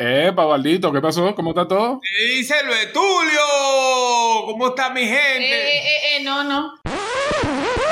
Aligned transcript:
Eh, 0.00 0.32
Pabaldito, 0.32 0.92
¿qué 0.92 1.00
pasó? 1.00 1.34
¿Cómo 1.34 1.50
está 1.50 1.66
todo? 1.66 2.00
¿Qué 2.00 2.36
dice 2.36 2.54
el 2.62 2.68
Betulio? 2.68 3.40
¿Cómo 4.46 4.68
está 4.68 4.90
mi 4.90 5.00
gente? 5.00 5.44
Eh, 5.44 5.78
eh, 5.78 6.16
eh, 6.18 6.22
no, 6.22 6.44
no. 6.44 6.74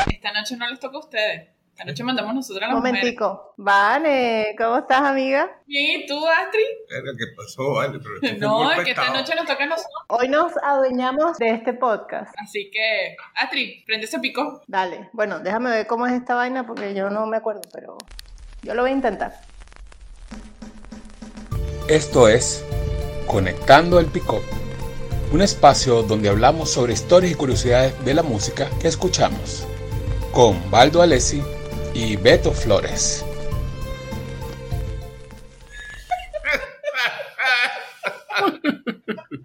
Esta 0.08 0.32
noche 0.32 0.56
no 0.56 0.68
les 0.68 0.78
toca 0.78 0.98
a 0.98 1.00
ustedes. 1.00 1.48
Esta 1.72 1.84
noche 1.84 2.04
mandamos 2.04 2.32
nosotros 2.32 2.62
a 2.62 2.66
las 2.68 2.76
Momentico. 2.76 3.54
Vale, 3.56 4.54
¿cómo 4.56 4.78
estás, 4.78 5.02
amiga? 5.02 5.50
Bien, 5.66 6.00
¿y 6.00 6.06
tú, 6.06 6.24
Astrid? 6.24 6.64
Verga, 6.88 7.10
¿Qué 7.18 7.24
pasó? 7.36 7.72
Vale, 7.72 7.98
pero 7.98 8.20
fue 8.20 8.38
No, 8.38 8.62
muy 8.62 8.74
es 8.74 8.84
que 8.84 8.90
esta 8.90 9.10
noche 9.10 9.34
nos 9.34 9.44
toca 9.44 9.64
a 9.64 9.66
nosotros. 9.66 9.92
Hoy 10.06 10.28
nos 10.28 10.52
adueñamos 10.62 11.38
de 11.38 11.50
este 11.50 11.72
podcast. 11.72 12.32
Así 12.38 12.70
que, 12.70 13.16
Astrid, 13.34 13.84
prende 13.84 14.06
ese 14.06 14.20
pico. 14.20 14.62
Dale, 14.68 15.10
bueno, 15.12 15.40
déjame 15.40 15.70
ver 15.70 15.88
cómo 15.88 16.06
es 16.06 16.12
esta 16.12 16.36
vaina 16.36 16.64
porque 16.68 16.94
yo 16.94 17.10
no 17.10 17.26
me 17.26 17.36
acuerdo, 17.38 17.62
pero 17.72 17.98
yo 18.62 18.74
lo 18.74 18.82
voy 18.82 18.92
a 18.92 18.94
intentar. 18.94 19.32
Esto 21.88 22.26
es 22.26 22.64
Conectando 23.28 24.00
el 24.00 24.06
Pick-up, 24.06 24.42
un 25.30 25.40
espacio 25.40 26.02
donde 26.02 26.28
hablamos 26.28 26.68
sobre 26.68 26.92
historias 26.92 27.32
y 27.32 27.36
curiosidades 27.36 28.04
de 28.04 28.12
la 28.12 28.24
música 28.24 28.68
que 28.80 28.88
escuchamos, 28.88 29.64
con 30.32 30.68
Baldo 30.68 31.00
Alessi 31.00 31.40
y 31.94 32.16
Beto 32.16 32.50
Flores. 32.50 33.24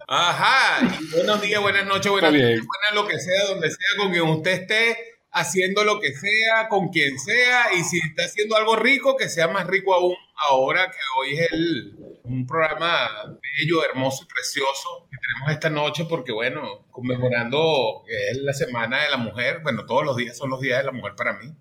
Ajá. 0.08 0.98
Y 1.00 1.14
buenos 1.14 1.42
días, 1.44 1.62
buenas 1.62 1.86
noches, 1.86 2.12
buenas 2.12 2.32
tardes, 2.32 2.60
buenas 2.66 2.96
lo 2.96 3.08
que 3.08 3.20
sea, 3.20 3.46
donde 3.50 3.70
sea, 3.70 3.98
con 3.98 4.12
quien 4.12 4.24
usted 4.24 4.52
esté, 4.52 4.98
haciendo 5.32 5.84
lo 5.84 6.00
que 6.00 6.12
sea, 6.14 6.68
con 6.70 6.90
quien 6.90 7.20
sea, 7.20 7.72
y 7.78 7.84
si 7.84 8.00
está 8.00 8.26
haciendo 8.26 8.56
algo 8.56 8.76
rico, 8.76 9.16
que 9.16 9.30
sea 9.30 9.48
más 9.48 9.68
rico 9.68 9.94
aún 9.94 10.16
ahora 10.50 10.90
que 10.90 10.98
hoy 11.20 11.38
es 11.38 11.52
el, 11.52 12.11
un 12.24 12.46
programa 12.46 13.10
bello, 13.26 13.84
hermoso 13.90 14.24
y 14.24 14.28
precioso 14.34 15.08
que 15.10 15.18
tenemos 15.18 15.52
esta 15.52 15.70
noche, 15.70 16.06
porque 16.06 16.32
bueno, 16.32 16.86
conmemorando 16.92 18.04
que 18.06 18.30
es 18.30 18.38
la 18.38 18.54
Semana 18.54 19.04
de 19.04 19.10
la 19.10 19.18
Mujer, 19.18 19.60
bueno, 19.64 19.86
todos 19.86 20.06
los 20.06 20.16
días 20.18 20.38
son 20.38 20.50
los 20.50 20.60
días 20.62 20.80
de 20.80 20.86
la 20.86 20.92
mujer 20.92 21.14
para 21.16 21.34
mí. 21.34 21.54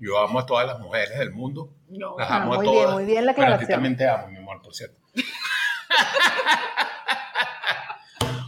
Yo 0.00 0.18
amo 0.18 0.38
a 0.40 0.46
todas 0.46 0.66
las 0.66 0.78
mujeres 0.78 1.18
del 1.18 1.30
mundo. 1.30 1.74
No. 1.88 2.16
Las 2.18 2.30
amo 2.30 2.54
a 2.54 2.56
muy 2.56 2.66
bien, 2.66 2.74
todas. 2.74 2.94
muy 2.94 3.04
bien 3.04 3.26
la 3.26 3.32
Bueno, 3.34 3.54
a 3.54 3.58
ti 3.58 3.64
aclaración. 3.64 3.76
también 3.76 3.96
te 3.96 4.08
amo, 4.08 4.28
mi 4.28 4.36
amor, 4.38 4.62
por 4.62 4.74
cierto. 4.74 4.96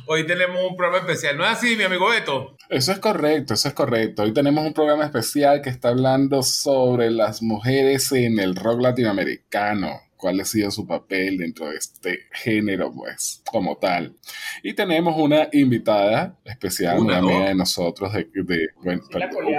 Hoy 0.06 0.26
tenemos 0.26 0.60
un 0.68 0.76
programa 0.76 1.06
especial, 1.06 1.38
¿no 1.38 1.44
es 1.44 1.50
así, 1.52 1.76
mi 1.76 1.84
amigo 1.84 2.08
Beto? 2.10 2.56
Eso 2.68 2.92
es 2.92 2.98
correcto, 2.98 3.54
eso 3.54 3.68
es 3.68 3.74
correcto. 3.74 4.22
Hoy 4.24 4.32
tenemos 4.34 4.64
un 4.66 4.74
programa 4.74 5.04
especial 5.04 5.62
que 5.62 5.70
está 5.70 5.88
hablando 5.88 6.42
sobre 6.42 7.10
las 7.10 7.40
mujeres 7.42 8.12
en 8.12 8.38
el 8.38 8.54
rock 8.56 8.82
latinoamericano. 8.82 10.00
¿Cuál 10.22 10.38
ha 10.38 10.44
sido 10.44 10.70
su 10.70 10.86
papel 10.86 11.36
dentro 11.38 11.68
de 11.68 11.78
este 11.78 12.20
género, 12.30 12.92
pues, 12.94 13.42
como 13.50 13.76
tal? 13.78 14.14
Y 14.62 14.72
tenemos 14.72 15.16
una 15.18 15.48
invitada 15.50 16.38
especial, 16.44 17.00
Una, 17.00 17.18
amiga 17.18 17.48
de 17.48 17.54
nosotros, 17.56 18.12
de, 18.12 18.28
de- 18.32 18.68
bueno, 18.84 19.02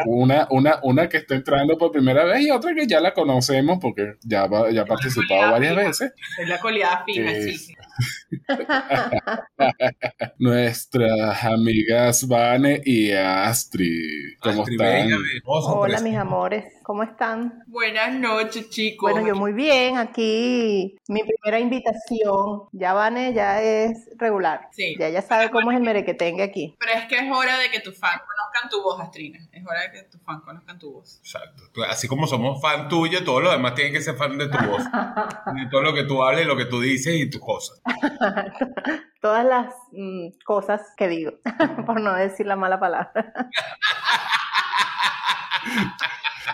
una, 0.05 0.47
una, 0.51 0.79
una 0.83 1.09
que 1.09 1.17
está 1.17 1.35
entrando 1.35 1.77
por 1.77 1.91
primera 1.91 2.23
vez 2.23 2.45
y 2.45 2.49
otra 2.49 2.73
que 2.73 2.87
ya 2.87 3.01
la 3.01 3.13
conocemos 3.13 3.77
porque 3.81 4.13
ya, 4.23 4.47
va- 4.47 4.71
ya 4.71 4.83
ha 4.83 4.85
participado 4.85 5.51
varias 5.51 5.75
veces. 5.75 6.13
Es 6.39 6.47
la 6.47 6.57
coleada 6.61 7.03
Que- 7.05 7.41
sí, 7.51 7.57
sí. 7.57 7.73
Nuestras 10.39 11.43
amigas 11.43 12.27
Vane 12.27 12.81
y 12.83 13.11
Astrid. 13.11 14.37
¿Cómo 14.41 14.63
Astrid 14.63 14.81
están? 14.81 15.09
Hola, 15.45 15.99
mis 16.01 16.17
amores, 16.17 16.65
¿cómo 16.83 17.03
están? 17.03 17.63
Buenas 17.67 18.13
noches, 18.15 18.69
chicos. 18.69 19.11
Bueno, 19.11 19.27
yo 19.27 19.35
muy 19.35 19.53
bien, 19.53 19.97
aquí 19.97 20.95
mi 21.07 21.21
primera 21.23 21.59
invitación, 21.59 22.63
ya 22.71 22.93
Vane 22.93 23.33
ya 23.33 23.61
es 23.61 24.09
regular, 24.17 24.67
Sí. 24.71 24.95
ya 24.99 25.07
ella 25.07 25.21
sabe 25.21 25.49
cómo 25.51 25.71
es 25.71 25.77
el 25.77 25.83
merequetengue 25.83 26.43
aquí. 26.43 26.75
Pero 26.79 26.93
es 26.93 27.05
que 27.05 27.15
es 27.17 27.31
hora 27.31 27.57
de 27.59 27.69
que 27.69 27.79
tus 27.79 27.97
fans 27.97 28.21
conozcan 28.21 28.69
tu 28.69 28.81
voz, 28.81 28.99
Astrina. 29.01 29.39
Es 29.51 29.63
hora 29.65 29.81
de 29.81 29.91
que 29.91 30.03
tus 30.03 30.21
fans 30.21 30.41
conozcan 30.43 30.79
tu 30.79 30.93
voz. 30.93 31.19
Exacto. 31.19 31.63
Así 31.89 32.07
como 32.07 32.27
somos 32.27 32.61
fan 32.61 32.87
tuyo, 32.89 33.23
todos 33.23 33.43
los 33.43 33.51
demás 33.51 33.75
tienen 33.75 33.93
que 33.93 34.01
ser 34.01 34.15
fan 34.15 34.37
de 34.37 34.47
tu 34.47 34.57
voz. 34.57 34.83
de 35.55 35.67
todo 35.69 35.81
lo 35.81 35.93
que 35.93 36.03
tú 36.03 36.23
hables, 36.23 36.45
lo 36.47 36.57
que 36.57 36.65
tú 36.65 36.81
dices 36.81 37.15
y 37.15 37.29
tus 37.29 37.41
cosas. 37.41 37.81
Todas 39.21 39.45
las 39.45 39.73
mm, 39.91 40.29
cosas 40.45 40.81
que 40.97 41.07
digo, 41.07 41.33
por 41.85 41.99
no 42.01 42.13
decir 42.13 42.45
la 42.45 42.55
mala 42.55 42.79
palabra. 42.79 43.49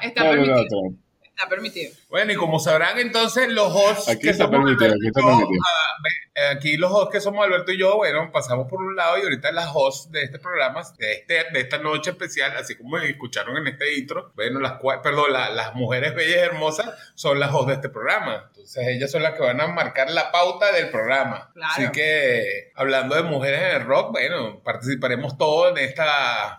Está 0.01 0.23
No, 0.23 0.35
no, 0.35 0.45
no. 0.45 1.09
Está 1.40 1.50
permitido. 1.50 1.94
Bueno, 2.10 2.34
y 2.34 2.36
como 2.36 2.60
sabrán 2.60 3.00
entonces 3.00 3.48
los 3.48 3.74
hosts 3.74 4.10
Aquí 4.10 4.24
que 4.24 4.30
está 4.32 4.44
somos 4.44 4.60
permitido, 4.60 4.92
aquí 4.94 5.08
está 5.08 5.22
yo, 5.22 5.28
permitido. 5.28 5.62
ah, 5.66 5.96
eh, 6.36 6.48
aquí 6.56 6.76
los 6.78 6.92
hosts 6.92 7.12
que 7.14 7.22
somos 7.22 7.46
Alberto 7.46 7.72
y 7.72 7.78
yo, 7.80 7.96
bueno, 7.96 8.30
pasamos 8.32 8.68
por 8.68 8.80
un 8.82 8.94
lado 8.96 9.18
y 9.18 9.22
ahorita 9.22 9.52
las 9.54 9.70
hosts 9.74 10.12
de 10.12 10.24
este 10.24 10.38
programa, 10.40 10.82
de, 10.98 11.14
este, 11.14 11.46
de 11.54 11.60
esta 11.62 11.78
noche 11.78 12.10
especial, 12.12 12.58
así 12.58 12.76
como 12.76 12.98
escucharon 12.98 13.56
en 13.56 13.68
este 13.68 13.98
intro, 13.98 14.34
bueno, 14.36 14.60
las 14.60 14.74
perdón, 15.02 15.32
la- 15.32 15.50
las 15.50 15.74
mujeres 15.76 16.14
bellas 16.14 16.36
y 16.36 16.40
hermosas 16.40 16.90
son 17.16 17.40
las 17.40 17.52
hosts 17.54 17.68
de 17.68 17.74
este 17.76 17.90
programa. 17.90 18.46
Entonces 18.50 18.88
ellas 18.90 19.10
son 19.10 19.24
las 19.24 19.34
que 19.36 19.42
van 19.42 19.62
a 19.62 19.68
marcar 19.68 20.10
la 20.12 20.32
pauta 20.34 20.74
del 20.74 20.90
programa. 20.90 21.52
Claro. 21.54 21.72
Así 21.74 21.90
que 21.94 22.72
hablando 22.76 23.16
de 23.16 23.24
mujeres 23.24 23.62
en 23.62 23.82
el 23.82 23.86
rock, 23.86 24.12
bueno, 24.12 24.62
participaremos 24.62 25.38
todos 25.38 25.72
en 25.72 25.78
esta 25.86 26.59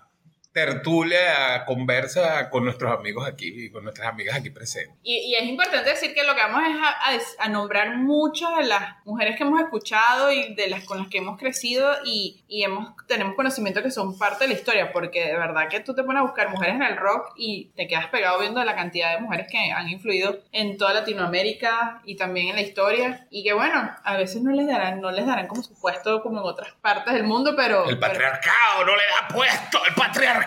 tertulia, 0.53 1.65
conversa 1.67 2.49
con 2.51 2.65
nuestros 2.65 2.93
amigos 2.93 3.27
aquí 3.27 3.67
y 3.67 3.71
con 3.71 3.85
nuestras 3.85 4.09
amigas 4.09 4.37
aquí 4.37 4.51
presentes. 4.51 4.97
Y, 5.03 5.17
y 5.19 5.35
es 5.37 5.45
importante 5.45 5.91
decir 5.91 6.15
que 6.15 6.25
lo 6.25 6.35
que 6.35 6.41
vamos 6.43 6.63
es 6.69 6.77
a, 6.83 6.89
a 6.89 7.47
a 7.47 7.49
nombrar 7.49 7.97
muchas 7.97 8.57
de 8.57 8.65
las 8.65 8.97
mujeres 9.05 9.37
que 9.37 9.43
hemos 9.45 9.61
escuchado 9.61 10.33
y 10.33 10.55
de 10.55 10.69
las 10.69 10.85
con 10.85 10.99
las 10.99 11.09
que 11.09 11.19
hemos 11.19 11.39
crecido 11.39 11.93
y, 12.05 12.45
y 12.49 12.63
hemos, 12.65 12.95
tenemos 13.07 13.35
conocimiento 13.35 13.83
que 13.83 13.91
son 13.91 14.19
parte 14.19 14.45
de 14.45 14.49
la 14.49 14.59
historia, 14.59 14.93
porque 14.93 15.25
de 15.27 15.37
verdad 15.37 15.69
que 15.69 15.81
tú 15.81 15.95
te 15.95 16.03
pones 16.03 16.21
a 16.21 16.25
buscar 16.25 16.49
mujeres 16.51 16.75
en 16.77 16.83
el 16.83 16.97
rock 16.97 17.33
y 17.37 17.71
te 17.77 17.87
quedas 17.87 18.07
pegado 18.09 18.39
viendo 18.41 18.63
la 18.65 18.75
cantidad 18.75 19.15
de 19.15 19.21
mujeres 19.21 19.47
que 19.51 19.59
han 19.71 19.89
influido 19.89 20.41
en 20.53 20.77
toda 20.79 20.95
Latinoamérica 20.95 22.01
y 22.05 22.17
también 22.17 22.49
en 22.49 22.57
la 22.57 22.63
historia 22.63 23.27
y 23.31 23.45
que 23.45 23.53
bueno, 23.53 23.91
a 24.03 24.17
veces 24.17 24.43
no 24.43 24.53
les 24.53 24.67
darán, 24.67 25.01
no 25.01 25.11
les 25.11 25.27
darán 25.27 25.47
como 25.47 25.63
su 25.63 25.79
puesto 25.79 26.23
como 26.23 26.41
en 26.41 26.45
otras 26.47 26.73
partes 26.81 27.15
del 27.15 27.25
mundo, 27.25 27.55
pero... 27.57 27.85
El 27.89 27.99
pero- 27.99 28.13
patriarcado 28.13 28.85
no 28.85 28.97
le 28.97 29.03
da 29.03 29.29
puesto, 29.35 29.79
el 29.87 29.95
patriarcado. 29.95 30.40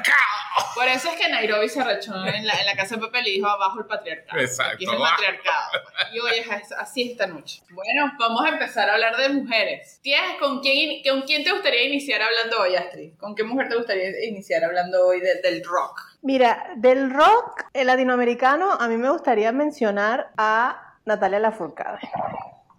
Por 0.75 0.87
eso 0.87 1.09
es 1.09 1.15
que 1.17 1.29
Nairobi 1.29 1.69
se 1.69 1.81
arrechó 1.81 2.13
en 2.25 2.45
la, 2.47 2.53
en 2.53 2.65
la 2.65 2.75
casa 2.75 2.95
de 2.95 3.01
Pepe 3.01 3.19
y 3.19 3.23
le 3.23 3.29
dijo 3.31 3.47
abajo 3.47 3.79
el 3.79 3.85
patriarcado. 3.85 4.39
Exacto. 4.41 4.73
Aquí 4.75 4.85
es 4.85 4.91
el 4.91 4.99
matriarcado. 4.99 5.69
Y 6.13 6.19
hoy 6.19 6.31
es 6.39 6.71
así 6.73 7.11
esta 7.11 7.27
noche. 7.27 7.61
Bueno, 7.71 8.11
vamos 8.19 8.45
a 8.45 8.49
empezar 8.49 8.89
a 8.89 8.93
hablar 8.93 9.15
de 9.17 9.29
mujeres. 9.29 9.99
¿Tienes 10.01 10.37
con 10.39 10.59
quién, 10.61 11.01
con 11.03 11.21
quién 11.23 11.43
te 11.43 11.51
gustaría 11.51 11.83
iniciar 11.83 12.21
hablando 12.21 12.59
hoy, 12.59 12.75
Astrid? 12.75 13.17
¿Con 13.17 13.35
qué 13.35 13.43
mujer 13.43 13.69
te 13.69 13.75
gustaría 13.75 14.25
iniciar 14.27 14.63
hablando 14.63 15.05
hoy 15.07 15.19
de- 15.21 15.41
del 15.41 15.63
rock? 15.63 15.99
Mira, 16.21 16.67
del 16.77 17.09
rock 17.11 17.63
eh, 17.73 17.83
latinoamericano, 17.83 18.71
a 18.71 18.87
mí 18.87 18.97
me 18.97 19.09
gustaría 19.09 19.51
mencionar 19.51 20.31
a 20.37 20.95
Natalia 21.05 21.39
Lafourcade. 21.39 21.99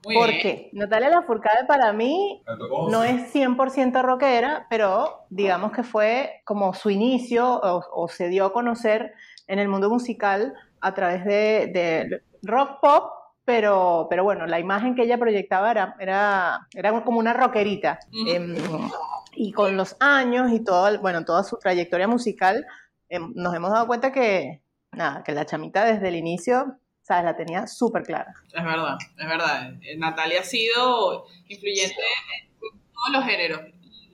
Muy 0.04 0.14
¿Por 0.14 0.28
bien. 0.28 0.40
qué? 0.42 0.70
Natalia 0.72 1.10
Lafourcade 1.10 1.64
para 1.66 1.92
mí 1.92 2.42
no 2.90 3.04
es 3.04 3.32
100% 3.34 4.02
rockera, 4.02 4.66
pero 4.68 5.26
digamos 5.30 5.72
que 5.72 5.82
fue 5.82 6.42
como 6.44 6.74
su 6.74 6.90
inicio 6.90 7.60
o, 7.60 7.82
o 7.92 8.08
se 8.08 8.28
dio 8.28 8.46
a 8.46 8.52
conocer 8.52 9.14
en 9.46 9.58
el 9.58 9.68
mundo 9.68 9.90
musical 9.90 10.54
a 10.80 10.94
través 10.94 11.24
de, 11.24 11.70
de 11.72 12.22
rock 12.42 12.80
pop, 12.80 13.12
pero, 13.44 14.06
pero 14.08 14.24
bueno, 14.24 14.46
la 14.46 14.58
imagen 14.58 14.94
que 14.94 15.02
ella 15.02 15.18
proyectaba 15.18 15.70
era, 15.70 15.96
era, 15.98 16.68
era 16.74 17.04
como 17.04 17.18
una 17.18 17.32
rockerita. 17.32 17.98
Em, 18.26 18.54
y 19.34 19.52
con 19.52 19.76
los 19.76 19.96
años 20.00 20.52
y 20.52 20.62
todo, 20.62 20.98
bueno, 21.00 21.24
toda 21.24 21.42
su 21.42 21.58
trayectoria 21.58 22.08
musical, 22.08 22.66
em, 23.08 23.32
nos 23.34 23.54
hemos 23.54 23.70
dado 23.70 23.86
cuenta 23.86 24.12
que, 24.12 24.62
nada, 24.92 25.22
que 25.24 25.32
la 25.32 25.46
chamita 25.46 25.84
desde 25.84 26.08
el 26.08 26.16
inicio, 26.16 26.78
¿sabes? 27.04 27.24
La 27.24 27.36
tenía 27.36 27.66
súper 27.66 28.02
clara. 28.02 28.34
Es 28.52 28.64
verdad, 28.64 28.96
es 29.18 29.28
verdad. 29.28 29.74
Eh, 29.82 29.96
Natalia 29.96 30.40
ha 30.40 30.44
sido 30.44 31.26
influyente 31.46 32.02
en 32.32 32.80
todos 32.92 33.12
los 33.12 33.24
géneros 33.24 33.60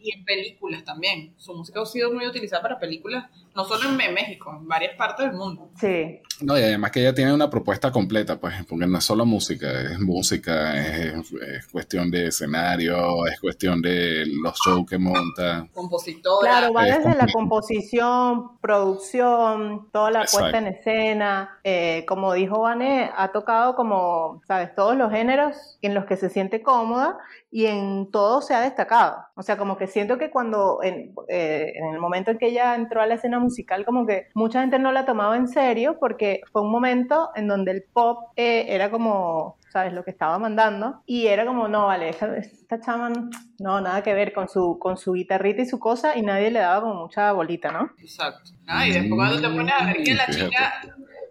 y 0.03 0.13
en 0.13 0.25
películas 0.25 0.85
también. 0.85 1.33
Su 1.39 1.55
música 1.55 1.81
ha 1.81 1.87
sido 1.87 2.13
muy 2.13 2.27
utilizada 2.27 2.63
para 2.63 2.79
películas, 2.81 3.31
no 3.55 3.65
solo 3.65 3.89
en 3.89 4.15
México, 4.15 4.57
en 4.59 4.67
varias 4.69 4.95
partes 4.97 5.27
del 5.27 5.37
mundo. 5.37 5.71
Sí, 5.79 6.21
No, 6.43 6.59
y 6.59 6.63
además 6.63 6.91
que 6.91 7.01
ella 7.01 7.15
tiene 7.15 7.35
una 7.35 7.51
propuesta 7.51 7.91
completa, 7.93 8.39
pues, 8.41 8.55
porque 8.67 8.87
no 8.87 8.99
es 8.99 9.05
solo 9.05 9.27
música, 9.27 9.69
es 9.83 10.01
música, 10.01 10.77
es, 10.77 11.33
es 11.33 11.67
cuestión 11.67 12.11
de 12.11 12.29
escenario, 12.29 13.27
es 13.27 13.39
cuestión 13.41 13.83
de 13.83 14.25
los 14.27 14.59
shows 14.65 14.89
que 14.89 14.97
monta. 14.99 15.67
Compositora. 15.75 16.51
Claro, 16.51 16.73
va 16.73 16.89
Es 16.89 17.05
desde 17.05 17.17
la 17.17 17.27
composición, 17.31 18.59
producción, 18.61 19.89
toda 19.93 20.11
la 20.11 20.23
Exacto. 20.23 20.45
puesta 20.45 20.59
en 20.59 20.67
escena. 20.69 21.59
Eh, 21.65 22.05
como 22.07 22.33
dijo 22.33 22.61
Vane, 22.61 23.11
ha 23.15 23.33
tocado 23.33 23.75
como, 23.75 24.41
sabes, 24.47 24.75
todos 24.75 24.97
los 24.97 25.11
géneros 25.11 25.79
en 25.83 25.95
los 25.95 26.05
que 26.07 26.17
se 26.17 26.31
siente 26.31 26.63
cómoda 26.63 27.19
y 27.51 27.67
en 27.67 28.11
todo 28.11 28.41
se 28.41 28.55
ha 28.55 28.61
destacado. 28.61 29.17
O 29.35 29.43
sea, 29.43 29.57
como 29.57 29.77
que 29.77 29.87
siento 29.89 30.19
que 30.19 30.31
cuando, 30.31 30.81
en, 30.83 31.13
eh, 31.29 31.73
en 31.75 31.93
el 31.93 31.99
momento 31.99 32.31
en 32.31 32.39
que 32.39 32.49
ella 32.49 32.75
entró 32.77 33.03
a 33.03 33.07
la 33.07 33.15
escena 33.15 33.40
musical, 33.41 33.85
como 33.85 34.07
que 34.07 34.29
mucha 34.35 34.61
gente 34.61 34.79
no 34.79 34.93
la 34.93 35.05
tomaba 35.05 35.37
en 35.37 35.49
serio 35.49 35.99
porque 35.99 36.41
fue 36.53 36.63
un 36.63 36.71
momento 36.71 37.31
en 37.35 37.49
donde 37.49 37.73
el 37.73 37.83
pop 37.83 38.31
eh, 38.37 38.67
era 38.69 38.91
como 38.91 39.59
¿sabes? 39.71 39.93
Lo 39.93 40.05
que 40.05 40.11
estaba 40.11 40.39
mandando. 40.39 41.03
Y 41.07 41.27
era 41.27 41.47
como, 41.47 41.69
no, 41.69 41.87
vale, 41.87 42.09
esta, 42.09 42.37
esta 42.37 42.81
chama, 42.81 43.11
no, 43.59 43.81
nada 43.81 44.03
que 44.03 44.13
ver 44.15 44.33
con 44.33 44.49
su, 44.49 44.79
con 44.79 44.97
su 44.97 45.13
guitarrita 45.13 45.63
y 45.63 45.67
su 45.67 45.79
cosa, 45.79 46.17
y 46.17 46.23
nadie 46.23 46.51
le 46.51 46.59
daba 46.59 46.83
como 46.83 46.95
mucha 47.03 47.33
bolita, 47.33 47.71
¿no? 47.71 47.91
Exacto. 47.99 48.53
Ah, 48.67 48.87
y 48.87 48.93
después 48.93 49.15
cuando 49.15 49.41
te 49.41 49.49
pones 49.49 49.75
a 49.75 49.85
ver 49.85 50.03
que 50.03 50.15
la 50.15 50.27
chica 50.27 50.83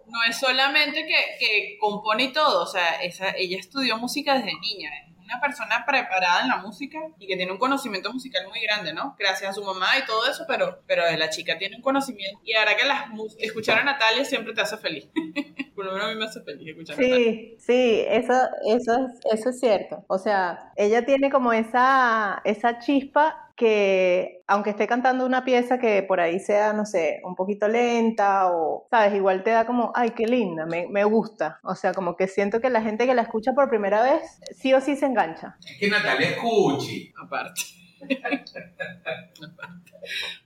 no 0.06 0.18
es 0.28 0.38
solamente 0.38 1.06
que, 1.06 1.38
que 1.38 1.78
compone 1.78 2.24
y 2.24 2.32
todo, 2.32 2.64
o 2.64 2.66
sea, 2.66 2.96
esa, 3.02 3.30
ella 3.30 3.58
estudió 3.58 3.96
música 3.98 4.34
desde 4.34 4.52
niña, 4.58 4.90
es 5.06 5.09
una 5.30 5.40
persona 5.40 5.84
preparada 5.86 6.42
en 6.42 6.48
la 6.48 6.56
música 6.56 6.98
y 7.18 7.26
que 7.26 7.36
tiene 7.36 7.52
un 7.52 7.58
conocimiento 7.58 8.12
musical 8.12 8.46
muy 8.48 8.60
grande, 8.60 8.92
¿no? 8.92 9.14
Gracias 9.18 9.50
a 9.50 9.52
su 9.52 9.64
mamá 9.64 9.86
y 10.02 10.06
todo 10.06 10.28
eso, 10.28 10.44
pero, 10.48 10.80
pero 10.86 11.02
la 11.16 11.30
chica 11.30 11.56
tiene 11.58 11.76
un 11.76 11.82
conocimiento. 11.82 12.40
Y 12.44 12.54
ahora 12.54 12.76
que 12.76 12.84
las, 12.84 13.04
escuchar 13.38 13.78
a 13.78 13.84
Natalia 13.84 14.24
siempre 14.24 14.52
te 14.52 14.60
hace 14.60 14.76
feliz. 14.76 15.08
Por 15.74 15.86
lo 15.86 15.92
menos 15.92 16.08
a 16.08 16.12
mí 16.12 16.18
me 16.18 16.24
hace 16.24 16.42
feliz 16.42 16.68
escuchar 16.68 16.98
a 16.98 17.00
Natalia. 17.00 17.24
Sí, 17.24 17.56
sí, 17.58 18.04
eso, 18.08 18.34
eso, 18.66 18.92
es, 19.06 19.38
eso 19.38 19.48
es 19.50 19.60
cierto. 19.60 20.04
O 20.08 20.18
sea, 20.18 20.72
ella 20.76 21.04
tiene 21.04 21.30
como 21.30 21.52
esa, 21.52 22.42
esa 22.44 22.78
chispa 22.80 23.49
que, 23.60 24.42
aunque 24.46 24.70
esté 24.70 24.86
cantando 24.86 25.26
una 25.26 25.44
pieza 25.44 25.78
que 25.78 26.02
por 26.02 26.18
ahí 26.18 26.40
sea, 26.40 26.72
no 26.72 26.86
sé, 26.86 27.20
un 27.24 27.34
poquito 27.36 27.68
lenta 27.68 28.50
o, 28.50 28.86
sabes, 28.88 29.14
igual 29.14 29.42
te 29.44 29.50
da 29.50 29.66
como, 29.66 29.92
ay, 29.94 30.12
qué 30.12 30.26
linda, 30.26 30.64
me, 30.64 30.88
me 30.88 31.04
gusta. 31.04 31.60
O 31.62 31.74
sea, 31.74 31.92
como 31.92 32.16
que 32.16 32.26
siento 32.26 32.62
que 32.62 32.70
la 32.70 32.80
gente 32.80 33.06
que 33.06 33.14
la 33.14 33.20
escucha 33.20 33.52
por 33.52 33.68
primera 33.68 34.02
vez, 34.02 34.40
sí 34.56 34.72
o 34.72 34.80
sí 34.80 34.96
se 34.96 35.04
engancha. 35.04 35.58
Es 35.62 35.76
que 35.78 35.90
Natalia 35.90 36.30
es 36.30 36.38
cuchi. 36.38 37.12
Aparte. 37.22 37.60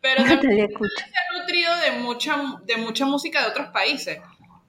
Pero 0.01 0.17
también 0.17 0.37
Natalia 0.37 0.65
escucha. 0.65 1.07
se 1.07 1.13
ha 1.13 1.39
nutrido 1.39 1.77
de 1.77 1.93
mucha, 2.01 2.37
de 2.65 2.77
mucha 2.79 3.07
música 3.07 3.43
de 3.43 3.47
otros 3.47 3.69
países. 3.69 4.19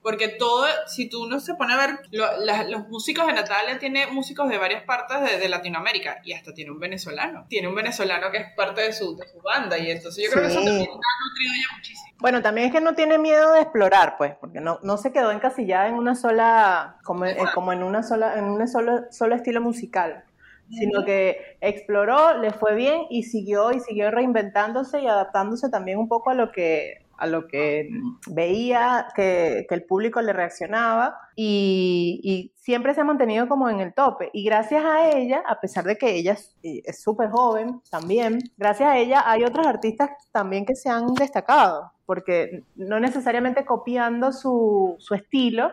Porque 0.08 0.28
todo, 0.28 0.64
si 0.86 1.08
tú 1.08 1.26
no 1.28 1.40
se 1.40 1.54
pone 1.54 1.74
a 1.74 1.78
ver, 1.78 1.98
lo- 2.12 2.36
la- 2.44 2.62
los 2.62 2.86
músicos 2.86 3.26
de 3.26 3.32
Natalia 3.32 3.76
tiene 3.80 4.06
músicos 4.06 4.48
de 4.48 4.56
varias 4.56 4.84
partes 4.84 5.20
de, 5.20 5.38
de 5.40 5.48
Latinoamérica 5.48 6.20
y 6.22 6.32
hasta 6.32 6.54
tiene 6.54 6.70
un 6.70 6.78
venezolano. 6.78 7.44
Tiene 7.48 7.66
un 7.66 7.74
venezolano 7.74 8.30
que 8.30 8.36
es 8.38 8.52
parte 8.54 8.82
de 8.82 8.92
su, 8.92 9.16
de 9.16 9.26
su 9.26 9.40
banda 9.42 9.76
y 9.76 9.90
entonces 9.90 10.24
yo 10.24 10.30
creo 10.30 10.44
que 10.44 10.48
eso 10.50 10.60
también 10.62 10.82
ha 10.82 11.28
nutrido 11.28 11.52
ya 11.60 11.76
muchísimo. 11.76 12.16
Bueno, 12.20 12.40
también 12.40 12.68
es 12.68 12.72
que 12.72 12.80
no 12.80 12.94
tiene 12.94 13.18
miedo 13.18 13.52
de 13.54 13.62
explorar, 13.62 14.14
pues, 14.16 14.34
porque 14.40 14.60
no, 14.60 14.78
no 14.84 14.96
se 14.96 15.10
quedó 15.10 15.32
encasillada 15.32 15.88
en 15.88 15.94
una 15.94 16.14
sola, 16.14 16.98
como, 17.02 17.24
eh, 17.26 17.36
como 17.52 17.72
en 17.72 17.82
una 17.82 18.04
sola, 18.04 18.38
en 18.38 18.44
un 18.44 18.68
solo, 18.68 19.06
solo 19.10 19.34
estilo 19.34 19.60
musical, 19.60 20.22
sino 20.70 21.04
que 21.04 21.56
exploró, 21.60 22.38
le 22.38 22.52
fue 22.52 22.74
bien 22.76 23.02
y 23.10 23.24
siguió 23.24 23.72
y 23.72 23.80
siguió 23.80 24.10
reinventándose 24.12 25.00
y 25.00 25.08
adaptándose 25.08 25.68
también 25.68 25.98
un 25.98 26.08
poco 26.08 26.30
a 26.30 26.34
lo 26.34 26.52
que 26.52 27.05
a 27.18 27.26
lo 27.26 27.46
que 27.46 27.88
veía 28.28 29.08
que, 29.14 29.66
el 29.68 29.84
público 29.84 30.20
le 30.22 30.32
reaccionaba 30.32 31.18
y, 31.34 32.52
siempre 32.56 32.94
se 32.94 33.00
ha 33.00 33.04
mantenido 33.04 33.48
como 33.48 33.70
en 33.70 33.78
el 33.78 33.94
tope. 33.94 34.28
Y 34.32 34.44
gracias 34.44 34.84
a 34.84 35.08
ella, 35.10 35.40
a 35.46 35.60
pesar 35.60 35.84
de 35.84 35.96
que 35.96 36.16
ella 36.16 36.36
es 36.62 37.00
súper 37.00 37.30
joven 37.30 37.80
también, 37.90 38.40
gracias 38.56 38.90
a 38.90 38.98
ella 38.98 39.22
hay 39.24 39.44
otros 39.44 39.64
artistas 39.66 40.10
también 40.32 40.66
que 40.66 40.74
se 40.74 40.88
han 40.88 41.14
destacado, 41.14 41.92
porque 42.06 42.64
no 42.74 42.98
necesariamente 42.98 43.64
copiando 43.64 44.32
su 44.32 44.98
estilo, 45.14 45.70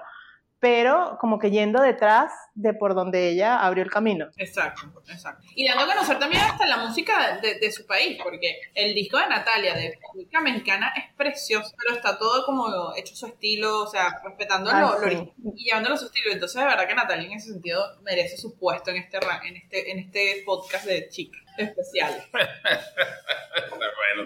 pero 0.63 1.17
como 1.19 1.39
que 1.39 1.51
yendo 1.51 1.81
detrás 1.81 2.31
de 2.55 2.73
por 2.73 2.95
donde 2.95 3.27
ella 3.27 3.59
abrió 3.59 3.83
el 3.83 3.91
camino. 3.91 4.29
Exacto, 4.37 4.83
exacto. 5.09 5.45
Y 5.55 5.67
dando 5.67 5.83
a 5.83 5.87
conocer 5.87 6.17
también 6.19 6.41
hasta 6.41 6.65
la 6.65 6.77
música 6.77 7.37
de, 7.41 7.59
de 7.59 7.69
su 7.69 7.85
país, 7.85 8.17
porque 8.23 8.61
el 8.73 8.95
disco 8.95 9.17
de 9.17 9.27
Natalia, 9.27 9.73
de 9.73 9.99
música 10.13 10.39
mexicana, 10.39 10.93
es 10.95 11.13
precioso, 11.17 11.75
pero 11.77 11.97
está 11.97 12.17
todo 12.17 12.45
como 12.45 12.95
hecho 12.95 13.13
su 13.13 13.25
estilo, 13.25 13.81
o 13.81 13.87
sea, 13.87 14.21
respetando 14.23 14.71
Ah, 14.71 14.97
lo, 15.01 15.09
sí. 15.09 15.33
y 15.53 15.65
llevándolo 15.65 15.95
a 15.95 15.97
su 15.97 16.05
estilo. 16.05 16.31
Entonces, 16.31 16.57
de 16.61 16.65
verdad 16.65 16.87
que 16.87 16.95
Natalia 16.95 17.27
en 17.27 17.33
ese 17.33 17.51
sentido 17.51 17.83
merece 18.01 18.37
su 18.37 18.57
puesto 18.57 18.89
en 18.91 18.97
este, 19.03 19.17
en 19.43 19.57
este, 19.57 19.91
en 19.91 19.99
este 19.99 20.43
podcast 20.45 20.85
de 20.85 21.09
chicas 21.09 21.43
especiales. 21.57 22.23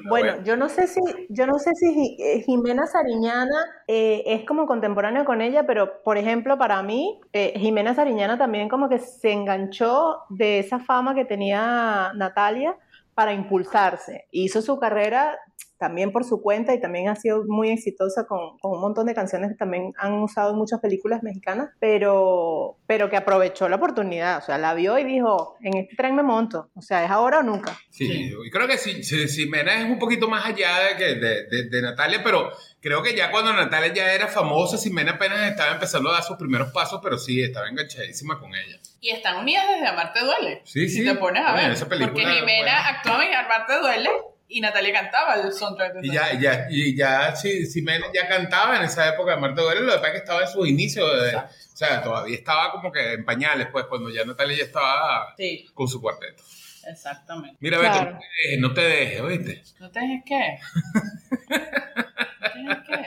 Bueno, 0.10 0.44
yo 0.44 0.56
no 0.56 0.70
sé 0.70 0.88
si, 0.88 1.02
yo 1.30 1.48
no 1.48 1.60
sé 1.60 1.72
si 1.76 2.18
eh, 2.20 2.42
Jimena 2.42 2.88
Sariñana 2.88 3.56
eh, 3.88 4.24
es 4.26 4.46
como 4.46 4.66
contemporáneo 4.66 5.26
con 5.26 5.42
ella, 5.42 5.66
pero 5.66 6.02
por 6.04 6.18
ejemplo, 6.18 6.58
para 6.58 6.82
mí, 6.84 7.20
eh, 7.34 7.54
Jimena 7.58 7.94
Sariñana 7.96 8.38
también 8.38 8.70
como 8.70 8.90
que 8.90 9.00
se 9.00 9.32
enganchó 9.32 10.20
de 10.30 10.60
esa 10.60 10.80
fama 10.80 11.16
que 11.16 11.26
tenía 11.26 12.12
Natalia 12.16 12.76
para 13.14 13.34
impulsarse. 13.34 14.28
Hizo 14.32 14.62
su 14.62 14.78
carrera 14.80 15.38
también 15.78 16.12
por 16.12 16.24
su 16.24 16.42
cuenta 16.42 16.74
y 16.74 16.80
también 16.82 17.10
ha 17.10 17.16
sido 17.16 17.44
muy 17.48 17.70
exitosa 17.70 18.26
con, 18.26 18.58
con 18.60 18.72
un 18.74 18.82
montón 18.82 19.06
de 19.06 19.14
canciones 19.14 19.50
que 19.50 19.56
también 19.56 19.94
han 19.98 20.14
usado 20.14 20.52
en 20.52 20.58
muchas 20.58 20.80
películas 20.80 21.24
mexicanas, 21.24 21.70
pero, 21.80 22.78
pero 22.88 23.10
que 23.10 23.18
aprovechó 23.18 23.70
la 23.70 23.76
oportunidad, 23.78 24.38
o 24.38 24.42
sea, 24.42 24.58
la 24.58 24.74
vio 24.74 24.98
y 24.98 25.04
dijo, 25.04 25.56
en 25.62 25.78
este 25.78 25.96
tren 25.96 26.16
me 26.16 26.24
monto, 26.24 26.70
o 26.76 26.82
sea, 26.82 27.04
es 27.04 27.12
ahora 27.12 27.40
o 27.40 27.44
nunca. 27.44 27.78
Sí, 27.90 28.32
y 28.46 28.50
creo 28.50 28.68
que 28.68 28.78
sí, 28.78 29.04
sí, 29.04 29.28
Ximena 29.28 29.76
es 29.82 29.86
un 29.86 30.00
poquito 30.00 30.28
más 30.30 30.46
allá 30.46 30.70
de, 30.90 30.98
que 30.98 31.06
de, 31.16 31.44
de- 31.48 31.70
de 31.70 31.82
Natalia, 31.82 32.22
pero 32.24 32.50
creo 32.82 33.02
que 33.04 33.16
ya 33.16 33.32
cuando 33.32 33.54
Natalia 33.54 33.94
ya 33.94 34.14
era 34.14 34.28
famosa, 34.28 34.78
Ximena 34.78 35.14
apenas 35.14 35.50
estaba 35.50 35.74
empezando 35.74 36.10
a 36.10 36.14
dar 36.14 36.24
sus 36.24 36.38
primeros 36.38 36.72
pasos, 36.72 37.00
pero 37.04 37.18
sí, 37.18 37.42
estaba 37.42 37.68
enganchadísima 37.70 38.40
con 38.40 38.54
ella. 38.56 38.78
Y 39.00 39.10
están 39.12 39.38
unidas 39.38 39.66
desde 39.70 39.88
Amarte 39.88 40.20
Duele. 40.22 40.62
Sí, 40.66 40.90
si 40.90 41.02
sí. 41.02 41.06
te 41.06 41.16
pones 41.16 41.44
a 41.44 41.52
Bueno, 41.52 41.68
ver. 41.68 41.72
esa 41.78 41.88
película 41.88 42.14
porque 42.14 42.28
Jimena 42.40 42.62
buena. 42.64 42.88
actuaba 42.90 43.26
en 43.26 43.34
Amarte 43.36 43.74
Duele 43.80 44.10
y 44.50 44.62
Natalia 44.62 44.94
cantaba 44.94 45.36
el 45.36 45.52
soundtrack 45.54 45.94
de 45.96 46.08
Y 46.08 46.12
ya, 46.14 46.34
ya, 46.40 46.68
y 46.70 46.96
ya 46.96 47.36
sí, 47.36 47.66
Ximena 47.66 48.06
ya 48.14 48.28
cantaba 48.28 48.78
en 48.78 48.84
esa 48.84 49.08
época 49.10 49.32
de 49.36 49.38
Marta 49.42 49.62
Duele, 49.62 49.82
lo 49.82 49.92
que 49.94 49.98
pasa 49.98 50.08
es 50.08 50.14
que 50.14 50.18
estaba 50.20 50.42
en 50.42 50.48
sus 50.48 50.68
inicios, 50.68 51.22
de- 51.24 51.36
o 51.36 51.50
sea, 51.74 52.02
todavía 52.02 52.36
estaba 52.36 52.72
como 52.72 52.92
que 52.92 53.14
en 53.14 53.26
pañales, 53.26 53.68
pues, 53.72 53.86
cuando 53.86 54.10
ya 54.10 54.24
Natalia 54.26 54.58
ya 54.58 54.64
estaba 54.64 55.34
Sí, 55.38 55.68
con 55.74 55.88
su 55.88 56.02
cuarteto. 56.02 56.44
exactamente. 56.90 57.58
Mira, 57.60 57.78
Beto, 57.78 57.92
Claro. 57.92 58.12
no 58.12 58.20
te 58.20 58.26
dejes, 58.42 58.60
no 58.60 58.74
te 58.74 58.82
dejes, 58.82 59.22
¿oíste? 59.22 59.64
¿No 59.80 59.92
te 59.92 60.00
dejes 60.00 60.22
qué? 60.26 60.60
¿No 61.50 61.52
te 61.52 62.58
dejes 62.58 62.78
qué? 62.88 63.06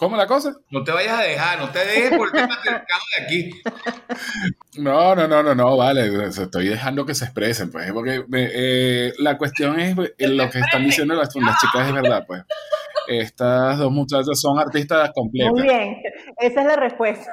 ¿Cómo 0.00 0.16
la 0.16 0.26
cosa? 0.26 0.54
No 0.70 0.82
te 0.82 0.92
vayas 0.92 1.20
a 1.20 1.22
dejar, 1.24 1.58
no 1.58 1.68
te 1.68 1.80
dejes 1.80 2.16
por 2.16 2.28
el 2.34 2.48
de 2.48 3.22
aquí. 3.22 3.50
No, 4.78 5.14
no, 5.14 5.28
no, 5.28 5.42
no, 5.42 5.54
no, 5.54 5.76
vale, 5.76 6.24
estoy 6.26 6.68
dejando 6.68 7.04
que 7.04 7.14
se 7.14 7.26
expresen, 7.26 7.70
pues, 7.70 7.92
porque 7.92 8.24
eh, 8.32 9.12
la 9.18 9.36
cuestión 9.36 9.78
es 9.78 9.94
eh, 10.16 10.28
lo 10.28 10.48
que 10.48 10.60
están 10.60 10.84
diciendo 10.84 11.14
las, 11.14 11.36
las 11.36 11.60
chicas 11.60 11.86
es 11.86 11.92
verdad, 11.92 12.24
pues. 12.26 12.44
Estas 13.08 13.76
dos 13.76 13.92
muchachas 13.92 14.40
son 14.40 14.58
artistas 14.58 15.10
completas. 15.14 15.52
Muy 15.52 15.62
bien, 15.64 15.96
esa 16.38 16.60
es 16.62 16.66
la 16.66 16.76
respuesta. 16.76 17.30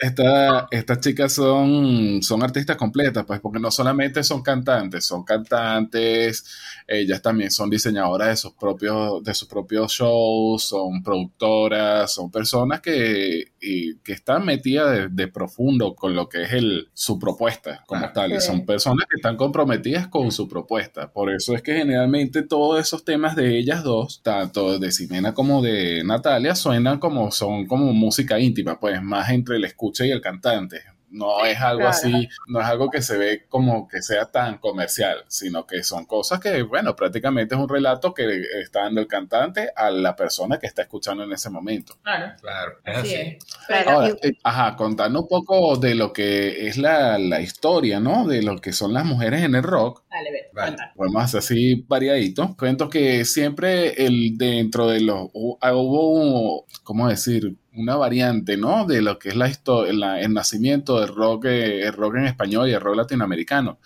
Esta- 0.00 0.66
estas 0.70 1.00
chicas 1.00 1.32
son, 1.34 2.22
son 2.22 2.42
artistas 2.42 2.76
completas, 2.76 3.24
pues, 3.26 3.40
porque 3.40 3.58
no 3.60 3.70
solamente 3.70 4.22
son 4.24 4.42
cantantes, 4.42 5.04
son 5.04 5.24
cantantes, 5.24 6.44
ellas 6.86 7.20
también 7.20 7.50
son 7.50 7.68
diseñadoras 7.68 8.28
de 8.28 8.36
sus 8.36 8.52
propios, 8.54 9.22
de 9.22 9.34
sus 9.34 9.46
propios 9.48 9.92
shows, 9.92 10.64
son 10.64 11.02
productoras, 11.02 12.12
son 12.14 12.30
personas 12.30 12.80
que, 12.80 13.52
y- 13.60 13.96
que 13.98 14.12
están 14.12 14.44
metidas 14.46 14.90
de, 14.92 15.08
de 15.08 15.28
profundo 15.28 15.94
con 15.94 16.14
lo 16.14 16.28
que 16.28 16.42
es 16.44 16.52
el, 16.54 16.88
su 16.94 17.18
propuesta 17.18 17.84
como 17.86 18.06
Ah, 18.06 18.12
tal, 18.12 18.32
y 18.32 18.40
sí. 18.40 18.46
son 18.46 18.64
personas 18.64 19.06
que 19.08 19.16
están 19.16 19.36
comprometidas 19.36 20.08
con 20.08 20.32
su 20.32 20.48
propuesta. 20.48 21.12
Por 21.12 21.30
eso 21.30 21.54
es 21.54 21.62
que 21.62 21.74
generalmente 21.74 22.42
todos 22.42 22.80
esos 22.80 23.04
temas 23.04 23.36
de 23.36 23.58
ellas 23.58 23.82
dos, 23.84 24.22
tanto 24.22 24.78
de 24.78 24.90
Ximena 24.90 25.34
como 25.34 25.60
de 25.62 26.02
Natalia, 26.04 26.54
suenan 26.54 26.98
como 26.98 27.30
son 27.30 27.66
como 27.66 27.92
música 27.92 28.38
íntima, 28.40 28.80
pues 28.80 29.02
más 29.02 29.28
entre 29.30 29.49
el 29.56 29.64
escucha 29.64 30.04
y 30.06 30.10
el 30.10 30.20
cantante. 30.20 30.82
No 31.12 31.44
es 31.44 31.58
algo 31.58 31.80
Claro. 31.80 31.90
así, 31.90 32.28
no 32.46 32.60
es 32.60 32.66
algo 32.66 32.88
que 32.88 33.02
se 33.02 33.18
ve 33.18 33.44
como 33.48 33.88
que 33.88 34.00
sea 34.00 34.26
tan 34.30 34.58
comercial, 34.58 35.24
sino 35.26 35.66
que 35.66 35.82
son 35.82 36.04
cosas 36.06 36.38
que, 36.38 36.62
bueno, 36.62 36.94
prácticamente 36.94 37.56
es 37.56 37.60
un 37.60 37.68
relato 37.68 38.14
que 38.14 38.42
está 38.62 38.82
dando 38.82 39.00
el 39.00 39.08
cantante 39.08 39.70
a 39.74 39.90
la 39.90 40.14
persona 40.14 40.60
que 40.60 40.68
está 40.68 40.82
escuchando 40.82 41.24
en 41.24 41.32
ese 41.32 41.50
momento. 41.50 41.94
Claro, 42.04 42.36
Claro, 42.40 42.72
es 42.84 42.96
así. 42.96 43.38
Claro, 43.66 43.90
Ahora, 43.90 44.08
eh, 44.22 44.32
ajá, 44.44 44.76
contando 44.76 45.22
un 45.22 45.26
poco 45.26 45.76
de 45.78 45.96
lo 45.96 46.12
que 46.12 46.68
es 46.68 46.76
la, 46.78 47.18
la 47.18 47.40
historia, 47.40 47.98
¿no? 47.98 48.28
De 48.28 48.40
lo 48.42 48.58
que 48.60 48.72
son 48.72 48.92
las 48.92 49.04
mujeres 49.04 49.42
en 49.42 49.56
el 49.56 49.64
rock. 49.64 50.04
Dale, 50.08 50.30
ve, 50.30 50.48
Vale. 50.52 50.76
Podemos 50.94 51.24
hacer 51.24 51.38
así 51.40 51.84
variadito. 51.88 52.54
Cuento 52.56 52.88
que 52.88 53.24
siempre 53.24 53.94
el 54.06 54.38
dentro 54.38 54.86
de 54.86 55.00
los 55.00 55.26
ah, 55.60 55.72
hubo, 55.74 56.66
¿cómo 56.84 57.08
decir? 57.08 57.56
Una 57.80 57.96
variante, 57.96 58.56
¿no? 58.56 58.84
De 58.86 59.00
lo 59.00 59.18
que 59.18 59.30
es 59.30 59.36
la 59.36 59.48
historia, 59.48 60.20
el 60.20 60.32
nacimiento 60.34 61.00
del 61.00 61.08
rock, 61.08 61.46
eh, 61.46 61.82
el 61.86 61.92
rock 61.94 62.16
en 62.16 62.26
español 62.26 62.68
y 62.68 62.72
el 62.72 62.80
rock 62.80 62.96
latinoamericano. 62.96 63.78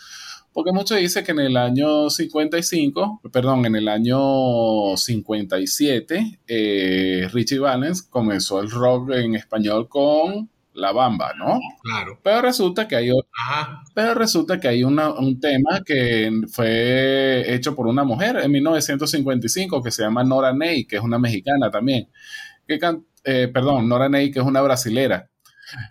Porque 0.53 0.73
muchos 0.73 0.99
dicen 0.99 1.25
que 1.25 1.33
en 1.33 1.41
el 1.41 1.57
año 1.57 2.11
55, 2.11 3.21
perdón, 3.33 3.67
en 3.67 3.75
el 3.77 3.89
año 3.89 4.97
57, 4.97 6.41
eh, 6.47 7.29
Richie 7.33 7.59
Valens 7.59 8.03
comenzó 8.03 8.61
el 8.61 8.71
rock 8.71 9.11
en 9.13 9.35
español 9.35 9.89
con 9.89 10.49
La 10.75 10.93
Bamba, 10.93 11.33
¿no? 11.39 11.59
Claro. 11.83 12.19
Pero 12.23 12.43
resulta 12.43 12.87
que 12.89 12.97
hay 12.97 13.11
otro 13.11 13.29
pero 13.95 14.15
resulta 14.15 14.59
que 14.59 14.69
hay 14.69 14.83
una- 14.85 15.13
un 15.13 15.39
tema 15.41 15.81
que 15.85 16.31
fue 16.51 17.55
hecho 17.55 17.75
por 17.77 17.87
una 17.87 18.03
mujer 18.05 18.37
en 18.43 18.51
1955 18.51 19.83
que 19.83 19.91
se 19.93 20.03
llama 20.03 20.25
Nora 20.25 20.53
Ney, 20.53 20.85
que 20.85 20.97
es 20.97 21.03
una 21.03 21.19
mexicana 21.19 21.71
también. 21.71 22.09
Que 22.67 22.79
can- 22.79 23.05
eh, 23.25 23.49
perdón, 23.53 23.89
Nora 23.89 24.09
Ney, 24.09 24.31
que 24.31 24.41
es 24.41 24.45
una 24.45 24.63
brasilera. 24.63 25.31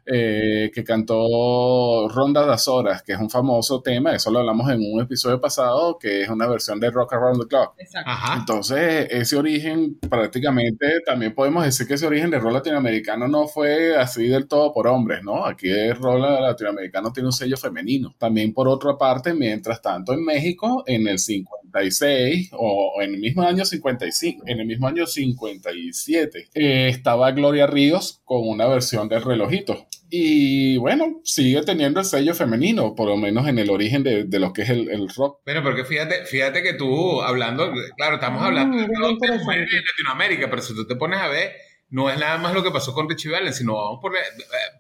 Eh, 0.06 0.72
que 0.74 0.84
cantó 0.84 2.08
Ronda 2.10 2.46
das 2.46 2.68
Horas, 2.68 3.04
que 3.04 3.14
es 3.14 3.20
un 3.20 3.30
famoso 3.30 3.82
tema, 3.82 4.14
eso 4.16 4.32
lo 4.32 4.40
hablamos 4.40 4.70
en 4.72 4.80
un 4.82 5.02
episodio 5.02 5.40
pasado, 5.40 5.98
que 5.98 6.22
es 6.22 6.30
una 6.30 6.48
versión 6.48 6.80
de 6.80 6.90
Rock 6.92 7.14
Around 7.14 7.42
the 7.42 7.48
Clock. 7.48 7.76
Exacto. 7.78 8.10
Ajá. 8.10 8.36
Entonces, 8.40 9.08
ese 9.10 9.36
origen, 9.36 9.98
prácticamente, 10.00 11.02
también 11.06 11.34
podemos 11.34 11.64
decir 11.64 11.88
que 11.88 11.96
ese 11.96 12.08
origen 12.08 12.30
de 12.30 12.40
rock 12.40 12.54
latinoamericano 12.54 13.28
no 13.28 13.48
fue 13.48 13.96
así 13.96 14.28
del 14.28 14.48
todo 14.48 14.74
por 14.74 14.88
hombres, 14.88 15.24
¿no? 15.24 15.46
Aquí 15.46 15.70
el 15.70 15.96
rock 15.96 16.20
latinoamericano 16.20 17.12
tiene 17.12 17.28
un 17.28 17.34
sello 17.34 17.58
femenino. 17.58 18.16
También, 18.18 18.54
por 18.54 18.68
otra 18.68 18.98
parte, 18.98 19.34
mientras 19.34 19.82
tanto, 19.82 20.14
en 20.14 20.24
México, 20.24 20.84
en 20.86 21.08
el 21.08 21.20
56 21.20 22.52
o 22.54 23.02
en 23.02 23.16
el 23.16 23.20
mismo 23.20 23.44
año 23.44 23.66
55, 23.66 24.44
en 24.46 24.60
el 24.60 24.66
mismo 24.66 24.88
año 24.88 25.06
57, 25.06 26.50
eh, 26.54 26.88
estaba 26.90 27.32
Gloria 27.32 27.68
Ríos 27.68 28.22
con 28.24 28.48
una 28.48 28.68
versión 28.68 29.08
del 29.10 29.24
relojito. 29.24 29.73
Y 30.10 30.78
bueno, 30.78 31.22
sigue 31.24 31.64
teniendo 31.64 32.00
el 32.00 32.06
sello 32.06 32.36
femenino, 32.36 32.94
por 32.96 33.08
lo 33.10 33.18
menos 33.18 33.48
en 33.48 33.58
el 33.58 33.70
origen 33.72 34.04
de, 34.04 34.26
de 34.26 34.40
lo 34.40 34.54
que 34.54 34.62
es 34.62 34.70
el, 34.70 34.90
el 34.92 35.10
rock. 35.10 35.40
Bueno, 35.46 35.64
porque 35.64 35.84
fíjate, 35.86 36.26
fíjate 36.26 36.62
que 36.62 36.74
tú 36.74 37.22
hablando, 37.22 37.72
claro, 37.98 38.16
estamos 38.16 38.42
Ah, 38.44 38.48
hablando 38.48 38.78
de 38.78 38.88
mujeres 38.88 39.42
en 39.42 39.84
Latinoamérica, 39.84 40.50
pero 40.50 40.62
si 40.62 40.76
tú 40.76 40.86
te 40.86 40.96
pones 40.96 41.20
a 41.20 41.28
ver, 41.30 41.54
no 41.90 42.10
es 42.12 42.20
nada 42.20 42.38
más 42.38 42.54
lo 42.54 42.62
que 42.64 42.70
pasó 42.72 42.94
con 42.94 43.10
Richie 43.10 43.30
Valens, 43.32 43.58
sino 43.58 43.76
vamos 43.76 44.00
por, 44.02 44.16
eh, 44.16 44.20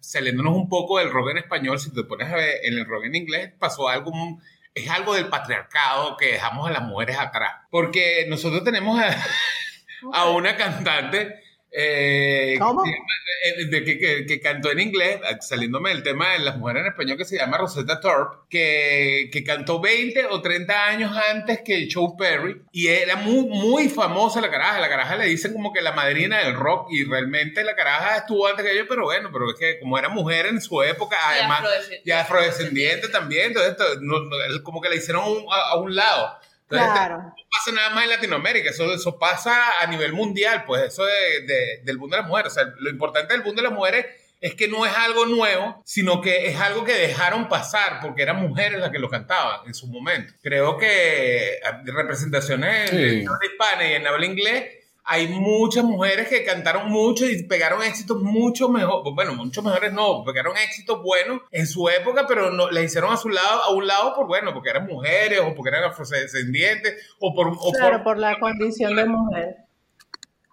saliéndonos 0.02 0.56
un 0.56 0.70
poco 0.70 1.00
del 1.00 1.10
rock 1.12 1.32
en 1.32 1.38
español, 1.40 1.80
si 1.80 1.92
te 1.92 2.04
pones 2.04 2.32
a 2.32 2.36
ver 2.36 2.58
en 2.64 2.78
el 2.78 2.86
rock 2.86 3.06
en 3.06 3.16
inglés, 3.16 3.52
pasó 3.60 3.90
algo, 3.90 4.12
muy- 4.12 4.38
es 4.76 4.90
algo 4.90 5.14
del 5.16 5.28
patriarcado 5.28 6.16
que 6.18 6.34
dejamos 6.34 6.68
a 6.68 6.72
las 6.74 6.82
mujeres 6.84 7.18
atrás. 7.20 7.52
Porque 7.72 8.26
nosotros 8.30 8.64
tenemos 8.64 9.00
a, 9.00 9.16
a 10.14 10.30
una 10.30 10.56
cantante 10.58 11.43
eh, 11.75 12.56
¿Cómo? 12.60 12.84
que, 12.84 12.92
eh, 12.92 13.65
de 13.65 13.84
que, 13.84 13.98
que- 13.98 14.25
que 14.25 14.39
cantó 14.39 14.72
en 14.72 14.80
inglés, 14.80 15.20
saliéndome 15.42 15.89
del 15.89 16.03
tema 16.03 16.34
de 16.34 16.39
las 16.39 16.58
mujeres 16.58 16.82
en 16.82 16.88
español, 16.88 17.18
que 17.18 17.25
se 17.25 17.38
llama 17.38 17.58
Rosetta 17.58 18.00
Thorpe, 18.00 18.38
que, 18.50 19.30
que 19.32 19.44
cantó 19.44 19.82
20 19.82 20.25
o 20.27 20.42
30 20.42 20.86
años 20.88 21.12
antes 21.32 21.62
que 21.65 21.88
Joe 21.92 22.12
Perry, 22.18 22.62
y 22.72 22.88
era 22.88 23.15
muy, 23.15 23.48
muy 23.48 23.89
famosa 23.89 24.39
la 24.39 24.51
caraja. 24.51 24.80
La 24.80 24.89
caraja 24.89 25.15
le 25.18 25.25
dicen 25.25 25.51
como 25.53 25.74
que 25.74 25.82
la 25.82 25.92
madrina 25.94 26.39
del 26.44 26.53
rock, 26.53 26.88
y 26.92 27.03
realmente 27.06 27.63
la 27.63 27.75
caraja 27.75 28.18
estuvo 28.18 28.48
antes 28.48 28.63
que 28.65 28.72
ellos, 28.72 28.86
pero 28.88 29.03
bueno, 29.06 29.30
pero 29.34 29.50
es 29.51 29.60
que 29.60 29.80
como 29.80 29.98
era 29.98 30.10
mujer 30.10 30.46
en 30.46 30.62
su 30.62 30.82
época, 30.84 31.18
Y 31.36 31.39
además, 31.39 31.60
afrodescendiente. 31.60 32.10
y 32.10 32.12
afrodescendiente 32.12 33.08
también, 33.10 33.48
entonces 33.48 33.98
no- 34.01 34.20
no, 34.20 34.63
como 34.63 34.80
que 34.82 34.89
la 34.89 34.96
hicieron 34.96 35.24
a 35.24 35.27
un- 35.27 35.46
a, 35.51 35.70
a 35.72 35.75
un 35.77 35.96
lado. 35.96 36.38
Entonces, 36.77 36.92
Claro. 37.00 37.18
no 37.18 37.36
pasa 37.51 37.72
nada 37.74 37.89
más 37.92 38.03
en 38.06 38.10
Latinoamérica, 38.12 38.70
eso, 38.70 38.94
eso 38.94 39.18
pasa 39.20 39.56
a 39.82 39.88
nivel 39.88 40.13
mundial, 40.13 40.63
pues 40.65 40.84
eso 40.84 41.06
de- 41.06 41.42
de- 41.46 41.82
del 41.84 41.98
boom 41.98 42.10
de 42.12 42.18
las 42.18 42.27
mujeres. 42.27 42.51
O 42.51 42.56
sea, 42.56 42.65
lo 42.80 42.89
importante 42.89 43.34
del 43.34 43.44
boom 43.44 43.56
de 43.56 43.62
las 43.62 43.72
mujeres 43.72 44.06
es 44.42 44.56
que 44.56 44.68
no 44.68 44.86
es 44.86 44.94
algo 44.98 45.25
nuevo, 45.25 45.82
sino 45.86 46.20
que 46.20 46.48
es 46.48 46.60
algo 46.60 46.84
que 46.84 46.92
dejaron 46.94 47.48
pasar 47.48 48.00
porque 48.01 48.24
eran 48.24 48.38
mujeres 48.42 48.77
las 48.80 48.89
que 48.92 49.00
lo 49.00 49.10
cantaban 49.10 49.65
en 49.65 49.74
su 49.74 49.88
momento. 49.88 50.34
Creo 50.42 50.77
que 50.77 51.60
ah, 51.65 51.82
representaciones 51.86 52.89
Sí. 52.89 52.98
en 53.22 53.27
habla 53.30 53.39
hispana 53.50 53.88
y 53.88 53.94
en 53.94 54.06
habla 54.08 54.25
inglés, 54.25 54.65
hay 55.06 55.28
muchas 55.28 55.84
mujeres 55.84 56.30
que 56.30 56.46
cantaron 56.46 56.90
mucho 56.90 57.26
y 57.26 57.44
pegaron 57.44 57.84
éxitos 57.84 58.22
mucho 58.22 58.70
mejor, 58.70 59.04
bueno, 59.14 59.36
mucho 59.36 59.62
mejores 59.62 59.92
no, 59.92 60.24
pegaron 60.24 60.56
éxitos 60.58 61.02
buenos 61.04 61.42
en 61.52 61.68
su 61.68 61.90
época, 61.90 62.26
pero 62.28 62.52
no, 62.52 62.70
las 62.72 62.86
hicieron 62.86 63.12
a 63.12 63.18
su 63.18 63.30
lado, 63.30 63.64
a 63.64 63.74
un 63.74 63.86
lado 63.86 64.16
por 64.16 64.28
bueno, 64.28 64.54
porque 64.54 64.70
eran 64.70 64.88
mujeres 64.88 65.42
o 65.42 65.54
porque 65.54 65.70
eran 65.70 65.84
afrodescendientes 65.84 66.96
o 67.20 67.34
por, 67.34 67.50
o 67.50 67.72
Claro, 67.72 67.98
por, 67.98 68.04
por 68.04 68.18
la 68.20 68.40
condición 68.40 68.96
de 68.96 69.06
mujer. 69.06 69.58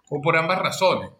o 0.09 0.21
por 0.21 0.35
ambas 0.35 0.59
razones. 0.59 1.11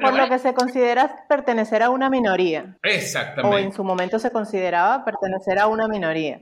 Por 0.00 0.14
lo 0.14 0.28
que 0.28 0.38
se 0.38 0.54
considera 0.54 1.26
pertenecer 1.28 1.82
a 1.82 1.90
una 1.90 2.08
minoría. 2.10 2.76
O 2.82 2.86
en 2.86 2.94
Exactamente. 2.94 3.76
su 3.76 3.84
momento 3.84 4.18
se 4.18 4.30
consideraba 4.30 5.04
pertenecer 5.04 5.58
a 5.58 5.66
una 5.66 5.88
minoría. 5.88 6.40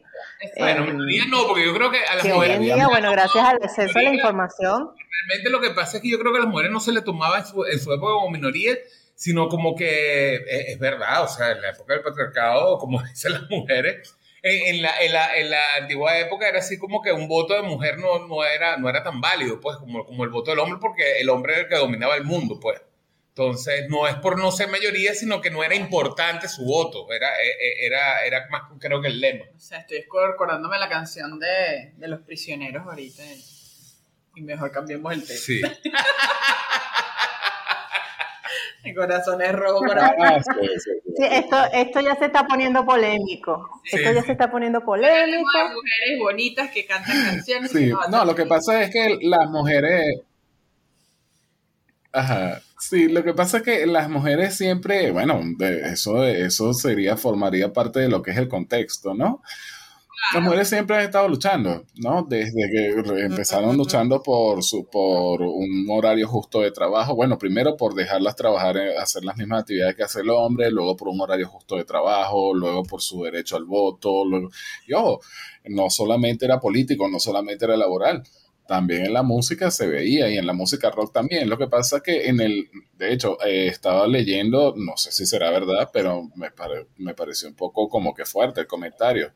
Bueno, 0.58 0.84
Eh, 0.84 0.92
minoría 0.92 1.24
no, 1.28 1.46
porque 1.46 1.64
yo 1.64 1.74
creo 1.74 1.90
que 1.90 1.98
a 1.98 2.14
las 2.16 2.24
que 2.24 2.32
hoy 2.32 2.36
mujeres 2.38 2.56
en 2.56 2.62
día, 2.62 2.88
bueno, 2.88 3.10
gracias 3.10 3.44
al 3.44 3.58
acceso 3.62 3.98
a 3.98 4.02
la 4.02 4.14
información, 4.14 4.90
realmente 4.96 5.50
lo 5.50 5.60
que 5.60 5.70
pasa 5.70 5.96
es 5.96 6.02
que 6.02 6.10
yo 6.10 6.18
creo 6.18 6.32
que 6.32 6.38
a 6.38 6.42
las 6.42 6.50
mujeres 6.50 6.70
no 6.70 6.80
se 6.80 6.92
les 6.92 7.04
tomaba 7.04 7.38
en 7.38 7.46
su, 7.46 7.64
en 7.64 7.78
su 7.78 7.92
época 7.92 8.12
como 8.12 8.30
minoría, 8.30 8.74
sino 9.14 9.48
como 9.48 9.74
que 9.74 10.36
eh, 10.36 10.72
es 10.72 10.78
verdad, 10.78 11.24
o 11.24 11.28
sea, 11.28 11.50
en 11.52 11.60
la 11.60 11.70
época 11.70 11.94
del 11.94 12.02
patriarcado, 12.02 12.78
como 12.78 13.02
dicen 13.08 13.32
las 13.32 13.50
mujeres, 13.50 14.14
en, 14.42 14.76
en 14.76 14.82
la, 14.82 15.00
en, 15.02 15.12
la, 15.12 15.36
en 15.36 15.50
la 15.50 15.62
antigua 15.80 16.16
época 16.18 16.48
era 16.48 16.60
así 16.60 16.78
como 16.78 17.02
que 17.02 17.12
un 17.12 17.26
voto 17.26 17.54
de 17.54 17.62
mujer 17.62 17.98
no, 17.98 18.26
no, 18.26 18.44
era, 18.44 18.76
no 18.76 18.88
era 18.88 19.02
tan 19.02 19.20
válido, 19.20 19.60
pues, 19.60 19.76
como, 19.78 20.06
como 20.06 20.22
el 20.24 20.30
voto 20.30 20.52
del 20.52 20.60
hombre, 20.60 20.78
porque 20.80 21.20
el 21.20 21.28
hombre 21.28 21.54
era 21.54 21.62
el 21.62 21.68
que 21.68 21.76
dominaba 21.76 22.14
el 22.16 22.24
mundo, 22.24 22.60
pues. 22.60 22.80
Entonces, 23.38 23.88
no 23.88 24.08
es 24.08 24.16
por 24.16 24.36
no 24.36 24.50
ser 24.50 24.68
mayoría, 24.68 25.14
sino 25.14 25.40
que 25.40 25.48
no 25.48 25.62
era 25.62 25.76
importante 25.76 26.48
su 26.48 26.64
voto, 26.64 27.06
era, 27.12 27.28
eh, 27.36 27.50
eh, 27.50 27.86
era, 27.86 28.24
era 28.24 28.48
más 28.50 28.62
creo 28.80 29.00
que 29.00 29.06
el 29.06 29.20
lema. 29.20 29.44
O 29.54 29.60
sea, 29.60 29.78
estoy 29.78 29.98
acordándome 29.98 30.76
la 30.76 30.88
canción 30.88 31.38
de, 31.38 31.92
de 31.96 32.08
los 32.08 32.22
prisioneros 32.22 32.84
ahorita. 32.84 33.22
Y 34.34 34.42
mejor 34.42 34.72
cambiemos 34.72 35.12
el 35.12 35.24
tema. 35.24 35.38
Sí. 35.38 35.62
Mi 38.82 38.92
corazón 38.92 39.40
es 39.40 39.52
rojo 39.52 39.86
por 39.86 39.96
ahí. 39.96 40.10
Ah, 40.18 40.40
sí, 40.42 40.50
sí, 40.60 40.66
sí. 40.80 40.90
sí, 41.16 41.24
esto, 41.30 41.64
esto 41.72 42.00
ya 42.00 42.16
se 42.16 42.24
está 42.24 42.44
poniendo 42.44 42.84
polémico. 42.84 43.82
Sí, 43.84 43.98
esto 43.98 44.12
ya 44.14 44.20
sí. 44.22 44.26
se 44.26 44.32
está 44.32 44.50
poniendo 44.50 44.80
polémico. 44.80 45.48
a 45.56 45.68
mujeres 45.68 46.18
bonitas 46.18 46.72
que 46.72 46.84
cantan 46.86 47.24
canciones. 47.24 47.70
Sí, 47.70 47.86
que 47.86 47.94
no, 48.10 48.24
lo 48.24 48.34
que 48.34 48.46
pasa 48.46 48.82
es 48.82 48.90
que 48.90 49.16
las 49.22 49.48
mujeres... 49.48 50.22
Ajá. 52.10 52.62
Sí, 52.80 53.08
lo 53.08 53.24
que 53.24 53.34
pasa 53.34 53.58
es 53.58 53.62
que 53.64 53.86
las 53.86 54.08
mujeres 54.08 54.56
siempre, 54.56 55.10
bueno, 55.10 55.40
de- 55.56 55.80
eso, 55.92 56.24
eso 56.24 56.72
sería, 56.72 57.16
formaría 57.16 57.72
parte 57.72 57.98
de 58.00 58.08
lo 58.08 58.22
que 58.22 58.30
es 58.30 58.36
el 58.36 58.48
contexto, 58.48 59.14
¿no? 59.14 59.42
Las 60.34 60.42
mujeres 60.42 60.68
siempre 60.68 60.96
han 60.96 61.02
estado 61.04 61.28
luchando, 61.28 61.84
¿no? 61.96 62.24
Desde 62.28 62.52
que 62.70 62.88
empezaron 63.24 63.76
luchando 63.76 64.22
por 64.22 64.62
su, 64.64 64.86
por 64.90 65.42
un 65.42 65.86
horario 65.90 66.28
justo 66.28 66.60
de 66.60 66.72
trabajo. 66.72 67.14
Bueno, 67.16 67.38
primero 67.38 67.76
por 67.76 67.94
dejarlas 67.94 68.36
trabajar, 68.36 68.76
en- 68.78 68.98
hacer 68.98 69.24
las 69.24 69.36
mismas 69.36 69.62
actividades 69.62 69.96
que 69.96 70.02
hace 70.04 70.20
el 70.22 70.30
hombre, 70.30 70.70
luego 70.70 70.96
por 70.96 71.08
un 71.08 71.20
horario 71.20 71.48
justo 71.48 71.76
de 71.76 71.84
trabajo, 71.84 72.54
luego 72.54 72.82
por 72.84 73.02
su 73.02 73.22
derecho 73.24 73.56
al 73.56 73.64
voto. 73.64 74.24
Luego, 74.24 74.50
y 74.86 74.92
ojo, 74.94 75.20
no 75.66 75.90
solamente 75.90 76.44
era 76.46 76.60
político, 76.60 77.08
no 77.08 77.20
solamente 77.20 77.64
era 77.64 77.76
laboral, 77.76 78.22
también 78.68 79.06
en 79.06 79.14
la 79.14 79.22
música 79.22 79.70
se 79.72 79.86
veía 79.88 80.28
y 80.30 80.36
en 80.36 80.46
la 80.46 80.52
música 80.52 80.90
rock 80.90 81.12
también. 81.12 81.48
Lo 81.48 81.56
que 81.58 81.66
pasa 81.68 81.96
es 81.96 82.02
que 82.02 82.28
en 82.28 82.38
el, 82.40 82.68
de 82.92 83.12
hecho, 83.14 83.38
eh, 83.44 83.66
estaba 83.66 84.06
leyendo, 84.06 84.74
no 84.76 84.96
sé 84.98 85.10
si 85.10 85.24
será 85.26 85.50
verdad, 85.50 85.88
pero 85.92 86.28
me, 86.36 86.50
pare- 86.50 86.86
me 86.98 87.14
pareció 87.14 87.48
un 87.48 87.54
poco 87.56 87.88
como 87.88 88.12
que 88.14 88.26
fuerte 88.26 88.60
el 88.60 88.66
comentario. 88.66 89.32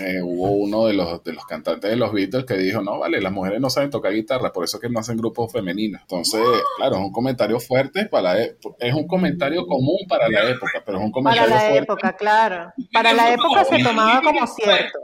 Eh, 0.00 0.22
hubo 0.22 0.50
uno 0.52 0.86
de 0.86 0.94
los, 0.94 1.22
de 1.22 1.34
los 1.34 1.44
cantantes 1.44 1.90
de 1.90 1.96
los 1.96 2.12
Beatles 2.12 2.46
que 2.46 2.56
dijo, 2.56 2.80
no, 2.80 2.98
vale, 2.98 3.20
las 3.20 3.30
mujeres 3.30 3.60
no 3.60 3.68
saben 3.70 3.90
tocar 3.90 4.12
guitarra, 4.14 4.50
por 4.50 4.64
eso 4.64 4.78
es 4.78 4.80
que 4.80 4.88
no 4.88 4.98
hacen 4.98 5.18
grupos 5.18 5.52
femeninos. 5.52 6.00
Entonces, 6.00 6.40
claro, 6.78 6.96
es 6.96 7.02
un 7.02 7.12
comentario 7.12 7.60
fuerte, 7.60 8.06
para 8.06 8.34
la 8.34 8.42
e- 8.42 8.56
es 8.80 8.94
un 8.94 9.06
comentario 9.06 9.66
común 9.66 9.98
para 10.08 10.28
la 10.30 10.48
época, 10.50 10.82
pero 10.84 10.98
es 10.98 11.04
un 11.04 11.12
Para 11.12 11.22
comentario 11.36 11.54
la 11.54 11.60
fuerte. 11.60 11.78
época, 11.84 12.12
claro. 12.16 12.72
Para 12.92 13.12
la 13.12 13.34
época 13.34 13.64
se 13.66 13.82
tomaba 13.84 14.20
como 14.22 14.46
cierto. 14.46 14.98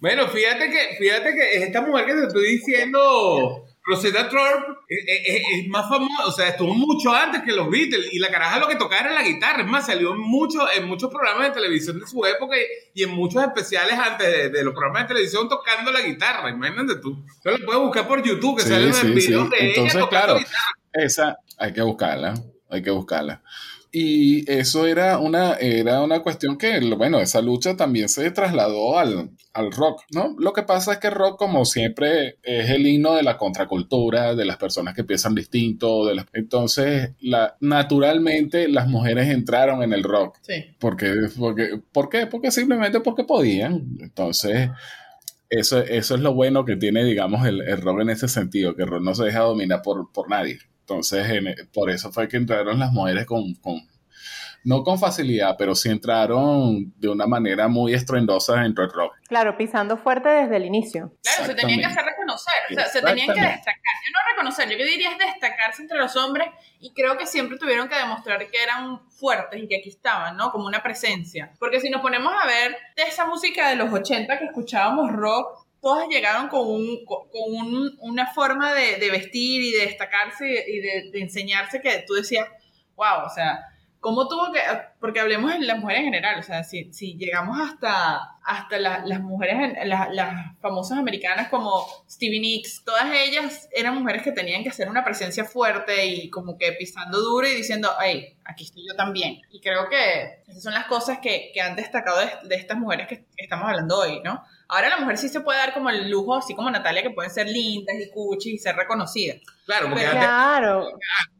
Bueno, 0.00 0.28
fíjate 0.28 0.70
que, 0.70 0.96
fíjate 0.98 1.34
que 1.34 1.64
esta 1.64 1.80
mujer 1.80 2.06
que 2.06 2.14
te 2.14 2.26
estoy 2.28 2.46
diciendo, 2.52 3.64
Rosetta 3.84 4.28
Thorpe, 4.28 4.72
es, 4.88 5.04
es- 5.26 5.42
es 5.62 5.68
más 5.68 5.88
famosa, 5.88 6.26
o 6.26 6.30
sea, 6.32 6.48
estuvo 6.48 6.72
mucho 6.74 7.12
antes 7.12 7.42
que 7.42 7.52
los 7.52 7.68
Beatles, 7.70 8.12
y 8.12 8.18
la 8.18 8.30
caraja 8.30 8.58
lo 8.58 8.68
que 8.68 8.76
tocaba 8.76 9.00
era 9.06 9.14
la 9.14 9.22
guitarra, 9.22 9.62
es 9.62 9.66
más, 9.68 9.86
salió 9.86 10.12
en, 10.12 10.20
mucho, 10.20 10.60
en 10.76 10.86
muchos 10.86 11.10
programas 11.10 11.48
de 11.48 11.54
televisión 11.54 11.98
de 11.98 12.06
su 12.06 12.24
época 12.26 12.56
y, 12.56 13.00
y 13.00 13.04
en 13.04 13.10
muchos 13.10 13.42
especiales 13.42 13.94
antes 13.98 14.26
de, 14.30 14.48
de 14.50 14.64
los 14.64 14.72
programas 14.74 15.02
de 15.02 15.08
televisión 15.14 15.48
tocando 15.48 15.90
la 15.90 16.02
guitarra, 16.02 16.50
imagínate 16.50 16.96
tú. 16.96 17.24
Tú 17.42 17.50
la 17.50 17.58
puedes 17.64 17.82
buscar 17.82 18.06
por 18.06 18.22
YouTube, 18.22 18.56
que 18.56 18.62
Sí, 18.62 18.68
salen 18.68 18.92
sí, 18.94 19.06
de 19.12 19.20
ella 19.20 19.48
Entonces, 19.58 19.92
tocando 19.94 20.08
claro, 20.08 20.38
guitarra. 20.38 20.56
esa 20.92 21.38
hay 21.58 21.72
que 21.72 21.82
buscarla, 21.82 22.34
hay 22.70 22.82
que 22.82 22.90
buscarla. 22.90 23.42
Y 23.90 24.50
eso 24.50 24.86
era 24.86 25.18
una, 25.18 25.54
era 25.54 26.02
una 26.02 26.20
cuestión 26.22 26.58
que, 26.58 26.78
bueno, 26.94 27.20
esa 27.20 27.40
lucha 27.40 27.74
también 27.76 28.08
se 28.10 28.30
trasladó 28.30 28.98
al, 28.98 29.30
al 29.54 29.72
rock, 29.72 30.02
¿no? 30.12 30.34
Lo 30.38 30.52
que 30.52 30.62
pasa 30.62 30.92
es 30.92 30.98
que 30.98 31.06
el 31.06 31.14
rock, 31.14 31.38
como 31.38 31.64
siempre, 31.64 32.36
es 32.42 32.68
el 32.68 32.86
himno 32.86 33.14
de 33.14 33.22
la 33.22 33.38
contracultura, 33.38 34.34
de 34.34 34.44
las 34.44 34.58
personas 34.58 34.94
que 34.94 35.04
piensan 35.04 35.34
distinto, 35.34 36.04
de 36.06 36.16
las- 36.16 36.26
entonces, 36.34 37.12
la, 37.20 37.56
naturalmente, 37.60 38.68
las 38.68 38.88
mujeres 38.88 39.28
entraron 39.30 39.82
en 39.82 39.92
el 39.94 40.02
rock. 40.02 40.36
Sí. 40.42 40.64
Porque, 40.78 41.14
porque, 41.38 41.80
¿Por 41.90 42.08
qué? 42.10 42.26
Porque 42.26 42.50
simplemente 42.50 43.00
porque 43.00 43.24
podían. 43.24 43.96
Entonces, 44.00 44.68
eso, 45.50 45.78
eso 45.78 46.14
es 46.14 46.20
lo 46.20 46.34
bueno 46.34 46.64
que 46.66 46.76
tiene, 46.76 47.04
digamos, 47.04 47.46
el, 47.46 47.62
el 47.62 47.80
rock 47.80 48.00
en 48.02 48.10
ese 48.10 48.28
sentido, 48.28 48.76
que 48.76 48.82
el 48.82 48.88
rock 48.88 49.02
no 49.02 49.14
se 49.14 49.24
deja 49.24 49.40
dominar 49.40 49.80
por, 49.82 50.12
por 50.12 50.28
nadie. 50.28 50.58
Entonces, 50.88 51.28
en- 51.30 51.54
por 51.72 51.90
eso 51.90 52.10
fue 52.10 52.26
que 52.28 52.38
entraron 52.38 52.78
las 52.78 52.90
mujeres 52.92 53.26
con, 53.26 53.54
con, 53.56 53.86
no 54.64 54.82
con 54.82 54.98
facilidad, 54.98 55.54
pero 55.58 55.74
sí 55.74 55.90
entraron 55.90 56.94
de 56.96 57.08
una 57.08 57.26
manera 57.26 57.68
muy 57.68 57.92
estruendosa 57.92 58.54
dentro 58.62 58.84
del 58.84 58.92
rock. 58.94 59.12
Claro, 59.28 59.54
pisando 59.58 59.98
fuerte 59.98 60.30
desde 60.30 60.56
el 60.56 60.64
inicio. 60.64 61.12
Claro, 61.22 61.44
se 61.44 61.54
tenían 61.54 61.80
que 61.80 61.84
hacer 61.86 62.04
reconocer, 62.06 62.54
o 62.70 62.74
sea, 62.74 62.86
se 62.86 63.02
tenían 63.02 63.26
que 63.34 63.40
destacar. 63.40 63.74
Yo 64.06 64.10
no 64.12 64.30
reconocer, 64.34 64.70
yo 64.70 64.78
que 64.78 64.84
diría 64.86 65.12
es 65.12 65.18
destacarse 65.18 65.82
entre 65.82 65.98
los 65.98 66.16
hombres 66.16 66.48
y 66.80 66.94
creo 66.94 67.18
que 67.18 67.26
siempre 67.26 67.58
tuvieron 67.58 67.86
que 67.90 67.96
demostrar 67.96 68.38
que 68.50 68.62
eran 68.62 69.06
fuertes 69.10 69.62
y 69.62 69.68
que 69.68 69.76
aquí 69.76 69.90
estaban, 69.90 70.38
¿no? 70.38 70.50
Como 70.50 70.66
una 70.66 70.82
presencia. 70.82 71.52
Porque 71.58 71.80
si 71.80 71.90
nos 71.90 72.00
ponemos 72.00 72.32
a 72.32 72.46
ver 72.46 72.74
de 72.96 73.02
esa 73.02 73.26
música 73.26 73.68
de 73.68 73.76
los 73.76 73.92
80 73.92 74.38
que 74.38 74.46
escuchábamos 74.46 75.12
rock, 75.12 75.67
todas 75.80 76.08
llegaron 76.08 76.48
con, 76.48 76.66
un, 76.66 77.04
con 77.04 77.26
un, 77.32 77.96
una 78.00 78.26
forma 78.26 78.74
de, 78.74 78.96
de, 78.96 79.10
vestir 79.10 79.62
y 79.62 79.72
de 79.72 79.86
destacarse 79.86 80.46
y 80.46 80.80
de, 80.80 81.10
de 81.12 81.20
enseñarse 81.20 81.80
que 81.80 82.04
tú 82.06 82.14
decías, 82.14 82.46
wow, 82.96 83.24
o 83.26 83.30
sea, 83.30 83.64
¿Cómo 84.00 84.28
tuvo 84.28 84.52
que.? 84.52 84.60
Porque 85.00 85.18
hablemos 85.18 85.52
de 85.52 85.60
las 85.60 85.78
mujeres 85.78 86.00
en 86.00 86.06
general, 86.06 86.38
o 86.38 86.42
sea, 86.42 86.62
si, 86.62 86.92
si 86.92 87.16
llegamos 87.16 87.58
hasta, 87.60 88.38
hasta 88.44 88.78
las 88.78 89.20
mujeres, 89.20 89.76
las, 89.86 90.14
las 90.14 90.56
famosas 90.60 90.98
americanas 90.98 91.48
como 91.48 91.84
Stevie 92.08 92.40
Nicks, 92.40 92.84
todas 92.84 93.06
ellas 93.12 93.68
eran 93.72 93.98
mujeres 93.98 94.22
que 94.22 94.30
tenían 94.30 94.62
que 94.62 94.68
hacer 94.68 94.88
una 94.88 95.04
presencia 95.04 95.44
fuerte 95.44 96.06
y 96.06 96.30
como 96.30 96.56
que 96.56 96.72
pisando 96.72 97.20
duro 97.20 97.48
y 97.48 97.54
diciendo, 97.54 97.90
hey, 98.00 98.36
aquí 98.44 98.64
estoy 98.64 98.86
yo 98.86 98.94
también. 98.94 99.40
Y 99.50 99.60
creo 99.60 99.88
que 99.88 100.42
esas 100.46 100.62
son 100.62 100.74
las 100.74 100.86
cosas 100.86 101.18
que, 101.18 101.50
que 101.52 101.60
han 101.60 101.74
destacado 101.74 102.20
de, 102.20 102.30
de, 102.44 102.54
estas 102.54 102.78
mujeres 102.78 103.08
que 103.08 103.26
estamos 103.36 103.68
hablando 103.68 103.98
hoy, 103.98 104.20
¿no? 104.22 104.44
Ahora 104.68 104.90
la 104.90 104.98
mujer 104.98 105.16
sí 105.16 105.30
se 105.30 105.40
puede 105.40 105.58
dar 105.58 105.72
como 105.72 105.88
el 105.88 106.10
lujo, 106.10 106.36
así 106.36 106.54
como 106.54 106.70
Natalia, 106.70 107.02
que 107.02 107.10
pueden 107.10 107.30
ser 107.30 107.48
lindas 107.48 107.96
y 107.98 108.10
cuchi 108.10 108.54
y 108.54 108.58
ser 108.58 108.76
reconocidas. 108.76 109.38
Claro, 109.64 109.88
porque 109.88 110.04
Pero, 110.04 110.12
claro. 110.12 110.86
Antes, 110.88 111.38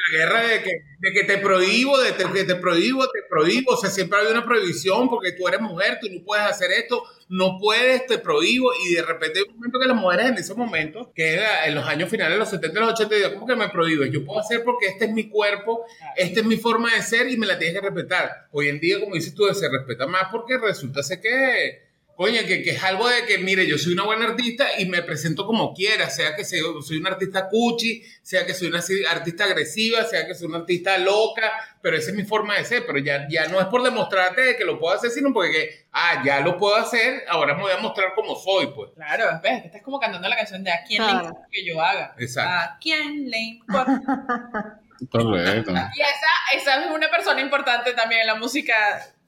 la 0.00 0.18
guerra 0.18 0.42
de 0.42 0.62
que, 0.62 0.70
de 1.00 1.12
que 1.12 1.24
te 1.24 1.38
prohíbo, 1.38 1.98
de 1.98 2.12
te, 2.12 2.24
que 2.30 2.44
te 2.44 2.54
prohíbo, 2.54 3.02
te 3.08 3.22
prohíbo. 3.28 3.72
O 3.72 3.76
sea, 3.76 3.90
siempre 3.90 4.18
había 4.18 4.30
una 4.30 4.44
prohibición 4.44 5.08
porque 5.08 5.32
tú 5.32 5.48
eres 5.48 5.60
mujer, 5.60 5.98
tú 6.00 6.08
no 6.10 6.24
puedes 6.24 6.46
hacer 6.46 6.70
esto, 6.70 7.02
no 7.28 7.58
puedes, 7.60 8.06
te 8.06 8.18
prohíbo. 8.18 8.70
Y 8.86 8.94
de 8.94 9.02
repente 9.02 9.40
hay 9.40 9.46
un 9.48 9.56
momento 9.56 9.80
que 9.80 9.86
las 9.86 9.96
mujeres 9.96 10.26
en 10.26 10.38
ese 10.38 10.54
momento, 10.54 11.12
que 11.12 11.34
era 11.34 11.66
en 11.66 11.74
los 11.74 11.84
años 11.84 12.08
finales 12.08 12.34
de 12.34 12.38
los 12.38 12.50
70 12.50 12.78
y 12.78 12.82
los 12.82 12.92
80, 12.92 13.14
digo, 13.16 13.34
¿cómo 13.34 13.46
que 13.46 13.56
me 13.56 13.68
prohíbo? 13.68 14.04
Yo 14.04 14.24
puedo 14.24 14.38
hacer 14.38 14.62
porque 14.62 14.86
este 14.86 15.06
es 15.06 15.12
mi 15.12 15.28
cuerpo, 15.28 15.84
esta 16.16 16.40
es 16.40 16.46
mi 16.46 16.56
forma 16.56 16.94
de 16.94 17.02
ser 17.02 17.28
y 17.28 17.36
me 17.36 17.46
la 17.46 17.58
tienes 17.58 17.80
que 17.80 17.86
respetar. 17.86 18.46
Hoy 18.52 18.68
en 18.68 18.78
día, 18.78 19.00
como 19.00 19.16
dices 19.16 19.34
tú, 19.34 19.52
se 19.52 19.68
respeta 19.68 20.06
más 20.06 20.28
porque 20.30 20.56
resulta 20.56 21.02
ser 21.02 21.20
que 21.20 21.89
Coño, 22.20 22.40
que, 22.46 22.62
que, 22.62 22.72
es 22.72 22.84
algo 22.84 23.08
de 23.08 23.24
que, 23.24 23.38
mire, 23.38 23.66
yo 23.66 23.78
soy 23.78 23.94
una 23.94 24.02
buena 24.02 24.26
artista 24.26 24.78
y 24.78 24.84
me 24.84 25.00
presento 25.00 25.46
como 25.46 25.72
quiera, 25.72 26.10
sea 26.10 26.36
que 26.36 26.44
soy, 26.44 26.60
soy 26.86 26.98
una 26.98 27.12
artista 27.12 27.48
cuchi, 27.48 28.02
sea 28.20 28.44
que 28.44 28.52
soy 28.52 28.68
una 28.68 28.82
artista 29.10 29.44
agresiva, 29.44 30.04
sea 30.04 30.26
que 30.26 30.34
soy 30.34 30.48
una 30.48 30.58
artista 30.58 30.98
loca, 30.98 31.50
pero 31.80 31.96
esa 31.96 32.10
es 32.10 32.16
mi 32.18 32.24
forma 32.24 32.56
de 32.56 32.66
ser, 32.66 32.84
pero 32.84 32.98
ya, 32.98 33.26
ya 33.30 33.48
no 33.48 33.58
es 33.58 33.68
por 33.68 33.82
demostrarte 33.82 34.54
que 34.58 34.66
lo 34.66 34.78
puedo 34.78 34.94
hacer, 34.94 35.08
sino 35.08 35.32
porque, 35.32 35.50
que, 35.50 35.86
ah, 35.92 36.22
ya 36.22 36.40
lo 36.40 36.58
puedo 36.58 36.76
hacer, 36.76 37.24
ahora 37.26 37.54
me 37.54 37.62
voy 37.62 37.72
a 37.72 37.78
mostrar 37.78 38.12
como 38.14 38.36
soy, 38.36 38.66
pues. 38.66 38.90
Claro, 38.96 39.40
ves, 39.42 39.62
que 39.62 39.68
estás 39.68 39.80
como 39.80 39.98
cantando 39.98 40.28
la 40.28 40.36
canción 40.36 40.62
de 40.62 40.72
¿A 40.72 40.84
quién 40.86 41.02
claro. 41.02 41.20
le 41.20 41.24
importa 41.24 41.48
que 41.50 41.64
yo 41.64 41.80
haga? 41.80 42.14
Exacto. 42.18 42.52
¿A 42.52 42.78
quién 42.82 43.30
le 43.30 43.38
importa? 43.38 44.02
Correcto. 45.10 45.70
Y 45.70 46.00
esa, 46.02 46.58
esa 46.58 46.84
es 46.84 46.90
una 46.90 47.08
persona 47.08 47.40
importante 47.40 47.94
también 47.94 48.20
en 48.20 48.26
la 48.26 48.34
música 48.34 48.74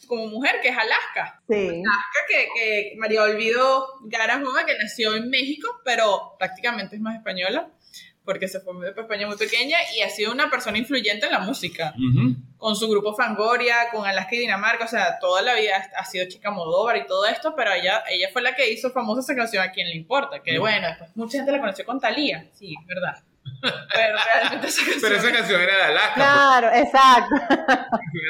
como 0.06 0.26
mujer, 0.26 0.56
que 0.62 0.68
es 0.68 0.76
Alaska. 0.76 1.42
Sí. 1.49 1.54
Alaska, 1.68 2.18
que, 2.28 2.49
que 2.54 2.94
María 2.97 3.23
Olvido 3.23 3.87
Garajova, 4.04 4.64
que 4.64 4.76
nació 4.78 5.14
en 5.16 5.28
México, 5.30 5.68
pero 5.85 6.35
prácticamente 6.38 6.97
es 6.97 7.02
más 7.02 7.16
española, 7.16 7.68
porque 8.25 8.47
se 8.49 8.61
fue 8.61 8.73
de 8.80 8.90
España 8.90 9.26
muy 9.26 9.37
pequeña 9.37 9.78
y 9.97 10.00
ha 10.02 10.09
sido 10.09 10.32
una 10.32 10.49
persona 10.49 10.78
influyente 10.78 11.26
en 11.26 11.32
la 11.32 11.40
música. 11.40 11.92
Uh 11.97 12.00
-huh. 12.00 12.37
Con 12.56 12.76
su 12.76 12.88
grupo 12.88 13.14
Fangoria, 13.14 13.88
con 13.90 14.06
Alaska 14.06 14.37
y 14.37 14.38
Dinamarca, 14.38 14.85
o 14.85 14.88
sea, 14.88 15.18
toda 15.18 15.42
la 15.42 15.54
vida 15.54 15.90
ha 15.97 16.04
sido 16.04 16.28
chica 16.28 16.52
Modóvar 16.52 16.97
y 16.97 17.06
todo 17.06 17.26
esto, 17.26 17.54
pero 17.56 17.73
ella, 17.73 18.04
ella 18.09 18.28
fue 18.32 18.42
la 18.42 18.54
que 18.54 18.71
hizo 18.71 18.90
famosa 18.90 19.21
esa 19.21 19.35
canción 19.35 19.64
A 19.64 19.73
quien 19.73 19.88
le 19.88 19.97
importa, 19.97 20.40
que 20.42 20.52
uh 20.52 20.54
-huh. 20.54 20.61
bueno, 20.61 20.87
después 20.87 21.11
mucha 21.16 21.38
gente 21.38 21.50
la 21.50 21.61
conoció 21.61 21.85
con 21.85 21.99
Thalía, 21.99 22.49
sí, 22.52 22.75
es 22.80 22.87
verdad. 22.87 23.25
Pero 23.62 24.18
realmente 24.34 24.66
esa 24.66 24.82
canción, 24.82 25.00
pero 25.02 25.16
esa 25.16 25.32
canción 25.32 25.61
era 25.61 25.76
de 25.76 25.82
Alaska. 25.82 26.14
Claro, 26.14 26.68
pues. 26.70 26.82
exacto. 26.82 27.34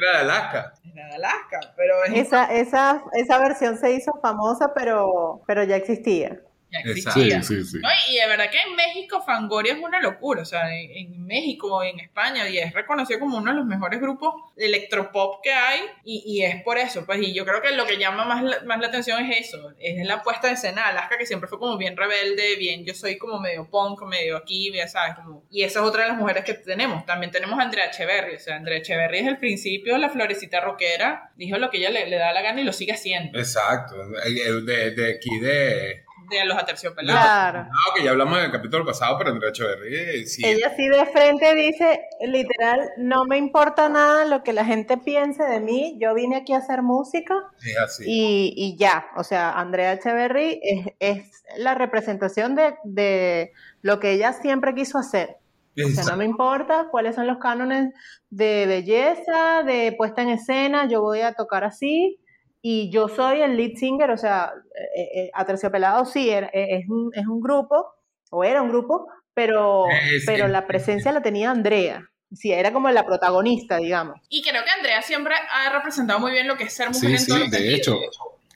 Era 0.03 0.13
de 0.13 0.19
Alaska. 0.19 0.73
Era 0.93 1.07
de 1.07 1.15
Alaska, 1.15 1.61
pero 1.77 2.05
es 2.05 2.27
esa, 2.27 2.53
esa, 2.53 3.03
esa 3.13 3.39
versión 3.39 3.79
se 3.79 3.93
hizo 3.93 4.13
famosa, 4.21 4.75
pero, 4.75 5.43
pero 5.47 5.65
ya 5.65 5.77
existía. 5.77 6.41
Ya 6.73 6.79
existía. 6.81 7.43
Sí, 7.43 7.63
sí, 7.63 7.71
sí. 7.73 7.79
¿No? 7.83 7.89
Y 8.09 8.17
de 8.17 8.27
verdad 8.27 8.51
que 8.51 8.59
en 8.59 8.75
México 8.75 9.23
Fangoria 9.23 9.75
es 9.75 9.79
una 9.79 10.01
locura. 10.01 10.43
O 10.43 10.45
sea, 10.45 10.75
en, 10.75 10.91
en, 10.91 11.27
México, 11.27 11.83
en 11.83 12.01
España, 12.01 12.49
y 12.49 12.59
es 12.59 12.73
reconocido 12.73 13.21
como 13.21 13.37
uno 13.39 13.51
de 13.51 13.59
los 13.59 13.67
mejores 13.67 14.01
grupos 14.01 14.35
de 14.57 14.67
electropop 14.67 15.43
que 15.43 15.53
hay. 15.53 15.81
Y, 16.05 16.23
y, 16.27 16.45
es 16.45 16.63
por 16.63 16.79
eso. 16.79 17.05
Pues, 17.05 17.21
y 17.21 17.35
yo 17.35 17.45
creo 17.45 17.61
que 17.61 17.73
lo 17.73 17.87
que 17.87 17.99
llama 17.99 18.25
más 18.25 18.43
la, 18.43 18.61
más 18.65 18.81
la 18.81 18.87
atención 18.87 19.23
es 19.25 19.49
eso. 19.49 19.73
Es 19.79 20.07
la 20.07 20.23
puesta 20.23 20.49
de 20.49 20.55
escena. 20.55 20.87
Alaska, 20.87 21.19
que 21.19 21.27
siempre 21.27 21.49
fue 21.49 21.59
como 21.59 21.77
bien 21.77 21.97
rebelde, 21.97 22.57
bien. 22.57 22.87
Yo 22.87 22.95
soy 22.95 23.19
como 23.19 23.39
medio 23.39 23.69
punk, 23.69 24.03
medio 24.05 24.39
aquí, 24.39 24.73
ya 24.73 24.89
sabes. 24.89 25.17
Como, 25.17 25.45
y 25.51 25.65
esa 25.65 25.81
es 25.81 25.85
otra 25.85 26.05
de 26.05 26.09
las 26.09 26.17
mujeres 26.17 26.43
que 26.45 26.55
tenemos. 26.55 27.05
También 27.05 27.31
tenemos 27.31 27.59
a 27.59 27.63
Andrea 27.63 27.87
Echeverry. 27.87 28.37
O 28.37 28.41
sea, 28.41 28.57
Andrea 28.57 28.79
Echeverry 28.79 29.19
desde 29.19 29.31
el 29.31 29.39
principio, 29.39 29.99
la 29.99 30.09
florecita 30.09 30.61
rockera, 30.61 31.33
dijo 31.37 31.59
lo 31.59 31.71
que 31.71 31.79
ella 31.79 31.91
le, 31.91 32.09
le 32.09 32.17
da 32.17 32.33
la 32.33 32.41
gana 32.41 32.63
y 32.63 32.65
lo 32.65 32.73
sigue 32.73 32.93
haciendo. 32.93 33.39
Exacto. 33.39 33.95
De, 34.09 34.91
de 34.93 35.15
aquí 35.15 35.39
de 35.39 36.05
de 36.29 36.45
los 36.45 36.57
aterciopelados. 36.57 37.23
Claro. 37.23 37.65
No, 37.65 37.95
que 37.95 38.05
ya 38.05 38.11
hablamos 38.11 38.39
en 38.39 38.47
el 38.47 38.53
capítulo 38.53 38.85
pasado, 38.85 39.17
pero 39.19 39.31
Andrea 39.31 39.51
Echeverry 39.51 40.27
sí. 40.27 40.45
Ella 40.45 40.73
sí 40.77 40.89
de 40.89 41.07
frente 41.07 41.55
dice, 41.55 42.01
literal, 42.27 42.91
no 42.97 43.25
me 43.25 43.39
importa 43.39 43.89
nada 43.89 44.25
lo 44.25 44.43
que 44.43 44.53
la 44.53 44.65
gente 44.65 44.97
piense 44.99 45.45
de 45.45 45.61
mí, 45.61 45.99
yo 46.01 46.15
vine 46.15 46.37
aquí 46.37 46.53
a 46.53 46.59
hacer 46.59 46.83
música 46.83 47.35
es 47.63 47.79
así. 47.79 48.05
Y, 48.07 48.55
y 48.57 48.77
ya, 48.77 49.07
o 49.17 49.25
sea, 49.25 49.53
Andrea 49.53 49.93
Echeverry 49.93 50.61
es, 50.63 50.87
es 50.99 51.45
la 51.57 51.75
representación 51.75 52.55
de, 52.55 52.75
de, 52.85 53.53
lo 53.83 54.01
que 54.01 54.13
ella 54.13 54.33
siempre 54.33 54.75
quiso 54.75 54.99
hacer. 54.99 55.37
O 55.75 55.89
sea, 55.89 56.05
no 56.05 56.17
me 56.19 56.27
importa 56.27 56.89
cuáles 56.91 57.15
son 57.15 57.27
los 57.27 57.39
cánones 57.39 57.95
de 58.29 58.67
belleza, 58.67 59.63
de 59.65 59.95
puesta 59.97 60.21
en 60.21 60.29
escena, 60.29 60.87
yo 60.87 61.01
voy 61.01 61.23
a 61.23 61.33
tocar 61.33 61.65
así, 61.65 62.21
y 62.65 62.91
yo 62.91 63.09
soy 63.09 63.43
el 63.43 63.57
lead 63.57 63.77
singer, 63.77 64.13
o 64.13 64.17
sea, 64.17 64.53
eh, 64.97 65.21
eh, 65.21 65.31
Aterciopelado 65.35 66.05
sí, 66.05 66.31
er, 66.31 66.49
es, 66.53 66.89
un, 66.89 67.11
es 67.13 67.27
un 67.27 67.41
grupo, 67.41 67.87
o 68.31 68.45
era 68.45 68.63
un 68.63 68.69
grupo, 68.69 69.09
pero, 69.35 69.87
es, 69.91 70.23
pero 70.25 70.47
la 70.47 70.67
presencia 70.67 71.11
la 71.11 71.23
tenía 71.23 71.51
Andrea. 71.51 72.09
Sí, 72.33 72.53
era 72.53 72.73
como 72.73 72.89
la 72.91 73.05
protagonista, 73.05 73.77
digamos. 73.77 74.19
Y 74.31 74.43
creo 74.43 74.65
que 74.65 74.71
Andrea 74.71 75.03
siempre 75.03 75.35
ha 75.35 75.71
representado 75.71 76.21
muy 76.21 76.33
bien 76.33 76.47
lo 76.47 76.57
que 76.57 76.65
es 76.65 76.73
ser 76.73 76.89
mujer 76.89 77.19
sí, 77.19 77.25
en 77.25 77.27
todo 77.27 77.45
sí, 77.45 77.51
de 77.51 77.75
hecho, 77.75 77.99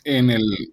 en 0.04 0.30
el... 0.30 0.72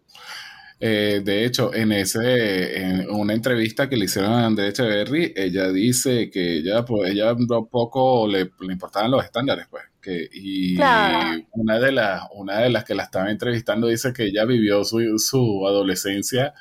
Eh, 0.85 1.21
de 1.23 1.45
hecho, 1.45 1.73
en 1.73 1.93
ese, 1.93 2.77
en 2.77 3.09
una 3.09 3.33
entrevista 3.33 3.87
que 3.87 3.95
le 3.95 4.05
hicieron 4.05 4.33
a 4.33 4.45
Andrea 4.45 4.67
Echeverry, 4.67 5.33
ella 5.35 5.71
dice 5.71 6.29
que 6.29 6.57
ella, 6.57 6.83
pues, 6.83 7.11
ella 7.11 7.33
poco 7.71 8.27
le, 8.27 8.51
le 8.59 8.73
importaban 8.73 9.09
los 9.09 9.23
estándares, 9.23 9.65
pues. 9.69 9.83
Que, 10.03 10.27
y 10.31 10.75
claro. 10.75 11.41
una, 11.51 11.79
de 11.79 11.93
las, 11.93 12.23
una 12.33 12.59
de 12.59 12.69
las 12.69 12.83
que 12.83 12.93
la 12.93 13.03
estaba 13.03 13.31
entrevistando 13.31 13.87
dice 13.87 14.11
que 14.11 14.25
ella 14.25 14.43
vivió 14.43 14.83
su, 14.83 15.17
su 15.17 15.65
adolescencia 15.65 16.53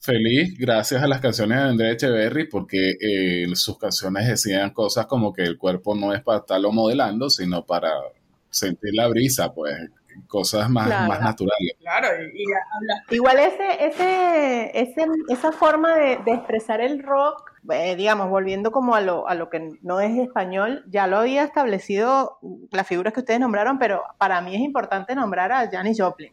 feliz 0.00 0.58
gracias 0.58 1.00
a 1.00 1.06
las 1.06 1.20
canciones 1.20 1.58
de 1.58 1.64
Andrea 1.64 1.92
Echeverry 1.92 2.48
porque 2.48 2.96
eh, 3.00 3.46
sus 3.54 3.78
canciones 3.78 4.26
decían 4.26 4.70
cosas 4.70 5.06
como 5.06 5.32
que 5.32 5.42
el 5.42 5.56
cuerpo 5.56 5.94
no 5.94 6.12
es 6.12 6.20
para 6.22 6.40
estarlo 6.40 6.72
modelando, 6.72 7.30
sino 7.30 7.64
para 7.64 7.92
sentir 8.50 8.94
la 8.94 9.06
brisa, 9.06 9.54
pues 9.54 9.76
cosas 10.26 10.68
más, 10.68 10.86
claro. 10.86 11.08
más 11.08 11.20
naturales. 11.20 11.74
Claro, 11.78 12.08
y, 12.34 12.42
y 12.42 13.14
Igual 13.14 13.38
ese, 13.38 13.86
ese, 13.86 14.70
ese, 14.74 15.06
esa 15.28 15.52
forma 15.52 15.94
de, 15.96 16.18
de 16.24 16.32
expresar 16.32 16.80
el 16.80 17.02
rock 17.02 17.51
eh, 17.70 17.94
digamos, 17.94 18.28
volviendo 18.28 18.72
como 18.72 18.94
a 18.94 19.00
lo, 19.00 19.28
a 19.28 19.34
lo 19.34 19.48
que 19.48 19.78
no 19.82 20.00
es 20.00 20.18
español, 20.18 20.84
ya 20.88 21.06
lo 21.06 21.18
había 21.18 21.44
establecido 21.44 22.38
las 22.70 22.86
figuras 22.86 23.12
que 23.12 23.20
ustedes 23.20 23.38
nombraron, 23.38 23.78
pero 23.78 24.02
para 24.18 24.40
mí 24.40 24.54
es 24.54 24.60
importante 24.60 25.14
nombrar 25.14 25.52
a 25.52 25.70
Janis 25.70 26.00
Joplin. 26.00 26.32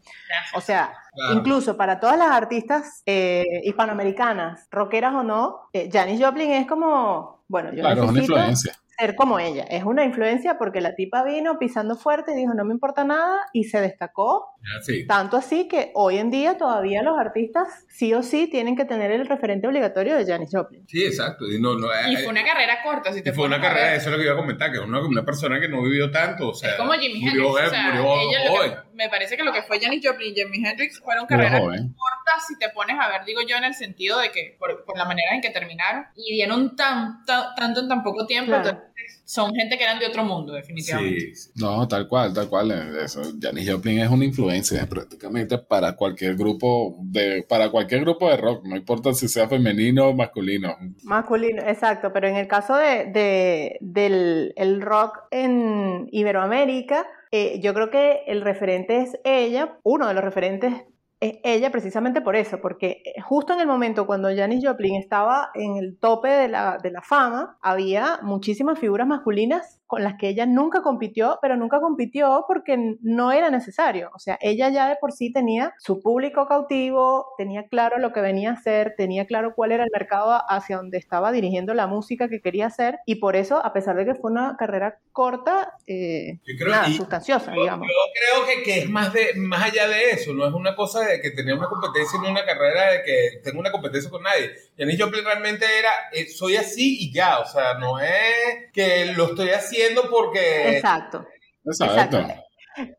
O 0.56 0.62
sea, 0.62 0.94
claro. 1.14 1.34
incluso 1.34 1.78
para 1.78 2.00
todas 2.00 2.18
las 2.18 2.32
artistas 2.32 3.04
eh, 3.06 3.62
hispanoamericanas, 3.64 4.68
rockeras 4.72 5.14
o 5.14 5.24
no, 5.24 5.70
eh, 5.74 5.90
Janis 5.92 6.24
Joplin 6.24 6.52
es 6.52 6.68
como, 6.68 7.44
bueno, 7.48 7.74
yo 7.74 7.82
claro, 7.82 8.12
necesito 8.12 8.34
una 8.34 8.42
influencia. 8.42 8.74
Ser 9.00 9.16
como 9.16 9.40
ella. 9.40 9.64
Es 9.64 9.84
una 9.84 10.04
influencia 10.04 10.58
porque 10.58 10.82
la 10.82 10.96
tipa 10.96 11.24
vino 11.24 11.58
pisando 11.58 11.96
fuerte 11.96 12.34
y 12.34 12.36
dijo, 12.36 12.54
no 12.54 12.66
me 12.66 12.74
importa 12.74 13.04
nada, 13.04 13.38
y 13.54 13.64
se 13.64 13.80
destacó. 13.80 14.56
Sí. 14.82 15.08
Tanto 15.08 15.38
así 15.38 15.68
que 15.68 15.92
hoy 15.96 16.18
en 16.18 16.32
día 16.32 16.58
todavía 16.58 17.02
los 17.02 17.18
artistas 17.18 17.86
sí 17.88 18.14
o 18.14 18.24
sí 18.24 18.48
tienen 18.48 18.76
que 18.76 18.86
tener 18.86 19.12
el 19.12 19.26
referente 19.26 19.68
obligatorio 19.68 20.16
de 20.18 20.26
Janis 20.26 20.50
Joplin. 20.52 20.86
Sí, 20.88 21.06
exacto. 21.06 21.46
Y, 21.46 21.62
no, 21.62 21.76
no, 21.76 21.88
y 22.10 22.16
fue 22.18 22.28
una 22.28 22.44
carrera 22.44 22.82
corta, 22.84 23.14
si 23.14 23.22
te 23.22 23.30
y 23.30 23.34
fue 23.34 23.46
una 23.46 23.62
carrera, 23.62 23.96
eso 23.96 24.10
es 24.10 24.12
lo 24.12 24.18
que 24.18 24.26
iba 24.26 24.34
a 24.34 24.38
comentar, 24.38 24.72
que 24.72 24.78
es 24.78 24.84
una, 24.84 25.00
una 25.00 25.24
persona 25.24 25.60
que 25.60 25.70
no 25.70 25.82
vivió 25.82 26.12
tanto, 26.12 26.50
o 26.50 26.54
sea, 26.54 26.72
es 26.72 26.76
como 26.76 26.94
Jimi 26.94 27.26
Hendrix, 27.26 27.36
murió, 27.36 27.52
o 27.52 27.70
sea, 27.70 27.92
murió 27.94 28.16
ella 28.16 28.40
que, 28.44 28.90
me 28.96 29.10
parece 29.10 29.38
que 29.38 29.44
lo 29.44 29.54
que 29.54 29.64
fue 29.64 29.80
Janis 29.80 30.06
Joplin 30.06 30.34
y 30.34 30.36
Jimi 30.36 30.68
Hendrix 30.68 31.00
fueron 31.00 31.26
carreras 31.26 31.62
cortas, 31.62 32.48
si 32.48 32.58
te 32.58 32.70
pones 32.70 32.98
a 33.00 33.08
ver, 33.08 33.24
digo 33.26 33.42
yo, 33.48 33.56
en 33.56 33.64
el 33.64 33.74
sentido 33.74 34.20
de 34.20 34.32
que, 34.32 34.58
por, 34.60 34.84
por 34.84 34.98
la 34.98 35.06
manera 35.06 35.34
en 35.34 35.42
que 35.42 35.52
terminaron, 35.52 36.06
y 36.16 36.34
dieron 36.34 36.76
tan, 36.76 37.24
tan, 37.26 37.56
tanto 37.56 37.80
en 37.82 37.88
tan 37.88 38.04
poco 38.04 38.26
tiempo, 38.26 38.52
claro. 38.52 38.89
Son 39.26 39.54
gente 39.54 39.78
que 39.78 39.84
eran 39.84 40.00
de 40.00 40.08
otro 40.08 40.24
mundo, 40.24 40.54
definitivamente. 40.54 41.36
Sí. 41.36 41.52
No, 41.56 41.88
tal 41.88 42.08
cual, 42.08 42.34
tal 42.34 42.50
cual. 42.50 42.72
Eso. 43.04 43.22
Janis 43.40 43.72
Joplin 43.72 44.00
es 44.00 44.10
una 44.10 44.26
influencia 44.26 44.88
prácticamente 44.88 45.58
para 45.58 45.96
cualquier 45.96 46.36
grupo 46.36 46.98
de, 47.02 47.46
para 47.48 47.70
cualquier 47.70 48.02
grupo 48.02 48.30
de 48.30 48.38
rock, 48.38 48.66
no 48.66 48.76
importa 48.76 49.14
si 49.14 49.28
sea 49.28 49.48
femenino 49.48 50.08
o 50.08 50.14
masculino. 50.14 50.76
Masculino, 51.04 51.62
exacto, 51.62 52.12
pero 52.12 52.28
en 52.28 52.38
el 52.38 52.48
caso 52.48 52.76
de, 52.76 53.78
del 53.82 54.54
el 54.56 54.82
rock 54.82 55.20
en 55.32 56.08
Iberoamérica, 56.12 57.06
eh, 57.32 57.60
yo 57.62 57.74
creo 57.74 57.90
que 57.92 58.24
el 58.28 58.42
referente 58.42 59.02
es 59.02 59.18
ella, 59.24 59.78
uno 59.84 60.08
de 60.08 60.14
los 60.14 60.24
referentes 60.24 60.74
es 60.74 60.82
ella 61.20 61.70
precisamente 61.72 62.22
por 62.22 62.36
eso, 62.36 62.62
porque 62.62 63.02
eh, 63.04 63.20
justo 63.22 63.54
en 63.54 63.60
el 63.60 63.68
momento 63.68 64.06
cuando 64.06 64.34
Janis 64.34 64.66
Joplin 64.66 64.96
estaba 64.96 65.50
en 65.54 65.76
el 65.76 65.98
tope 65.98 66.30
de 66.30 66.48
la, 66.48 66.78
de 66.82 66.92
la 66.92 67.02
fama, 67.02 67.58
había 67.62 68.20
muchísimas 68.22 68.80
figuras 68.80 69.08
masculinas 69.08 69.80
con 69.90 70.04
las 70.04 70.18
que 70.20 70.30
ella 70.30 70.46
nunca 70.46 70.84
compitió, 70.84 71.40
pero 71.42 71.58
nunca 71.58 71.82
compitió 71.82 72.46
porque 72.48 72.96
no 73.02 73.32
era 73.32 73.50
necesario. 73.50 74.12
O 74.14 74.20
sea, 74.20 74.38
ella 74.40 74.70
ya 74.70 74.88
de 74.88 74.98
por 75.02 75.12
sí 75.12 75.34
tenía 75.34 75.74
su 75.80 76.00
público 76.04 76.48
cautivo, 76.48 77.26
tenía 77.40 77.68
claro 77.68 77.98
lo 77.98 78.14
que 78.14 78.22
venía 78.22 78.52
a 78.52 78.54
hacer, 78.54 78.94
tenía 78.96 79.26
claro 79.26 79.54
cuál 79.56 79.72
era 79.72 79.84
el 79.84 79.90
mercado 79.92 80.40
hacia 80.48 80.78
donde 80.78 81.00
estaba 81.00 81.32
dirigiendo 81.32 81.74
la 81.74 81.88
música 81.88 82.30
que 82.30 82.40
quería 82.40 82.68
hacer 82.68 83.00
y 83.08 83.16
por 83.16 83.36
eso, 83.36 83.66
a 83.66 83.74
pesar 83.74 83.96
de 83.96 84.06
que 84.06 84.14
fue 84.14 84.30
una 84.30 84.56
carrera 84.58 85.00
corta, 85.12 85.74
eh, 85.88 86.38
nada, 86.68 86.86
sustanciosa, 86.92 87.52
digamos. 87.52 87.88
Yo 87.88 88.46
creo 88.46 88.46
que, 88.46 88.64
que, 88.64 88.80
es 88.82 88.90
más, 88.92 89.12
de, 89.12 89.34
más 89.38 89.64
allá 89.64 89.88
de 89.88 90.12
eso, 90.12 90.34
no 90.34 90.48
es 90.48 90.54
una 90.54 90.76
cosa 90.76 91.00
de 91.00 91.09
que 91.22 91.32
tener 91.32 91.56
una 91.56 91.68
competencia 91.68 92.20
en 92.20 92.32
una 92.32 92.46
carrera 92.46 92.92
de 92.92 93.04
que 93.04 93.42
tengo 93.44 93.60
una 93.60 93.72
competencia 93.72 94.10
con 94.10 94.24
nadie. 94.24 94.52
Janis 94.78 95.02
Joplin 95.02 95.26
realmente 95.26 95.66
era, 95.78 95.92
eh, 96.14 96.28
soy 96.28 96.56
así 96.56 96.98
y 97.02 97.14
ya, 97.14 97.40
o 97.40 97.46
sea, 97.46 97.76
no 97.76 98.00
es 98.00 98.72
que 98.74 99.08
lo 99.16 99.26
estoy 99.26 99.50
haciendo 99.50 100.10
porque... 100.10 100.78
Exacto. 100.78 101.26
Exacto. 101.66 102.26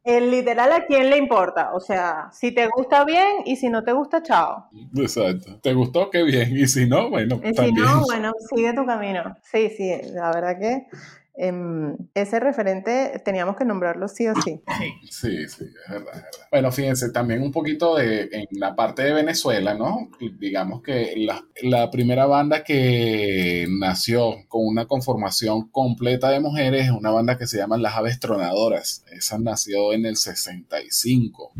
El 0.04 0.30
literal 0.30 0.72
a 0.72 0.84
quién 0.84 1.08
le 1.08 1.16
importa, 1.16 1.70
o 1.72 1.80
sea, 1.80 2.28
si 2.32 2.52
te 2.52 2.66
gusta 2.66 3.04
bien 3.04 3.36
y 3.46 3.56
si 3.56 3.68
no 3.70 3.82
te 3.82 3.92
gusta, 3.92 4.22
chao. 4.22 4.68
Exacto. 4.96 5.58
¿Te 5.62 5.72
gustó? 5.72 6.10
Qué 6.10 6.22
bien. 6.22 6.54
Y 6.54 6.66
si 6.66 6.86
no, 6.86 7.08
bueno, 7.08 7.40
y 7.42 7.54
Si 7.54 7.72
no, 7.72 8.02
bueno, 8.02 8.32
sigue 8.54 8.74
tu 8.74 8.84
camino. 8.84 9.36
Sí, 9.42 9.70
sí, 9.70 9.90
la 10.12 10.32
verdad 10.32 10.58
que 10.58 10.86
Em, 11.34 11.96
ese 12.14 12.40
referente 12.40 13.20
teníamos 13.24 13.56
que 13.56 13.64
nombrarlo 13.64 14.08
sí 14.08 14.26
o 14.28 14.34
sí. 14.42 14.60
Sí, 15.10 15.48
sí, 15.48 15.64
es 15.64 15.90
verdad, 15.90 16.24
Bueno, 16.50 16.72
fíjense, 16.72 17.10
también 17.10 17.42
un 17.42 17.52
poquito 17.52 17.96
de 17.96 18.28
en 18.32 18.46
la 18.52 18.74
parte 18.74 19.02
de 19.02 19.12
Venezuela, 19.12 19.74
¿no? 19.74 20.08
Digamos 20.38 20.82
que 20.82 21.14
la, 21.16 21.44
la 21.62 21.90
primera 21.90 22.26
banda 22.26 22.64
que 22.64 23.66
nació 23.68 24.36
con 24.48 24.66
una 24.66 24.86
conformación 24.86 25.68
completa 25.70 26.30
de 26.30 26.40
mujeres 26.40 26.86
es 26.86 26.90
una 26.90 27.10
banda 27.10 27.38
que 27.38 27.46
se 27.46 27.58
llama 27.58 27.76
Las 27.76 27.96
Aves 27.96 28.20
Tronadoras. 28.20 29.04
Esa 29.10 29.38
nació 29.38 29.92
en 29.92 30.06
el 30.06 30.16
65. 30.16 31.52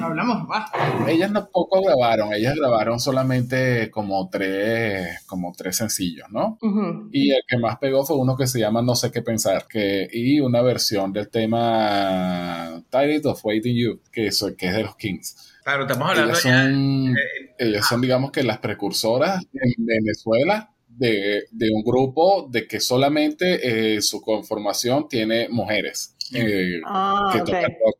Hablamos 0.00 0.48
más. 0.48 0.70
Ellas 1.08 1.30
no 1.30 1.48
poco 1.50 1.82
grabaron, 1.82 2.32
ellas 2.32 2.54
grabaron 2.56 3.00
solamente 3.00 3.90
como 3.90 4.28
tres, 4.28 5.24
como 5.26 5.52
tres 5.56 5.76
sencillos, 5.76 6.28
¿no? 6.30 6.58
Y 7.12 7.30
el 7.30 7.42
que 7.46 7.58
más 7.58 7.78
pegó 7.78 8.04
fue 8.04 8.16
uno 8.16 8.36
que 8.36 8.46
se 8.46 8.60
llama 8.60 8.82
No 8.82 8.94
sé 8.94 9.10
qué 9.10 9.15
pensar. 9.22 9.66
Que, 9.68 10.08
y 10.12 10.40
una 10.40 10.62
versión 10.62 11.12
del 11.12 11.28
tema 11.28 12.82
Tired 12.90 13.26
of 13.26 13.44
Waiting 13.44 13.76
You, 13.76 14.00
que, 14.12 14.28
eso, 14.28 14.56
que 14.56 14.66
es 14.68 14.74
de 14.74 14.82
los 14.82 14.96
Kings. 14.96 15.54
Claro, 15.64 15.82
estamos 15.82 16.10
hablando 16.10 16.30
ellas 16.30 16.42
son, 16.42 17.16
ellas 17.58 17.88
son, 17.88 18.00
digamos 18.00 18.30
que 18.30 18.42
las 18.44 18.58
precursoras 18.58 19.42
en 19.52 19.84
Venezuela 19.84 20.70
de, 20.88 21.44
de 21.50 21.70
un 21.72 21.82
grupo 21.82 22.48
de 22.48 22.66
que 22.66 22.80
solamente 22.80 23.96
eh, 23.96 24.00
su 24.00 24.20
conformación 24.20 25.08
tiene 25.08 25.48
mujeres. 25.48 26.16
Eh, 26.34 26.80
ah, 26.84 27.32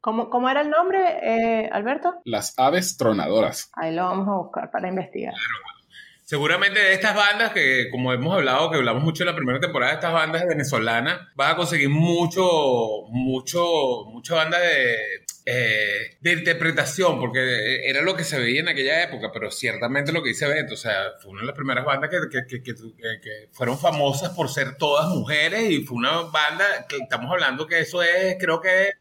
¿Cómo, 0.01 0.31
¿Cómo, 0.31 0.49
era 0.49 0.63
el 0.63 0.71
nombre, 0.71 0.99
eh, 1.23 1.69
Alberto? 1.71 2.15
Las 2.25 2.59
aves 2.59 2.97
tronadoras. 2.97 3.71
Ahí 3.75 3.95
lo 3.95 4.05
vamos 4.05 4.29
a 4.29 4.35
buscar 4.43 4.71
para 4.71 4.89
investigar. 4.89 5.35
Seguramente 6.27 6.81
de 6.81 6.93
estas 6.93 7.15
bandas 7.15 7.53
que, 7.53 7.89
como 7.89 8.13
hemos 8.13 8.35
hablado, 8.35 8.69
que 8.69 8.79
hablamos 8.79 9.05
mucho 9.05 9.23
en 9.23 9.29
la 9.29 9.37
primera 9.37 9.61
temporada 9.61 9.93
estas 9.93 10.13
bandas 10.13 10.45
venezolanas, 10.45 11.21
vas 11.37 11.53
a 11.53 11.57
conseguir 11.57 11.89
mucho, 11.89 12.43
mucho, 13.11 14.07
mucha 14.07 14.35
banda 14.35 14.59
de, 14.59 14.97
eh, 15.45 16.17
de 16.21 16.33
interpretación, 16.33 17.21
porque 17.21 17.89
era 17.89 18.03
lo 18.03 18.17
que 18.17 18.25
se 18.25 18.41
veía 18.41 18.59
en 18.59 18.69
aquella 18.69 19.05
época, 19.05 19.31
pero 19.33 19.53
ciertamente 19.53 20.11
lo 20.11 20.21
que 20.21 20.31
dice 20.31 20.49
Beto, 20.49 20.75
o 20.75 20.77
sea, 20.77 21.13
fue 21.23 21.31
una 21.31 21.43
de 21.43 21.47
las 21.47 21.55
primeras 21.55 21.85
bandas 21.85 22.11
que, 22.11 22.45
que, 22.45 22.61
que, 22.61 23.49
fueron 23.53 23.79
famosas 23.79 24.31
por 24.31 24.49
ser 24.49 24.77
todas 24.79 25.09
mujeres 25.09 25.71
y 25.71 25.85
fue 25.85 25.97
una 25.97 26.23
banda 26.23 26.89
que 26.89 26.97
estamos 26.97 27.31
hablando 27.31 27.69
que 27.69 27.79
eso 27.79 28.03
es, 28.03 28.35
creo 28.41 28.61
que 28.61 28.95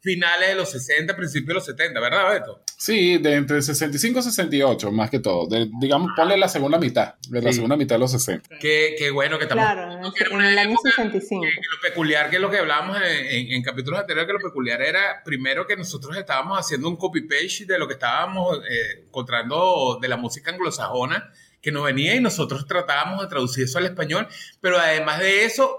finales 0.00 0.48
de 0.50 0.54
los 0.54 0.70
60, 0.70 1.16
principios 1.16 1.48
de 1.48 1.54
los 1.54 1.64
70, 1.66 2.00
¿verdad, 2.00 2.30
Beto? 2.30 2.62
Sí, 2.78 3.18
de 3.18 3.34
entre 3.34 3.60
65 3.60 4.20
y 4.20 4.22
68, 4.22 4.92
más 4.92 5.10
que 5.10 5.18
todo. 5.18 5.48
digamos, 5.80 6.10
ponle 6.16 6.36
la 6.36 6.48
segunda 6.48 6.78
mitad, 6.78 7.14
de 7.28 7.42
la 7.42 7.52
segunda 7.52 7.76
mitad 7.76 7.96
de 7.96 8.00
los 8.00 8.12
60. 8.12 8.58
Qué, 8.60 8.94
qué 8.96 9.10
bueno 9.10 9.38
que 9.38 9.44
estamos... 9.44 9.64
Claro, 9.64 10.40
en 10.40 10.40
el 10.46 10.58
año 10.58 10.76
65. 10.82 11.44
lo 11.44 11.88
peculiar 11.88 12.30
que 12.30 12.36
es 12.36 12.42
lo 12.42 12.50
que 12.50 12.58
hablábamos 12.58 12.98
en, 13.02 13.52
en, 13.52 13.62
capítulos 13.62 14.00
anteriores, 14.00 14.26
que 14.28 14.32
lo 14.32 14.48
peculiar 14.48 14.80
era, 14.80 15.22
primero, 15.24 15.66
que 15.66 15.76
nosotros 15.76 16.16
estábamos 16.16 16.58
haciendo 16.58 16.88
un 16.88 16.96
copy-page 16.96 17.66
de 17.66 17.78
lo 17.78 17.88
que 17.88 17.94
estábamos 17.94 18.58
eh, 18.58 19.04
encontrando 19.06 19.98
de 20.00 20.08
la 20.08 20.16
música 20.16 20.52
anglosajona, 20.52 21.32
que 21.60 21.72
nos 21.72 21.84
venía 21.84 22.14
y 22.14 22.20
nosotros 22.20 22.66
tratábamos 22.66 23.22
de 23.22 23.28
traducir 23.28 23.64
eso 23.64 23.78
al 23.78 23.86
español, 23.86 24.28
pero 24.60 24.78
además 24.78 25.18
de 25.18 25.44
eso, 25.44 25.78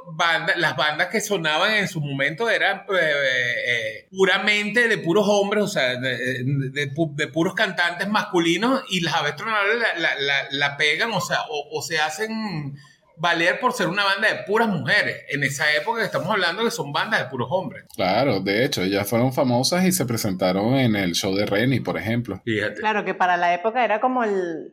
las 0.58 0.76
bandas 0.76 1.08
que 1.08 1.22
sonaban 1.22 1.74
en 1.74 1.88
su 1.88 2.02
momento 2.02 2.50
eran 2.50 2.84
eh, 2.90 3.56
eh, 3.66 4.08
puramente 4.12 4.88
de 4.88 4.98
puros 4.98 5.26
hombres, 5.28 5.64
o 5.64 5.68
sea, 5.68 5.96
de, 5.96 6.92
puros 7.34 7.54
cantantes 7.54 8.10
masculinos 8.10 8.84
y 8.90 9.02
las 9.02 9.16
aves 9.16 9.36
la, 9.98 10.48
la, 10.52 10.78
pegan, 10.78 11.12
o 11.14 11.22
sea, 11.22 11.40
o, 11.50 11.82
se 11.82 12.00
hacen 12.00 12.76
valer 13.16 13.60
por 13.60 13.74
ser 13.74 13.88
una 13.88 14.04
banda 14.04 14.30
de 14.30 14.44
puras 14.44 14.70
mujeres. 14.70 15.24
En 15.30 15.44
esa 15.44 15.74
época 15.74 16.04
estamos 16.04 16.30
hablando 16.30 16.64
que 16.64 16.72
son 16.72 16.92
bandas 16.94 17.22
de 17.22 17.26
puros 17.30 17.48
hombres. 17.52 17.86
Claro, 17.96 18.40
de 18.40 18.64
hecho, 18.64 18.82
ellas 18.82 19.10
fueron 19.10 19.34
famosas 19.34 19.86
y 19.86 19.92
se 19.92 20.06
presentaron 20.06 20.76
en 20.76 20.96
el 20.96 21.14
show 21.14 21.36
de 21.36 21.46
Renny, 21.46 21.80
por 21.82 21.98
ejemplo. 21.98 22.42
Fíjate. 22.46 22.80
Claro, 22.80 23.04
que 23.04 23.14
para 23.14 23.36
la 23.36 23.54
época 23.54 23.84
era 23.84 24.00
como 24.00 24.24
el 24.24 24.72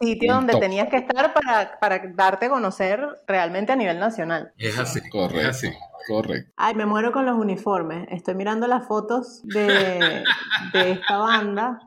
sitio 0.00 0.34
donde 0.34 0.58
tenías 0.58 0.88
que 0.88 0.96
estar 0.96 1.32
para, 1.32 1.78
para, 1.80 2.02
darte 2.14 2.46
a 2.46 2.50
conocer 2.50 3.00
realmente 3.26 3.72
a 3.72 3.76
nivel 3.76 3.98
nacional. 3.98 4.52
Es 4.58 4.78
así, 4.78 5.00
correcto. 5.10 5.48
así. 5.48 5.68
Correcto. 6.06 6.50
Ay, 6.56 6.74
me 6.74 6.86
muero 6.86 7.12
con 7.12 7.26
los 7.26 7.36
uniformes. 7.36 8.08
Estoy 8.10 8.34
mirando 8.34 8.66
las 8.66 8.86
fotos 8.86 9.42
de, 9.44 10.24
de 10.72 10.90
esta 10.92 11.18
banda. 11.18 11.80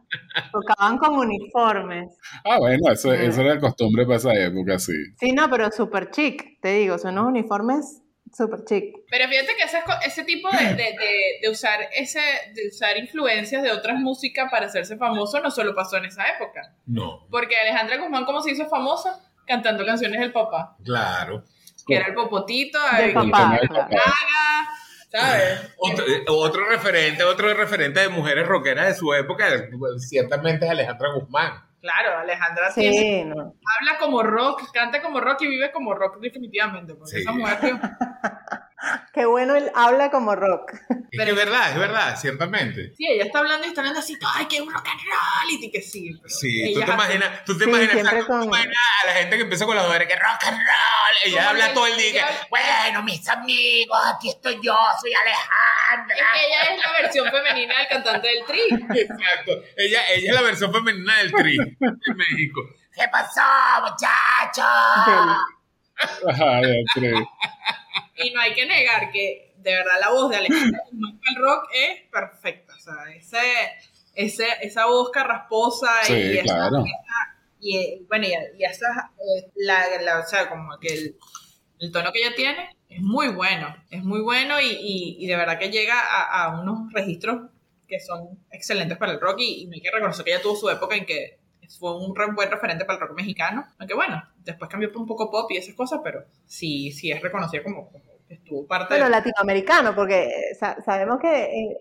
Tocaban 0.51 0.99
con 0.99 1.15
uniformes. 1.15 2.17
Ah, 2.45 2.59
bueno, 2.59 2.91
eso, 2.91 3.11
eso 3.13 3.41
era 3.41 3.59
costumbre 3.59 4.05
para 4.05 4.17
esa 4.17 4.33
época, 4.33 4.77
sí. 4.77 4.93
Sí, 5.17 5.31
no, 5.31 5.49
pero 5.49 5.71
súper 5.71 6.11
chic, 6.11 6.59
te 6.61 6.73
digo, 6.73 6.99
son 6.99 7.17
unos 7.17 7.29
uniformes 7.29 8.00
Súper 8.33 8.63
chic. 8.65 8.95
Pero 9.09 9.27
fíjate 9.27 9.55
que 9.55 9.63
ese, 9.63 9.79
ese 10.05 10.23
tipo 10.23 10.49
de, 10.49 10.73
de, 10.75 10.95
de, 11.41 11.49
usar 11.49 11.79
ese, 11.93 12.21
de 12.53 12.67
usar 12.69 12.97
influencias 12.97 13.61
de 13.61 13.71
otras 13.71 13.99
músicas 13.99 14.49
para 14.49 14.67
hacerse 14.67 14.95
famoso 14.97 15.39
no 15.41 15.51
solo 15.51 15.75
pasó 15.75 15.97
en 15.97 16.05
esa 16.05 16.23
época. 16.29 16.73
No. 16.85 17.27
Porque 17.29 17.57
Alejandra 17.57 17.97
Guzmán, 17.97 18.25
¿cómo 18.25 18.41
se 18.41 18.51
hizo 18.51 18.67
famosa? 18.69 19.21
Cantando 19.45 19.85
canciones 19.85 20.19
del 20.19 20.31
papá. 20.31 20.77
Claro. 20.83 21.43
Que 21.85 21.95
era 21.95 22.07
el 22.07 22.13
popotito, 22.13 22.79
el 22.99 23.13
papá, 23.13 23.59
¿sabes? 25.11 25.73
Otro, 25.77 26.05
eh, 26.07 26.23
otro, 26.29 26.65
referente, 26.69 27.23
otro 27.23 27.53
referente 27.53 27.99
de 27.99 28.09
mujeres 28.09 28.47
rockeras 28.47 28.87
de 28.87 28.95
su 28.95 29.13
época, 29.13 29.47
ciertamente 29.97 30.65
es 30.65 30.71
Alejandra 30.71 31.13
Guzmán. 31.13 31.70
Claro, 31.81 32.19
Alejandra 32.19 32.69
sí, 32.71 32.85
habla 32.85 33.97
como 33.99 34.21
rock, 34.21 34.71
canta 34.71 35.01
como 35.01 35.19
rock 35.19 35.41
y 35.41 35.47
vive 35.47 35.71
como 35.71 35.95
rock 35.95 36.19
definitivamente, 36.19 36.93
porque 36.93 37.19
esa 37.19 37.31
mujer 37.31 37.57
Qué 39.13 39.25
bueno 39.25 39.55
él 39.55 39.71
habla 39.75 40.09
como 40.09 40.35
rock. 40.35 40.71
Pero 41.11 41.31
es 41.31 41.35
verdad, 41.35 41.71
es 41.71 41.77
verdad, 41.77 42.17
ciertamente. 42.19 42.93
Sí, 42.95 43.05
ella 43.07 43.25
está 43.25 43.39
hablando 43.39 43.65
y 43.65 43.69
está 43.69 43.81
hablando 43.81 43.99
así, 43.99 44.17
ay, 44.35 44.45
que 44.45 44.61
un 44.61 44.71
rock 44.73 44.87
and 44.87 45.01
roll, 45.01 45.51
y 45.51 45.71
que 45.71 45.81
sí. 45.81 46.11
Sí, 46.25 46.73
tú 46.73 46.79
te 46.81 46.91
imaginas, 46.91 47.45
tú 47.45 47.57
te 47.57 47.65
imaginas, 47.65 48.07
a 48.07 49.05
la 49.05 49.13
gente 49.13 49.35
que 49.35 49.43
empieza 49.43 49.65
con 49.65 49.75
las 49.75 49.85
mujeres 49.85 50.07
que 50.07 50.15
rock 50.15 50.43
and 50.45 50.57
roll, 50.57 51.15
ella 51.25 51.49
habla 51.49 51.73
todo 51.73 51.87
el 51.87 51.97
día, 51.97 52.25
bueno, 52.49 53.03
mis 53.03 53.27
amigos, 53.27 53.99
aquí 54.15 54.29
estoy 54.29 54.59
yo, 54.63 54.75
soy 54.99 55.13
Alejandra. 55.13 56.15
Es 56.15 56.23
que 56.33 56.47
ella 56.47 56.61
es 56.73 56.79
la 56.79 56.91
versión 57.01 57.29
femenina 57.29 57.77
del 57.77 57.87
cantante 57.87 58.27
del 58.27 58.45
Tri. 58.45 58.61
Exacto, 59.01 59.51
ella, 59.77 60.07
ella 60.09 60.29
es 60.29 60.33
la 60.33 60.41
versión 60.41 60.71
femenina 60.71 61.17
del 61.17 61.31
Tri 61.31 61.57
en 61.57 62.17
México. 62.17 62.61
¿Qué 62.93 63.07
pasó, 63.11 63.41
muchachos? 63.81 64.65
Y 68.23 68.31
no 68.31 68.41
hay 68.41 68.53
que 68.53 68.65
negar 68.65 69.11
que 69.11 69.53
de 69.57 69.75
verdad 69.75 69.99
la 69.99 70.09
voz 70.09 70.29
de 70.29 70.37
Alejandra 70.37 70.81
el 70.91 71.35
rock 71.41 71.67
es 71.73 72.01
perfecta. 72.11 72.73
O 72.75 72.79
sea, 72.79 73.15
ese, 73.15 73.37
ese, 74.15 74.47
esa 74.61 74.85
voz 74.85 75.11
carrasposa 75.11 75.89
y, 76.09 76.37
esa, 76.39 76.69
y 77.59 78.05
bueno, 78.07 78.25
y, 78.27 78.63
esa, 78.63 79.11
eh, 79.19 79.51
la, 79.55 79.85
la, 80.01 80.19
o 80.19 80.25
sea, 80.25 80.49
como 80.49 80.77
que 80.79 80.93
el, 80.93 81.15
el, 81.79 81.91
tono 81.91 82.11
que 82.11 82.19
ella 82.19 82.35
tiene 82.35 82.75
es 82.89 83.01
muy 83.01 83.29
bueno, 83.29 83.75
es 83.89 84.03
muy 84.03 84.21
bueno 84.21 84.59
y, 84.59 85.17
y, 85.19 85.27
de 85.27 85.35
verdad 85.35 85.59
que 85.59 85.69
llega 85.69 85.99
a, 85.99 86.45
a, 86.45 86.61
unos 86.61 86.91
registros 86.91 87.49
que 87.87 87.99
son 87.99 88.39
excelentes 88.51 88.97
para 88.97 89.13
el 89.13 89.19
rock 89.19 89.39
y, 89.39 89.63
y 89.63 89.73
hay 89.73 89.81
que 89.81 89.91
reconocer 89.91 90.25
que 90.25 90.31
ella 90.31 90.41
tuvo 90.41 90.55
su 90.55 90.69
época 90.69 90.95
en 90.95 91.05
que 91.05 91.41
fue 91.79 91.95
un 91.95 92.13
buen 92.13 92.51
referente 92.51 92.85
para 92.85 92.99
el 92.99 93.07
rock 93.07 93.17
mexicano, 93.17 93.65
aunque 93.77 93.93
bueno, 93.93 94.21
después 94.43 94.69
cambió 94.69 94.91
un 94.95 95.05
poco 95.05 95.31
pop 95.31 95.49
y 95.51 95.57
esas 95.57 95.75
cosas, 95.75 96.01
pero 96.03 96.25
sí, 96.45 96.91
sí 96.91 97.11
es 97.11 97.21
reconocido 97.21 97.63
como, 97.63 97.91
estuvo 98.33 98.67
parte 98.67 98.95
Pero 98.95 99.09
latinoamericano, 99.09 99.95
porque 99.95 100.29
sabemos 100.85 101.19
que 101.19 101.43
eh, 101.43 101.77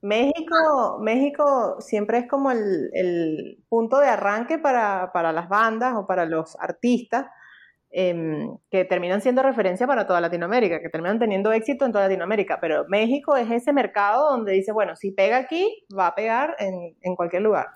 México, 0.00 0.98
México 1.00 1.76
siempre 1.80 2.18
es 2.18 2.28
como 2.28 2.50
el, 2.50 2.90
el 2.92 3.64
punto 3.68 3.98
de 3.98 4.08
arranque 4.08 4.58
para, 4.58 5.12
para, 5.12 5.32
las 5.32 5.48
bandas 5.48 5.94
o 5.96 6.06
para 6.06 6.24
los 6.24 6.56
artistas, 6.60 7.26
Em, 7.90 8.58
que 8.70 8.84
terminan 8.84 9.22
siendo 9.22 9.42
referencia 9.42 9.86
para 9.86 10.06
toda 10.06 10.20
Latinoamérica, 10.20 10.82
que 10.82 10.90
terminan 10.90 11.18
teniendo 11.18 11.52
éxito 11.52 11.86
en 11.86 11.92
toda 11.92 12.04
Latinoamérica, 12.04 12.58
pero 12.60 12.84
México 12.86 13.34
es 13.34 13.50
ese 13.50 13.72
mercado 13.72 14.30
donde 14.30 14.52
dice, 14.52 14.72
bueno, 14.72 14.94
si 14.94 15.10
pega 15.10 15.38
aquí, 15.38 15.66
va 15.98 16.08
a 16.08 16.14
pegar 16.14 16.54
en, 16.58 16.94
en 17.00 17.16
cualquier 17.16 17.40
lugar. 17.40 17.66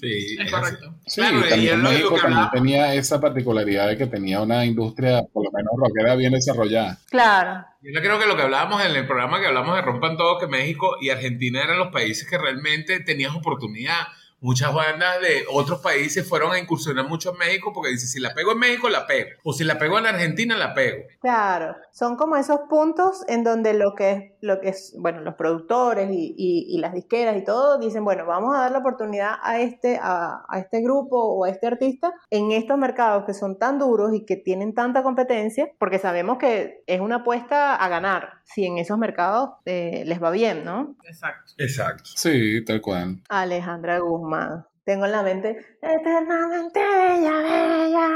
Sí, 0.00 0.36
es 0.38 0.52
correcto. 0.52 0.94
Sí, 1.06 1.22
también 1.50 1.82
México 1.82 2.14
también 2.22 2.46
tenía 2.52 2.94
esa 2.94 3.20
particularidad 3.20 3.88
de 3.88 3.96
que 3.96 4.06
tenía 4.06 4.40
una 4.40 4.64
industria, 4.64 5.24
por 5.32 5.44
lo 5.44 5.50
menos 5.50 5.72
rockera, 5.76 6.14
bien 6.14 6.34
desarrollada. 6.34 6.96
Claro. 7.10 7.64
Yo 7.82 8.00
creo 8.00 8.20
que 8.20 8.26
lo 8.26 8.36
que 8.36 8.42
hablábamos 8.42 8.84
en 8.84 8.94
el 8.94 9.06
programa 9.08 9.40
que 9.40 9.46
hablamos 9.46 9.74
de 9.74 9.82
Rompan 9.82 10.16
Todo, 10.16 10.38
que 10.38 10.46
México 10.46 10.98
y 11.00 11.10
Argentina 11.10 11.64
eran 11.64 11.78
los 11.78 11.88
países 11.88 12.30
que 12.30 12.38
realmente 12.38 13.00
tenían 13.00 13.34
oportunidad 13.34 14.06
muchas 14.40 14.72
bandas 14.72 15.20
de 15.20 15.44
otros 15.52 15.80
países 15.80 16.28
fueron 16.28 16.52
a 16.52 16.58
incursionar 16.58 17.08
mucho 17.08 17.32
en 17.32 17.38
México 17.38 17.72
porque 17.72 17.90
dice, 17.90 18.06
si 18.06 18.20
la 18.20 18.34
pego 18.34 18.52
en 18.52 18.58
México, 18.58 18.88
la 18.88 19.06
pego. 19.06 19.30
O 19.44 19.52
si 19.52 19.64
la 19.64 19.78
pego 19.78 19.98
en 19.98 20.06
Argentina, 20.06 20.56
la 20.56 20.74
pego. 20.74 21.04
Claro, 21.20 21.76
son 21.90 22.16
como 22.16 22.36
esos 22.36 22.60
puntos 22.68 23.24
en 23.28 23.44
donde 23.44 23.74
lo 23.74 23.94
que 23.94 24.10
es, 24.12 24.32
lo 24.40 24.60
que 24.60 24.68
es 24.70 24.94
bueno, 24.98 25.20
los 25.20 25.34
productores 25.34 26.10
y, 26.10 26.34
y, 26.36 26.78
las 26.78 26.94
disqueras 26.94 27.36
y 27.36 27.44
todo 27.44 27.78
dicen, 27.78 28.04
bueno, 28.04 28.24
vamos 28.24 28.54
a 28.54 28.60
dar 28.60 28.72
la 28.72 28.78
oportunidad 28.78 29.34
a 29.42 29.60
este, 29.60 29.98
a, 30.00 30.44
a, 30.48 30.58
este 30.60 30.80
grupo 30.80 31.18
o 31.18 31.44
a 31.44 31.50
este 31.50 31.66
artista 31.66 32.12
en 32.30 32.52
estos 32.52 32.78
mercados 32.78 33.24
que 33.24 33.34
son 33.34 33.58
tan 33.58 33.78
duros 33.78 34.14
y 34.14 34.24
que 34.24 34.36
tienen 34.36 34.74
tanta 34.74 35.02
competencia, 35.02 35.68
porque 35.78 35.98
sabemos 35.98 36.38
que 36.38 36.84
es 36.86 37.00
una 37.00 37.16
apuesta 37.16 37.74
a 37.74 37.88
ganar 37.88 38.38
si 38.44 38.64
en 38.64 38.78
esos 38.78 38.96
mercados 38.96 39.50
eh, 39.64 40.04
les 40.06 40.22
va 40.22 40.30
bien, 40.30 40.64
¿no? 40.64 40.96
Exacto. 41.04 41.52
Exacto. 41.58 42.04
Sí, 42.04 42.64
tal 42.64 42.80
cual. 42.80 43.20
Alejandra 43.28 43.98
Guzmán 43.98 44.27
tengo 44.84 45.04
en 45.04 45.12
la 45.12 45.22
mente, 45.22 45.58
eternamente 45.82 46.80
bella, 46.80 47.42
bella. 47.42 48.08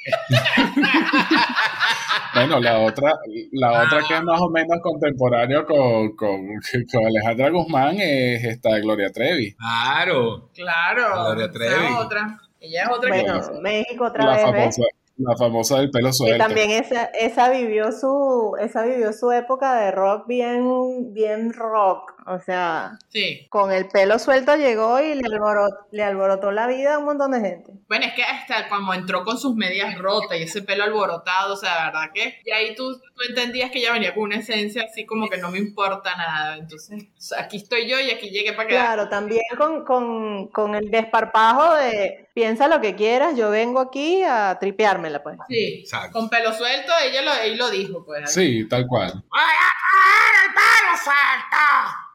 bueno, 2.34 2.58
la 2.58 2.80
otra, 2.80 3.12
la 3.52 3.84
otra 3.84 4.00
que 4.08 4.14
es 4.14 4.22
más 4.22 4.40
o 4.40 4.48
menos 4.48 4.78
contemporáneo 4.82 5.66
con, 5.66 6.16
con, 6.16 6.46
con, 6.90 7.06
Alejandra 7.06 7.50
Guzmán 7.50 8.00
es 8.00 8.42
esta 8.44 8.78
Gloria 8.78 9.12
Trevi. 9.12 9.54
Claro. 9.54 10.48
Claro. 10.54 11.24
Gloria 11.24 11.50
Trevi. 11.50 11.74
Ella 11.74 11.88
es 11.88 11.96
otra. 11.96 12.40
Ella 12.60 12.82
es 12.82 12.88
otra 12.90 13.10
bueno, 13.10 13.40
México 13.62 14.04
otra 14.04 14.52
vez. 14.52 14.76
La 15.16 15.36
famosa 15.36 15.78
del 15.78 15.90
pelo 15.90 16.12
suelto. 16.14 16.36
Y 16.36 16.38
también 16.38 16.70
esa, 16.70 17.04
esa, 17.04 17.50
vivió 17.50 17.92
su, 17.92 18.56
esa 18.58 18.84
vivió 18.84 19.12
su 19.12 19.30
época 19.32 19.78
de 19.78 19.90
rock 19.90 20.26
bien, 20.26 21.12
bien 21.12 21.52
rock. 21.52 22.14
O 22.32 22.38
sea, 22.38 22.96
sí. 23.08 23.48
con 23.50 23.72
el 23.72 23.88
pelo 23.88 24.20
suelto 24.20 24.54
llegó 24.54 25.00
y 25.00 25.14
le 25.14 25.26
alborotó, 25.26 25.88
le 25.90 26.04
alborotó 26.04 26.52
la 26.52 26.68
vida 26.68 26.94
a 26.94 26.98
un 26.98 27.06
montón 27.06 27.32
de 27.32 27.40
gente. 27.40 27.72
Bueno, 27.88 28.06
es 28.06 28.14
que 28.14 28.22
hasta 28.22 28.68
cuando 28.68 28.94
entró 28.94 29.24
con 29.24 29.36
sus 29.36 29.56
medias 29.56 29.98
rotas 29.98 30.38
y 30.38 30.44
ese 30.44 30.62
pelo 30.62 30.84
alborotado, 30.84 31.54
o 31.54 31.56
sea, 31.56 31.74
la 31.74 31.84
verdad 31.86 32.12
que 32.14 32.40
y 32.44 32.52
ahí 32.52 32.76
tú, 32.76 33.00
tú 33.00 33.22
entendías 33.28 33.72
que 33.72 33.80
ella 33.80 33.92
venía 33.92 34.14
con 34.14 34.22
una 34.22 34.36
esencia 34.36 34.84
así 34.84 35.04
como 35.04 35.28
que 35.28 35.38
no 35.38 35.50
me 35.50 35.58
importa 35.58 36.16
nada. 36.16 36.56
Entonces, 36.56 37.04
aquí 37.36 37.56
estoy 37.56 37.88
yo 37.88 37.98
y 37.98 38.12
aquí 38.12 38.30
llegué 38.30 38.52
para 38.52 38.68
quedar. 38.68 38.84
Claro, 38.84 39.08
también 39.08 39.42
con, 39.58 39.84
con, 39.84 40.46
con 40.48 40.76
el 40.76 40.88
desparpajo 40.88 41.74
de 41.74 42.28
piensa 42.32 42.68
lo 42.68 42.80
que 42.80 42.94
quieras, 42.94 43.36
yo 43.36 43.50
vengo 43.50 43.80
aquí 43.80 44.22
a 44.22 44.56
tripeármela, 44.60 45.20
pues. 45.24 45.36
Sí, 45.48 45.80
Exacto. 45.80 46.12
con 46.12 46.30
pelo 46.30 46.52
suelto, 46.52 46.92
ella 47.04 47.22
lo, 47.22 47.32
ella 47.34 47.56
lo 47.56 47.70
dijo, 47.70 48.04
pues. 48.04 48.32
Sí, 48.32 48.68
tal 48.68 48.86
cual. 48.86 49.12
¡Ay, 49.32 49.56
ay, 49.58 50.46
el 50.46 50.54
pelo 50.54 50.96
suelto! 51.02 52.09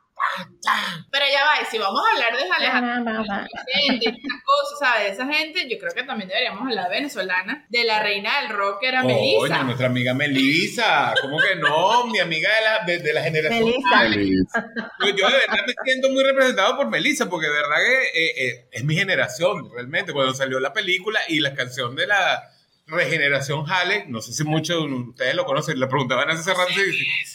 Pero 1.12 1.26
ya 1.32 1.46
va, 1.46 1.62
y 1.62 1.66
si 1.66 1.78
vamos 1.78 2.02
a 2.02 2.16
hablar 2.16 2.36
de 2.36 2.44
estas 2.44 4.42
cosas, 4.44 4.80
¿sabes? 4.80 5.14
Esa 5.14 5.26
gente, 5.26 5.68
yo 5.70 5.78
creo 5.78 5.94
que 5.94 6.04
también 6.04 6.30
deberíamos 6.30 6.62
hablar 6.62 6.90
venezolana, 6.90 7.66
de 7.70 7.84
la 7.84 8.02
reina 8.02 8.42
del 8.42 8.50
rock 8.50 8.82
que 8.82 8.88
era 8.88 9.04
Melissa. 9.04 9.40
Oye, 9.40 9.64
nuestra 9.64 9.88
amiga 9.88 10.14
Melissa, 10.14 11.14
¿cómo 11.22 11.38
que 11.38 11.56
no? 11.56 12.08
Mi 12.08 12.20
amiga 12.20 12.50
de 12.86 12.94
la, 12.96 13.00
de, 13.04 13.14
la 13.14 13.22
generación. 13.22 13.74
Melissa. 14.10 14.66
Yo, 15.02 15.28
de 15.28 15.34
verdad 15.34 15.66
me 15.68 15.74
siento 15.84 16.10
muy 16.10 16.24
representado 16.24 16.76
por 16.76 16.90
Melissa, 16.90 17.30
porque 17.30 17.48
de 17.48 17.54
verdad 17.54 17.78
que 17.78 18.20
eh, 18.20 18.48
eh, 18.48 18.68
es 18.72 18.84
mi 18.84 18.96
generación, 18.96 19.70
realmente. 19.74 20.14
Cuando 20.14 20.34
salió 20.34 20.60
la 20.60 20.74
película 20.74 21.20
y 21.28 21.40
la 21.40 21.54
canción 21.54 21.96
de 21.96 22.08
la 22.08 22.55
Regeneración 22.88 23.66
Hale, 23.70 24.06
no 24.08 24.22
sé 24.22 24.32
si 24.34 24.44
muchos 24.44 24.86
de 24.86 24.94
ustedes 24.94 25.36
lo 25.36 25.46
conocen, 25.46 25.80
le 25.80 25.88
preguntaban 25.88 26.30
a 26.30 26.34
ese 26.34 26.54
rato, 26.54 26.72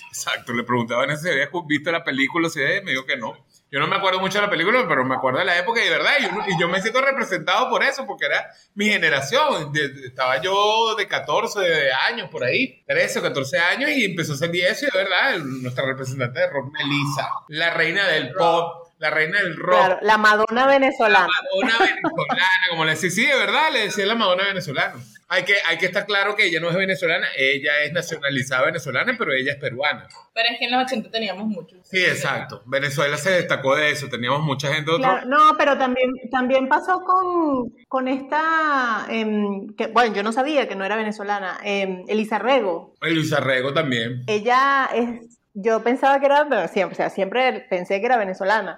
exacto, 0.09 0.53
le 0.53 0.63
preguntaban 0.63 1.11
a 1.11 1.15
ese 1.15 1.25
si 1.25 1.31
había 1.31 1.51
visto 1.67 1.91
la 1.91 2.05
película, 2.05 2.49
si 2.49 2.61
me 2.61 2.93
dijo 2.93 3.05
que 3.05 3.17
no. 3.17 3.37
Yo 3.73 3.79
no 3.79 3.87
me 3.87 3.97
acuerdo 3.97 4.19
mucho 4.19 4.39
de 4.39 4.47
la 4.47 4.51
película, 4.51 4.85
pero 4.89 5.05
me 5.05 5.15
acuerdo 5.15 5.39
de 5.39 5.45
la 5.45 5.57
época 5.57 5.81
y 5.81 5.85
de 5.85 5.91
verdad, 5.91 6.13
y 6.49 6.61
yo, 6.61 6.69
me 6.69 6.83
siento 6.83 7.01
representado 7.01 7.69
por 7.69 7.85
eso, 7.85 8.05
porque 8.05 8.27
era 8.27 8.51
mi 8.75 8.87
generación. 8.87 9.73
estaba 10.05 10.41
yo 10.41 10.97
de 10.97 11.07
14 11.07 11.93
años 11.93 12.29
por 12.31 12.43
ahí, 12.43 12.83
13 12.89 13.21
o 13.21 13.23
14 13.23 13.59
años, 13.59 13.91
y 13.91 14.05
empezó 14.05 14.33
a 14.33 14.37
ser 14.37 14.51
10 14.51 14.83
y 14.83 14.87
de 14.87 14.93
verdad, 14.99 15.39
nuestra 15.39 15.87
representante 15.87 16.41
de 16.41 16.51
rock, 16.51 16.73
Melissa, 16.73 17.29
la 17.49 17.71
reina 17.75 18.09
del 18.09 18.33
pop, 18.33 18.90
la 19.01 19.09
reina 19.09 19.41
del 19.41 19.57
rock. 19.57 19.77
Claro, 19.77 19.99
la 20.03 20.19
Madonna 20.19 20.67
venezolana. 20.67 21.27
La 21.27 21.43
Madonna 21.43 21.79
venezolana, 21.79 22.47
como 22.69 22.85
le 22.85 22.91
decía, 22.91 23.11
sí, 23.11 23.25
de 23.25 23.35
verdad, 23.35 23.73
le 23.73 23.81
decía 23.81 24.05
la 24.05 24.15
Madonna 24.15 24.45
venezolana. 24.45 24.95
Hay 25.29 25.45
que, 25.45 25.55
hay 25.67 25.79
que 25.79 25.87
estar 25.87 26.05
claro 26.05 26.37
que 26.37 26.47
ella 26.47 26.61
no 26.61 26.69
es 26.69 26.77
venezolana, 26.77 27.27
ella 27.37 27.83
es 27.85 27.93
nacionalizada 27.93 28.67
venezolana, 28.67 29.15
pero 29.17 29.33
ella 29.33 29.53
es 29.53 29.59
peruana. 29.59 30.07
Pero 30.35 30.49
es 30.51 30.59
que 30.59 30.67
en 30.67 30.73
los 30.73 30.83
80 30.83 31.11
teníamos 31.11 31.47
mucho. 31.47 31.77
Sí, 31.85 31.99
exacto. 32.05 32.63
Venezuela 32.67 33.17
se 33.17 33.31
destacó 33.31 33.75
de 33.75 33.91
eso, 33.91 34.09
teníamos 34.09 34.43
mucha 34.43 34.75
gente. 34.75 34.91
Otro... 34.91 35.25
no, 35.25 35.57
pero 35.57 35.79
también, 35.79 36.11
también 36.31 36.69
pasó 36.69 37.03
con, 37.03 37.73
con 37.89 38.07
esta, 38.07 39.07
em, 39.09 39.75
que, 39.77 39.87
bueno, 39.87 40.15
yo 40.15 40.23
no 40.23 40.33
sabía 40.33 40.69
que 40.69 40.75
no 40.75 40.85
era 40.85 40.97
venezolana, 40.97 41.59
eh, 41.65 42.05
Elisa 42.09 42.39
Rego. 42.39 42.97
Elisa 43.01 43.41
Rego 43.41 43.73
también. 43.73 44.25
Ella 44.27 44.91
es, 44.93 45.39
yo 45.55 45.83
pensaba 45.83 46.21
que 46.21 46.27
era, 46.27 46.69
siempre, 46.69 46.95
o 46.95 46.97
sea, 46.97 47.09
siempre 47.09 47.67
pensé 47.71 48.01
que 48.01 48.07
era 48.07 48.19
venezolana 48.19 48.77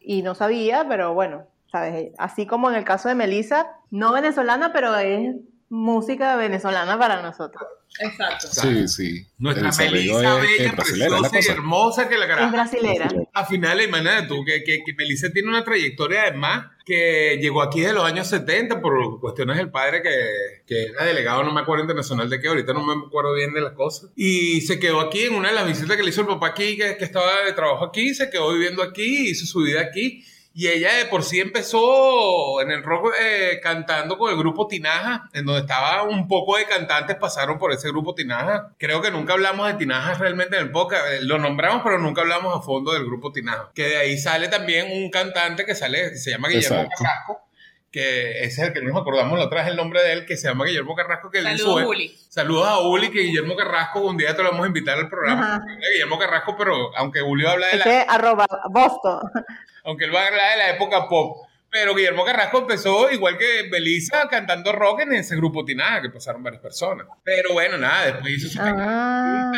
y 0.00 0.22
no 0.22 0.34
sabía, 0.34 0.86
pero 0.88 1.14
bueno, 1.14 1.46
¿sabes? 1.70 2.12
Así 2.18 2.46
como 2.46 2.70
en 2.70 2.76
el 2.76 2.84
caso 2.84 3.08
de 3.08 3.14
Melissa, 3.14 3.76
no 3.90 4.12
venezolana, 4.12 4.72
pero 4.72 4.96
es 4.96 5.36
música 5.70 6.36
venezolana 6.36 6.98
para 6.98 7.22
nosotros. 7.22 7.62
Exacto. 7.98 8.46
Sí, 8.48 8.88
sí. 8.88 9.26
Nuestra 9.38 9.70
Melissa 9.72 10.34
bella, 10.34 10.76
preciosa 10.76 11.40
y 11.40 11.46
hermosa 11.46 12.08
que 12.08 12.18
la 12.18 12.26
cara. 12.26 12.46
Es 12.46 12.52
brasilera. 12.52 13.08
A 13.32 13.46
final, 13.46 13.80
imagínate 13.80 14.26
tú, 14.26 14.44
que, 14.44 14.62
que, 14.62 14.82
que 14.84 14.94
Melissa 14.94 15.30
tiene 15.30 15.48
una 15.48 15.64
trayectoria 15.64 16.22
además 16.22 16.66
que 16.84 17.38
llegó 17.40 17.62
aquí 17.62 17.80
de 17.80 17.92
los 17.92 18.04
años 18.04 18.26
70 18.28 18.80
por 18.80 19.20
cuestiones 19.20 19.56
del 19.58 19.70
padre 19.70 20.02
que, 20.02 20.64
que, 20.66 20.84
era 20.86 21.04
delegado, 21.04 21.44
no 21.44 21.52
me 21.52 21.60
acuerdo 21.60 21.84
internacional 21.84 22.28
de 22.28 22.40
qué, 22.40 22.48
ahorita 22.48 22.72
no 22.72 22.84
me 22.84 23.06
acuerdo 23.06 23.34
bien 23.34 23.52
de 23.52 23.60
las 23.60 23.72
cosas. 23.72 24.10
Y 24.16 24.60
se 24.62 24.80
quedó 24.80 25.00
aquí 25.00 25.24
en 25.24 25.34
una 25.34 25.48
de 25.48 25.54
las 25.54 25.66
visitas 25.66 25.96
que 25.96 26.02
le 26.02 26.10
hizo 26.10 26.22
el 26.22 26.26
papá 26.26 26.48
aquí, 26.48 26.76
que, 26.76 26.96
que 26.96 27.04
estaba 27.04 27.44
de 27.44 27.52
trabajo 27.52 27.84
aquí, 27.84 28.14
se 28.14 28.30
quedó 28.30 28.52
viviendo 28.52 28.82
aquí, 28.82 29.30
hizo 29.30 29.46
su 29.46 29.60
vida 29.60 29.80
aquí 29.80 30.24
y 30.52 30.68
ella 30.68 30.94
de 30.94 31.06
por 31.06 31.22
sí 31.22 31.40
empezó 31.40 32.60
en 32.60 32.70
el 32.70 32.82
rock 32.82 33.12
eh, 33.20 33.60
cantando 33.62 34.18
con 34.18 34.30
el 34.30 34.36
grupo 34.38 34.66
Tinaja, 34.66 35.28
en 35.32 35.44
donde 35.44 35.60
estaba 35.60 36.02
un 36.02 36.26
poco 36.26 36.56
de 36.56 36.66
cantantes 36.66 37.16
pasaron 37.16 37.58
por 37.58 37.72
ese 37.72 37.88
grupo 37.88 38.14
Tinaja. 38.14 38.72
Creo 38.76 39.00
que 39.00 39.10
nunca 39.10 39.34
hablamos 39.34 39.68
de 39.68 39.74
Tinaja 39.74 40.14
realmente 40.14 40.56
en 40.56 40.64
el 40.64 40.70
podcast. 40.70 41.04
Eh, 41.06 41.18
lo 41.22 41.38
nombramos, 41.38 41.82
pero 41.84 41.98
nunca 41.98 42.22
hablamos 42.22 42.56
a 42.56 42.62
fondo 42.62 42.92
del 42.92 43.04
grupo 43.04 43.30
Tinaja. 43.30 43.70
Que 43.74 43.88
de 43.88 43.96
ahí 43.98 44.18
sale 44.18 44.48
también 44.48 44.90
un 44.90 45.10
cantante 45.10 45.64
que 45.64 45.74
sale, 45.74 46.10
que 46.10 46.16
se 46.16 46.30
llama 46.30 46.48
Guillermo 46.48 46.88
Carrasco 46.96 47.49
que 47.90 48.44
ese 48.44 48.62
es 48.62 48.68
el 48.68 48.72
que 48.72 48.82
nos 48.82 49.00
acordamos 49.00 49.38
la 49.38 49.46
otra 49.46 49.62
vez 49.62 49.70
el 49.70 49.76
nombre 49.76 50.02
de 50.02 50.12
él, 50.12 50.26
que 50.26 50.36
se 50.36 50.48
llama 50.48 50.64
Guillermo 50.64 50.94
Carrasco. 50.94 51.30
Que 51.30 51.42
Saludos 51.42 51.82
a 51.82 51.86
Uli. 51.86 52.16
Saludos 52.28 52.66
a 52.68 52.78
Uli, 52.80 53.10
que 53.10 53.20
Guillermo 53.20 53.56
Carrasco, 53.56 54.00
un 54.00 54.16
día 54.16 54.34
te 54.34 54.42
lo 54.42 54.50
vamos 54.50 54.64
a 54.64 54.68
invitar 54.68 54.98
al 54.98 55.08
programa. 55.08 55.62
Guillermo 55.92 56.18
Carrasco, 56.18 56.54
pero 56.56 56.96
aunque 56.96 57.22
Uli 57.22 57.46
habla 57.46 57.66
de 57.68 57.78
la... 57.78 58.02
arroba 58.02 58.46
Boston 58.70 59.20
aunque 59.84 60.04
él 60.04 60.14
va 60.14 60.22
a 60.22 60.26
hablar 60.26 60.50
de 60.52 60.56
la 60.58 60.70
época 60.70 61.08
pop. 61.08 61.46
Pero 61.72 61.94
Guillermo 61.94 62.24
Carrasco 62.24 62.58
empezó, 62.58 63.12
igual 63.12 63.38
que 63.38 63.68
Belisa, 63.70 64.26
cantando 64.28 64.72
rock 64.72 65.02
en 65.02 65.12
ese 65.12 65.36
grupo 65.36 65.64
Tinaja, 65.64 66.02
que 66.02 66.10
pasaron 66.10 66.42
varias 66.42 66.60
personas. 66.60 67.06
Pero 67.22 67.52
bueno, 67.52 67.78
nada, 67.78 68.06
después 68.06 68.32
hizo 68.32 68.48
su 68.48 68.58
ah, 68.60 69.52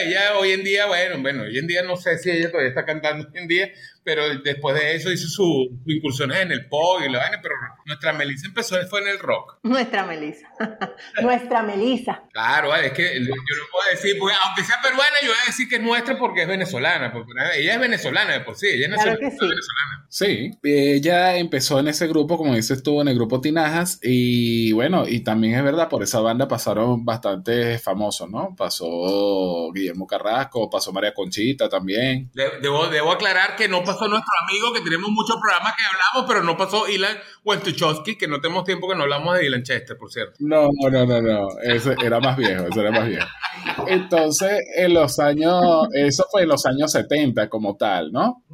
ella 0.00 0.38
hoy 0.38 0.52
en 0.52 0.64
día, 0.64 0.86
bueno, 0.86 1.18
bueno, 1.18 1.42
hoy 1.42 1.58
en 1.58 1.66
día 1.66 1.82
no 1.82 1.96
sé 1.96 2.16
si 2.16 2.30
ella 2.30 2.50
todavía 2.50 2.70
está 2.70 2.86
cantando 2.86 3.28
hoy 3.28 3.40
en 3.40 3.46
día, 3.46 3.70
pero 4.08 4.22
después 4.38 4.74
de 4.74 4.94
eso 4.94 5.12
hizo 5.12 5.24
sus 5.28 5.34
su 5.34 5.68
incursiones 5.84 6.38
en 6.38 6.50
el 6.50 6.66
pop 6.66 7.02
y 7.06 7.10
lo 7.12 7.18
vaina, 7.18 7.40
pero 7.42 7.54
nuestra 7.84 8.14
Melissa 8.14 8.46
empezó 8.46 8.76
fue 8.88 9.02
en 9.02 9.08
el 9.08 9.18
rock. 9.18 9.58
Nuestra 9.64 10.06
Melissa. 10.06 10.48
nuestra 11.22 11.62
Melissa. 11.62 12.22
Claro, 12.32 12.74
es 12.74 12.90
que 12.92 13.14
yo 13.20 13.20
no 13.28 13.64
puedo 13.70 13.90
decir, 13.90 14.16
porque 14.18 14.34
aunque 14.46 14.64
sea 14.64 14.76
peruana, 14.82 15.16
yo 15.22 15.28
voy 15.28 15.36
a 15.42 15.46
decir 15.46 15.68
que 15.68 15.76
es 15.76 15.82
nuestra 15.82 16.18
porque 16.18 16.42
es 16.42 16.48
venezolana, 16.48 17.12
porque 17.12 17.32
ella 17.58 17.74
es 17.74 17.80
venezolana 17.80 18.32
de 18.32 18.40
por 18.40 18.56
sí, 18.56 18.66
ella 18.68 18.86
es 18.86 18.94
Claro 19.02 19.18
que 19.18 19.30
sí. 19.30 19.36
venezolana. 19.40 20.06
Sí, 20.08 20.50
ella 20.62 21.36
empezó 21.36 21.78
en 21.80 21.88
ese 21.88 22.06
grupo, 22.06 22.38
como 22.38 22.54
dices 22.54 22.82
tú, 22.82 23.02
en 23.02 23.08
el 23.08 23.14
grupo 23.14 23.42
Tinajas, 23.42 24.00
y 24.02 24.72
bueno, 24.72 25.06
y 25.06 25.20
también 25.20 25.54
es 25.54 25.62
verdad, 25.62 25.90
por 25.90 26.02
esa 26.02 26.20
banda 26.20 26.48
pasaron 26.48 27.04
bastante 27.04 27.78
famosos, 27.78 28.30
¿no? 28.30 28.54
Pasó 28.56 29.70
Guillermo 29.74 30.06
Carrasco, 30.06 30.70
pasó 30.70 30.92
María 30.92 31.12
Conchita 31.12 31.68
también. 31.68 32.30
De- 32.34 32.48
Debo, 32.62 32.86
debo 32.88 33.12
aclarar 33.12 33.56
que 33.56 33.68
no 33.68 33.84
pasó 33.84 33.97
nuestro 34.06 34.32
amigo, 34.46 34.72
que 34.72 34.80
tenemos 34.82 35.10
muchos 35.10 35.36
programas 35.40 35.72
que 35.76 35.82
hablamos, 35.84 36.28
pero 36.30 36.44
no 36.44 36.56
pasó 36.56 36.86
Ilan 36.88 37.16
Wentuchowski, 37.44 38.16
que 38.16 38.28
no 38.28 38.40
tenemos 38.40 38.64
tiempo 38.64 38.88
que 38.88 38.94
no 38.94 39.02
hablamos 39.04 39.36
de 39.36 39.46
Ilan 39.46 39.62
Chester, 39.62 39.96
por 39.96 40.12
cierto. 40.12 40.34
No, 40.40 40.68
no, 40.90 41.06
no, 41.06 41.20
no, 41.22 41.48
ese 41.62 41.96
era 42.04 42.20
más 42.20 42.36
viejo, 42.36 42.66
era 42.78 42.90
más 42.92 43.08
viejo. 43.08 43.26
Entonces, 43.86 44.60
en 44.76 44.94
los 44.94 45.18
años, 45.18 45.88
eso 45.94 46.24
fue 46.30 46.42
en 46.42 46.48
los 46.48 46.64
años 46.66 46.92
70 46.92 47.48
como 47.48 47.76
tal, 47.76 48.12
¿no? 48.12 48.44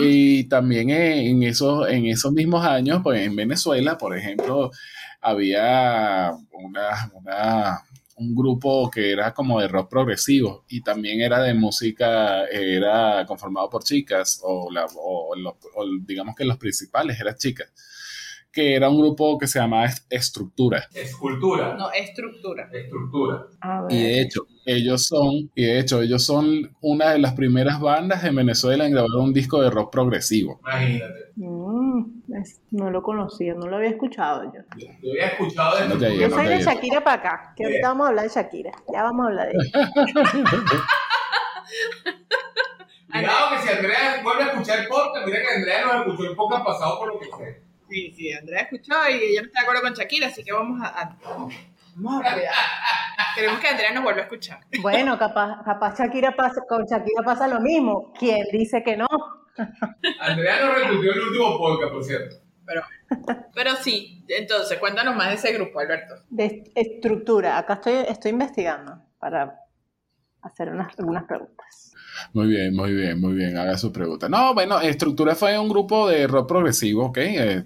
Y 0.00 0.44
también 0.48 0.90
en, 0.90 1.26
en 1.26 1.42
esos, 1.42 1.88
en 1.88 2.06
esos 2.06 2.32
mismos 2.32 2.64
años, 2.64 3.00
pues 3.02 3.20
en 3.26 3.34
Venezuela, 3.34 3.98
por 3.98 4.16
ejemplo, 4.16 4.70
había 5.20 6.32
una, 6.52 7.10
una- 7.14 7.82
un 8.16 8.34
grupo 8.34 8.90
que 8.90 9.12
era 9.12 9.34
como 9.34 9.60
de 9.60 9.68
rock 9.68 9.90
progresivo 9.90 10.64
y 10.68 10.82
también 10.82 11.20
era 11.20 11.42
de 11.42 11.54
música, 11.54 12.44
era 12.46 13.24
conformado 13.26 13.68
por 13.70 13.82
chicas, 13.84 14.40
o, 14.42 14.70
la, 14.72 14.86
o, 14.96 15.34
los- 15.36 15.54
o 15.74 15.84
digamos 16.00 16.34
que 16.36 16.44
los 16.44 16.58
principales 16.58 17.18
eran 17.20 17.36
chicas, 17.36 17.72
que 18.54 18.74
era 18.76 18.88
un 18.88 18.98
grupo 19.00 19.36
que 19.38 19.46
se 19.48 19.58
llamaba 19.58 19.86
Est- 19.86 20.06
Estructura. 20.10 20.84
Escultura. 20.94 21.74
No, 21.74 21.90
estructura. 21.90 22.68
Estructura. 22.72 23.46
Y 23.90 24.02
de 24.02 24.20
hecho, 24.20 24.46
ellos 24.64 25.06
son, 25.06 25.50
y 25.54 25.64
de 25.64 25.80
hecho, 25.80 26.00
ellos 26.02 26.24
son 26.24 26.74
una 26.80 27.10
de 27.10 27.18
las 27.18 27.34
primeras 27.34 27.80
bandas 27.80 28.22
en 28.24 28.36
Venezuela 28.36 28.86
en 28.86 28.92
grabar 28.92 29.10
un 29.18 29.32
disco 29.32 29.60
de 29.60 29.70
rock 29.70 29.90
progresivo. 29.92 30.60
Imagínate. 30.60 31.14
Mm, 31.36 32.04
es- 32.40 32.60
no 32.70 32.90
lo 32.90 33.02
conocía, 33.02 33.54
no 33.54 33.66
lo 33.66 33.76
había 33.76 33.90
escuchado 33.90 34.44
yo. 34.44 34.60
Yo 34.76 35.10
había 35.10 35.26
escuchado 35.26 35.76
de 35.78 35.88
No 35.88 35.94
Yo 35.98 36.28
no 36.28 36.36
soy 36.36 36.46
de. 36.46 36.62
Shakira 36.62 37.02
para 37.02 37.16
acá, 37.16 37.54
que 37.56 37.64
ahorita 37.64 37.88
vamos 37.88 38.06
a 38.06 38.08
hablar 38.10 38.24
de 38.24 38.30
Shakira. 38.34 38.70
Ya 38.92 39.02
vamos 39.02 39.26
a 39.26 39.28
hablar 39.30 39.48
de 39.48 39.54
ella. 39.54 39.92
Cuidado 43.12 43.50
que 43.50 43.58
si 43.62 43.68
Andrea 43.76 44.20
vuelve 44.24 44.42
a 44.42 44.46
escuchar 44.48 44.78
el 44.80 44.88
podcast, 44.88 45.26
mira 45.26 45.38
que 45.40 45.54
Andrea 45.56 45.84
nos 45.86 46.06
escuchó 46.06 46.30
el 46.30 46.36
podcast 46.36 46.64
pasado 46.64 46.98
por 46.98 47.08
lo 47.14 47.18
que 47.20 47.26
sé. 47.26 47.63
Sí, 47.88 48.12
sí, 48.16 48.32
Andrea 48.32 48.62
escuchó 48.62 48.94
y 49.10 49.14
ella 49.14 49.42
no 49.42 49.46
está 49.48 49.60
de 49.60 49.64
acuerdo 49.66 49.82
con 49.82 49.92
Shakira, 49.94 50.26
así 50.28 50.42
que 50.42 50.52
vamos 50.52 50.80
a. 50.82 50.86
a- 51.00 51.16
vamos 51.96 52.24
a 52.26 52.32
cuidar. 52.32 52.52
Queremos 53.36 53.60
que 53.60 53.68
Andrea 53.68 53.92
nos 53.92 54.02
vuelva 54.02 54.20
a 54.20 54.24
escuchar. 54.24 54.60
Bueno, 54.82 55.18
capaz, 55.18 55.62
capaz 55.64 55.98
Shakira 55.98 56.34
pasa, 56.34 56.62
con 56.68 56.84
Shakira 56.86 57.22
pasa 57.24 57.46
lo 57.46 57.60
mismo. 57.60 58.12
¿Quién 58.18 58.44
dice 58.52 58.82
que 58.82 58.96
no? 58.96 59.06
Andrea 60.20 60.64
nos 60.66 60.74
repitió 60.74 61.12
el 61.12 61.20
último 61.20 61.58
podcast, 61.58 61.92
por 61.92 62.04
cierto. 62.04 62.36
Pero, 62.66 62.82
pero 63.54 63.76
sí, 63.76 64.24
entonces 64.28 64.78
cuéntanos 64.78 65.14
más 65.14 65.28
de 65.28 65.34
ese 65.34 65.52
grupo, 65.52 65.78
Alberto. 65.80 66.14
De 66.30 66.46
est- 66.46 66.66
estructura. 66.74 67.58
Acá 67.58 67.74
estoy, 67.74 67.94
estoy 68.08 68.30
investigando 68.32 69.02
para 69.18 69.60
hacer 70.44 70.68
unas, 70.68 70.98
algunas 70.98 71.24
preguntas. 71.24 71.92
Muy 72.32 72.46
bien, 72.48 72.74
muy 72.74 72.92
bien, 72.92 73.20
muy 73.20 73.34
bien. 73.34 73.56
Haga 73.56 73.76
su 73.76 73.92
pregunta. 73.92 74.28
No, 74.28 74.54
bueno, 74.54 74.80
Estructura 74.80 75.34
fue 75.34 75.58
un 75.58 75.68
grupo 75.68 76.08
de 76.08 76.26
rock 76.26 76.48
progresivo, 76.48 77.06
¿ok? 77.06 77.18
Eh, 77.18 77.64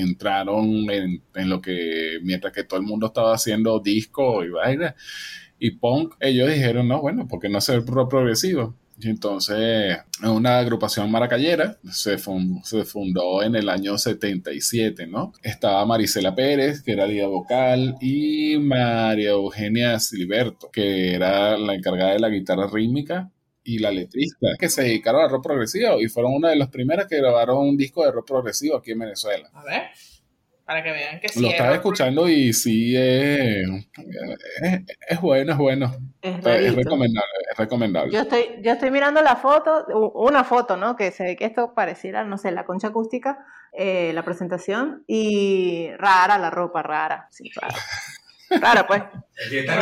entraron 0.00 0.90
en, 0.90 1.22
en 1.34 1.48
lo 1.48 1.60
que, 1.60 2.18
mientras 2.22 2.52
que 2.52 2.64
todo 2.64 2.80
el 2.80 2.86
mundo 2.86 3.06
estaba 3.06 3.34
haciendo 3.34 3.78
disco 3.80 4.44
y 4.44 4.50
vaina 4.50 4.94
y 5.58 5.70
punk, 5.72 6.14
ellos 6.18 6.50
dijeron, 6.50 6.88
no, 6.88 7.00
bueno, 7.00 7.28
¿por 7.28 7.38
qué 7.38 7.48
no 7.48 7.58
hacer 7.58 7.84
rock 7.86 8.10
progresivo? 8.10 8.74
Entonces, 9.04 9.98
una 10.22 10.58
agrupación 10.58 11.10
maracayera 11.10 11.78
se, 11.90 12.18
fun- 12.18 12.60
se 12.64 12.84
fundó 12.84 13.42
en 13.42 13.54
el 13.56 13.68
año 13.68 13.98
77, 13.98 15.06
¿no? 15.06 15.32
Estaba 15.42 15.84
Marisela 15.86 16.34
Pérez, 16.34 16.82
que 16.82 16.92
era 16.92 17.06
líder 17.06 17.26
vocal, 17.28 17.96
y 18.00 18.56
María 18.58 19.30
Eugenia 19.30 19.98
Siliberto, 19.98 20.70
que 20.70 21.14
era 21.14 21.56
la 21.58 21.74
encargada 21.74 22.12
de 22.12 22.20
la 22.20 22.28
guitarra 22.28 22.66
rítmica 22.72 23.30
y 23.64 23.78
la 23.78 23.90
letrista, 23.92 24.48
que 24.58 24.68
se 24.68 24.82
dedicaron 24.82 25.22
al 25.22 25.30
rock 25.30 25.44
progresivo 25.44 26.00
y 26.00 26.08
fueron 26.08 26.34
una 26.34 26.50
de 26.50 26.56
las 26.56 26.68
primeras 26.68 27.06
que 27.06 27.16
grabaron 27.18 27.58
un 27.58 27.76
disco 27.76 28.04
de 28.04 28.10
rock 28.12 28.26
progresivo 28.28 28.76
aquí 28.76 28.90
en 28.92 28.98
Venezuela. 29.00 29.48
A 29.54 29.64
ver, 29.64 29.82
para 30.64 30.82
que 30.82 30.90
vean 30.92 31.20
que 31.20 31.28
sí. 31.28 31.40
Lo 31.40 31.46
es 31.48 31.54
estaba 31.54 31.74
escuchando 31.74 32.28
y 32.28 32.52
sí 32.52 32.94
es, 32.96 33.66
es, 34.62 34.80
es 35.08 35.20
bueno, 35.20 35.52
es 35.52 35.58
bueno. 35.58 35.94
Es 36.20 36.34
Es 36.46 36.74
recomendable, 36.74 37.28
es 37.52 37.56
recomendable. 37.58 38.12
Yo 38.12 38.20
estoy, 38.22 38.56
yo 38.62 38.72
estoy 38.72 38.90
mirando 38.90 39.22
la 39.22 39.36
foto, 39.36 39.86
una 40.14 40.44
foto, 40.44 40.76
¿no? 40.76 40.96
Que 40.96 41.10
se 41.12 41.24
ve 41.24 41.36
que 41.36 41.44
esto 41.44 41.72
pareciera, 41.74 42.24
no 42.24 42.38
sé, 42.38 42.50
la 42.52 42.64
concha 42.64 42.88
acústica, 42.88 43.44
eh, 43.72 44.12
la 44.14 44.22
presentación, 44.22 45.04
y 45.06 45.90
rara 45.98 46.38
la 46.38 46.50
ropa, 46.50 46.82
rara, 46.82 47.28
sí, 47.30 47.50
rara. 47.60 47.74
Rara, 48.60 48.86
pues. 48.86 49.02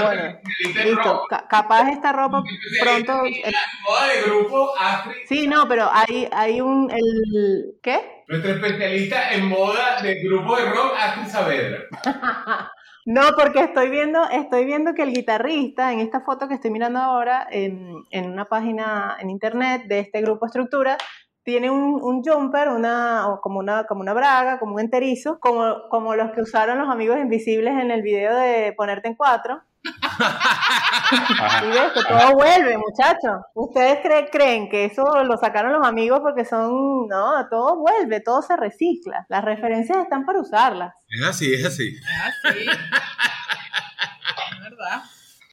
Bueno, 0.00 0.38
Listo, 0.84 1.22
ca- 1.28 1.44
capaz 1.48 1.88
esta 1.90 2.12
ropa 2.12 2.40
pronto... 2.80 3.24
eh, 3.26 3.50
Moda 3.84 4.06
de 4.06 4.22
grupo 4.22 4.72
sí, 5.28 5.48
no, 5.48 5.66
pero 5.66 5.90
hay, 5.92 6.28
hay 6.30 6.60
un... 6.60 6.88
El, 6.88 7.72
¿Qué? 7.82 8.22
Nuestra 8.28 8.52
especialista 8.52 9.32
en 9.32 9.48
moda 9.48 10.00
de 10.00 10.22
grupo 10.22 10.54
de 10.56 10.66
rock, 10.70 10.92
Astrid 10.96 11.26
Saavedra. 11.26 11.78
No, 13.06 13.22
porque 13.36 13.60
estoy 13.60 13.88
viendo, 13.88 14.28
estoy 14.30 14.64
viendo 14.66 14.92
que 14.94 15.02
el 15.02 15.12
guitarrista, 15.12 15.92
en 15.92 16.00
esta 16.00 16.20
foto 16.20 16.48
que 16.48 16.54
estoy 16.54 16.70
mirando 16.70 16.98
ahora, 16.98 17.46
en, 17.50 18.04
en 18.10 18.30
una 18.30 18.44
página 18.44 19.16
en 19.18 19.30
internet 19.30 19.84
de 19.86 20.00
este 20.00 20.20
grupo 20.20 20.46
Estructura, 20.46 20.98
tiene 21.42 21.70
un, 21.70 22.00
un 22.02 22.22
jumper, 22.22 22.68
una, 22.68 23.38
como, 23.42 23.58
una, 23.58 23.84
como 23.84 24.02
una 24.02 24.12
braga, 24.12 24.58
como 24.58 24.74
un 24.74 24.80
enterizo, 24.80 25.38
como, 25.40 25.88
como 25.88 26.14
los 26.14 26.32
que 26.32 26.42
usaron 26.42 26.78
los 26.78 26.88
amigos 26.88 27.18
invisibles 27.18 27.74
en 27.80 27.90
el 27.90 28.02
video 28.02 28.36
de 28.36 28.74
Ponerte 28.76 29.08
en 29.08 29.14
Cuatro. 29.14 29.62
Ajá. 30.02 31.64
Y 31.64 31.68
ves 31.70 31.92
que 31.94 32.02
todo 32.08 32.32
vuelve, 32.34 32.76
muchachos. 32.78 33.40
¿Ustedes 33.54 33.98
cre- 34.04 34.28
creen 34.30 34.68
que 34.68 34.84
eso 34.86 35.02
lo 35.24 35.36
sacaron 35.38 35.72
los 35.72 35.86
amigos 35.86 36.20
porque 36.22 36.44
son... 36.44 37.08
No, 37.08 37.48
todo 37.48 37.76
vuelve, 37.78 38.20
todo 38.20 38.42
se 38.42 38.56
recicla. 38.56 39.24
Las 39.28 39.44
referencias 39.44 39.98
están 39.98 40.24
para 40.26 40.40
usarlas. 40.40 40.94
Es 41.08 41.22
así, 41.26 41.54
es 41.54 41.64
así. 41.64 41.96
Ah, 42.22 42.30
sí. 42.52 42.66
Es 44.52 44.60
verdad. 44.60 45.02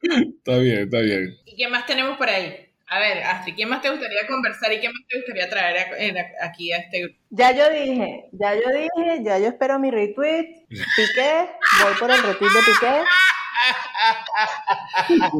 Está 0.01 0.57
bien, 0.57 0.79
está 0.83 0.99
bien. 0.99 1.35
¿Y 1.45 1.55
qué 1.55 1.67
más 1.69 1.85
tenemos 1.85 2.17
por 2.17 2.29
ahí? 2.29 2.63
A 2.89 2.99
ver, 2.99 3.21
Astrid, 3.23 3.55
¿quién 3.55 3.67
más 3.67 3.81
te 3.81 3.89
gustaría 3.89 4.25
conversar 4.27 4.71
y 4.71 4.79
qué 4.79 4.87
más 4.87 5.01
te 5.09 5.17
gustaría 5.17 5.49
traer 5.49 5.77
a- 6.17 6.45
aquí 6.45 6.71
a 6.71 6.77
este 6.77 7.01
grupo? 7.01 7.19
Ya 7.31 7.51
yo 7.51 7.69
dije, 7.69 8.29
ya 8.31 8.53
yo 8.55 8.61
dije, 8.71 9.23
ya 9.25 9.39
yo 9.39 9.47
espero 9.47 9.77
mi 9.79 9.91
retweet. 9.91 10.65
Piqué, 10.69 11.49
voy 11.83 11.93
por 11.99 12.11
el 12.11 12.21
retweet 12.23 12.49
de 12.51 12.59
Piqué. 12.61 13.03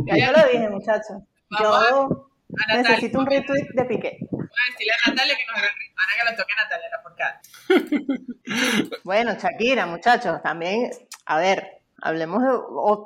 Ya 0.06 0.26
yo 0.28 0.32
lo 0.32 0.48
dije, 0.48 0.70
muchachos. 0.70 1.18
Yo 1.60 1.74
A 1.74 2.78
necesito 2.78 3.20
un 3.20 3.26
retweet 3.26 3.68
de 3.74 3.86
Piqué. 3.86 4.18
Voy 4.32 4.40
a 4.42 4.72
decirle 4.72 4.94
a 5.06 5.10
Natalia 5.10 5.36
que 5.36 5.46
nos 5.46 5.58
haga 5.58 5.68
ahora 5.98 6.14
que 6.18 6.24
le 6.32 6.38
toque 6.38 6.54
a 6.54 6.64
Natalia 6.64 6.90
la 6.90 7.04
porcada. 7.04 7.42
Bueno, 9.04 9.34
Shakira, 9.36 9.86
muchachos, 9.86 10.42
también, 10.42 10.90
a 11.26 11.38
ver, 11.38 11.82
hablemos 12.02 12.42
de 12.44 12.50
o- 12.52 13.06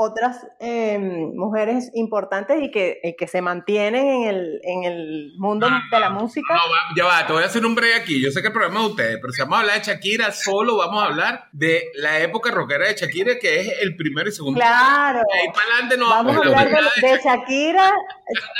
otras 0.00 0.46
eh, 0.60 0.96
mujeres 1.34 1.90
importantes 1.92 2.62
y 2.62 2.70
que, 2.70 3.00
y 3.02 3.16
que 3.16 3.26
se 3.26 3.42
mantienen 3.42 4.06
en 4.06 4.28
el, 4.28 4.60
en 4.62 4.84
el 4.84 5.32
mundo 5.38 5.66
de 5.90 5.98
la 5.98 6.08
música. 6.10 6.54
No, 6.54 6.60
va- 6.60 6.94
ya 6.96 7.04
va, 7.04 7.26
te 7.26 7.32
voy 7.32 7.42
a 7.42 7.46
hacer 7.46 7.66
un 7.66 7.74
break 7.74 8.02
aquí. 8.02 8.22
Yo 8.22 8.30
sé 8.30 8.40
que 8.40 8.46
el 8.46 8.52
programa 8.52 8.78
es 8.78 8.84
de 8.86 8.90
ustedes, 8.90 9.18
pero 9.20 9.32
si 9.32 9.40
vamos 9.42 9.56
a 9.58 9.60
hablar 9.62 9.78
de 9.80 9.84
Shakira, 9.84 10.30
solo 10.30 10.76
vamos 10.76 11.02
a 11.02 11.06
hablar 11.06 11.48
de 11.50 11.82
la 11.96 12.20
época 12.20 12.52
rockera 12.52 12.86
de 12.86 12.94
Shakira, 12.94 13.40
que 13.40 13.58
es 13.60 13.72
el 13.82 13.96
primero 13.96 14.28
y 14.28 14.32
segundo. 14.32 14.60
Claro. 14.60 15.18
De 15.32 15.40
ahí 15.40 15.48
para 15.52 15.66
adelante 15.66 15.96
no 15.96 16.08
Vamos 16.10 16.36
a 16.36 16.38
hablar 16.38 16.68
de, 16.70 17.08
de 17.08 17.18
Shakira, 17.20 17.92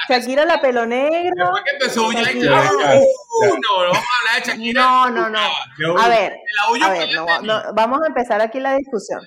Shakira 0.08 0.44
la 0.44 0.60
pelo 0.60 0.86
negro. 0.86 1.34
Después 1.36 1.62
que 1.62 1.70
empezó 1.70 2.12
ya, 2.12 2.22
Shakira, 2.22 2.64
ya, 2.64 2.70
ya, 2.80 2.94
eh, 2.96 3.02
no, 3.42 3.56
no 3.56 3.92
vamos 3.92 3.98
a 3.98 4.30
hablar 4.30 4.44
de 4.44 4.50
Shakira. 4.50 4.82
No, 4.82 5.10
no, 5.10 5.30
no. 5.30 5.98
A 6.00 6.08
ver, 6.08 6.32
a 6.32 7.42
no, 7.42 7.62
vamos 7.74 8.00
a 8.02 8.08
empezar 8.08 8.40
aquí 8.40 8.58
la 8.58 8.74
discusión. 8.76 9.20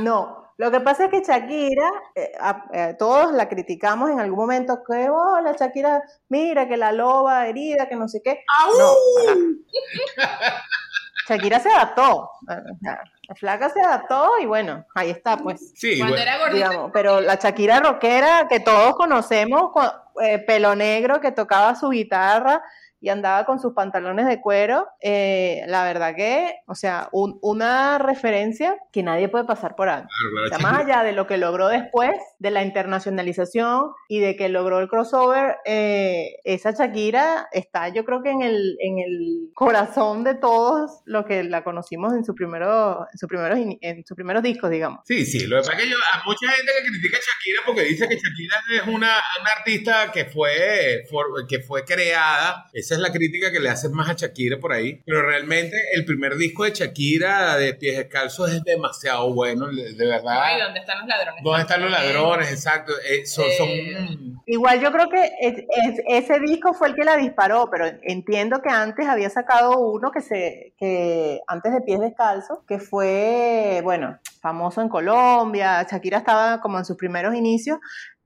No, 0.00 0.41
lo 0.62 0.70
que 0.70 0.80
pasa 0.80 1.04
es 1.06 1.10
que 1.10 1.20
Shakira, 1.22 1.90
eh, 2.14 2.32
a- 2.40 2.64
eh, 2.72 2.96
todos 2.98 3.32
la 3.32 3.48
criticamos 3.48 4.10
en 4.10 4.20
algún 4.20 4.38
momento, 4.38 4.82
que, 4.86 5.08
oh, 5.10 5.40
la 5.40 5.52
Shakira, 5.52 6.02
mira, 6.28 6.68
que 6.68 6.76
la 6.76 6.92
loba 6.92 7.46
herida, 7.48 7.88
que 7.88 7.96
no 7.96 8.06
sé 8.08 8.22
qué. 8.22 8.44
No, 8.78 8.92
ajá. 9.28 9.36
Shakira 11.28 11.60
se 11.60 11.70
adaptó. 11.70 12.16
O 12.16 12.78
sea, 12.82 13.02
La 13.28 13.34
flaca 13.36 13.70
se 13.70 13.80
adaptó 13.80 14.32
y 14.40 14.46
bueno, 14.46 14.84
ahí 14.94 15.10
está, 15.10 15.36
pues. 15.36 15.72
Sí, 15.76 15.98
Cuando 15.98 16.16
bueno. 16.16 16.22
era 16.30 16.38
gordita. 16.38 16.68
digamos, 16.68 16.90
pero 16.92 17.20
la 17.20 17.36
Shakira 17.36 17.80
rockera 17.80 18.46
que 18.48 18.60
todos 18.60 18.94
conocemos, 18.96 19.70
eh, 20.20 20.38
pelo 20.40 20.74
negro 20.74 21.20
que 21.20 21.32
tocaba 21.32 21.74
su 21.76 21.90
guitarra 21.90 22.62
y 23.02 23.08
andaba 23.08 23.44
con 23.44 23.58
sus 23.58 23.74
pantalones 23.74 24.26
de 24.26 24.40
cuero, 24.40 24.86
eh, 25.00 25.64
la 25.66 25.82
verdad 25.84 26.14
que, 26.14 26.54
o 26.66 26.76
sea, 26.76 27.08
una 27.12 27.98
referencia 27.98 28.76
que 28.92 29.02
nadie 29.02 29.28
puede 29.28 29.44
pasar 29.44 29.74
por 29.74 29.88
alto. 29.88 30.08
más 30.62 30.80
allá 30.80 31.02
de 31.02 31.12
lo 31.12 31.26
que 31.26 31.36
logró 31.36 31.68
después, 31.68 32.16
de 32.38 32.50
la 32.52 32.62
internacionalización 32.62 33.90
y 34.08 34.20
de 34.20 34.36
que 34.36 34.48
logró 34.48 34.78
el 34.78 34.88
crossover, 34.88 35.56
eh, 35.64 36.36
esa 36.44 36.70
Shakira 36.70 37.48
está 37.52 37.88
yo 37.88 38.04
creo 38.04 38.22
que 38.22 38.30
en 38.30 38.42
el, 38.42 38.76
en 38.80 38.98
el 38.98 39.50
corazón 39.54 40.22
de 40.22 40.34
todos 40.34 41.00
los 41.04 41.26
que 41.26 41.42
la 41.42 41.64
conocimos 41.64 42.14
en, 42.14 42.24
su 42.24 42.36
primero, 42.36 43.06
en, 43.12 43.18
sus 43.18 43.28
primeros, 43.28 43.58
en 43.58 44.06
sus 44.06 44.14
primeros 44.14 44.44
discos, 44.44 44.70
digamos. 44.70 45.00
Sí, 45.04 45.26
sí, 45.26 45.46
lo 45.46 45.56
que 45.56 45.62
pasa 45.62 45.72
es 45.72 45.82
que 45.82 45.90
yo, 45.90 45.96
hay 45.96 46.20
mucha 46.24 46.52
gente 46.52 46.72
que 46.78 46.88
critica 46.88 47.16
a 47.16 47.20
Shakira 47.20 47.62
porque 47.66 47.82
dice 47.82 48.08
que 48.08 48.14
Shakira 48.14 48.56
es 48.76 48.86
una, 48.86 49.16
una 49.40 49.50
artista 49.58 50.12
que 50.12 50.26
fue, 50.26 51.02
que 51.48 51.58
fue 51.60 51.84
creada, 51.84 52.66
es 52.94 53.00
la 53.00 53.12
crítica 53.12 53.50
que 53.52 53.60
le 53.60 53.68
hacen 53.68 53.92
más 53.92 54.08
a 54.08 54.14
Shakira 54.14 54.58
por 54.58 54.72
ahí. 54.72 55.02
Pero 55.04 55.22
realmente 55.22 55.76
el 55.94 56.04
primer 56.04 56.36
disco 56.36 56.64
de 56.64 56.72
Shakira 56.72 57.56
de 57.56 57.74
Pies 57.74 57.96
Descalzos 57.96 58.52
es 58.52 58.62
demasiado 58.64 59.32
bueno, 59.32 59.68
de 59.68 60.06
verdad. 60.06 60.56
¿Y 60.56 60.60
dónde 60.60 60.80
están 60.80 60.98
los 60.98 61.08
ladrones? 61.08 61.44
¿Dónde 61.44 61.60
están 61.60 61.80
los 61.82 61.90
ladrones? 61.90 62.52
Exacto. 62.52 62.92
Eh, 63.08 63.26
son, 63.26 63.46
eh, 63.68 64.18
Igual 64.46 64.80
yo 64.80 64.92
creo 64.92 65.08
que 65.08 65.30
ese 66.08 66.40
disco 66.40 66.74
fue 66.74 66.88
el 66.88 66.94
que 66.94 67.04
la 67.04 67.16
disparó, 67.16 67.68
pero 67.70 67.86
entiendo 68.02 68.60
que 68.60 68.70
antes 68.70 69.06
había 69.06 69.30
sacado 69.30 69.78
uno 69.78 70.10
que 70.10 70.20
se, 70.20 70.74
que 70.78 71.40
antes 71.46 71.72
de 71.72 71.80
Pies 71.80 72.00
Descalzos, 72.00 72.58
que 72.66 72.78
fue, 72.78 73.80
bueno, 73.82 74.18
famoso 74.42 74.82
en 74.82 74.88
Colombia. 74.88 75.86
Shakira 75.88 76.18
estaba 76.18 76.60
como 76.60 76.78
en 76.78 76.84
sus 76.84 76.96
primeros 76.96 77.34
inicios, 77.34 77.78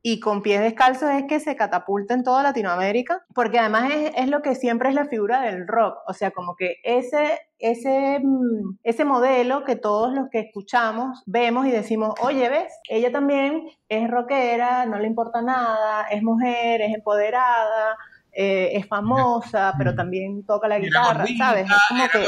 y 0.03 0.21
con 0.21 0.43
pies 0.43 0.61
descalzos 0.61 1.11
es 1.11 1.25
que 1.25 1.41
se 1.41 1.57
catapulta 1.57 2.15
en 2.15 2.23
toda 2.23 2.43
Latinoamérica, 2.43 3.25
porque 3.35 3.59
además 3.59 3.91
es, 4.17 4.29
lo 4.29 4.41
que 4.43 4.55
siempre 4.55 4.89
es 4.89 4.95
la 4.95 5.07
figura 5.07 5.41
del 5.43 5.67
rock, 5.67 5.99
o 6.07 6.13
sea, 6.13 6.31
como 6.31 6.55
que 6.55 6.77
ese, 6.85 7.41
ese, 7.59 8.21
mm, 8.23 8.79
ese 8.85 9.05
modelo 9.05 9.65
que 9.65 9.77
todos 9.77 10.13
los 10.13 10.29
que 10.31 10.41
escuchamos 10.41 11.23
vemos 11.27 11.67
y 11.67 11.71
decimos, 11.71 12.15
oye, 12.21 12.49
ves, 12.49 12.73
ella 12.89 13.11
también 13.11 13.69
es 13.89 14.09
rockera, 14.11 14.87
no 14.87 14.99
le 14.99 15.09
importa 15.09 15.43
nada, 15.43 16.07
es 16.09 16.23
mujer, 16.23 16.83
es 16.83 16.95
empoderada, 16.95 17.97
eh, 18.39 18.77
es 18.77 18.87
famosa, 18.87 19.73
pero 19.79 19.95
también 19.95 20.45
toca 20.45 20.69
la 20.69 20.79
guitarra, 20.79 21.25
¿sabes? 21.39 21.65
Es 21.71 21.77
como 21.89 22.07
que 22.11 22.19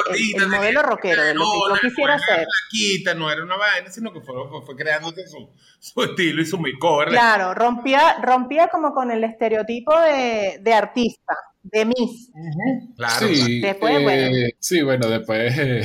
el, 0.42 0.48
modelo 0.48 0.82
rockero 0.82 1.22
de 1.22 1.34
lo 1.34 1.42
que 1.42 1.58
yo 1.68 1.88
quisiera 1.88 2.14
hacer. 2.14 2.46
no 3.14 3.30
era 3.30 3.42
una 3.42 3.58
vaina, 3.58 3.90
sino 3.90 4.10
que 4.10 4.22
fue, 4.22 4.34
fue 4.64 4.74
creándose 4.74 5.26
su, 5.26 5.50
su, 5.78 6.02
estilo 6.02 6.40
y 6.40 6.46
su 6.46 6.56
makeover. 6.58 7.08
Claro, 7.08 7.52
rompía, 7.52 8.20
rompía 8.22 8.68
como 8.68 8.94
con 8.94 9.10
el 9.10 9.22
estereotipo 9.22 10.00
de, 10.00 10.60
de 10.62 10.72
artista 10.72 11.34
de 11.62 11.84
Miss. 11.84 12.32
Claro. 12.96 13.28
Sí, 13.28 13.60
después, 13.60 13.94
eh, 13.94 14.02
bueno. 14.02 14.36
Sí, 14.58 14.82
bueno, 14.82 15.08
después. 15.08 15.58
Eh, 15.58 15.84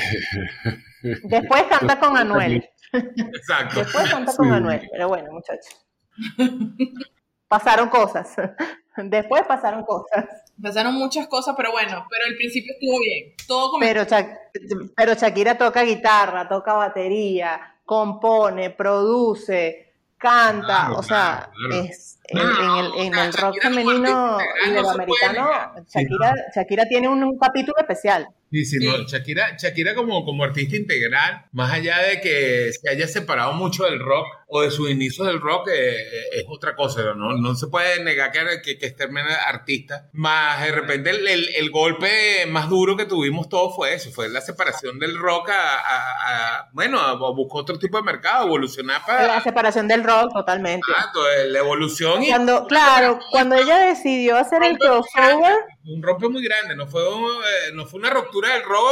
después 1.23 1.63
canta 1.63 1.99
con 1.99 2.15
Anuel. 2.15 2.63
Exacto. 2.93 3.79
Después 3.79 4.09
canta 4.09 4.33
con 4.37 4.53
Anuel, 4.53 4.87
pero 4.89 5.09
bueno, 5.09 5.33
muchachos. 5.33 5.85
Pasaron 7.49 7.89
cosas. 7.89 8.33
Después 8.97 9.43
pasaron 9.47 9.83
cosas. 9.83 10.25
Pasaron 10.61 10.93
muchas 10.95 11.27
cosas, 11.27 11.55
pero 11.57 11.71
bueno, 11.71 12.05
pero 12.09 12.25
el 12.27 12.37
principio 12.37 12.73
estuvo 12.73 12.99
bien. 12.99 13.33
Todo 13.47 13.79
pero, 13.79 14.05
pero 14.95 15.13
Shakira 15.15 15.57
toca 15.57 15.81
guitarra, 15.83 16.47
toca 16.47 16.73
batería, 16.73 17.77
compone, 17.85 18.69
produce, 18.69 19.93
canta, 20.17 20.93
o 20.93 21.03
sea, 21.03 21.49
es 21.71 22.19
en, 22.25 22.39
el, 22.39 23.07
en 23.07 23.17
el 23.17 23.33
rock 23.33 23.61
femenino 23.61 24.37
iberoamericano, 24.67 25.49
Shakira, 25.93 26.35
Shakira 26.55 26.85
tiene 26.87 27.07
un 27.09 27.37
capítulo 27.37 27.77
especial. 27.79 28.27
Sí, 28.53 28.65
sí, 28.65 28.77
No, 28.85 28.95
Shakira, 29.07 29.57
Shakira 29.57 29.95
como, 29.95 30.23
como 30.23 30.43
artista 30.43 30.75
integral, 30.75 31.45
más 31.53 31.73
allá 31.73 32.03
de 32.03 32.21
que 32.21 32.71
se 32.71 32.87
haya 32.87 33.07
separado 33.07 33.53
mucho 33.53 33.85
del 33.85 33.99
rock 33.99 34.27
o 34.47 34.61
de 34.61 34.69
sus 34.69 34.91
inicios 34.91 35.25
del 35.25 35.41
rock, 35.41 35.69
eh, 35.69 35.95
eh, 35.95 36.23
es 36.33 36.45
otra 36.47 36.75
cosa, 36.75 37.01
¿no? 37.15 37.35
No 37.35 37.55
se 37.55 37.65
puede 37.65 38.03
negar 38.03 38.31
que, 38.31 38.61
que, 38.61 38.77
que 38.77 38.85
es 38.85 38.95
artista. 39.47 40.07
Más 40.13 40.61
de 40.61 40.71
repente 40.71 41.09
el, 41.09 41.27
el, 41.27 41.71
golpe 41.71 42.45
más 42.47 42.69
duro 42.69 42.95
que 42.95 43.05
tuvimos 43.05 43.49
todos 43.49 43.75
fue 43.75 43.95
eso, 43.95 44.11
fue 44.11 44.29
la 44.29 44.41
separación 44.41 44.99
del 44.99 45.17
rock 45.17 45.49
a, 45.49 46.69
bueno, 46.73 46.99
a, 46.99 47.15
buscar 47.15 47.61
otro 47.61 47.79
tipo 47.79 47.97
de 47.97 48.03
mercado, 48.03 48.45
evolucionar 48.45 49.01
para... 49.03 49.25
La 49.25 49.41
separación 49.41 49.87
del 49.87 50.03
rock, 50.03 50.31
totalmente. 50.31 50.85
Exacto, 50.87 51.21
la 51.47 51.57
evolución. 51.57 52.12
Y 52.21 52.27
cuando, 52.27 52.67
claro, 52.67 53.19
cuando 53.31 53.55
ella 53.55 53.79
decidió 53.79 54.37
hacer 54.37 54.63
el 54.63 54.77
crossover 54.77 55.57
un 55.85 56.01
rompe 56.01 56.29
muy 56.29 56.43
grande, 56.43 56.75
no 56.75 56.87
fue, 56.87 57.01
eh, 57.01 57.71
no 57.73 57.85
fue 57.85 57.99
una 57.99 58.09
ruptura 58.09 58.53
del 58.53 58.63
robo 58.63 58.89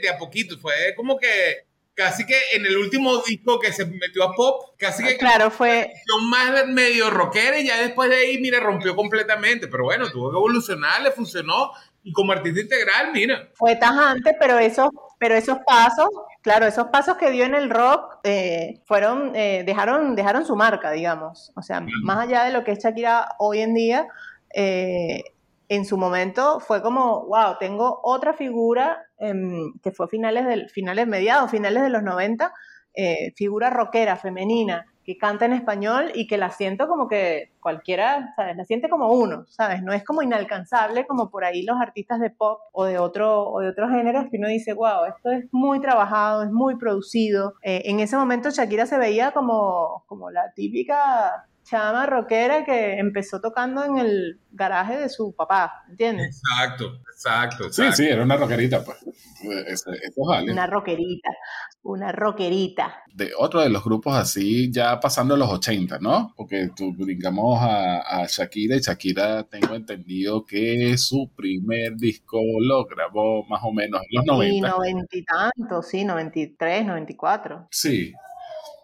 de, 0.00 0.08
a 0.08 0.18
poquito, 0.18 0.58
fue 0.58 0.72
como 0.96 1.18
que 1.18 1.66
casi 1.94 2.24
que 2.24 2.36
en 2.54 2.64
el 2.64 2.76
último 2.78 3.18
disco 3.18 3.60
que 3.60 3.72
se 3.72 3.84
metió 3.84 4.24
a 4.24 4.34
pop, 4.34 4.74
casi 4.78 5.04
que 5.04 5.16
claro, 5.18 5.50
fue 5.50 5.92
más 6.30 6.66
medio 6.66 7.10
rockera 7.10 7.58
y 7.58 7.66
ya 7.66 7.80
después 7.80 8.10
de 8.10 8.16
ahí, 8.16 8.38
mira, 8.40 8.60
rompió 8.60 8.96
completamente, 8.96 9.68
pero 9.68 9.84
bueno, 9.84 10.10
tuvo 10.10 10.30
que 10.30 10.36
evolucionar, 10.36 11.02
le 11.02 11.12
funcionó 11.12 11.72
y 12.02 12.12
como 12.12 12.32
artista 12.32 12.60
integral, 12.60 13.12
mira. 13.12 13.50
Fue 13.54 13.76
tajante, 13.76 14.34
pero 14.40 14.58
esos, 14.58 14.88
pero 15.18 15.36
esos 15.36 15.58
pasos, 15.64 16.08
claro, 16.42 16.66
esos 16.66 16.88
pasos 16.88 17.16
que 17.16 17.30
dio 17.30 17.44
en 17.44 17.54
el 17.54 17.70
rock 17.70 18.18
eh, 18.24 18.80
fueron, 18.84 19.34
eh, 19.34 19.62
dejaron, 19.64 20.14
dejaron 20.14 20.44
su 20.44 20.56
marca, 20.56 20.90
digamos, 20.90 21.52
o 21.56 21.62
sea, 21.62 21.84
más 22.02 22.18
allá 22.18 22.44
de 22.44 22.52
lo 22.52 22.64
que 22.64 22.72
es 22.72 22.78
Shakira 22.80 23.36
hoy 23.38 23.60
en 23.60 23.74
día, 23.74 24.08
eh, 24.54 25.22
en 25.68 25.86
su 25.86 25.96
momento 25.96 26.60
fue 26.60 26.82
como, 26.82 27.24
wow, 27.26 27.56
tengo 27.58 28.00
otra 28.02 28.34
figura 28.34 29.06
em, 29.16 29.72
que 29.82 29.90
fue 29.90 30.06
finales, 30.06 30.44
del, 30.44 30.68
finales 30.68 31.06
mediados, 31.06 31.50
finales 31.50 31.82
de 31.82 31.88
los 31.88 32.02
90, 32.02 32.52
eh, 32.94 33.32
figura 33.36 33.70
rockera, 33.70 34.16
femenina, 34.16 34.84
que 35.04 35.18
canta 35.18 35.44
en 35.44 35.52
español 35.52 36.12
y 36.14 36.26
que 36.26 36.38
la 36.38 36.50
siento 36.50 36.88
como 36.88 37.08
que 37.08 37.50
cualquiera, 37.60 38.32
¿sabes? 38.36 38.56
La 38.56 38.64
siente 38.64 38.88
como 38.88 39.12
uno, 39.12 39.44
¿sabes? 39.48 39.82
No 39.82 39.92
es 39.92 40.04
como 40.04 40.22
inalcanzable 40.22 41.06
como 41.06 41.30
por 41.30 41.44
ahí 41.44 41.62
los 41.62 41.80
artistas 41.80 42.20
de 42.20 42.30
pop 42.30 42.60
o 42.72 42.84
de 42.84 42.98
otro, 42.98 43.48
o 43.48 43.60
de 43.60 43.68
otros 43.68 43.90
géneros 43.90 44.26
que 44.30 44.38
uno 44.38 44.48
dice, 44.48 44.72
wow, 44.74 45.04
esto 45.06 45.30
es 45.30 45.46
muy 45.52 45.80
trabajado, 45.80 46.42
es 46.44 46.50
muy 46.50 46.76
producido. 46.76 47.54
Eh, 47.62 47.82
en 47.86 48.00
ese 48.00 48.16
momento 48.16 48.50
Shakira 48.50 48.86
se 48.86 48.98
veía 48.98 49.32
como, 49.32 50.04
como 50.06 50.30
la 50.30 50.52
típica 50.54 51.46
chama 51.72 52.04
rockera 52.04 52.66
que 52.66 52.98
empezó 52.98 53.40
tocando 53.40 53.82
en 53.82 53.96
el 53.96 54.40
garaje 54.50 54.98
de 54.98 55.08
su 55.08 55.34
papá, 55.34 55.84
¿entiendes? 55.88 56.42
Exacto, 56.42 57.00
exacto. 57.10 57.72
Sí, 57.72 57.84
sí, 57.94 58.06
era 58.06 58.22
una 58.22 58.36
rockerita, 58.36 58.84
pues. 58.84 58.98
Una 60.50 60.66
rockerita, 60.66 61.30
una 61.82 62.12
rockerita. 62.12 63.02
De 63.14 63.30
otro 63.38 63.62
de 63.62 63.70
los 63.70 63.82
grupos 63.82 64.14
así, 64.14 64.70
ya 64.70 65.00
pasando 65.00 65.34
los 65.34 65.48
80, 65.48 65.98
¿no? 65.98 66.34
Porque 66.36 66.68
tú 66.76 66.92
brincamos 66.94 67.58
a, 67.62 68.26
Shakira 68.28 68.76
y 68.76 68.80
Shakira 68.80 69.44
tengo 69.44 69.74
entendido 69.74 70.44
que 70.44 70.96
su 70.98 71.30
primer 71.34 71.96
disco 71.96 72.38
lo 72.60 72.84
grabó 72.84 73.46
más 73.46 73.62
o 73.64 73.72
menos 73.72 74.02
en 74.02 74.18
los 74.18 74.26
90. 74.26 74.54
Sí, 74.54 74.60
noventa 74.60 75.16
y 75.16 75.24
tanto, 75.24 75.82
sí, 75.82 76.04
93, 76.04 76.84
94. 76.84 77.68
Sí, 77.70 78.12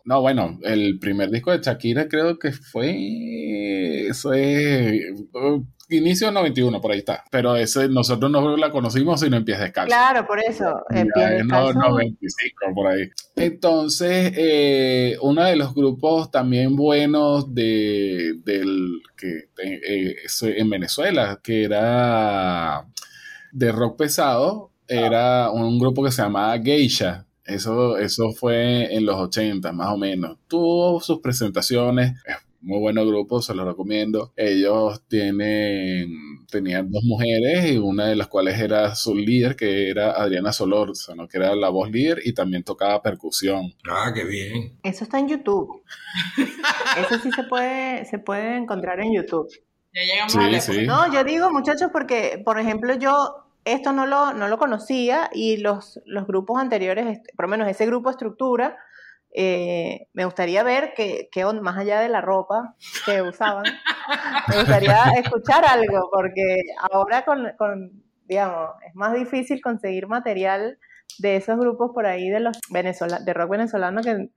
no, 0.09 0.23
bueno, 0.23 0.59
el 0.63 0.99
primer 0.99 1.29
disco 1.29 1.51
de 1.51 1.59
Shakira 1.59 2.09
creo 2.09 2.39
que 2.39 2.51
fue. 2.51 4.07
Eso 4.09 4.33
es. 4.33 5.03
Uh, 5.35 5.63
inicio 5.91 6.33
91, 6.33 6.81
por 6.81 6.93
ahí 6.93 7.01
está. 7.01 7.25
Pero 7.31 7.55
ese 7.57 7.91
nosotros 7.91 8.31
no 8.31 8.57
la 8.57 8.71
conocimos 8.71 9.21
sino 9.21 9.37
en 9.37 9.45
pies 9.45 9.61
descalzos. 9.61 9.95
Claro, 9.95 10.27
por 10.27 10.41
eso. 10.41 10.83
En 10.89 11.09
pies 11.09 11.31
descalzos. 11.31 11.75
95, 11.75 12.75
por 12.75 12.87
ahí. 12.87 13.11
Entonces, 13.37 14.33
eh, 14.35 15.19
uno 15.21 15.45
de 15.45 15.57
los 15.57 15.75
grupos 15.75 16.31
también 16.31 16.75
buenos 16.75 17.55
de, 17.55 18.33
del 18.47 19.03
que 19.15 19.51
eh, 19.63 20.17
en 20.41 20.71
Venezuela, 20.71 21.39
que 21.43 21.65
era 21.65 22.87
de 23.53 23.73
rock 23.73 23.99
pesado, 23.99 24.71
era 24.89 25.51
un 25.51 25.79
grupo 25.79 26.03
que 26.03 26.11
se 26.11 26.23
llamaba 26.23 26.59
Geisha 26.59 27.28
eso, 27.49 27.97
eso 27.97 28.31
fue 28.33 28.95
en 28.95 29.07
los 29.07 29.17
80 29.17 29.73
más 29.73 29.89
o 29.89 29.97
menos. 29.97 30.37
Tuvo 30.49 31.01
sus 31.01 31.21
presentaciones, 31.21 32.13
muy 32.61 32.79
buen 32.79 32.97
grupo, 32.97 33.41
se 33.41 33.55
lo 33.55 33.65
recomiendo. 33.65 34.33
Ellos 34.37 35.03
tienen, 35.09 36.47
tenían 36.51 36.91
dos 36.91 37.03
mujeres 37.05 37.73
y 37.73 37.79
una 37.79 38.07
de 38.07 38.17
las 38.17 38.29
cuales 38.29 38.61
era 38.61 38.95
su 38.95 39.15
líder, 39.15 39.57
que 39.57 39.89
era 39.89 40.13
Adriana 40.13 40.53
Solórzano, 40.53 41.27
que 41.27 41.39
era 41.39 41.55
la 41.55 41.71
voz 41.71 41.91
líder 41.91 42.21
y 42.23 42.35
también 42.35 42.65
tocaba 42.65 43.01
percusión. 43.01 43.73
Ah, 43.91 44.13
qué 44.15 44.25
bien. 44.25 44.79
Eso 44.83 45.05
está 45.05 45.19
en 45.19 45.29
YouTube. 45.29 45.83
Eso 46.37 47.19
sí 47.23 47.31
se 47.33 47.45
puede, 47.45 48.05
se 48.05 48.19
puede 48.19 48.57
encontrar 48.59 49.01
en 49.01 49.15
YouTube. 49.15 49.49
Ya 49.95 50.03
llegamos 50.03 50.65
sí, 50.65 50.87
No, 50.87 51.11
yo 51.13 51.25
digo, 51.25 51.51
muchachos, 51.51 51.89
porque, 51.91 52.43
por 52.45 52.61
ejemplo, 52.61 52.95
yo 52.99 53.48
esto 53.73 53.93
no 53.93 54.07
lo, 54.07 54.33
no 54.33 54.49
lo 54.49 54.59
conocía 54.59 55.31
y 55.33 55.59
los, 55.59 56.01
los 56.05 56.27
grupos 56.27 56.61
anteriores, 56.61 57.21
por 57.37 57.47
lo 57.47 57.51
menos 57.51 57.69
ese 57.69 57.87
grupo 57.87 58.11
estructura, 58.11 58.77
eh, 59.35 60.09
me 60.15 60.25
gustaría 60.25 60.63
ver 60.63 60.95
que, 60.95 61.29
más 61.61 61.77
allá 61.77 62.01
de 62.01 62.09
la 62.09 62.21
ropa 62.21 62.75
que 63.05 63.23
usaban, 63.23 63.65
me 64.49 64.57
gustaría 64.59 64.97
escuchar 65.23 65.65
algo, 65.65 66.09
porque 66.11 66.63
ahora 66.91 67.25
con, 67.25 67.47
con, 67.59 68.03
digamos, 68.25 68.71
es 68.87 68.95
más 68.95 69.15
difícil 69.15 69.61
conseguir 69.61 70.07
material 70.07 70.79
de 71.19 71.37
esos 71.37 71.59
grupos 71.59 71.91
por 71.93 72.07
ahí 72.07 72.29
de 72.29 72.41
los 72.41 72.59
venezola 72.71 73.21
de 73.21 73.33
rock 73.33 73.51
venezolano 73.51 74.01
que, 74.03 74.29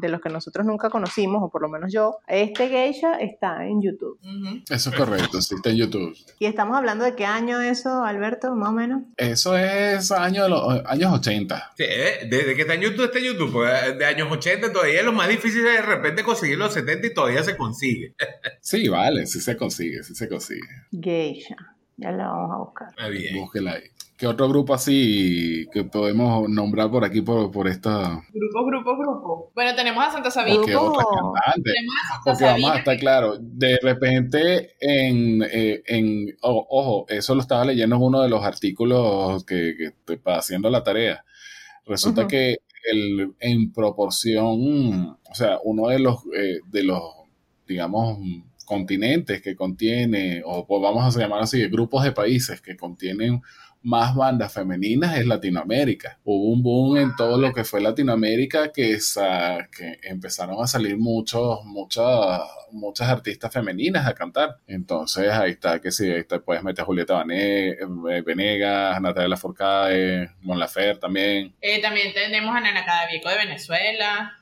de 0.00 0.08
los 0.08 0.20
que 0.20 0.28
nosotros 0.28 0.66
nunca 0.66 0.90
conocimos, 0.90 1.42
o 1.42 1.50
por 1.50 1.62
lo 1.62 1.68
menos 1.68 1.92
yo, 1.92 2.18
este 2.26 2.68
geisha 2.68 3.14
está 3.18 3.66
en 3.66 3.82
YouTube. 3.82 4.18
Eso 4.68 4.90
es 4.90 4.96
correcto, 4.96 5.40
sí, 5.40 5.54
está 5.54 5.70
en 5.70 5.76
YouTube. 5.76 6.16
¿Y 6.38 6.46
estamos 6.46 6.76
hablando 6.76 7.04
de 7.04 7.14
qué 7.14 7.24
año 7.24 7.60
eso, 7.60 8.04
Alberto, 8.04 8.54
más 8.54 8.70
o 8.70 8.72
menos? 8.72 9.02
Eso 9.16 9.56
es 9.56 10.10
año 10.10 10.44
de 10.44 10.48
los 10.48 10.84
años 10.86 11.12
80. 11.12 11.72
Sí, 11.76 11.84
¿eh? 11.86 12.28
desde 12.28 12.54
que 12.54 12.62
está 12.62 12.74
en 12.74 12.82
YouTube, 12.82 13.04
está 13.04 13.18
en 13.18 13.24
YouTube, 13.24 13.52
pues, 13.52 13.98
de 13.98 14.04
años 14.04 14.28
80 14.30 14.72
todavía 14.72 15.00
es 15.00 15.04
lo 15.04 15.12
más 15.12 15.28
difícil 15.28 15.62
de 15.62 15.82
repente 15.82 16.22
conseguir 16.22 16.58
los 16.58 16.72
70 16.72 17.06
y 17.06 17.14
todavía 17.14 17.42
se 17.42 17.56
consigue. 17.56 18.14
sí, 18.60 18.88
vale, 18.88 19.26
sí 19.26 19.40
se 19.40 19.56
consigue, 19.56 20.02
sí 20.02 20.14
se 20.14 20.28
consigue. 20.28 20.68
Geisha. 20.90 21.56
Ya 21.96 22.10
la 22.10 22.26
vamos 22.26 22.50
a 22.50 22.56
buscar. 22.56 22.88
Está 22.88 23.08
bien. 23.08 23.36
Búsquela 23.36 23.72
ahí. 23.72 23.84
¿Qué 24.22 24.28
otro 24.28 24.48
grupo 24.48 24.72
así 24.72 25.66
que 25.72 25.82
podemos 25.82 26.48
nombrar 26.48 26.88
por 26.92 27.04
aquí 27.04 27.22
por, 27.22 27.50
por 27.50 27.66
esta? 27.66 28.22
Grupo, 28.32 28.64
grupo, 28.66 28.96
grupo. 28.96 29.50
Bueno, 29.52 29.74
tenemos 29.74 30.04
a 30.04 30.12
Santa 30.12 30.30
Sabina. 30.30 30.64
¿Qué 30.64 30.76
otra 30.76 31.04
cantante? 31.12 31.72
Porque 32.24 32.44
vamos 32.44 32.70
a 32.70 32.78
estar 32.78 32.96
claro, 32.98 33.36
de 33.40 33.80
repente 33.82 34.76
en, 34.78 35.42
eh, 35.42 35.82
en 35.86 36.36
ojo, 36.40 37.04
eso 37.08 37.34
lo 37.34 37.40
estaba 37.40 37.64
leyendo 37.64 37.96
en 37.96 38.02
uno 38.02 38.22
de 38.22 38.28
los 38.28 38.44
artículos 38.44 39.42
que, 39.44 39.74
que 39.76 39.86
estoy 39.86 40.20
haciendo 40.26 40.70
la 40.70 40.84
tarea. 40.84 41.24
Resulta 41.84 42.28
que 42.28 42.58
el, 42.92 43.34
en 43.40 43.72
proporción, 43.72 45.18
o 45.28 45.34
sea, 45.34 45.58
uno 45.64 45.88
de 45.88 45.98
los, 45.98 46.18
eh, 46.32 46.60
de 46.70 46.84
los, 46.84 47.02
digamos, 47.66 48.18
continentes 48.72 49.42
que 49.42 49.54
contiene, 49.54 50.40
o 50.46 50.66
pues 50.66 50.80
vamos 50.80 51.14
a 51.14 51.20
llamar 51.20 51.42
así, 51.42 51.68
grupos 51.68 52.04
de 52.04 52.12
países 52.12 52.62
que 52.62 52.74
contienen 52.74 53.42
más 53.82 54.14
bandas 54.14 54.50
femeninas 54.50 55.18
es 55.18 55.26
Latinoamérica. 55.26 56.18
Hubo 56.24 56.54
un 56.54 56.62
boom 56.62 56.96
en 56.96 57.14
todo 57.14 57.38
lo 57.38 57.52
que 57.52 57.64
fue 57.64 57.82
Latinoamérica 57.82 58.72
que, 58.72 58.98
que 59.76 59.98
empezaron 60.04 60.62
a 60.62 60.66
salir 60.66 60.96
muchos, 60.96 61.62
muchas, 61.66 62.40
muchas 62.70 63.10
artistas 63.10 63.52
femeninas 63.52 64.06
a 64.06 64.14
cantar. 64.14 64.56
Entonces 64.66 65.28
ahí 65.30 65.50
está, 65.50 65.78
que 65.78 65.90
sí, 65.90 66.08
ahí 66.10 66.24
te 66.24 66.38
puedes 66.38 66.62
meter 66.62 66.82
a 66.82 66.86
Julieta 66.86 67.22
eh, 67.28 67.76
Venegas, 68.24 69.02
Natalia 69.02 69.36
Forcade, 69.36 70.30
Mon 70.40 70.58
Lafer 70.58 70.96
también. 70.96 71.54
Eh, 71.60 71.82
también 71.82 72.14
tenemos 72.14 72.56
a 72.56 72.60
Nana 72.60 72.86
Cadavieco 72.86 73.28
de 73.28 73.36
Venezuela. 73.36 74.38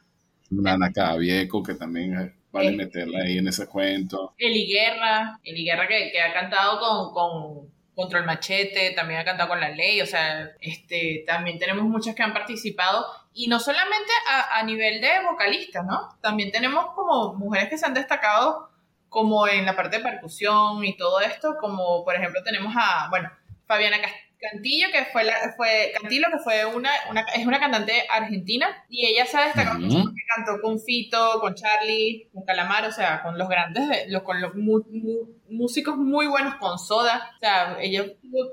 Nana 0.51 0.93
Cadavieco, 0.93 1.65
que 1.65 1.75
también 1.75 2.40
vale 2.53 2.73
meterla 2.73 3.21
ahí 3.21 3.39
en 3.39 3.49
ese 3.49 3.67
cuento. 3.67 4.35
Eli 4.39 4.67
Guerra, 4.67 5.39
Eli 5.45 5.65
Guerra 5.65 5.87
que, 5.87 6.11
que 6.11 6.21
ha 6.21 6.33
cantado 6.33 6.79
con, 6.81 7.13
con 7.13 7.71
Control 7.95 8.25
Machete, 8.25 8.93
también 8.93 9.21
ha 9.21 9.25
cantado 9.25 9.51
con 9.51 9.61
La 9.61 9.69
Ley, 9.69 10.01
o 10.01 10.07
sea, 10.07 10.51
este, 10.61 11.25
también 11.27 11.59
tenemos 11.59 11.85
muchas 11.85 12.15
que 12.15 12.23
han 12.23 12.33
participado 12.33 13.05
y 13.35 13.49
no 13.49 13.61
solamente 13.61 14.11
a, 14.53 14.63
nivel 14.65 15.01
de 15.01 15.11
vocalistas, 15.31 15.85
¿no? 15.85 16.17
También 16.21 16.51
tenemos 16.51 16.87
como 16.95 17.35
mujeres 17.35 17.69
que 17.69 17.79
se 17.79 17.87
han 17.87 17.95
destacado 17.95 18.71
como 19.09 19.47
en 19.47 19.67
la 19.67 19.77
parte 19.77 19.99
de 19.99 20.03
percusión 20.03 20.85
y 20.85 20.97
todo 20.97 21.21
esto, 21.21 21.57
como 21.61 22.05
por 22.05 22.15
ejemplo 22.15 22.43
tenemos 22.43 22.75
a, 22.77 23.09
bueno, 23.11 23.31
Fabiana 23.67 24.01
Castillo 24.01 24.30
Cantillo, 24.41 24.89
que 24.91 25.05
fue, 25.07 25.25
la, 25.25 25.35
fue 25.57 25.93
Cantillo, 26.01 26.29
que 26.33 26.39
fue 26.39 26.65
una, 26.65 26.91
una, 27.11 27.21
es 27.35 27.47
una 27.47 27.61
cantante 27.61 27.93
argentina 28.09 28.85
y 28.89 29.07
ella 29.07 29.27
se 29.27 29.37
ha 29.37 29.45
destacado 29.45 29.79
mucho 29.79 30.03
porque 30.03 30.23
cantó 30.35 30.61
con 30.63 30.81
Fito, 30.81 31.41
con 31.41 31.55
Charlie, 31.55 32.29
con 32.33 32.45
Calamar, 32.45 32.87
o 32.87 32.93
sea, 32.93 33.23
con 33.23 33.37
los 33.37 33.49
grandes, 33.49 34.09
los, 34.09 34.23
con 34.23 34.41
los 34.41 34.53
músicos 34.55 35.97
muy 35.97 36.27
buenos, 36.27 36.55
con 36.57 36.79
Soda, 36.79 37.31
o 37.37 37.39
sea, 37.39 37.77
ella 37.81 38.07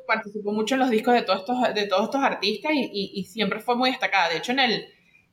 participó 0.05 0.51
mucho 0.51 0.75
en 0.75 0.81
los 0.81 0.89
discos 0.89 1.13
de 1.13 1.21
todos 1.21 1.39
estos, 1.39 1.73
de 1.73 1.87
todos 1.87 2.05
estos 2.05 2.21
artistas 2.21 2.71
y, 2.73 3.11
y, 3.13 3.23
siempre 3.23 3.59
fue 3.59 3.75
muy 3.75 3.89
destacada. 3.89 4.29
De 4.29 4.37
hecho, 4.37 4.51
en 4.51 4.59
el, 4.59 4.73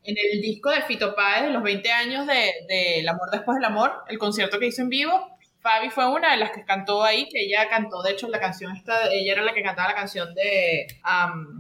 en 0.05 0.17
el 0.17 0.41
disco 0.41 0.71
de 0.71 0.83
Fito 0.83 1.15
Páez 1.15 1.45
de 1.45 1.51
los 1.51 1.63
20 1.63 1.91
años 1.91 2.27
de, 2.27 2.53
de 2.69 3.01
El 3.01 3.09
amor 3.09 3.31
después 3.33 3.57
del 3.57 3.65
amor, 3.65 3.93
el 4.09 4.19
concierto 4.19 4.59
que 4.59 4.67
hizo 4.67 4.83
en 4.83 4.89
vivo, 4.89 5.34
Fabi 5.65 5.89
fue 5.89 6.07
una 6.07 6.33
de 6.33 6.37
las 6.37 6.51
que 6.51 6.63
cantó 6.63 7.03
ahí, 7.03 7.27
que 7.27 7.41
ella 7.41 7.71
cantó, 7.71 8.03
de 8.03 8.13
hecho, 8.13 8.29
la 8.29 8.39
canción 8.39 8.77
esta, 8.77 9.11
ella 9.11 9.33
era 9.33 9.43
la 9.43 9.55
que 9.55 9.63
cantaba 9.63 9.89
la 9.89 9.95
canción 9.95 10.35
de, 10.35 10.87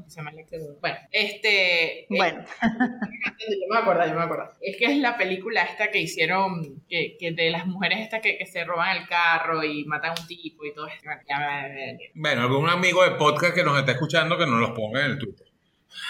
se 0.09 0.17
llama 0.17 0.33
bueno, 0.79 0.99
este, 1.11 2.05
bueno, 2.11 2.45
yo 2.61 3.67
me 3.71 3.79
acuerdo, 3.79 4.07
yo 4.07 4.15
me 4.15 4.25
acuerdo, 4.25 4.53
es 4.61 4.77
que 4.77 4.85
es 4.85 4.99
la 4.99 5.17
película 5.17 5.63
esta 5.63 5.91
que 5.91 6.01
hicieron, 6.01 6.85
que, 6.87 7.17
que 7.19 7.33
de 7.33 7.51
las 7.51 7.65
mujeres 7.67 8.01
estas 8.01 8.21
que, 8.21 8.37
que, 8.37 8.45
se 8.45 8.63
roban 8.65 8.95
el 8.95 9.09
carro 9.09 9.65
y 9.65 9.87
matan 9.87 10.11
a 10.11 10.21
un 10.21 10.27
tipo 10.27 10.67
y 10.67 10.75
todo 10.75 10.87
esto, 10.87 11.09
bueno, 12.13 12.43
algún 12.43 12.69
amigo 12.69 13.03
de 13.05 13.13
podcast 13.13 13.55
que 13.55 13.65
nos 13.65 13.79
está 13.79 13.93
escuchando 13.93 14.37
que 14.37 14.45
nos 14.45 14.61
los 14.61 14.73
ponga 14.73 15.03
en 15.03 15.13
el 15.13 15.19
Twitter. 15.19 15.47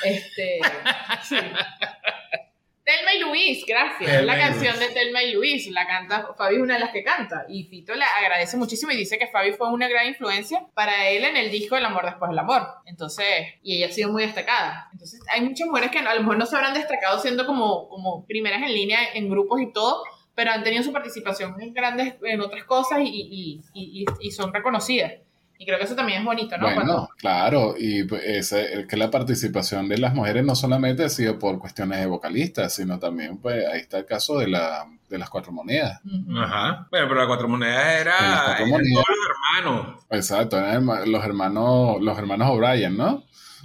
Este, 0.04 0.58
sí. 1.22 1.36
Telma 2.84 3.14
y 3.14 3.20
Luis, 3.20 3.64
gracias. 3.66 4.24
la 4.24 4.36
canción 4.36 4.78
de 4.78 4.88
Telma 4.88 5.22
y 5.22 5.32
Luis, 5.32 5.70
la 5.70 5.86
canta, 5.86 6.34
Fabi 6.36 6.56
es 6.56 6.62
una 6.62 6.74
de 6.74 6.80
las 6.80 6.90
que 6.90 7.02
canta. 7.02 7.46
Y 7.48 7.64
Fito 7.64 7.94
le 7.94 8.04
agradece 8.04 8.58
muchísimo 8.58 8.92
y 8.92 8.96
dice 8.96 9.18
que 9.18 9.26
Fabi 9.28 9.52
fue 9.52 9.70
una 9.70 9.88
gran 9.88 10.06
influencia 10.06 10.66
para 10.74 11.08
él 11.08 11.24
en 11.24 11.36
el 11.36 11.50
disco 11.50 11.76
El 11.76 11.86
amor 11.86 12.04
después 12.04 12.28
del 12.28 12.38
amor. 12.38 12.62
Entonces, 12.84 13.26
y 13.62 13.76
ella 13.76 13.86
ha 13.86 13.92
sido 13.92 14.12
muy 14.12 14.22
destacada. 14.22 14.90
Entonces, 14.92 15.20
hay 15.32 15.40
muchas 15.40 15.66
mujeres 15.66 15.90
que 15.90 16.00
a 16.00 16.14
lo 16.14 16.20
mejor 16.20 16.36
no 16.36 16.44
se 16.44 16.56
habrán 16.56 16.74
destacado 16.74 17.18
siendo 17.18 17.46
como, 17.46 17.88
como 17.88 18.26
primeras 18.26 18.62
en 18.62 18.74
línea 18.74 18.98
en 19.14 19.30
grupos 19.30 19.62
y 19.62 19.72
todo, 19.72 20.04
pero 20.34 20.50
han 20.50 20.62
tenido 20.62 20.82
su 20.82 20.92
participación 20.92 21.58
en 21.62 21.72
grandes, 21.72 22.16
en 22.22 22.40
otras 22.42 22.64
cosas 22.64 23.00
y, 23.02 23.62
y, 23.72 24.04
y 24.20 24.30
son 24.30 24.52
reconocidas. 24.52 25.23
Y 25.56 25.66
creo 25.66 25.78
que 25.78 25.84
eso 25.84 25.94
también 25.94 26.20
es 26.20 26.24
bonito, 26.24 26.58
¿no? 26.58 26.74
Bueno, 26.74 27.08
claro, 27.16 27.74
y 27.78 28.04
pues, 28.04 28.54
que 28.88 28.96
la 28.96 29.10
participación 29.10 29.88
de 29.88 29.98
las 29.98 30.12
mujeres 30.12 30.44
no 30.44 30.54
solamente 30.54 31.04
ha 31.04 31.08
sido 31.08 31.38
por 31.38 31.58
cuestiones 31.58 32.00
de 32.00 32.06
vocalistas, 32.06 32.74
sino 32.74 32.98
también, 32.98 33.38
pues, 33.38 33.64
ahí 33.66 33.80
está 33.80 33.98
el 33.98 34.06
caso 34.06 34.38
de, 34.38 34.48
la, 34.48 34.84
de 35.08 35.18
las 35.18 35.30
cuatro 35.30 35.52
monedas. 35.52 36.00
Ajá. 36.36 36.88
Bueno, 36.90 37.06
pero 37.08 37.14
las 37.14 37.26
cuatro 37.28 37.48
monedas 37.48 38.00
era 38.00 38.56
todos 38.58 38.68
los 38.68 39.04
hermanos. 39.62 40.04
Exacto, 40.10 40.58
eran 40.58 40.86
los 41.10 41.24
hermanos, 41.24 42.00
los 42.00 42.18
hermanos 42.18 42.50
O'Brien, 42.50 42.96
¿no? 42.96 43.24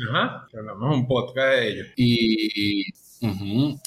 Ajá. 0.09 0.47
Hablamos 0.57 0.95
un 0.95 1.07
podcast 1.07 1.47
de 1.49 1.67
ellos. 1.69 1.87
Y, 1.97 2.93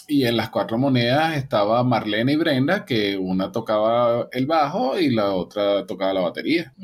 y 0.09 0.27
en 0.27 0.37
las 0.37 0.51
cuatro 0.51 0.77
monedas 0.77 1.37
estaba 1.37 1.83
Marlene 1.85 2.33
y 2.33 2.37
Brenda, 2.37 2.85
que 2.85 3.17
una 3.17 3.51
tocaba 3.51 4.29
el 4.33 4.47
bajo 4.47 4.99
y 4.99 5.11
la 5.11 5.33
otra 5.33 5.87
tocaba 5.87 6.13
la 6.13 6.21
batería. 6.21 6.75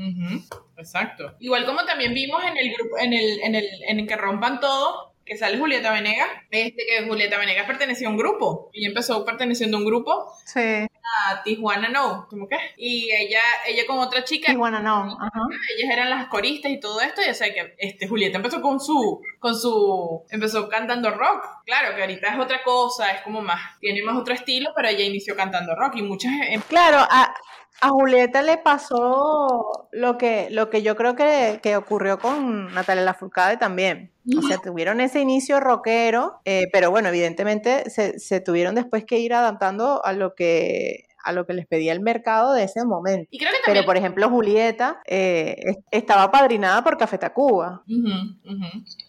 Exacto. 0.78 1.34
Igual 1.40 1.66
como 1.66 1.84
también 1.84 2.14
vimos 2.14 2.42
en 2.44 2.56
el 2.56 2.72
grupo, 2.72 2.98
en 2.98 3.12
el, 3.12 3.40
en 3.40 3.54
el, 3.54 3.66
en 3.88 4.00
el 4.00 4.06
que 4.06 4.16
rompan 4.16 4.60
todo, 4.60 5.08
que 5.28 5.36
sale 5.36 5.58
Julieta 5.58 5.92
Venegas, 5.92 6.28
este 6.50 6.86
que 6.86 7.06
Julieta 7.06 7.36
Venegas 7.36 7.66
pertenecía 7.66 8.08
a 8.08 8.10
un 8.10 8.16
grupo. 8.16 8.70
Y 8.72 8.86
empezó 8.86 9.24
perteneciendo 9.24 9.76
a 9.76 9.80
un 9.80 9.86
grupo. 9.86 10.32
Sí. 10.46 10.86
A 11.30 11.42
Tijuana 11.42 11.88
No, 11.88 12.26
¿cómo 12.30 12.48
qué? 12.48 12.56
Y 12.76 13.10
ella, 13.12 13.40
ella 13.66 13.82
con 13.86 13.98
otra 13.98 14.24
chica. 14.24 14.50
Tijuana 14.50 14.80
No, 14.80 15.18
ajá. 15.20 15.40
Ellas 15.76 15.90
eran 15.92 16.10
las 16.10 16.28
coristas 16.28 16.72
y 16.72 16.80
todo 16.80 17.00
esto. 17.02 17.20
Y 17.26 17.28
o 17.28 17.34
sea 17.34 17.52
que 17.52 17.74
este, 17.78 18.08
Julieta 18.08 18.38
empezó 18.38 18.62
con 18.62 18.80
su, 18.80 19.20
con 19.38 19.54
su, 19.54 20.24
empezó 20.30 20.68
cantando 20.68 21.10
rock. 21.10 21.44
Claro 21.66 21.94
que 21.94 22.00
ahorita 22.00 22.28
es 22.28 22.38
otra 22.38 22.62
cosa, 22.62 23.10
es 23.10 23.20
como 23.20 23.42
más, 23.42 23.78
tiene 23.80 24.02
más 24.02 24.16
otro 24.16 24.32
estilo, 24.32 24.70
pero 24.74 24.88
ella 24.88 25.04
inició 25.04 25.36
cantando 25.36 25.74
rock 25.74 25.96
y 25.96 26.02
muchas. 26.02 26.32
Em, 26.48 26.62
claro, 26.62 26.98
a, 26.98 27.34
a 27.80 27.88
Julieta 27.90 28.42
le 28.42 28.58
pasó 28.58 29.88
lo 29.92 30.18
que, 30.18 30.48
lo 30.50 30.68
que 30.70 30.82
yo 30.82 30.96
creo 30.96 31.14
que, 31.14 31.60
que 31.62 31.76
ocurrió 31.76 32.18
con 32.18 32.72
Natalia 32.74 33.04
Lafourcade 33.04 33.56
también. 33.56 34.12
O 34.36 34.42
sea, 34.42 34.58
tuvieron 34.62 35.00
ese 35.00 35.20
inicio 35.20 35.60
rockero, 35.60 36.40
eh, 36.44 36.64
pero 36.72 36.90
bueno, 36.90 37.08
evidentemente 37.08 37.88
se, 37.90 38.18
se, 38.18 38.40
tuvieron 38.40 38.74
después 38.74 39.04
que 39.04 39.18
ir 39.18 39.32
adaptando 39.32 40.04
a 40.04 40.12
lo 40.12 40.34
que 40.34 41.07
a 41.28 41.32
lo 41.32 41.46
que 41.46 41.52
les 41.52 41.66
pedía 41.66 41.92
el 41.92 42.00
mercado 42.00 42.54
de 42.54 42.64
ese 42.64 42.84
momento. 42.86 43.28
Pero, 43.66 43.84
por 43.84 43.98
ejemplo, 43.98 44.30
Julieta 44.30 45.02
eh, 45.06 45.56
estaba 45.90 46.30
padrinada 46.30 46.82
por 46.82 46.96
Café 46.96 47.18
Tacuba. 47.18 47.82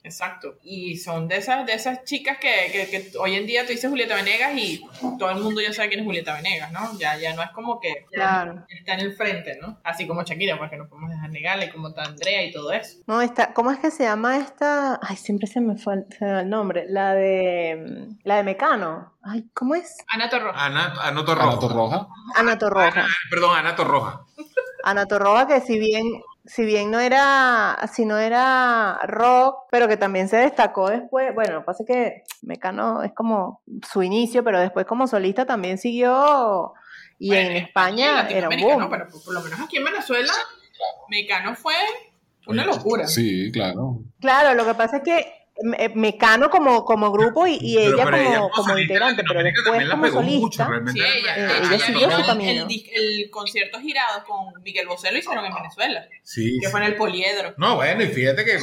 Exacto. 0.03 0.57
Y 0.61 0.97
son 0.97 1.29
de 1.29 1.37
esas, 1.37 1.65
de 1.65 1.73
esas 1.73 2.03
chicas 2.03 2.37
que, 2.37 3.11
hoy 3.19 3.35
en 3.35 3.45
día 3.45 3.65
tú 3.65 3.71
dices 3.71 3.89
Julieta 3.89 4.15
Venegas 4.15 4.51
y 4.53 4.81
todo 5.17 5.31
el 5.31 5.37
mundo 5.37 5.61
ya 5.61 5.71
sabe 5.71 5.87
quién 5.87 6.01
es 6.01 6.05
Julieta 6.05 6.35
Venegas, 6.35 6.73
¿no? 6.73 6.99
Ya, 6.99 7.17
ya 7.17 7.33
no 7.33 7.41
es 7.41 7.51
como 7.51 7.79
que 7.79 8.05
claro. 8.11 8.65
está 8.67 8.95
en 8.95 8.99
el 8.99 9.13
frente, 9.13 9.57
¿no? 9.61 9.79
Así 9.85 10.05
como 10.05 10.23
Shakira, 10.23 10.57
porque 10.57 10.75
no 10.75 10.89
podemos 10.89 11.11
dejar 11.11 11.29
negarle, 11.29 11.71
como 11.71 11.87
está 11.87 12.03
Andrea 12.03 12.43
y 12.43 12.51
todo 12.51 12.73
eso. 12.73 12.97
No, 13.07 13.21
está, 13.21 13.53
¿cómo 13.53 13.71
es 13.71 13.79
que 13.79 13.91
se 13.91 14.03
llama 14.03 14.37
esta? 14.37 14.99
Ay, 15.01 15.15
siempre 15.15 15.47
se 15.47 15.61
me 15.61 15.77
fue 15.77 16.05
el 16.19 16.49
nombre. 16.49 16.83
La 16.89 17.13
de, 17.13 18.09
la 18.23 18.37
de 18.37 18.43
Mecano. 18.43 19.13
Ay, 19.31 19.45
¿cómo 19.53 19.75
es? 19.75 19.95
Anato 20.07 20.39
Roja. 20.39 20.65
Anato 20.65 21.35
Roja. 21.69 22.07
Anato 22.35 22.69
Roja. 22.69 23.05
perdón, 23.29 23.55
Anato 23.57 23.83
Roja. 23.83 24.25
Anato 24.83 25.19
Roja 25.19 25.45
que 25.45 25.61
si 25.61 25.77
bien 25.77 26.03
si 26.45 26.65
bien 26.65 26.89
no 26.89 26.99
era, 26.99 27.77
si 27.93 28.05
no 28.05 28.17
era 28.17 28.99
rock, 29.03 29.67
pero 29.69 29.87
que 29.87 29.97
también 29.97 30.27
se 30.29 30.37
destacó 30.37 30.89
después, 30.89 31.35
bueno, 31.35 31.53
lo 31.53 31.59
que 31.59 31.65
pasa 31.65 31.83
es 31.83 31.87
que 31.87 32.23
Mecano 32.41 33.03
es 33.03 33.13
como 33.13 33.61
su 33.87 34.01
inicio, 34.01 34.43
pero 34.43 34.59
después 34.59 34.87
como 34.87 35.05
solista 35.05 35.45
también 35.45 35.77
siguió 35.77 36.73
Y 37.19 37.35
en 37.35 37.51
España 37.51 38.27
era 38.29 38.49
un 38.49 38.59
boom. 38.59 38.89
Pero 38.89 39.07
por 39.23 39.33
lo 39.35 39.41
menos 39.41 39.59
aquí 39.59 39.77
en 39.77 39.83
Venezuela, 39.83 40.33
Mecano 41.09 41.55
fue 41.55 41.75
una 42.47 42.65
locura. 42.65 43.07
Sí, 43.07 43.51
claro. 43.51 43.99
Claro, 44.19 44.55
lo 44.55 44.65
que 44.65 44.73
pasa 44.73 44.97
es 44.97 45.03
que 45.03 45.38
Mecano 45.95 46.49
como, 46.49 46.85
como 46.85 47.11
grupo 47.11 47.45
y, 47.45 47.57
y 47.61 47.77
ella 47.77 48.05
como, 48.05 48.49
como 48.49 48.77
integrante, 48.77 49.23
pero 49.27 49.43
después 49.43 49.89
como 49.89 50.07
solista, 50.07 50.69
mucho, 50.69 50.91
sí, 50.91 50.99
ella, 50.99 51.37
eh, 51.37 51.61
ella, 51.63 51.79
siguió 51.79 52.11
su 52.11 52.25
camino. 52.25 52.67
El, 52.69 52.83
el, 52.93 53.29
concierto 53.29 53.79
girado 53.79 54.23
con 54.25 54.61
Miguel 54.63 54.87
Bosé 54.87 55.11
lo 55.11 55.17
hicieron 55.17 55.45
en 55.45 55.53
Venezuela, 55.53 56.07
sí, 56.23 56.57
que 56.61 56.69
fue 56.69 56.79
en 56.79 56.85
el 56.87 56.95
Poliedro. 56.95 57.53
No, 57.57 57.75
bueno, 57.75 58.03
y 58.03 58.07
fíjate 58.07 58.45
que 58.45 58.59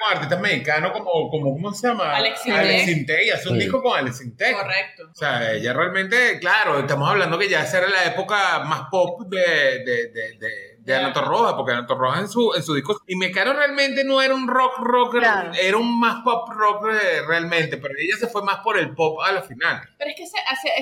con 0.00 0.12
artistas 0.12 0.40
mexicanos 0.40 0.92
como, 0.92 1.30
como 1.30 1.52
¿cómo 1.52 1.72
se 1.72 1.88
llama? 1.88 2.16
Alex. 2.16 2.46
Ella 2.46 3.34
hace 3.34 3.48
un 3.48 3.58
disco 3.58 3.82
con 3.82 3.98
Alex 3.98 4.22
Intey. 4.22 4.54
Correcto. 4.54 5.08
O 5.12 5.14
sea, 5.14 5.52
ella 5.52 5.72
realmente, 5.72 6.38
claro, 6.38 6.78
estamos 6.78 7.08
hablando 7.08 7.38
que 7.38 7.48
ya 7.48 7.62
esa 7.62 7.78
era 7.78 7.88
la 7.88 8.04
época 8.04 8.60
más 8.60 8.88
pop 8.90 9.22
de, 9.28 9.84
de, 9.84 10.08
de, 10.12 10.38
de 10.38 10.78
de 10.88 10.96
Ana 10.96 11.12
Torroja, 11.12 11.54
porque 11.54 11.72
Ana 11.72 11.86
Torroja 11.86 12.20
en 12.20 12.28
su, 12.28 12.54
en 12.54 12.62
su 12.62 12.74
disco. 12.74 12.98
Y 13.06 13.14
Mecano 13.14 13.52
realmente 13.52 14.04
no 14.04 14.22
era 14.22 14.34
un 14.34 14.48
rock 14.48 14.78
rock, 14.78 15.16
era 15.60 15.76
un 15.76 16.00
más 16.00 16.22
pop 16.24 16.48
rock 16.48 16.86
eh, 16.90 17.20
realmente, 17.26 17.76
pero 17.76 17.92
ella 17.98 18.16
se 18.18 18.26
fue 18.26 18.42
más 18.42 18.60
por 18.60 18.78
el 18.78 18.94
pop 18.94 19.20
a 19.20 19.30
la 19.32 19.42
final. 19.42 19.82
Pero 19.98 20.10
es 20.10 20.16
que 20.16 20.26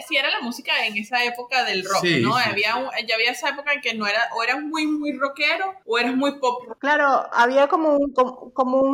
si 0.06 0.16
era 0.16 0.30
la 0.30 0.40
música 0.40 0.86
en 0.86 0.96
esa 0.96 1.24
época 1.24 1.64
del 1.64 1.84
rock, 1.84 2.04
¿no? 2.20 2.36
Había 2.36 2.74
ya 3.06 3.14
había 3.16 3.32
esa 3.32 3.48
época 3.48 3.72
en 3.72 3.80
que 3.80 3.94
no 3.94 4.06
era, 4.06 4.28
o 4.36 4.44
eras 4.44 4.60
muy, 4.62 4.86
muy 4.86 5.12
rockero, 5.12 5.74
o 5.84 5.98
eras 5.98 6.14
muy 6.14 6.38
pop. 6.38 6.62
Claro, 6.78 7.26
había 7.32 7.66
como 7.66 7.96
un, 7.96 8.12
como, 8.12 8.78
un 8.78 8.85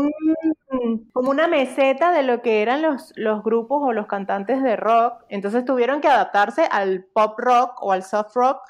como 1.12 1.30
una 1.30 1.49
meseta 1.49 2.12
de 2.12 2.22
lo 2.22 2.43
que 2.43 2.62
eran 2.62 2.82
los, 2.82 3.12
los 3.16 3.43
grupos 3.43 3.82
o 3.82 3.93
los 3.93 4.07
cantantes 4.07 4.62
de 4.62 4.76
rock. 4.76 5.24
Entonces 5.28 5.64
tuvieron 5.64 6.01
que 6.01 6.09
adaptarse 6.09 6.68
al 6.70 7.05
pop 7.05 7.38
rock 7.38 7.82
o 7.82 7.93
al 7.93 8.03
soft 8.03 8.34
rock 8.34 8.61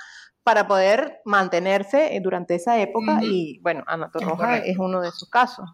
para 0.42 0.66
poder 0.66 1.20
mantenerse 1.24 2.16
eh, 2.16 2.20
durante 2.20 2.56
esa 2.56 2.78
época 2.78 3.20
y 3.22 3.60
bueno, 3.60 3.84
Ana 3.86 4.10
Torroja 4.10 4.58
es 4.58 4.76
uno 4.78 5.00
de 5.00 5.12
sus 5.12 5.30
casos. 5.30 5.70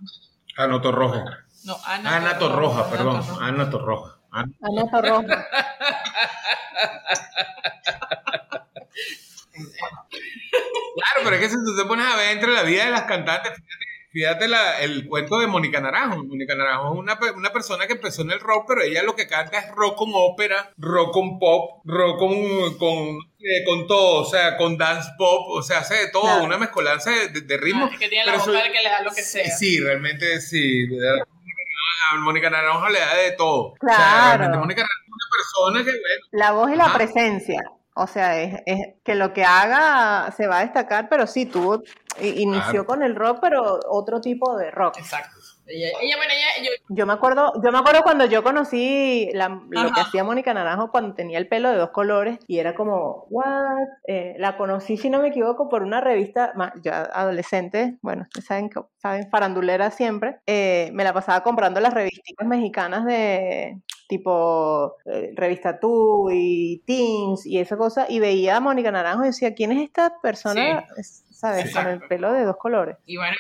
Ana 0.56 0.80
Torroja. 0.80 1.24
No, 1.64 1.76
Ana, 1.86 2.16
Ana 2.16 2.38
Torroja, 2.38 2.90
perdón, 2.90 3.22
Ana 3.40 3.70
Torroja. 3.70 4.18
Ana, 4.30 4.52
Torroja. 4.90 5.26
claro, 10.94 11.20
pero 11.24 11.36
es 11.36 11.40
que 11.40 11.48
si 11.48 11.56
tú 11.56 11.76
te 11.76 11.84
pones 11.86 12.06
a 12.06 12.16
ver 12.16 12.36
entre 12.36 12.52
la 12.52 12.62
vida 12.62 12.84
de 12.84 12.90
las 12.90 13.04
cantantes, 13.04 13.54
fíjate 13.54 13.87
Fíjate 14.10 14.48
la, 14.48 14.80
el 14.80 15.06
cuento 15.06 15.38
de 15.38 15.46
Mónica 15.46 15.80
Naranjo. 15.80 16.24
Mónica 16.24 16.54
Naranjo 16.54 16.94
es 16.94 16.98
una, 16.98 17.18
una, 17.36 17.52
persona 17.52 17.86
que 17.86 17.92
empezó 17.92 18.22
en 18.22 18.30
el 18.30 18.40
rock, 18.40 18.64
pero 18.68 18.80
ella 18.82 19.02
lo 19.02 19.14
que 19.14 19.26
canta 19.26 19.58
es 19.58 19.70
rock 19.74 19.98
con 19.98 20.10
ópera, 20.14 20.72
rock 20.78 21.12
con 21.12 21.38
pop, 21.38 21.82
rock 21.84 22.18
con, 22.18 22.78
con, 22.78 23.18
eh, 23.38 23.64
con 23.66 23.86
todo, 23.86 24.22
o 24.22 24.24
sea, 24.24 24.56
con 24.56 24.78
dance 24.78 25.10
pop, 25.18 25.48
o 25.50 25.62
sea, 25.62 25.80
hace 25.80 25.94
de 25.94 26.10
todo, 26.10 26.42
una 26.42 26.56
mezcolanza 26.56 27.10
de, 27.10 27.42
de, 27.42 27.56
ritmo. 27.58 27.84
Ah, 27.84 27.90
es 27.92 27.98
que 27.98 28.08
tiene 28.08 28.24
la 28.24 28.38
voz 28.38 28.46
que 28.46 28.52
le 28.52 28.88
da 28.88 29.02
lo 29.02 29.10
que 29.10 29.22
sea. 29.22 29.44
Sí, 29.44 29.78
realmente 29.78 30.40
sí. 30.40 30.86
A 32.10 32.16
Mónica 32.16 32.48
Naranjo 32.48 32.88
le 32.88 33.00
da 33.00 33.14
de 33.14 33.32
todo. 33.32 33.74
Claro. 33.74 33.94
O 33.94 34.04
sea, 34.04 34.36
realmente 34.38 34.58
Mónica 34.58 34.82
Naranjo 34.82 35.04
es 35.04 35.12
una 35.12 35.36
persona 35.36 35.84
que, 35.84 35.90
bueno. 35.90 36.26
La 36.32 36.52
voz 36.52 36.70
y 36.72 36.76
la 36.76 36.94
presencia. 36.94 37.60
O 38.00 38.06
sea, 38.06 38.40
es, 38.40 38.54
es, 38.64 38.78
que 39.04 39.16
lo 39.16 39.32
que 39.32 39.44
haga 39.44 40.32
se 40.36 40.46
va 40.46 40.58
a 40.58 40.62
destacar, 40.62 41.08
pero 41.08 41.26
sí, 41.26 41.46
tuvo, 41.46 41.82
inició 42.20 42.86
con 42.86 43.02
el 43.02 43.14
rock, 43.14 43.38
pero 43.40 43.80
otro 43.88 44.20
tipo 44.20 44.56
de 44.56 44.70
rock. 44.70 44.98
Exacto. 44.98 45.36
Ella, 45.70 46.16
bueno, 46.16 46.32
ella, 46.32 46.72
yo... 46.88 47.06
me 47.06 47.12
acuerdo, 47.12 47.52
yo 47.62 47.70
me 47.70 47.78
acuerdo 47.78 48.02
cuando 48.02 48.24
yo 48.24 48.42
conocí 48.42 49.30
lo 49.34 49.92
que 49.92 50.00
hacía 50.00 50.24
Mónica 50.24 50.54
Naranjo 50.54 50.90
cuando 50.90 51.14
tenía 51.14 51.38
el 51.38 51.46
pelo 51.46 51.70
de 51.70 51.76
dos 51.76 51.90
colores 51.90 52.38
y 52.46 52.58
era 52.58 52.74
como, 52.74 53.26
what? 53.28 53.76
Eh, 54.06 54.34
la 54.38 54.56
conocí, 54.56 54.96
si 54.96 55.10
no 55.10 55.20
me 55.20 55.28
equivoco, 55.28 55.68
por 55.68 55.82
una 55.82 56.00
revista, 56.00 56.54
ya 56.82 57.02
adolescente, 57.02 57.98
bueno, 58.00 58.22
ustedes 58.22 58.46
saben, 58.46 58.70
saben 58.96 59.30
farandulera 59.30 59.90
siempre, 59.90 60.38
eh, 60.46 60.90
me 60.94 61.04
la 61.04 61.12
pasaba 61.12 61.42
comprando 61.42 61.80
las 61.80 61.92
revistas 61.92 62.46
mexicanas 62.46 63.04
de 63.04 63.78
tipo 64.08 64.96
eh, 65.04 65.32
revista 65.34 65.78
Tú 65.78 66.30
y 66.32 66.82
Teens 66.86 67.44
y 67.44 67.58
esa 67.58 67.76
cosa, 67.76 68.06
y 68.08 68.20
veía 68.20 68.56
a 68.56 68.60
Mónica 68.60 68.90
Naranjo 68.90 69.24
y 69.24 69.28
decía, 69.28 69.54
¿quién 69.54 69.72
es 69.72 69.82
esta 69.82 70.18
persona, 70.22 70.86
sabes, 71.38 71.72
con 71.72 71.86
el 71.86 72.00
pelo 72.00 72.32
de 72.32 72.44
dos 72.44 72.56
colores? 72.56 72.96
Y 73.06 73.16
bueno, 73.16 73.36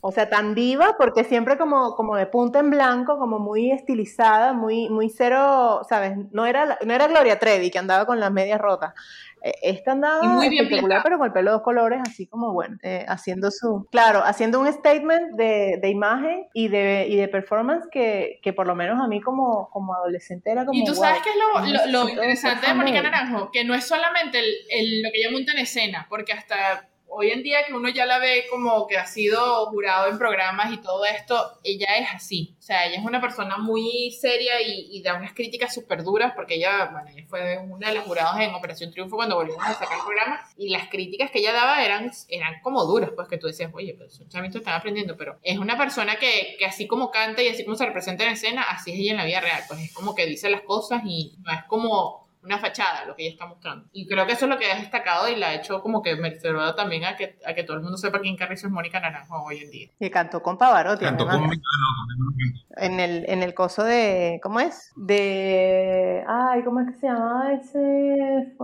o 0.00 0.12
sea, 0.12 0.30
tan 0.30 0.54
diva, 0.54 0.96
porque 0.96 1.24
siempre 1.24 1.58
como, 1.58 1.94
como 1.94 2.16
de 2.16 2.26
punta 2.26 2.60
en 2.60 2.70
blanco, 2.70 3.18
como 3.18 3.38
muy 3.38 3.70
estilizada, 3.70 4.52
muy, 4.52 4.88
muy 4.88 5.10
cero, 5.10 5.82
¿sabes? 5.88 6.16
No 6.32 6.46
era, 6.46 6.78
no 6.84 6.94
era 6.94 7.06
Gloria 7.06 7.38
Trevi 7.38 7.70
que 7.70 7.78
andaba 7.78 8.06
con 8.06 8.20
las 8.20 8.32
medias 8.32 8.60
rotas. 8.60 8.94
Eh, 9.42 9.54
esta 9.62 9.92
andaba 9.92 10.22
muy 10.22 10.46
espectacular, 10.46 11.02
pero 11.02 11.18
con 11.18 11.26
el 11.26 11.32
pelo 11.32 11.50
de 11.50 11.54
dos 11.54 11.62
colores, 11.62 12.00
así 12.06 12.26
como, 12.26 12.52
bueno, 12.52 12.78
eh, 12.82 13.04
haciendo 13.08 13.50
su, 13.50 13.86
claro, 13.90 14.22
haciendo 14.24 14.60
un 14.60 14.72
statement 14.72 15.34
de, 15.36 15.78
de 15.82 15.88
imagen 15.88 16.46
y 16.54 16.68
de, 16.68 17.06
y 17.08 17.16
de 17.16 17.28
performance 17.28 17.86
que, 17.90 18.38
que, 18.42 18.52
por 18.52 18.66
lo 18.66 18.74
menos 18.74 19.00
a 19.00 19.08
mí 19.08 19.20
como, 19.20 19.68
como 19.70 19.94
adolescente 19.94 20.50
era 20.50 20.64
como... 20.64 20.78
Y 20.78 20.84
tú 20.84 20.94
sabes 20.94 21.20
qué 21.22 21.30
es 21.30 21.36
lo, 21.36 22.04
lo, 22.04 22.08
interesante 22.08 22.66
de 22.66 22.74
Mónica 22.74 23.02
Naranjo, 23.02 23.50
que 23.50 23.64
no 23.64 23.74
es 23.74 23.86
solamente 23.86 24.38
el, 24.38 24.54
el, 24.70 25.02
lo 25.02 25.10
que 25.10 25.18
ella 25.18 25.30
monta 25.30 25.52
en 25.52 25.58
escena, 25.58 26.06
porque 26.08 26.32
hasta 26.32 26.89
hoy 27.10 27.30
en 27.30 27.42
día 27.42 27.64
que 27.66 27.74
uno 27.74 27.88
ya 27.88 28.06
la 28.06 28.18
ve 28.18 28.46
como 28.50 28.86
que 28.86 28.96
ha 28.96 29.06
sido 29.06 29.66
jurado 29.66 30.08
en 30.08 30.18
programas 30.18 30.72
y 30.72 30.78
todo 30.78 31.04
esto, 31.04 31.58
ella 31.64 31.96
es 31.98 32.08
así. 32.14 32.54
O 32.58 32.62
sea, 32.62 32.86
ella 32.86 32.98
es 32.98 33.04
una 33.04 33.20
persona 33.20 33.58
muy 33.58 34.12
seria 34.12 34.60
y, 34.62 35.02
da 35.02 35.14
unas 35.14 35.32
críticas 35.32 35.74
súper 35.74 36.02
duras 36.02 36.32
porque 36.36 36.56
ella, 36.56 36.90
bueno, 36.92 37.08
ella 37.10 37.26
fue 37.26 37.58
una 37.58 37.88
de 37.88 37.94
las 37.94 38.04
jurados 38.04 38.38
en 38.40 38.54
Operación 38.54 38.90
Triunfo 38.90 39.16
cuando 39.16 39.36
volvimos 39.36 39.64
a 39.64 39.74
sacar 39.74 39.98
el 39.98 40.04
programa 40.04 40.40
y 40.56 40.68
las 40.68 40.88
críticas 40.88 41.30
que 41.30 41.38
ella 41.38 41.52
daba 41.52 41.82
eran, 41.82 42.10
eran 42.28 42.60
como 42.62 42.84
duras, 42.84 43.10
pues 43.16 43.28
que 43.28 43.38
tú 43.38 43.46
decías, 43.46 43.70
oye, 43.74 43.94
pues 43.94 44.12
esos 44.14 44.28
chamitos 44.28 44.56
están 44.56 44.74
aprendiendo, 44.74 45.16
pero 45.16 45.38
es 45.42 45.58
una 45.58 45.78
persona 45.78 46.16
que, 46.16 46.56
que 46.58 46.66
así 46.66 46.86
como 46.86 47.10
canta 47.10 47.42
y 47.42 47.48
así 47.48 47.64
como 47.64 47.76
se 47.76 47.86
representa 47.86 48.24
en 48.24 48.32
escena, 48.32 48.62
así 48.62 48.92
es 48.92 48.98
ella 48.98 49.12
en 49.12 49.16
la 49.16 49.24
vida 49.24 49.40
real, 49.40 49.62
pues 49.66 49.80
es 49.80 49.92
como 49.92 50.14
que 50.14 50.26
dice 50.26 50.50
las 50.50 50.62
cosas 50.62 51.02
y 51.06 51.34
no 51.42 51.52
es 51.52 51.64
como 51.64 52.29
una 52.42 52.58
fachada 52.58 53.04
lo 53.04 53.14
que 53.14 53.24
ella 53.24 53.32
está 53.32 53.46
mostrando. 53.46 53.88
Y 53.92 54.06
creo 54.06 54.26
que 54.26 54.32
eso 54.32 54.46
es 54.46 54.50
lo 54.50 54.58
que 54.58 54.70
ha 54.70 54.76
destacado 54.76 55.28
y 55.28 55.36
la 55.36 55.48
ha 55.48 55.54
hecho 55.54 55.80
como 55.82 56.02
que 56.02 56.16
merecedora 56.16 56.74
también 56.74 57.04
a 57.04 57.16
que, 57.16 57.38
a 57.46 57.54
que 57.54 57.64
todo 57.64 57.76
el 57.76 57.82
mundo 57.82 57.98
sepa 57.98 58.20
quién 58.20 58.36
Carrizo 58.36 58.66
es 58.66 58.72
Mónica 58.72 59.00
Naranjo 59.00 59.42
hoy 59.44 59.58
en 59.58 59.70
día. 59.70 59.88
Y 59.98 60.10
cantó 60.10 60.42
con 60.42 60.56
Pavarotti. 60.56 61.04
Cantó 61.04 61.26
con 61.26 61.50
en 62.76 63.00
el, 63.00 63.28
en 63.28 63.42
el 63.42 63.52
coso 63.54 63.84
de, 63.84 64.40
¿cómo 64.42 64.60
es? 64.60 64.92
De, 64.96 66.24
ay, 66.26 66.62
¿cómo 66.64 66.80
es 66.80 66.88
que 66.88 67.00
se 67.00 67.06
llama 67.06 67.52
ese? 67.54 68.54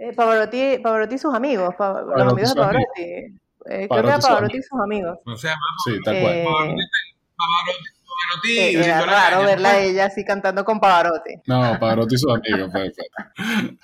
Eh, 0.00 0.12
Pavarotti, 0.14 0.78
Pavarotti 0.78 1.14
y 1.16 1.18
sus 1.18 1.34
amigos, 1.34 1.74
los 1.78 2.32
amigos 2.32 2.54
de 2.54 2.60
Pavarotti. 2.60 3.02
Eh, 3.66 3.88
creo 3.88 4.02
que 4.02 4.08
era 4.08 4.18
Pavarotti 4.18 4.58
y 4.58 4.62
sus 4.62 4.80
amigos. 4.80 5.18
No 5.24 5.36
se 5.36 5.48
llama. 5.48 5.60
Sí, 5.84 5.98
tal 6.04 6.20
cual. 6.20 6.34
Eh, 6.34 6.44
Pavarotti 6.44 7.93
eh, 8.48 8.72
era 8.74 9.00
raro 9.02 9.42
verla 9.42 9.70
a 9.70 9.80
ella 9.80 10.06
así 10.06 10.24
cantando 10.24 10.64
con 10.64 10.80
Pavarotti. 10.80 11.34
No, 11.46 11.78
Pavarotti 11.78 12.14
y 12.14 12.18
sus 12.18 12.32
amigos. 12.32 12.70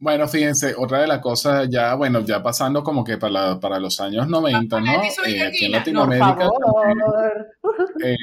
bueno, 0.00 0.28
fíjense, 0.28 0.74
otra 0.76 1.00
de 1.00 1.06
las 1.06 1.20
cosas 1.20 1.68
ya, 1.70 1.94
bueno, 1.94 2.20
ya 2.20 2.42
pasando 2.42 2.82
como 2.82 3.04
que 3.04 3.18
para, 3.18 3.58
para 3.60 3.78
los 3.78 4.00
años 4.00 4.28
90, 4.28 4.80
¿no? 4.80 5.02
Eh, 5.26 5.42
aquí 5.42 5.66
en 5.66 5.72
Latinoamérica. 5.72 6.36
Por 6.36 6.50
favor. 6.60 7.46
Eh, 8.04 8.16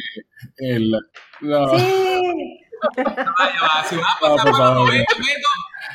el, 0.57 0.91
Sí. 1.39 2.61
si 3.89 3.95
va 3.95 4.07
a 4.21 4.35
pasar 4.35 4.73
no 4.73 4.85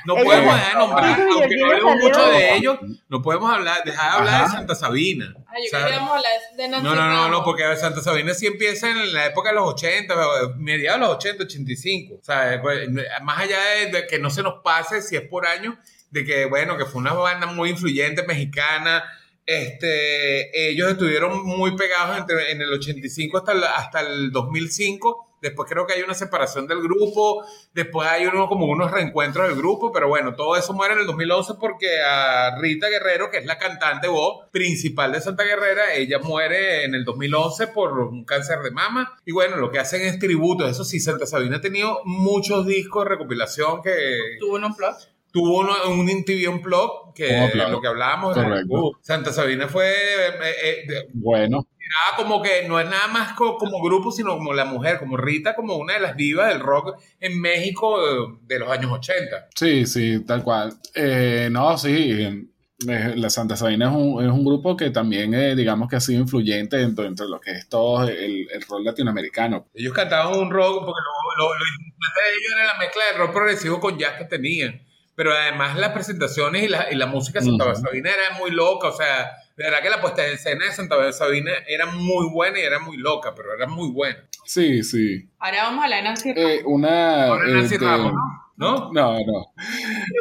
podemos 0.06 0.54
dejar 0.54 0.72
de 0.72 0.78
nombrar, 0.78 1.20
aunque 1.20 1.56
no 1.56 1.66
hablemos 1.66 1.96
mucho 1.96 2.26
de 2.26 2.56
ellos, 2.56 2.78
no 3.08 3.22
podemos 3.22 3.52
hablar, 3.52 3.82
dejar 3.84 4.12
de 4.12 4.18
hablar 4.18 4.44
de 4.44 4.50
Santa 4.50 4.74
Sabina. 4.74 5.34
Ay, 5.46 5.62
yo 5.70 5.78
hablar 5.78 6.24
de 6.56 6.68
No, 6.68 6.80
no, 6.80 6.94
no, 6.94 7.28
no, 7.28 7.44
porque 7.44 7.64
Santa 7.76 8.00
Sabina 8.00 8.34
sí 8.34 8.46
empieza 8.46 8.90
en 8.90 9.12
la 9.12 9.26
época 9.26 9.50
de 9.50 9.56
los 9.56 9.68
80, 9.74 10.14
mediados 10.56 11.00
de 11.00 11.06
los 11.06 11.16
80, 11.16 11.44
85. 11.44 12.14
O 12.20 12.24
sea, 12.24 12.60
pues, 12.62 12.88
más 13.22 13.38
allá 13.38 13.58
de, 13.90 14.06
que 14.06 14.18
no 14.18 14.30
se 14.30 14.42
nos 14.42 14.62
pase, 14.62 15.02
si 15.02 15.16
es 15.16 15.22
por 15.22 15.46
año, 15.46 15.78
de 16.10 16.24
que, 16.24 16.44
bueno, 16.46 16.76
que 16.76 16.84
fue 16.84 17.00
una 17.00 17.12
banda 17.12 17.46
muy 17.46 17.70
influyente 17.70 18.22
mexicana, 18.24 19.04
este, 19.46 20.70
ellos 20.70 20.90
estuvieron 20.92 21.44
muy 21.44 21.76
pegados 21.76 22.18
entre, 22.18 22.52
en 22.52 22.62
el 22.62 22.72
85 22.72 23.38
hasta 23.38 23.52
el, 23.52 23.64
hasta 23.64 24.00
el 24.00 24.30
2005 24.30 25.29
Después 25.40 25.68
creo 25.70 25.86
que 25.86 25.94
hay 25.94 26.02
una 26.02 26.14
separación 26.14 26.66
del 26.66 26.82
grupo, 26.82 27.44
después 27.72 28.06
hay 28.08 28.26
uno, 28.26 28.48
como 28.48 28.66
unos 28.66 28.90
reencuentros 28.90 29.48
del 29.48 29.56
grupo, 29.56 29.90
pero 29.90 30.08
bueno, 30.08 30.34
todo 30.34 30.56
eso 30.56 30.72
muere 30.72 30.94
en 30.94 31.00
el 31.00 31.06
2011 31.06 31.54
porque 31.58 32.00
a 32.02 32.58
Rita 32.58 32.88
Guerrero, 32.88 33.30
que 33.30 33.38
es 33.38 33.46
la 33.46 33.58
cantante 33.58 34.08
voz 34.08 34.48
principal 34.50 35.12
de 35.12 35.20
Santa 35.20 35.44
Guerrera, 35.44 35.94
ella 35.94 36.18
muere 36.18 36.84
en 36.84 36.94
el 36.94 37.04
2011 37.04 37.68
por 37.68 37.98
un 37.98 38.24
cáncer 38.24 38.60
de 38.60 38.70
mama. 38.70 39.16
Y 39.24 39.32
bueno, 39.32 39.56
lo 39.56 39.70
que 39.70 39.78
hacen 39.78 40.02
es 40.02 40.18
tributo. 40.18 40.66
Eso 40.66 40.84
sí, 40.84 41.00
Santa 41.00 41.26
Sabina 41.26 41.56
ha 41.56 41.60
tenido 41.60 42.00
muchos 42.04 42.66
discos 42.66 43.04
de 43.04 43.10
recopilación 43.10 43.82
que... 43.82 44.36
¿Tuvo 44.38 44.56
un 44.56 44.74
plug? 44.74 44.94
Tuvo 45.32 45.60
un 45.60 46.24
TV 46.24 46.48
Unplugged, 46.48 47.14
que 47.14 47.44
es 47.46 47.54
lo 47.54 47.80
que 47.80 47.86
hablábamos. 47.86 48.34
Correcto. 48.34 48.98
Santa 49.00 49.32
Sabina 49.32 49.68
fue... 49.68 49.90
Eh, 49.90 50.84
eh, 50.88 51.08
bueno 51.12 51.66
considerada 51.90 52.16
como 52.16 52.42
que 52.42 52.68
no 52.68 52.80
es 52.80 52.88
nada 52.88 53.08
más 53.08 53.32
como, 53.34 53.82
grupo, 53.82 54.10
sino 54.10 54.36
como 54.36 54.52
la 54.52 54.64
mujer, 54.64 54.98
como 54.98 55.16
Rita, 55.16 55.54
como 55.54 55.76
una 55.76 55.94
de 55.94 56.00
las 56.00 56.16
divas 56.16 56.48
del 56.48 56.60
rock 56.60 57.00
en 57.20 57.40
México 57.40 57.98
de, 58.42 58.58
los 58.58 58.70
años 58.70 58.92
80. 58.92 59.48
Sí, 59.54 59.86
sí, 59.86 60.24
tal 60.24 60.42
cual. 60.42 60.74
Eh, 60.94 61.48
no, 61.50 61.76
sí, 61.78 62.46
eh, 62.88 63.14
la 63.16 63.30
Santa 63.30 63.56
Sabina 63.56 63.88
es 63.90 63.96
un, 63.96 64.24
es 64.24 64.30
un 64.30 64.44
grupo 64.44 64.76
que 64.76 64.90
también, 64.90 65.34
eh, 65.34 65.54
digamos 65.54 65.88
que 65.88 65.96
ha 65.96 66.00
sido 66.00 66.20
influyente 66.20 66.76
dentro, 66.76 67.04
de 67.04 67.28
lo 67.30 67.40
que 67.40 67.52
es 67.52 67.68
todo 67.68 68.04
el, 68.04 68.48
el 68.50 68.62
rock 68.62 68.84
latinoamericano. 68.84 69.68
Ellos 69.74 69.92
cantaban 69.92 70.38
un 70.38 70.50
rock, 70.50 70.84
porque 70.84 71.00
lo, 71.38 71.44
lo, 71.44 71.52
lo 71.52 71.64
de 71.64 72.30
ellos 72.30 72.52
era 72.56 72.66
la 72.66 72.78
mezcla 72.78 73.02
de 73.12 73.18
rock 73.18 73.32
progresivo 73.32 73.80
con 73.80 73.98
jazz 73.98 74.14
que 74.18 74.24
tenían. 74.24 74.86
Pero 75.16 75.34
además 75.34 75.76
las 75.76 75.90
presentaciones 75.90 76.62
y 76.62 76.68
la, 76.68 76.90
y 76.90 76.94
la 76.94 77.04
música 77.04 77.40
de 77.40 77.46
Santa 77.46 77.74
Sabina 77.74 78.10
era 78.10 78.38
muy 78.38 78.52
loca, 78.52 78.88
o 78.88 78.96
sea, 78.96 79.30
de 79.60 79.66
verdad 79.66 79.82
que 79.82 79.90
la 79.90 80.00
puesta 80.00 80.26
en 80.26 80.32
escena 80.32 80.64
de 80.64 80.72
Santa 80.72 81.12
Sabina 81.12 81.52
era 81.68 81.84
muy 81.84 82.30
buena 82.32 82.58
y 82.58 82.62
era 82.62 82.78
muy 82.78 82.96
loca, 82.96 83.34
pero 83.34 83.52
era 83.54 83.66
muy 83.66 83.90
buena. 83.90 84.18
Sí, 84.46 84.82
sí. 84.82 85.28
Ahora 85.38 85.64
vamos 85.64 85.84
a 85.84 85.88
la 85.88 85.96
de 85.96 86.02
Nancy 86.02 86.32
eh, 86.34 86.62
una... 86.64 87.26
Ahora 87.26 87.44
Nancy 87.46 87.74
este, 87.74 87.84
Ramos, 87.86 88.12
¿no? 88.56 88.90
No, 88.92 89.12
no. 89.18 89.52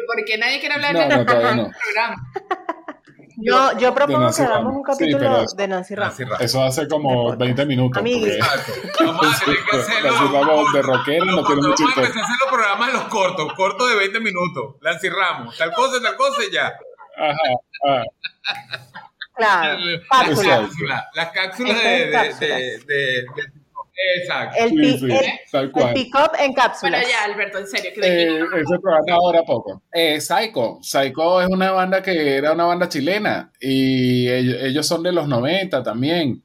¿Por 0.07 0.25
qué 0.25 0.37
nadie 0.37 0.59
quiere 0.59 0.75
hablar 0.75 0.93
No, 0.93 0.99
de 0.99 1.07
no, 1.07 1.25
todavía 1.25 1.55
no. 1.55 1.69
programa? 1.83 2.31
Yo, 3.41 3.77
yo 3.79 3.95
propongo 3.95 4.19
Nancy 4.19 4.41
que 4.41 4.47
hagamos 4.47 4.65
Ramos. 4.65 4.75
un 4.75 4.83
capítulo 4.83 5.47
Sí, 5.47 5.55
de 5.55 5.67
Nancy 5.69 5.95
Ramos. 5.95 6.09
Nancy 6.19 6.23
Ramos. 6.25 6.41
Eso 6.41 6.61
hace 6.63 6.87
como 6.89 7.37
20 7.37 7.65
minutos. 7.65 8.01
Porque- 8.03 8.35
Exacto. 8.35 8.73
Vamos 9.05 9.25
a 9.41 9.45
tener 9.45 9.59
que 9.71 9.77
hacerlo. 9.77 10.11
Nancy 10.11 10.33
Ramos 10.33 10.73
de 10.73 10.81
rockero 10.81 11.25
no 11.25 11.45
tiene 11.45 11.61
mucho 11.61 11.69
Vamos 11.69 11.79
a 11.79 11.83
interés. 11.83 12.09
empezar 12.09 12.21
a 12.21 12.25
hacer 12.25 12.35
los 12.41 12.49
programas 12.53 12.93
los 12.93 13.03
cortos, 13.05 13.53
cortos 13.53 13.89
de 13.89 13.95
20 13.95 14.19
minutos. 14.19 14.75
Lancy 14.81 15.07
Ramos, 15.07 15.57
tal 15.57 15.71
cosa, 15.73 16.01
tal 16.01 16.17
cosa 16.17 16.41
y 16.49 16.53
ya. 16.53 16.73
Ajá, 17.17 17.37
ajá. 17.87 18.03
Claro, 19.39 19.79
Las 21.15 21.31
cápsulas. 21.31 21.75
las 21.75 21.83
de, 21.83 22.03
en 22.03 22.05
de, 22.05 22.11
cápsulas. 22.11 22.39
de, 22.59 22.79
de- 22.79 22.85
de- 22.85 23.59
Exacto. 24.21 24.55
El, 24.57 24.69
Sí, 24.69 24.75
pi- 24.77 24.97
sí, 24.97 25.05
el, 25.11 25.25
tal 25.51 25.63
el 25.65 25.71
cual. 25.73 25.93
pick-up 25.93 26.31
en 26.39 26.53
Bueno, 26.53 26.53
cápsulas. 26.55 27.05
ya, 27.09 27.23
Alberto, 27.25 27.57
en 27.57 27.67
serio. 27.67 27.91
Eh, 28.01 28.39
ese 28.39 28.79
programa 28.81 29.13
ahora 29.13 29.43
poco. 29.43 29.83
Eh, 29.91 30.21
Psycho. 30.21 30.79
Psycho 30.81 31.41
es 31.41 31.49
una 31.49 31.71
banda 31.71 32.01
que 32.01 32.35
era 32.37 32.53
una 32.53 32.63
banda 32.63 32.87
chilena 32.87 33.51
y 33.59 34.29
ellos, 34.29 34.55
ellos 34.61 34.87
son 34.87 35.03
de 35.03 35.11
los 35.11 35.27
90 35.27 35.83
también. 35.83 36.41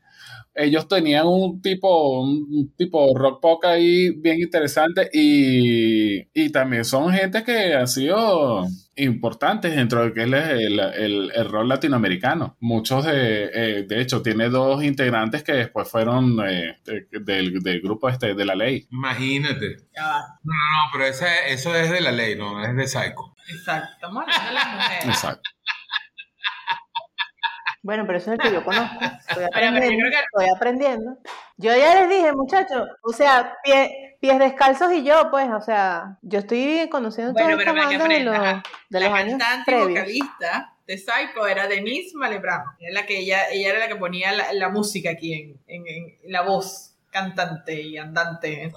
Ellos 0.56 0.86
tenían 0.86 1.26
un 1.26 1.60
tipo, 1.60 2.20
un 2.22 2.72
tipo 2.76 3.12
rock 3.16 3.40
pop 3.40 3.64
ahí 3.64 4.10
bien 4.10 4.40
interesante 4.40 5.10
y, 5.12 6.20
y 6.32 6.50
también 6.50 6.84
son 6.84 7.12
gente 7.12 7.42
que 7.42 7.74
han 7.74 7.88
sido 7.88 8.64
importantes 8.96 9.74
dentro 9.74 10.04
de 10.04 10.12
que 10.12 10.22
es 10.22 10.26
el, 10.28 10.78
el, 10.78 11.32
el 11.34 11.48
rock 11.48 11.66
latinoamericano. 11.66 12.56
Muchos 12.60 13.04
de, 13.04 13.50
eh, 13.52 13.82
de 13.88 14.00
hecho, 14.00 14.22
tiene 14.22 14.48
dos 14.48 14.84
integrantes 14.84 15.42
que 15.42 15.52
después 15.54 15.88
fueron 15.88 16.38
eh, 16.48 16.76
de- 16.84 17.08
del, 17.20 17.60
del 17.60 17.80
grupo 17.80 18.08
este 18.08 18.34
de 18.34 18.44
la 18.44 18.54
ley. 18.54 18.86
Imagínate. 18.92 19.76
No, 19.96 20.02
no, 20.44 20.52
no, 20.52 20.90
pero 20.92 21.06
ese- 21.06 21.52
eso 21.52 21.74
es 21.74 21.90
de 21.90 22.00
la 22.00 22.12
ley, 22.12 22.36
no 22.36 22.64
es 22.64 22.76
de 22.76 22.86
Psycho. 22.86 23.34
Exacto. 23.48 23.88
Estamos 23.94 24.22
hablando 24.22 24.48
de 24.48 24.54
las 24.54 24.74
mujeres. 24.74 25.04
Exacto. 25.06 25.50
Bueno, 27.84 28.04
pero 28.06 28.16
eso 28.18 28.32
es 28.32 28.38
el 28.40 28.44
que 28.48 28.52
yo 28.54 28.64
conozco. 28.64 28.96
Estoy 29.28 29.44
pero 29.52 29.60
yo 29.66 29.68
aprendiendo. 29.68 29.98
creo 29.98 30.10
que- 30.10 30.16
Estoy 30.42 30.56
aprendiendo. 30.56 31.18
Yo 31.58 31.76
ya 31.76 32.00
les 32.00 32.08
dije, 32.08 32.32
muchachos, 32.32 32.88
o 33.02 33.12
sea, 33.12 33.56
pie- 33.62 34.16
pies 34.20 34.38
descalzos 34.38 34.90
y 34.92 35.04
yo, 35.04 35.30
pues, 35.30 35.50
o 35.52 35.60
sea, 35.60 36.16
yo 36.22 36.38
estoy 36.38 36.88
conociendo 36.90 37.34
Bueno, 37.34 37.56
pero 37.58 37.74
que 37.74 37.78
bandas 37.80 38.08
de 38.08 38.20
los, 38.20 38.34
de 38.88 39.00
la 39.00 39.08
los 39.08 39.14
años 39.18 39.42
previos. 39.66 39.88
vocalista 39.90 40.72
de 40.86 40.98
Psycho 40.98 41.46
era 41.46 41.68
Denise 41.68 42.16
Malebram. 42.16 42.62
Era 42.80 43.00
la 43.02 43.06
que 43.06 43.18
ella, 43.18 43.48
ella 43.50 43.68
era 43.68 43.78
la 43.80 43.88
que 43.88 43.96
ponía 43.96 44.32
la, 44.32 44.52
la 44.54 44.68
música 44.70 45.10
aquí 45.10 45.32
en, 45.34 45.60
en- 45.66 45.86
en 46.22 46.32
la 46.32 46.40
voz 46.42 46.93
cantante 47.14 47.80
y 47.80 47.96
andante 47.96 48.64
en. 48.64 48.72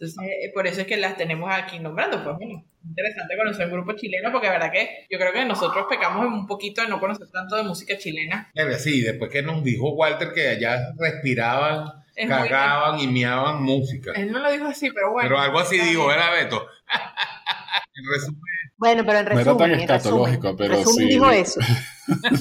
Entonces, 0.00 0.18
eh, 0.24 0.50
por 0.52 0.66
eso 0.66 0.80
es 0.80 0.86
que 0.86 0.96
las 0.96 1.16
tenemos 1.16 1.52
aquí 1.52 1.78
nombrando. 1.78 2.24
Pues 2.24 2.36
bueno, 2.36 2.64
interesante 2.82 3.36
conocer 3.36 3.66
un 3.66 3.72
grupo 3.72 3.92
chileno 3.92 4.32
porque 4.32 4.46
la 4.46 4.54
verdad 4.54 4.72
que 4.72 5.06
yo 5.10 5.18
creo 5.18 5.32
que 5.32 5.44
nosotros 5.44 5.86
pecamos 5.88 6.26
un 6.26 6.46
poquito 6.46 6.82
de 6.82 6.88
no 6.88 6.98
conocer 6.98 7.28
tanto 7.30 7.54
de 7.54 7.62
música 7.62 7.96
chilena. 7.98 8.50
Sí, 8.78 9.02
después 9.02 9.30
que 9.30 9.42
nos 9.42 9.62
dijo 9.62 9.92
Walter 9.94 10.32
que 10.32 10.48
allá 10.48 10.92
respiraban, 10.98 11.84
Es 12.16 12.28
cagaban 12.28 12.98
y 12.98 13.06
miaban 13.06 13.62
música. 13.62 14.12
Él 14.16 14.32
no 14.32 14.40
lo 14.40 14.50
dijo 14.50 14.66
así, 14.66 14.90
pero 14.90 15.12
bueno. 15.12 15.28
Pero 15.28 15.40
algo 15.40 15.60
así 15.60 15.78
digo. 15.78 16.06
¿verdad, 16.06 16.32
Beto? 16.32 16.66
en 17.94 18.04
resumen, 18.10 18.40
Bueno, 18.78 19.04
pero 19.04 19.18
en 19.18 19.24
No 19.26 19.30
era 19.32 19.44
resumen, 19.44 19.86
tan 19.86 19.98
resumen, 19.98 20.56
pero 20.56 20.74
resumen 20.76 21.06
sí. 21.06 21.14
dijo 21.14 21.30
eso. 21.30 21.60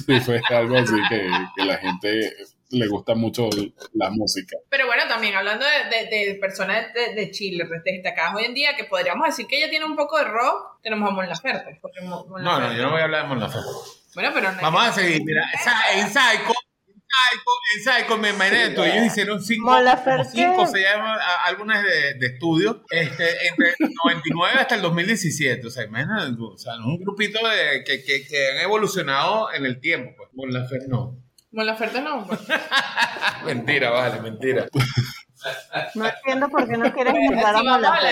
Sí, 0.07 0.19
fue 0.21 0.41
algo 0.49 0.75
así 0.75 0.95
que, 1.07 1.29
que 1.55 1.65
la 1.65 1.77
gente 1.77 2.33
le 2.71 2.87
gusta 2.87 3.15
mucho 3.15 3.49
la 3.93 4.09
música. 4.09 4.57
Pero 4.69 4.85
bueno, 4.87 5.03
también 5.07 5.35
hablando 5.35 5.65
de, 5.65 5.95
de- 6.05 6.25
de 6.33 6.35
personas 6.35 6.93
de, 6.93 7.13
de 7.15 7.31
Chile 7.31 7.67
destacadas 7.83 8.35
hoy 8.35 8.45
en 8.45 8.53
día, 8.53 8.75
que 8.75 8.85
podríamos 8.85 9.27
decir 9.27 9.47
que 9.47 9.57
ella 9.57 9.69
tiene 9.69 9.85
un 9.85 9.95
poco 9.95 10.17
de 10.17 10.25
rock, 10.25 10.79
tenemos 10.81 11.09
a 11.09 11.13
Mon 11.13 11.27
Laferte. 11.27 11.77
porque 11.81 12.01
Mon- 12.01 12.27
Mon 12.29 12.43
no, 12.43 12.59
no, 12.59 12.73
yo 12.73 12.83
no 12.83 12.91
voy 12.91 13.01
a 13.01 13.03
hablar 13.05 13.23
de 13.23 13.27
Mon 13.29 13.39
Laferte. 13.39 13.67
Bueno, 14.13 14.31
pero 14.33 14.51
no 14.51 14.61
Vamos 14.61 14.87
a 14.87 14.91
seguir, 14.93 15.21
mira, 15.23 15.41
en 15.53 15.59
Psycho, 15.59 15.97
en 15.97 16.09
Psycho, 16.09 17.51
en 17.75 17.83
Psycho, 17.83 18.17
me 18.17 18.29
imagino, 18.31 18.83
ellos 18.83 19.05
hicieron 19.05 19.41
cinco, 19.41 19.69
cinco 20.31 20.65
se 20.67 20.81
llaman 20.81 21.17
a- 21.19 21.45
álbumes 21.45 21.81
de, 21.83 22.13
de 22.15 22.27
estudio, 22.27 22.83
este, 22.89 23.47
entre 23.47 23.69
el 23.79 23.89
99 24.05 24.59
hasta 24.59 24.75
el 24.75 24.81
2017, 24.81 25.65
o 25.65 25.69
sea, 25.69 25.83
imagínate, 25.85 26.35
o 26.41 26.57
sea, 26.57 26.75
un 26.75 26.97
grupito 26.99 27.39
de, 27.47 27.83
que, 27.85 28.03
que, 28.03 28.27
que 28.27 28.51
han 28.51 28.57
evolucionado 28.59 29.51
en 29.53 29.65
el 29.65 29.79
tiempo, 29.79 30.11
pues, 30.17 30.29
Mon 30.33 30.51
Laferte 30.53 30.87
no. 30.89 31.17
Mon 31.51 31.65
Laferte 31.65 32.01
no. 32.01 32.25
pues. 32.25 32.39
Mentira, 33.45 33.89
vale, 33.89 34.21
mentira. 34.21 34.67
No 35.95 36.05
entiendo 36.05 36.49
por 36.49 36.67
qué 36.67 36.77
no 36.77 36.93
quieres 36.93 37.13
Sí, 37.13 37.19
invitar 37.19 37.47
a 37.47 37.51
vamos 37.53 37.71
a 37.71 37.75
hablar 37.95 38.03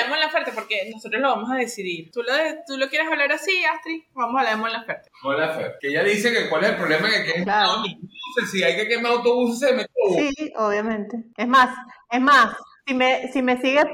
de 0.45 0.51
porque 0.51 0.89
nosotros 0.91 1.21
lo 1.21 1.29
vamos 1.29 1.51
a 1.51 1.55
decidir. 1.55 2.09
¿Tú 2.11 2.23
lo, 2.23 2.33
¿Tú 2.65 2.77
lo 2.77 2.89
quieres 2.89 3.07
hablar 3.07 3.31
así, 3.31 3.63
Astrid? 3.65 4.01
Vamos 4.13 4.35
a 4.35 4.39
hablar 4.39 4.55
de 4.55 4.61
Mon 4.61 4.71
Laferte. 4.71 5.09
Mon 5.21 5.37
Laferte. 5.39 5.77
Que 5.79 5.87
ella 5.89 6.03
dice 6.03 6.33
que 6.33 6.49
cuál 6.49 6.63
es 6.63 6.71
el 6.71 6.77
problema 6.77 7.07
que 7.09 7.23
quemen 7.25 7.43
Claro. 7.43 7.69
autobuses, 7.71 8.51
si 8.51 8.63
hay 8.63 8.75
que 8.75 8.87
quemar 8.87 9.11
autobuses, 9.11 9.59
se 9.59 9.75
mete 9.75 9.91
Sí, 10.17 10.53
obviamente. 10.55 11.17
Es 11.37 11.47
más, 11.47 11.69
es 12.09 12.21
más, 12.21 12.55
si 12.87 12.93
me, 12.93 13.31
si 13.31 13.41
me 13.41 13.61
sigues, 13.61 13.85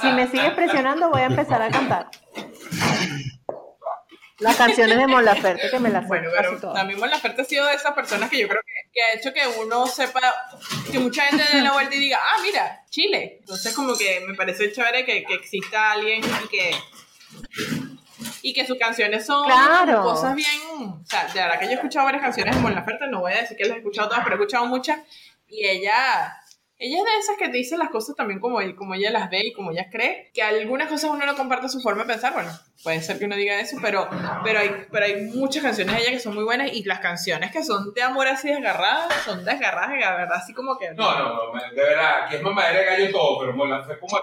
si 0.00 0.12
me 0.12 0.26
sigues 0.28 0.52
presionando, 0.52 1.08
voy 1.10 1.22
a 1.22 1.26
empezar 1.26 1.62
a 1.62 1.70
cantar. 1.70 2.08
Las 4.38 4.56
canciones 4.56 4.98
de 4.98 5.06
Mon 5.06 5.24
Laferte 5.24 5.70
que 5.70 5.78
me 5.80 5.88
las 5.88 6.06
Bueno, 6.06 6.30
casi 6.30 6.44
pero 6.48 6.60
todas. 6.60 6.76
también 6.76 7.00
Mon 7.00 7.08
Laferte 7.10 7.42
ha 7.42 7.44
sido 7.44 7.64
de 7.66 7.74
esas 7.74 7.92
personas 7.94 8.28
que 8.28 8.38
yo 8.40 8.48
creo 8.48 8.60
que, 8.64 8.90
que 8.92 9.02
ha 9.02 9.12
hecho 9.14 9.32
que 9.32 9.60
uno 9.60 9.86
sepa, 9.86 10.20
que 10.92 10.98
mucha 10.98 11.22
gente 11.26 11.42
dé 11.52 11.62
la 11.62 11.72
vuelta 11.72 11.94
y 11.94 11.98
diga, 12.00 12.18
ah, 12.20 12.40
mira, 12.42 12.84
Chile. 12.90 13.38
Entonces 13.40 13.74
como 13.74 13.96
que 13.96 14.20
me 14.26 14.34
parece 14.34 14.70
chévere 14.72 15.04
que, 15.06 15.24
que 15.24 15.34
exista 15.34 15.92
alguien 15.92 16.22
y 16.44 16.48
que 16.48 16.70
y 18.42 18.52
que 18.52 18.66
sus 18.66 18.78
canciones 18.78 19.26
son 19.26 19.44
Claro. 19.46 20.02
cosas 20.02 20.34
bien, 20.34 20.60
o 20.78 21.02
sea, 21.04 21.26
de 21.26 21.40
verdad 21.40 21.58
que 21.58 21.64
yo 21.66 21.72
he 21.72 21.74
escuchado 21.74 22.04
varias 22.06 22.22
canciones 22.22 22.54
de 22.54 22.60
Mon 22.62 22.74
Laferte, 22.74 23.06
no 23.08 23.20
voy 23.20 23.32
a 23.32 23.40
decir 23.42 23.56
que 23.56 23.64
las 23.64 23.76
he 23.76 23.78
escuchado 23.78 24.08
todas, 24.08 24.22
pero 24.24 24.36
he 24.36 24.38
escuchado 24.38 24.66
muchas 24.66 25.00
y 25.48 25.66
ella 25.66 26.36
ella 26.78 26.98
es 26.98 27.04
de 27.04 27.18
esas 27.18 27.36
que 27.38 27.48
dice 27.48 27.78
las 27.78 27.88
cosas 27.88 28.16
también 28.16 28.38
como, 28.38 28.58
como 28.76 28.94
ella 28.94 29.10
las 29.10 29.30
ve 29.30 29.46
y 29.46 29.52
como 29.52 29.70
ella 29.70 29.88
cree, 29.90 30.30
que 30.34 30.42
algunas 30.42 30.88
cosas 30.88 31.10
uno 31.10 31.24
no 31.24 31.34
comparte 31.34 31.68
su 31.68 31.80
forma 31.80 32.02
de 32.02 32.12
pensar, 32.12 32.34
bueno, 32.34 32.50
puede 32.82 33.00
ser 33.00 33.18
que 33.18 33.24
uno 33.24 33.36
diga 33.36 33.58
eso, 33.58 33.78
pero, 33.80 34.08
pero, 34.44 34.58
hay, 34.58 34.86
pero 34.90 35.06
hay 35.06 35.22
muchas 35.22 35.62
canciones 35.62 35.94
de 35.96 36.02
ella 36.02 36.10
que 36.10 36.20
son 36.20 36.34
muy 36.34 36.44
buenas 36.44 36.72
y 36.72 36.84
las 36.84 37.00
canciones 37.00 37.50
que 37.50 37.64
son 37.64 37.94
de 37.94 38.02
amor 38.02 38.28
así 38.28 38.48
desgarradas, 38.48 39.12
son 39.24 39.44
desgarradas, 39.44 39.90
de 39.90 39.96
verdad, 39.96 40.36
así 40.36 40.52
como 40.52 40.78
que... 40.78 40.92
No, 40.92 41.18
no, 41.18 41.52
no, 41.52 41.52
de 41.52 41.82
verdad, 41.82 42.28
que 42.28 42.36
es 42.36 42.42
mamadera 42.42 42.80
de 42.80 42.84
gallo 42.84 43.10
todo, 43.10 43.40
pero 43.40 43.52
Mon 43.54 43.70
Laferte 43.70 44.00
como 44.00 44.20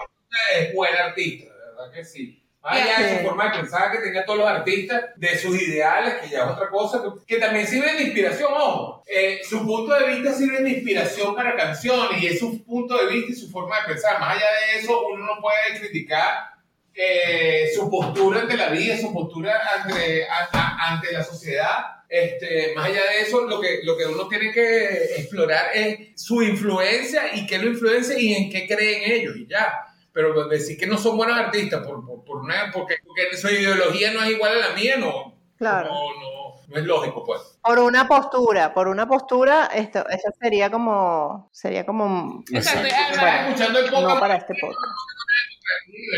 es 0.54 0.74
buen 0.74 0.94
artista, 0.94 1.52
de 1.52 1.60
verdad 1.60 1.92
que 1.92 2.04
sí. 2.04 2.43
Más 2.64 2.80
allá 2.80 2.98
de 3.02 3.08
Sí. 3.10 3.16
su 3.18 3.24
forma 3.28 3.44
de 3.50 3.58
pensar 3.60 3.92
que 3.92 3.98
tenía 3.98 4.24
todos 4.24 4.38
los 4.38 4.48
artistas, 4.48 5.02
de 5.16 5.38
sus 5.38 5.60
ideales, 5.60 6.14
que 6.14 6.30
ya 6.30 6.44
es 6.44 6.50
otra 6.50 6.70
cosa, 6.70 7.02
que 7.26 7.36
también 7.36 7.66
sirven 7.66 7.96
de 7.98 8.04
inspiración, 8.04 8.50
ojo. 8.54 9.02
Eh, 9.06 9.40
su 9.46 9.66
punto 9.66 9.92
de 9.94 10.08
vista 10.14 10.32
sirve 10.32 10.62
de 10.62 10.70
inspiración 10.70 11.34
para 11.34 11.54
canciones 11.56 12.22
y 12.22 12.26
es 12.28 12.38
su 12.38 12.64
punto 12.64 12.96
de 12.96 13.12
vista 13.12 13.32
y 13.32 13.34
su 13.34 13.50
forma 13.50 13.80
de 13.80 13.88
pensar. 13.92 14.18
Más 14.18 14.36
allá 14.36 14.46
de 14.72 14.80
eso, 14.80 15.06
uno 15.08 15.26
no 15.26 15.40
puede 15.42 15.78
criticar 15.78 16.54
eh, 16.96 17.70
su 17.74 17.90
postura 17.90 18.42
ante 18.42 18.56
la 18.56 18.68
vida, 18.68 18.96
su 18.96 19.12
postura 19.12 19.60
ante, 19.74 20.26
a- 20.28 20.48
a- 20.52 20.92
ante 20.92 21.12
la 21.12 21.24
sociedad. 21.24 21.78
Este, 22.08 22.72
más 22.76 22.86
allá 22.86 23.00
de 23.10 23.20
eso, 23.22 23.42
lo 23.48 23.60
que, 23.60 23.80
lo 23.82 23.96
que 23.96 24.06
uno 24.06 24.28
tiene 24.28 24.52
que 24.52 25.04
explorar 25.16 25.70
es 25.74 26.10
su 26.14 26.40
influencia 26.42 27.34
y 27.34 27.46
qué 27.46 27.58
lo 27.58 27.66
influencia 27.68 28.16
y 28.18 28.34
en 28.34 28.48
qué 28.50 28.68
creen 28.68 29.10
ellos 29.10 29.34
y 29.36 29.46
ya. 29.48 29.74
Pero 30.12 30.46
decir 30.46 30.78
que 30.78 30.86
no 30.86 30.96
son 30.96 31.16
buenos 31.16 31.36
artistas 31.36 31.84
por, 31.84 32.06
por 32.06 32.13
una, 32.44 32.70
porque, 32.72 32.96
porque 33.04 33.36
su 33.36 33.48
ideología 33.48 34.12
no 34.12 34.22
es 34.22 34.30
igual 34.30 34.52
a 34.62 34.68
la 34.68 34.74
mía, 34.74 34.96
no, 34.98 35.34
Claro. 35.58 35.88
no, 35.88 36.00
no, 36.20 36.54
no 36.68 36.76
es 36.76 36.84
lógico, 36.84 37.24
pues. 37.24 37.40
Por 37.62 37.78
una 37.78 38.06
postura, 38.06 38.74
por 38.74 38.88
una 38.88 39.06
postura, 39.08 39.70
esto, 39.74 40.04
eso 40.08 40.28
sería 40.40 40.70
como, 40.70 41.48
sería 41.52 41.84
como, 41.86 42.42
Exacto, 42.52 42.86
Exacto. 42.86 43.48
escuchando 43.48 43.78
el 43.78 43.84
podcast 43.90 44.14
no 44.14 44.20
para 44.20 44.36
este 44.36 44.54
podcast. 44.60 44.78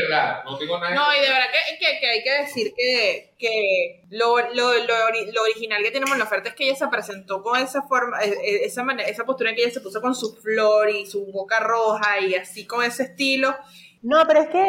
verdad, 0.09 0.43
no 0.45 0.59
tengo 0.59 0.79
nada. 0.79 0.95
No, 0.95 1.03
y 1.17 1.21
de 1.21 1.29
verdad 1.29 1.47
que, 1.53 1.79
que, 1.79 1.99
que 2.01 2.07
hay 2.11 2.23
que 2.23 2.33
decir 2.43 2.75
que, 2.77 3.35
que 3.39 4.05
lo, 4.11 4.39
lo, 4.55 4.73
lo, 4.75 4.95
ori- 5.09 5.33
lo 5.33 5.43
original 5.43 5.83
que 5.83 5.91
tenemos 5.91 6.13
en 6.13 6.19
la 6.19 6.25
oferta 6.25 6.49
es 6.49 6.55
que 6.55 6.65
ella 6.69 6.77
se 6.77 6.89
presentó 6.89 7.43
con 7.43 7.59
esa 7.61 7.83
forma, 7.83 8.23
eh, 8.23 8.31
eh, 8.43 8.61
esa 8.65 8.83
manera, 8.83 9.09
esa 9.09 9.25
postura 9.25 9.51
en 9.51 9.57
que 9.57 9.63
ella 9.65 9.73
se 9.75 9.81
puso 9.81 10.01
con 10.01 10.15
su 10.15 10.35
flor 10.37 10.91
y 10.91 11.07
su 11.07 11.27
boca 11.27 11.61
roja 11.61 12.19
y 12.21 12.35
así 12.35 12.67
con 12.67 12.83
ese 12.85 13.05
estilo. 13.05 13.55
No, 14.03 14.19
pero 14.27 14.41
es 14.41 14.49
que, 14.49 14.65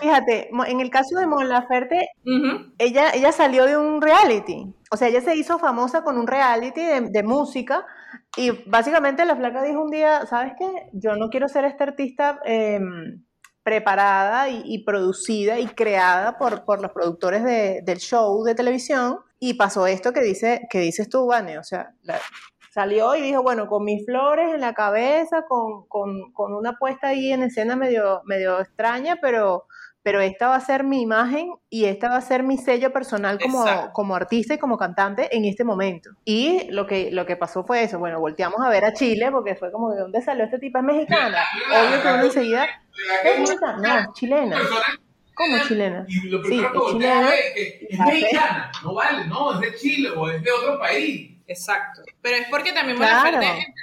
fíjate, 0.00 0.50
en 0.66 0.80
el 0.80 0.90
caso 0.90 1.18
de 1.18 1.26
Mon 1.26 1.48
Laferte, 1.48 2.08
Ujú. 2.26 2.72
ella, 2.78 3.10
ella 3.14 3.30
salió 3.32 3.66
de 3.66 3.76
un 3.76 4.00
reality. 4.02 4.74
O 4.90 4.96
sea, 4.96 5.08
ella 5.08 5.20
se 5.20 5.36
hizo 5.36 5.58
famosa 5.58 6.02
con 6.02 6.18
un 6.18 6.26
reality 6.26 6.80
de, 6.84 7.00
de 7.02 7.22
música 7.22 7.86
y 8.36 8.50
básicamente 8.68 9.24
la 9.24 9.36
flaca 9.36 9.62
dijo 9.62 9.82
un 9.82 9.90
día, 9.90 10.26
¿sabes 10.26 10.54
qué? 10.58 10.88
Yo 10.92 11.14
no 11.16 11.28
quiero 11.30 11.48
ser 11.48 11.64
esta 11.64 11.84
artista 11.84 12.40
em, 12.44 13.22
preparada 13.62 14.48
y, 14.48 14.62
y 14.64 14.84
producida 14.84 15.58
y 15.60 15.66
creada 15.68 16.36
por, 16.38 16.64
por 16.64 16.80
los 16.80 16.90
productores 16.92 17.44
de- 17.44 17.82
del 17.84 17.98
show 17.98 18.42
de 18.42 18.54
televisión 18.54 19.18
y 19.38 19.54
pasó 19.54 19.86
esto 19.86 20.12
que, 20.12 20.20
dice, 20.22 20.66
que 20.70 20.80
dices 20.80 21.08
tú, 21.08 21.26
Vane, 21.26 21.58
o 21.58 21.62
sea, 21.64 21.92
la- 22.02 22.18
salió 22.70 23.14
y 23.16 23.20
dijo, 23.20 23.42
bueno, 23.42 23.66
con 23.66 23.84
mis 23.84 24.06
flores 24.06 24.54
en 24.54 24.60
la 24.60 24.72
cabeza, 24.74 25.42
con, 25.48 25.86
con- 25.88 26.32
con 26.32 26.54
una 26.54 26.74
puesta 26.78 27.08
ahí 27.08 27.32
en 27.32 27.42
escena 27.42 27.76
medio, 27.76 28.22
medio 28.24 28.60
extraña, 28.60 29.18
pero, 29.20 29.64
pero 30.02 30.20
esta 30.20 30.48
va 30.48 30.54
a 30.54 30.60
ser 30.60 30.84
mi 30.84 31.02
imagen 31.02 31.50
y 31.68 31.84
esta 31.86 32.08
va 32.08 32.16
a 32.16 32.20
ser 32.20 32.42
mi 32.44 32.56
sello 32.58 32.92
personal 32.92 33.38
como, 33.40 33.66
Exacto. 33.66 33.90
como 33.92 34.14
artista 34.14 34.54
y 34.54 34.58
como 34.58 34.78
cantante 34.78 35.36
en 35.36 35.44
este 35.44 35.64
momento. 35.64 36.10
Y 36.24 36.70
lo 36.70 36.86
que, 36.86 37.10
lo 37.10 37.26
que 37.26 37.36
pasó 37.36 37.64
fue 37.64 37.82
eso, 37.82 37.98
bueno, 37.98 38.20
volteamos 38.20 38.60
a 38.64 38.68
ver 38.70 38.84
a 38.84 38.92
Chile 38.94 39.30
porque 39.32 39.56
fue 39.56 39.70
como, 39.72 39.90
¿de 39.92 40.00
dónde 40.00 40.22
salió 40.22 40.44
este 40.44 40.58
tipo? 40.60 40.78
¿Es 40.78 40.84
mexicana? 40.84 41.38
Obvio 41.70 42.02
que 42.02 42.08
uno 42.08 42.22
enseguida, 42.24 42.66
¿es 43.24 43.38
mexicana? 43.40 44.04
No, 44.06 44.12
chilena. 44.14 44.58
¿Cómo 45.34 45.56
chilena? 45.66 46.04
Y 46.06 46.28
lo 46.28 46.42
Sí, 46.44 46.48
primero 46.50 46.66
es 46.68 46.72
que 46.72 46.78
voltea 46.78 47.14
chilena. 47.14 47.34
es 47.34 47.54
que 47.54 47.86
es 47.88 47.96
sí. 47.96 48.02
mexicana. 48.04 48.72
No 48.84 48.94
vale, 48.94 49.26
no, 49.26 49.54
es 49.54 49.60
de 49.60 49.74
Chile 49.78 50.10
o 50.16 50.28
es 50.30 50.42
de 50.42 50.50
otro 50.52 50.78
país. 50.78 51.30
Exacto. 51.50 52.02
Pero 52.22 52.36
es 52.36 52.48
porque 52.48 52.72
también 52.72 52.96
Mon 52.96 53.06
Claro. 53.06 53.40
Laferte 53.40 53.74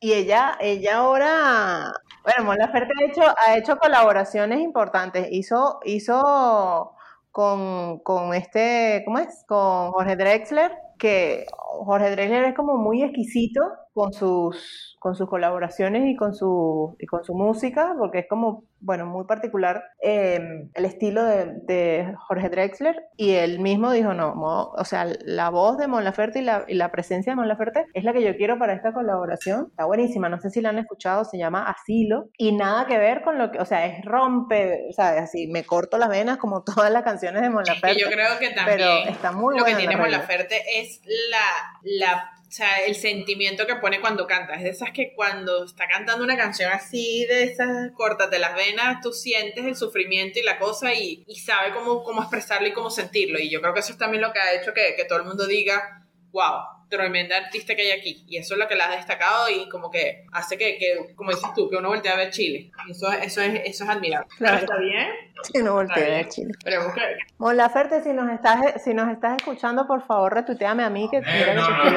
Y 0.00 0.12
ella, 0.12 0.56
ella 0.60 0.96
ahora, 0.96 1.92
bueno, 2.24 2.44
Mon 2.44 2.56
Laferte 2.56 2.92
ha 3.00 3.06
hecho, 3.06 3.22
ha 3.46 3.56
hecho 3.56 3.78
colaboraciones 3.78 4.60
importantes. 4.60 5.28
Hizo, 5.30 5.78
hizo 5.84 6.96
con, 7.30 8.00
con 8.00 8.34
este, 8.34 9.02
¿cómo 9.04 9.20
es? 9.20 9.44
Con 9.46 9.92
Jorge 9.92 10.16
Drexler, 10.16 10.72
que 10.98 11.46
Jorge 11.56 12.10
Drexler 12.10 12.44
es 12.46 12.54
como 12.56 12.76
muy 12.76 13.04
exquisito 13.04 13.60
con 13.94 14.12
sus, 14.12 14.89
con 15.00 15.16
sus 15.16 15.28
colaboraciones 15.28 16.06
y 16.06 16.14
con 16.14 16.34
su, 16.34 16.94
y 17.00 17.06
con 17.06 17.24
su 17.24 17.34
música, 17.34 17.94
porque 17.98 18.18
es 18.20 18.26
como, 18.28 18.64
bueno, 18.80 19.06
muy 19.06 19.24
particular 19.24 19.82
eh, 20.02 20.68
el 20.74 20.84
estilo 20.84 21.24
de, 21.24 21.54
de 21.62 22.14
Jorge 22.28 22.50
Drexler. 22.50 23.02
Y 23.16 23.30
él 23.32 23.58
mismo 23.60 23.90
dijo, 23.92 24.12
no, 24.14 24.34
Mo- 24.34 24.70
o 24.76 24.84
sea, 24.84 25.06
la 25.24 25.48
voz 25.48 25.78
de 25.78 25.88
Mon 25.88 26.04
Laferte 26.04 26.40
y 26.40 26.42
la, 26.42 26.64
y 26.68 26.74
la 26.74 26.92
presencia 26.92 27.32
de 27.32 27.36
Mon 27.36 27.48
Laferte 27.48 27.86
es 27.94 28.04
la 28.04 28.12
que 28.12 28.22
yo 28.22 28.36
quiero 28.36 28.58
para 28.58 28.74
esta 28.74 28.92
colaboración. 28.92 29.68
Está 29.70 29.86
buenísima, 29.86 30.28
no 30.28 30.38
sé 30.38 30.50
si 30.50 30.60
la 30.60 30.68
han 30.68 30.78
escuchado, 30.78 31.24
se 31.24 31.38
llama 31.38 31.64
Asilo. 31.68 32.28
Y 32.36 32.52
nada 32.54 32.86
que 32.86 32.98
ver 32.98 33.22
con 33.22 33.38
lo 33.38 33.50
que, 33.50 33.58
o 33.58 33.64
sea, 33.64 33.86
es 33.86 34.04
rompe, 34.04 34.86
o 34.90 34.92
sea, 34.92 35.18
así, 35.22 35.46
me 35.46 35.64
corto 35.64 35.96
las 35.96 36.10
venas 36.10 36.36
como 36.36 36.62
todas 36.64 36.90
las 36.92 37.02
canciones 37.04 37.40
de 37.40 37.48
Mon 37.48 37.62
Es 37.62 37.68
que 37.70 37.74
Laferte. 37.74 38.00
yo 38.02 38.06
creo 38.10 38.38
que 38.38 38.50
también 38.50 38.76
pero 38.78 39.10
está 39.10 39.32
muy 39.32 39.58
lo 39.58 39.64
que 39.64 39.74
tiene 39.76 39.96
Mon. 39.96 40.10
Laferte 40.10 40.56
es 40.78 41.00
la, 41.30 41.38
la, 41.82 42.30
o 42.50 42.52
sea, 42.52 42.78
el 42.78 42.96
sentimiento 42.96 43.64
que 43.64 43.76
pone 43.76 44.00
cuando 44.00 44.26
canta. 44.26 44.54
Es 44.54 44.64
de 44.64 44.70
esas 44.70 44.90
que 44.90 45.12
cuando 45.14 45.64
está 45.64 45.86
cantando 45.86 46.24
una 46.24 46.36
canción 46.36 46.72
así, 46.72 47.24
de 47.26 47.44
esas 47.44 47.92
cortas 47.92 48.28
de 48.28 48.40
las 48.40 48.56
venas, 48.56 49.00
tú 49.00 49.12
sientes 49.12 49.64
el 49.64 49.76
sufrimiento 49.76 50.40
y 50.40 50.42
la 50.42 50.58
cosa 50.58 50.92
y, 50.92 51.22
y 51.28 51.36
sabe 51.36 51.72
cómo, 51.72 52.02
cómo 52.02 52.22
expresarlo 52.22 52.66
y 52.66 52.72
cómo 52.72 52.90
sentirlo. 52.90 53.38
Y 53.38 53.50
yo 53.50 53.60
creo 53.60 53.72
que 53.72 53.78
eso 53.78 53.92
es 53.92 53.98
también 53.98 54.22
lo 54.22 54.32
que 54.32 54.40
ha 54.40 54.60
hecho 54.60 54.74
que, 54.74 54.96
que 54.96 55.04
todo 55.04 55.20
el 55.20 55.26
mundo 55.26 55.46
diga, 55.46 56.08
wow, 56.32 56.60
tremenda 56.88 57.36
artista 57.36 57.74
que 57.74 57.82
hay 57.82 57.90
aquí. 58.00 58.24
Y 58.28 58.36
eso 58.38 58.54
es 58.54 58.60
lo 58.60 58.66
que 58.68 58.74
la 58.74 58.86
ha 58.86 58.96
destacado 58.96 59.48
y 59.48 59.68
como 59.68 59.90
que 59.90 60.24
hace 60.32 60.58
que, 60.58 60.76
que 60.78 61.14
como 61.14 61.30
dices 61.30 61.48
tú, 61.54 61.68
que 61.70 61.76
uno 61.76 61.88
voltee 61.88 62.10
a 62.10 62.16
ver 62.16 62.30
Chile. 62.30 62.70
Eso, 62.88 63.10
eso, 63.12 63.40
es, 63.40 63.60
eso 63.64 63.84
es 63.84 63.90
admirable. 63.90 64.26
Claro. 64.38 64.58
Pero 64.60 64.72
está 64.72 64.78
bien. 64.78 65.08
Si 65.44 65.62
no 65.62 65.72
volteé 65.74 65.94
Está 66.02 66.06
a 66.12 66.16
bien. 66.16 66.28
Chile. 66.28 66.50
Esperemos 66.58 66.92
que, 66.94 67.00
Mon 67.38 67.56
Laferte, 67.56 68.02
si 68.02 68.12
nos 68.12 68.30
estás, 68.30 68.82
si 68.82 68.92
nos 68.94 69.08
estás 69.10 69.36
escuchando, 69.36 69.86
por 69.86 70.04
favor, 70.06 70.34
retuiteame 70.34 70.82
a 70.82 70.90
mí 70.90 71.08
que 71.10 71.20
mira 71.20 71.44
que 71.46 71.54
no, 71.54 71.66
te 71.66 71.72
estoy 71.72 71.90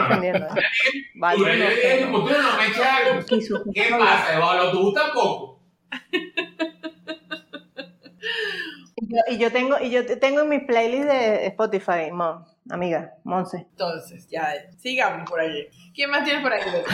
Tú 1.38 1.46
no 1.46 1.46
no. 2.42 2.58
me 2.58 2.68
echas 2.68 3.46
su- 3.48 3.64
¿Qué 3.74 3.90
pasa? 3.90 4.72
¿Tú 4.72 4.94
tampoco? 4.94 5.60
Y 9.14 9.16
yo, 9.16 9.22
y 9.36 9.38
yo 9.38 9.52
tengo, 9.52 9.76
y 9.80 9.90
yo 9.92 10.06
te- 10.06 10.16
tengo 10.18 10.42
en 10.42 10.50
mi 10.50 10.60
playlist 10.60 11.04
de 11.06 11.46
Spotify, 11.48 12.12
Mon, 12.12 12.44
amiga, 12.70 13.14
Monse. 13.24 13.68
Entonces, 13.72 14.28
ya, 14.30 14.48
sigamos 14.80 15.30
por 15.30 15.40
allí. 15.40 15.68
¿Quién 15.94 16.10
más 16.10 16.24
tienes 16.24 16.42
por 16.42 16.52
ahí? 16.52 16.62
Beto? 16.66 16.90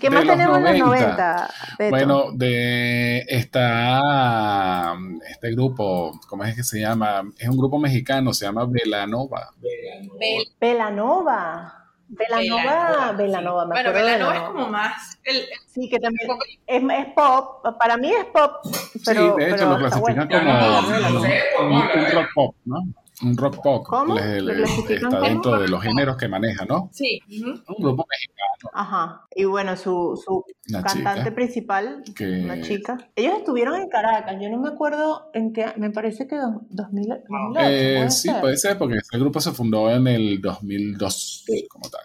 ¿Qué 0.00 0.08
De 0.08 0.14
más 0.16 0.22
tenemos 0.24 0.56
en 0.58 0.62
los 0.64 0.78
90? 0.78 1.06
90? 1.06 1.50
Beto? 1.78 1.90
Bueno, 1.90 2.24
de 2.32 3.18
esta, 3.28 4.94
este 5.28 5.50
grupo, 5.52 6.18
¿cómo 6.28 6.44
es 6.44 6.54
que 6.54 6.62
se 6.62 6.80
llama? 6.80 7.22
Es 7.38 7.48
un 7.48 7.58
grupo 7.58 7.78
mexicano, 7.78 8.32
se 8.32 8.44
llama 8.46 8.66
Velanova. 8.66 9.50
Bel- 9.60 10.48
Velanova. 10.60 11.79
Velanova, 12.12 13.12
Velanova, 13.12 13.64
me 13.66 13.74
Bueno, 13.74 13.90
acuerdo 13.90 14.06
Velanova 14.06 14.34
es 14.36 14.42
como 14.42 14.68
más. 14.68 15.18
El, 15.24 15.36
el- 15.36 15.48
Sí, 15.66 15.88
que 15.88 16.00
también 16.00 16.28
es, 16.66 16.82
es 16.82 17.06
pop, 17.14 17.64
para 17.78 17.96
mí 17.96 18.10
es 18.12 18.24
pop, 18.26 18.56
pero, 19.04 19.34
sí, 19.36 19.40
de 19.40 19.46
hecho 19.48 19.56
pero 19.56 19.70
lo 19.70 19.78
clasifican 19.78 20.28
bueno. 20.28 20.28
como 20.28 20.52
No, 20.52 20.82
no, 20.82 21.10
no 21.10 21.20
sé, 21.22 21.42
pues, 21.56 21.68
un, 21.70 22.12
rock 22.16 22.28
pop, 22.34 22.54
¿no? 22.64 22.76
Un 23.22 23.36
rock 23.36 23.62
pop. 23.62 23.86
¿Cómo? 23.86 24.14
Le- 24.14 24.40
le- 24.40 24.54
¿Lo 24.54 24.64
clasifican 24.64 25.12
está 25.14 25.20
dentro 25.20 25.58
de 25.60 25.68
los 25.68 25.82
géneros 25.82 26.16
que 26.16 26.28
maneja, 26.28 26.64
¿no? 26.64 26.88
sí. 26.92 27.20
Un 27.28 27.62
grupo 27.78 28.06
mexicano 28.08 28.70
Ajá. 28.74 29.26
Y 29.34 29.44
bueno, 29.44 29.74
su, 29.76 30.20
su 30.22 30.44
cantante 30.70 31.20
chica. 31.22 31.34
principal, 31.34 32.02
Que- 32.14 32.42
una 32.44 32.60
chica. 32.60 32.98
Ellos 33.16 33.34
estuvieron 33.38 33.76
en 33.80 33.88
Caracas, 33.88 34.36
yo 34.40 34.48
no 34.50 34.58
me 34.58 34.68
acuerdo 34.68 35.30
en 35.34 35.52
qué, 35.52 35.66
me 35.76 35.90
parece 35.90 36.26
que 36.26 36.36
dos- 36.36 36.56
2000, 36.70 37.08
2008. 37.08 37.60
Eh, 37.68 37.94
puede 37.98 38.10
sí, 38.10 38.28
ser, 38.28 38.40
puede 38.40 38.56
ser, 38.58 38.78
porque 38.78 38.96
ese 38.96 39.18
grupo 39.18 39.40
se 39.40 39.52
fundó 39.52 39.90
en 39.90 40.06
el 40.06 40.40
2002 40.42 41.44
como 41.68 41.88
tal. 41.88 42.00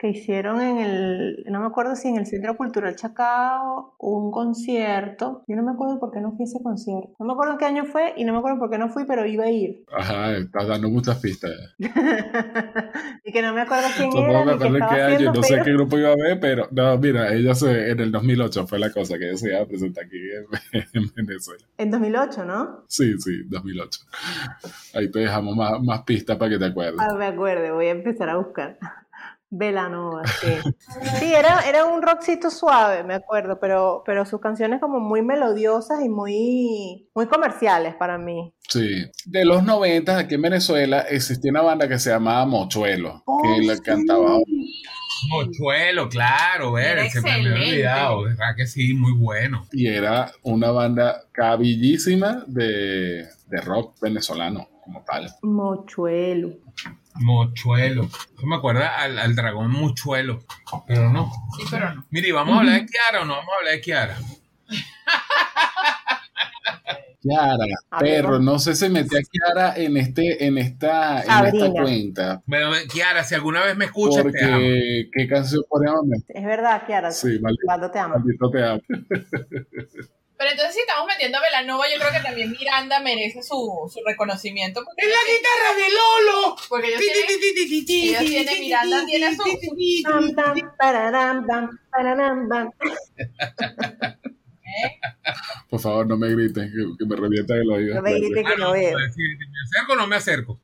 Que 0.00 0.08
hicieron 0.08 0.62
en 0.62 0.78
el, 0.78 1.44
no 1.50 1.60
me 1.60 1.66
acuerdo 1.66 1.94
si 1.94 2.08
en 2.08 2.16
el 2.16 2.26
Centro 2.26 2.56
Cultural 2.56 2.96
Chacao 2.96 3.96
un 3.98 4.30
concierto. 4.30 5.44
Yo 5.46 5.56
no 5.56 5.62
me 5.62 5.72
acuerdo 5.72 6.00
por 6.00 6.10
qué 6.10 6.22
no 6.22 6.30
fui 6.30 6.44
a 6.44 6.44
ese 6.44 6.62
concierto. 6.62 7.14
No 7.18 7.26
me 7.26 7.34
acuerdo 7.34 7.58
qué 7.58 7.66
año 7.66 7.84
fue 7.84 8.14
y 8.16 8.24
no 8.24 8.32
me 8.32 8.38
acuerdo 8.38 8.58
por 8.58 8.70
qué 8.70 8.78
no 8.78 8.88
fui, 8.88 9.04
pero 9.04 9.26
iba 9.26 9.44
a 9.44 9.50
ir. 9.50 9.84
Ajá, 9.92 10.38
estás 10.38 10.68
dando 10.68 10.88
muchas 10.88 11.18
pistas. 11.18 11.50
y 11.78 13.30
que 13.30 13.42
no 13.42 13.52
me 13.52 13.60
acuerdo 13.60 13.88
quién 13.94 14.10
Tampoco 14.10 14.30
era 14.30 14.44
me 14.46 14.52
acuerdo 14.52 14.76
en 14.76 14.82
estaba 14.82 14.94
qué 14.94 15.02
año, 15.02 15.32
no 15.34 15.42
sé 15.42 15.60
qué 15.62 15.72
grupo 15.74 15.98
iba 15.98 16.12
a 16.12 16.16
ver, 16.16 16.40
pero 16.40 16.66
no, 16.70 16.96
mira, 16.96 17.34
ella 17.34 17.54
se, 17.54 17.90
en 17.90 18.00
el 18.00 18.10
2008 18.10 18.66
fue 18.66 18.78
la 18.78 18.90
cosa 18.90 19.18
que 19.18 19.28
ella 19.28 19.36
se 19.36 19.50
iba 19.50 19.60
a 19.60 19.66
presentar 19.66 20.04
aquí 20.06 20.16
en, 20.72 20.80
en 21.14 21.26
Venezuela. 21.26 21.66
En 21.76 21.90
2008, 21.90 22.44
¿no? 22.46 22.84
Sí, 22.88 23.18
sí, 23.18 23.42
2008. 23.50 24.00
Ahí 24.94 25.10
te 25.10 25.18
dejamos 25.18 25.54
más, 25.54 25.72
más 25.82 26.04
pistas 26.04 26.38
para 26.38 26.52
que 26.52 26.58
te 26.58 26.64
acuerdes. 26.64 27.00
Ah, 27.00 27.14
me 27.18 27.26
acuerdo, 27.26 27.74
voy 27.74 27.88
a 27.88 27.90
empezar 27.90 28.30
a 28.30 28.38
buscar. 28.38 28.78
Velanova, 29.52 30.22
sí. 30.26 30.48
Sí, 31.18 31.34
era, 31.34 31.68
era 31.68 31.84
un 31.84 32.02
rockcito 32.02 32.50
suave, 32.50 33.02
me 33.02 33.14
acuerdo, 33.14 33.58
pero, 33.60 34.02
pero 34.06 34.24
sus 34.24 34.40
canciones 34.40 34.80
como 34.80 35.00
muy 35.00 35.22
melodiosas 35.22 36.04
y 36.04 36.08
muy, 36.08 37.08
muy 37.14 37.26
comerciales 37.26 37.94
para 37.96 38.16
mí. 38.16 38.54
Sí. 38.68 39.04
De 39.26 39.44
los 39.44 39.64
90 39.64 40.16
aquí 40.18 40.36
en 40.36 40.42
Venezuela 40.42 41.00
existía 41.00 41.50
una 41.50 41.62
banda 41.62 41.88
que 41.88 41.98
se 41.98 42.10
llamaba 42.10 42.46
Mochuelo, 42.46 43.22
Oh, 43.26 43.42
que 43.42 43.66
la 43.66 43.74
sí. 43.74 43.82
cantaba 43.82 44.38
Mochuelo, 45.30 46.08
claro, 46.08 46.78
Era 46.78 47.02
ver, 47.02 47.10
se 47.10 47.20
me 47.20 47.32
había 47.32 47.52
olvidado. 47.54 48.22
¿Verdad 48.22 48.54
que 48.56 48.66
sí? 48.66 48.94
Muy 48.94 49.12
bueno. 49.12 49.66
y 49.72 49.86
era 49.88 50.30
una 50.42 50.70
banda 50.70 51.24
cabillísima 51.32 52.44
de, 52.46 53.26
de 53.48 53.60
rock 53.62 54.00
venezolano 54.00 54.68
como 54.84 55.02
tal. 55.04 55.26
Mochuelo. 55.42 56.50
Mochuelo. 57.20 58.04
Eso 58.04 58.46
me 58.46 58.56
acuerda 58.56 58.98
al, 58.98 59.18
al 59.18 59.34
dragón 59.36 59.70
Mochuelo. 59.70 60.40
Pero 60.86 61.10
no. 61.10 61.30
Sí, 61.56 61.64
pero 61.70 61.94
no. 61.94 62.06
Mire, 62.10 62.32
¿vamos 62.32 62.56
a 62.56 62.60
hablar 62.60 62.80
de 62.80 62.86
Kiara 62.86 63.22
o 63.22 63.24
no 63.24 63.34
vamos 63.36 63.50
a 63.54 63.58
hablar 63.58 63.74
de 63.74 63.80
Kiara? 63.80 64.18
Kiara, 67.22 67.66
perro, 67.98 68.38
no 68.38 68.58
sé 68.58 68.74
si 68.74 68.88
metí 68.88 69.14
a 69.14 69.20
Kiara 69.20 69.74
en 69.76 69.94
este, 69.98 70.46
en 70.46 70.56
esta, 70.56 71.22
en 71.22 71.46
esta 71.54 71.70
cuenta. 71.70 72.42
Bueno, 72.46 72.70
Kiara, 72.90 73.22
si 73.24 73.34
alguna 73.34 73.62
vez 73.62 73.76
me 73.76 73.84
escuchas, 73.84 74.24
te 74.32 74.42
amo. 74.42 74.54
Porque, 74.54 75.10
¿qué 75.12 75.28
canción 75.28 75.62
podríamos 75.68 76.06
meter? 76.06 76.34
Es 76.34 76.44
verdad, 76.44 76.86
Kiara. 76.86 77.10
Sí, 77.12 77.38
maldito, 77.42 77.62
Cuando 77.66 77.90
te 77.90 77.98
amo. 77.98 78.14
maldito 78.14 78.50
te 78.50 78.64
amo. 78.64 78.80
Pero 80.40 80.52
entonces 80.52 80.74
si 80.74 80.80
estamos 80.80 81.06
metiendo 81.06 81.36
a 81.36 81.42
Velanova, 81.42 81.84
yo 81.92 82.00
creo 82.00 82.10
que 82.12 82.20
también 82.26 82.50
Miranda 82.50 82.98
merece 83.00 83.42
su, 83.42 83.90
su 83.92 84.00
reconocimiento. 84.06 84.80
¡Es 84.96 85.06
la 85.06 85.12
guitarra 85.30 85.74
de 85.76 85.82
Lolo! 85.92 86.56
Porque 86.66 86.88
ellos 86.88 87.00
tienen, 87.00 87.24
ellos 87.28 88.24
tienen, 88.24 88.60
Miranda 88.60 89.04
tiene 89.04 89.36
su... 89.36 89.42
Tam, 90.02 90.34
tam, 90.34 90.56
pararam, 90.78 91.46
bam, 91.46 91.78
pararam, 91.90 92.48
bam. 92.48 92.70
Por 95.68 95.78
favor, 95.78 96.06
no 96.06 96.16
me 96.16 96.30
griten, 96.30 96.72
que, 96.98 97.04
me 97.04 97.16
revienta 97.16 97.54
el 97.56 97.70
oído. 97.70 97.96
No 97.96 98.02
me 98.02 98.14
griten 98.14 98.46
que 98.46 98.56
no 98.56 98.72
veo. 98.72 98.96
¿Me 98.96 99.04
acerco 99.04 99.92
o 99.92 99.96
no 99.96 100.06
me 100.06 100.16
acerco? 100.16 100.58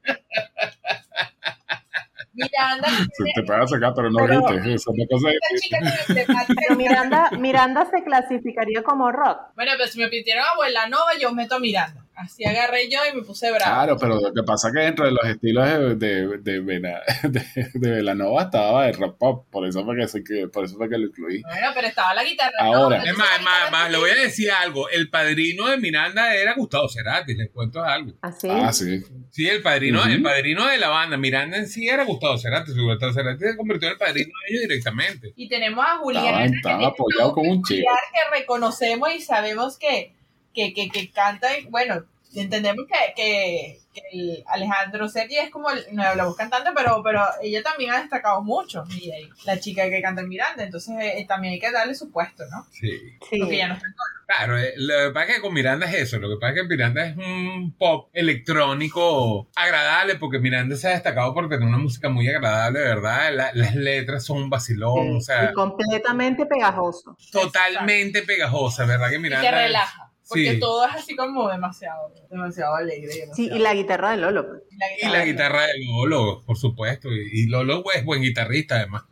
Miranda. 2.37 2.89
Se 3.13 3.25
te 3.35 3.43
puede 3.43 3.63
acercar, 3.63 3.93
pero 3.95 4.11
no 4.11 4.25
grites. 4.25 4.67
Eso 4.67 4.93
es 4.95 5.09
cosa 5.11 5.29
Pero 6.61 6.77
Miranda, 6.77 7.31
Miranda 7.39 7.87
se 7.91 8.03
clasificaría 8.05 8.83
como 8.83 9.11
rock. 9.11 9.39
Bueno, 9.55 9.73
pero 9.77 9.89
si 9.91 9.99
me 9.99 10.09
pidieron 10.09 10.45
abuela 10.53 10.89
nova, 10.89 11.13
yo 11.21 11.33
meto 11.33 11.57
a 11.57 11.59
Miranda. 11.59 12.06
Así 12.17 12.47
agarré 12.47 12.89
yo 12.91 12.99
y 13.13 13.15
me 13.15 13.23
puse 13.23 13.51
bravo. 13.51 13.65
Claro, 13.65 13.97
pero 13.99 14.19
lo 14.19 14.33
que 14.33 14.43
pasa 14.43 14.69
es 14.69 14.75
que 14.75 14.81
dentro 14.81 15.05
de 15.05 15.13
los 15.13 15.25
estilos 15.27 15.69
de, 15.69 15.97
de, 15.97 16.39
de, 16.39 16.61
de, 17.23 17.71
de 17.75 17.91
Velanova 17.91 18.45
estaba 18.45 18.89
el 18.89 18.95
rock 18.95 19.19
pop, 19.19 19.47
por 19.51 19.67
eso 19.67 19.85
fue 19.85 19.97
que, 20.25 20.49
por 20.49 20.65
eso 20.65 20.77
fue 20.77 20.89
que 20.89 20.97
lo 20.97 21.09
incluí. 21.09 21.43
Bueno, 21.43 21.69
pero 21.75 21.89
estaba 21.89 22.15
la 22.15 22.25
guitarra. 22.25 22.53
Ahora. 22.59 23.03
es 23.05 23.17
más, 23.19 23.43
más, 23.43 23.71
más, 23.71 23.91
le 23.91 23.99
voy 23.99 24.11
a 24.11 24.15
decir 24.15 24.51
algo. 24.51 24.89
El 24.89 25.11
padrino 25.11 25.69
de 25.69 25.77
Miranda 25.77 26.35
era 26.35 26.55
Gustavo 26.55 26.89
Cerati, 26.89 27.35
les 27.35 27.51
cuento 27.51 27.85
algo. 27.85 28.13
¿Ah, 28.23 28.33
sí? 28.33 28.49
Ah, 28.51 28.73
sí. 28.73 29.03
Sí, 29.31 29.47
el 29.47 29.61
padrino, 29.61 30.03
el 30.05 30.23
padrino 30.23 30.67
de 30.67 30.79
la 30.79 30.89
banda. 30.89 31.19
Miranda 31.19 31.59
en 31.59 31.69
sí 31.69 31.87
era 31.87 32.05
Gustavo 32.05 32.39
Cerati. 32.39 32.73
Gustavo 32.73 33.13
Cerati 33.13 33.45
se 33.45 33.57
convirtió 33.57 33.89
en 33.89 33.93
el 33.93 33.99
padrino 33.99 34.33
de 34.49 34.55
ellos 34.55 34.69
directamente. 34.69 35.33
Y 35.37 35.49
tenemos 35.49 35.85
a 35.87 35.99
Julián. 35.99 36.25
Estaban, 36.25 36.55
estaban 36.55 36.85
apoyados 36.85 37.35
con 37.35 37.47
un 37.47 37.63
chico. 37.63 37.87
Que 38.13 38.39
reconocemos 38.39 39.11
y 39.15 39.21
sabemos 39.21 39.79
que, 39.79 40.15
que, 40.57 40.73
que, 40.75 40.89
que 40.89 41.11
canta, 41.13 41.47
bueno, 41.71 42.03
entendemos 42.35 42.87
que, 42.87 43.15
que, 43.15 43.79
que 43.95 44.43
Alejandro 44.49 45.09
Sergi 45.09 45.37
es 45.39 45.51
como 45.51 45.69
la 45.93 46.25
voz 46.25 46.37
cantante, 46.37 46.71
pero, 46.75 47.01
pero 47.05 47.23
ella 47.43 47.63
también 47.63 47.93
ha 47.93 48.01
destacado 48.01 48.43
mucho. 48.43 48.85
Y 48.91 49.11
la 49.45 49.59
chica 49.61 49.89
que 49.89 50.03
canta 50.03 50.21
en 50.23 50.29
Miranda, 50.29 50.65
entonces 50.65 50.95
eh, 51.01 51.25
también 51.29 51.55
hay 51.55 51.61
que 51.61 51.71
darle 51.71 51.95
su 51.95 52.11
puesto, 52.11 52.45
¿no? 52.51 52.67
Sí. 52.73 52.91
Sí. 53.31 53.39
Porque 53.39 53.57
ya 53.59 53.69
no 53.69 53.75
está 53.75 53.87
en 53.87 53.95
Claro, 54.27 54.59
eh, 54.59 54.75
lo 54.77 54.93
que 55.07 55.11
pasa 55.15 55.27
es 55.29 55.35
que 55.37 55.41
con 55.41 55.55
Miranda 55.55 55.87
es 55.87 55.95
eso, 55.95 56.19
lo 56.19 56.29
que 56.29 56.35
pasa 56.41 56.53
es 56.55 56.61
que 56.63 56.67
Miranda 56.69 57.07
es 57.07 57.17
un 57.17 57.73
pop 57.79 58.11
electrónico 58.13 59.49
agradable, 59.55 60.17
porque 60.17 60.41
Miranda 60.41 60.77
se 60.77 60.89
ha 60.89 60.91
destacado 60.91 61.33
por 61.33 61.49
tener 61.49 61.67
una 61.67 61.79
música 61.79 62.09
muy 62.09 62.29
agradable, 62.29 62.81
verdad, 62.81 63.33
La- 63.33 63.53
las 63.55 63.75
letras 63.77 64.25
son 64.25 64.39
un 64.39 64.51
vacilón, 64.51 65.17
o 65.17 65.21
sea, 65.21 65.45
Y 65.51 65.55
completamente 65.55 66.45
pegajoso. 66.47 67.17
totalmente 67.31 68.23
pegajosa, 68.23 68.85
¿verdad 68.85 69.11
que 69.11 69.17
Y 69.17 69.19
Miranda? 69.21 69.49
que 69.49 69.57
relaja. 69.57 70.06
Porque 70.29 70.53
Sí. 70.55 70.61
todo 70.61 70.85
es 70.87 70.95
así 70.95 71.15
como 71.17 71.49
demasiado, 71.49 72.13
demasiado 72.31 72.75
alegre. 72.75 73.13
Sí, 73.13 73.21
demasiado- 73.21 73.57
y 73.57 73.59
la 73.61 73.75
guitarra 73.75 74.11
de 74.11 74.17
Lolo. 74.17 74.47
pues. 74.49 74.63
y 74.71 74.77
la 74.77 74.87
Y 75.09 75.13
la 75.13 75.25
guitarra 75.25 75.63
de 75.67 75.73
Lolo, 75.85 76.43
por 76.45 76.57
supuesto, 76.59 77.13
y 77.13 77.29
y 77.33 77.47
Lolo 77.47 77.85
es 77.95 78.05
buen 78.05 78.23
guitarrista 78.23 78.77
además. 78.77 79.05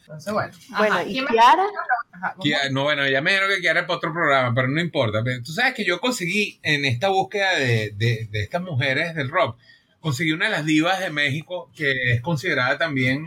Entonces, 0.00 0.32
bueno. 0.32 0.52
Bueno, 0.78 0.94
Ajá, 0.94 1.04
y. 1.04 1.24
Kiara, 1.26 1.66
Ajá, 2.12 2.34
no, 2.72 2.82
bueno, 2.82 3.08
ya 3.08 3.20
me 3.22 3.30
dijeron 3.30 3.50
que 3.54 3.60
quiera 3.60 3.86
para 3.86 3.96
otro 3.98 4.12
programa, 4.12 4.52
pero 4.54 4.68
no 4.68 4.80
importa. 4.80 5.22
Pero 5.22 5.42
Tú 5.42 5.52
sabes 5.52 5.74
que 5.74 5.84
yo 5.84 6.00
conseguí 6.00 6.58
en 6.62 6.84
esta 6.84 7.08
búsqueda 7.08 7.54
de, 7.56 7.92
de, 7.96 8.28
de 8.30 8.42
estas 8.42 8.62
mujeres 8.62 9.14
del 9.14 9.28
rock, 9.30 9.56
conseguí 10.00 10.32
una 10.32 10.46
de 10.46 10.50
las 10.52 10.64
divas 10.66 10.98
de 11.00 11.10
México 11.10 11.70
que 11.76 11.92
es 12.14 12.20
considerada 12.20 12.76
también 12.78 13.26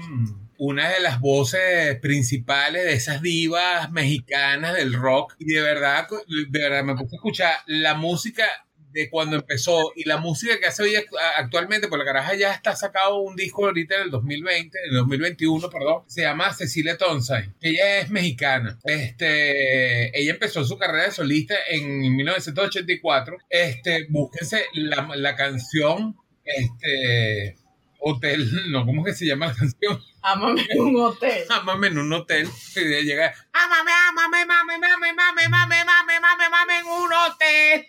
una 0.63 0.89
de 0.89 0.99
las 0.99 1.19
voces 1.19 1.99
principales 2.01 2.85
de 2.85 2.93
esas 2.93 3.23
divas 3.23 3.91
mexicanas 3.91 4.75
del 4.75 4.93
rock. 4.93 5.33
Y 5.39 5.45
de 5.53 5.61
verdad, 5.61 6.07
de 6.49 6.59
verdad 6.59 6.83
me 6.83 6.93
puse 6.93 7.15
a 7.15 7.17
escuchar 7.17 7.55
la 7.65 7.95
música 7.95 8.45
de 8.91 9.09
cuando 9.09 9.37
empezó 9.37 9.91
y 9.95 10.03
la 10.03 10.17
música 10.17 10.59
que 10.59 10.67
hace 10.67 10.83
hoy 10.83 10.93
act- 10.95 11.17
actualmente, 11.37 11.87
porque 11.87 12.03
la 12.05 12.13
caraja 12.13 12.35
ya 12.35 12.53
está 12.53 12.75
sacado 12.75 13.21
un 13.21 13.35
disco 13.35 13.65
ahorita 13.65 13.95
en 13.95 14.01
el 14.03 14.11
2020, 14.11 14.77
en 14.83 14.91
el 14.91 14.97
2021, 14.97 15.67
perdón, 15.71 16.03
se 16.07 16.21
llama 16.21 16.53
Cecilia 16.53 16.95
Tonsay. 16.95 17.45
Ella 17.61 17.99
es 18.01 18.11
mexicana. 18.11 18.77
Este, 18.83 20.15
ella 20.19 20.33
empezó 20.33 20.63
su 20.63 20.77
carrera 20.77 21.05
de 21.05 21.11
solista 21.11 21.55
en 21.69 22.01
1984. 22.15 23.37
Este, 23.49 24.05
búsquense 24.09 24.65
la, 24.73 25.09
la 25.15 25.35
canción, 25.35 26.17
este, 26.43 27.55
Hotel, 28.03 28.49
no, 28.71 28.83
¿cómo 28.83 29.03
que 29.03 29.13
se 29.13 29.27
llama 29.27 29.47
la 29.47 29.53
canción? 29.53 30.01
Ámame 30.23 30.65
en 30.69 30.81
un 30.81 30.99
hotel. 30.99 31.45
Ámame 31.49 31.87
en 31.87 31.99
un 31.99 32.11
hotel. 32.11 32.49
Y 32.75 32.83
de 32.83 33.03
llega, 33.03 33.31
ámame, 33.53 33.91
ámame, 34.09 34.45
mame, 34.47 34.79
mame, 34.79 35.13
mame, 35.13 35.49
mame, 35.49 35.85
mame, 35.85 36.19
mame, 36.19 36.49
mame 36.49 36.79
en 36.79 36.85
un 36.87 37.13
hotel. 37.13 37.85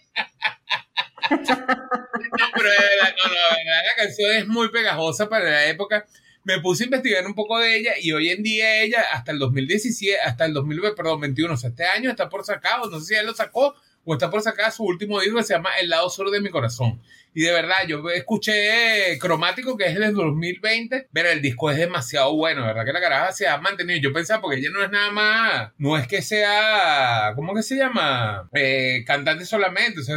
no, 1.30 2.46
pero 2.54 2.68
verdad, 2.68 3.14
no, 3.16 3.30
verdad, 3.30 3.82
la 3.86 3.96
canción 3.96 4.32
es 4.32 4.46
muy 4.46 4.68
pegajosa 4.68 5.30
para 5.30 5.46
la 5.46 5.66
época. 5.66 6.06
Me 6.44 6.60
puse 6.60 6.84
a 6.84 6.86
investigar 6.86 7.26
un 7.26 7.34
poco 7.34 7.58
de 7.58 7.74
ella 7.74 7.92
y 7.98 8.12
hoy 8.12 8.28
en 8.28 8.42
día 8.42 8.82
ella, 8.82 9.06
hasta 9.12 9.32
el 9.32 9.38
2017, 9.38 10.20
hasta 10.20 10.44
el 10.44 10.52
2021, 10.52 10.94
perdón, 10.94 11.20
21, 11.20 11.54
o 11.54 11.56
sea, 11.56 11.70
este 11.70 11.86
año 11.86 12.10
está 12.10 12.28
por 12.28 12.44
sacado, 12.44 12.90
no 12.90 13.00
sé 13.00 13.06
si 13.06 13.14
ya 13.14 13.22
lo 13.22 13.32
sacó 13.32 13.74
o 14.04 14.14
está 14.14 14.30
por 14.30 14.42
sacar 14.42 14.72
su 14.72 14.82
último 14.84 15.20
disco 15.20 15.36
que 15.38 15.44
se 15.44 15.54
llama 15.54 15.70
El 15.80 15.88
lado 15.90 16.10
sur 16.10 16.30
de 16.30 16.40
mi 16.40 16.50
corazón. 16.50 17.00
Y 17.34 17.42
de 17.42 17.52
verdad, 17.52 17.76
yo 17.88 18.02
escuché 18.10 19.16
Cromático, 19.18 19.76
que 19.76 19.86
es 19.86 19.98
del 19.98 20.12
2020, 20.12 21.08
pero 21.12 21.30
el 21.30 21.40
disco 21.40 21.70
es 21.70 21.78
demasiado 21.78 22.34
bueno, 22.36 22.66
¿verdad? 22.66 22.84
Que 22.84 22.92
la 22.92 23.00
caraja 23.00 23.32
se 23.32 23.46
ha 23.48 23.56
mantenido. 23.58 24.00
Yo 24.00 24.12
pensaba, 24.12 24.42
porque 24.42 24.58
ella 24.58 24.68
no 24.72 24.84
es 24.84 24.90
nada 24.90 25.10
más, 25.12 25.70
no 25.78 25.96
es 25.96 26.06
que 26.06 26.20
sea, 26.20 27.32
¿cómo 27.34 27.54
que 27.54 27.62
se 27.62 27.76
llama? 27.76 28.50
Eh, 28.52 29.02
cantante 29.06 29.46
solamente. 29.46 30.00
O 30.00 30.02
sea, 30.02 30.16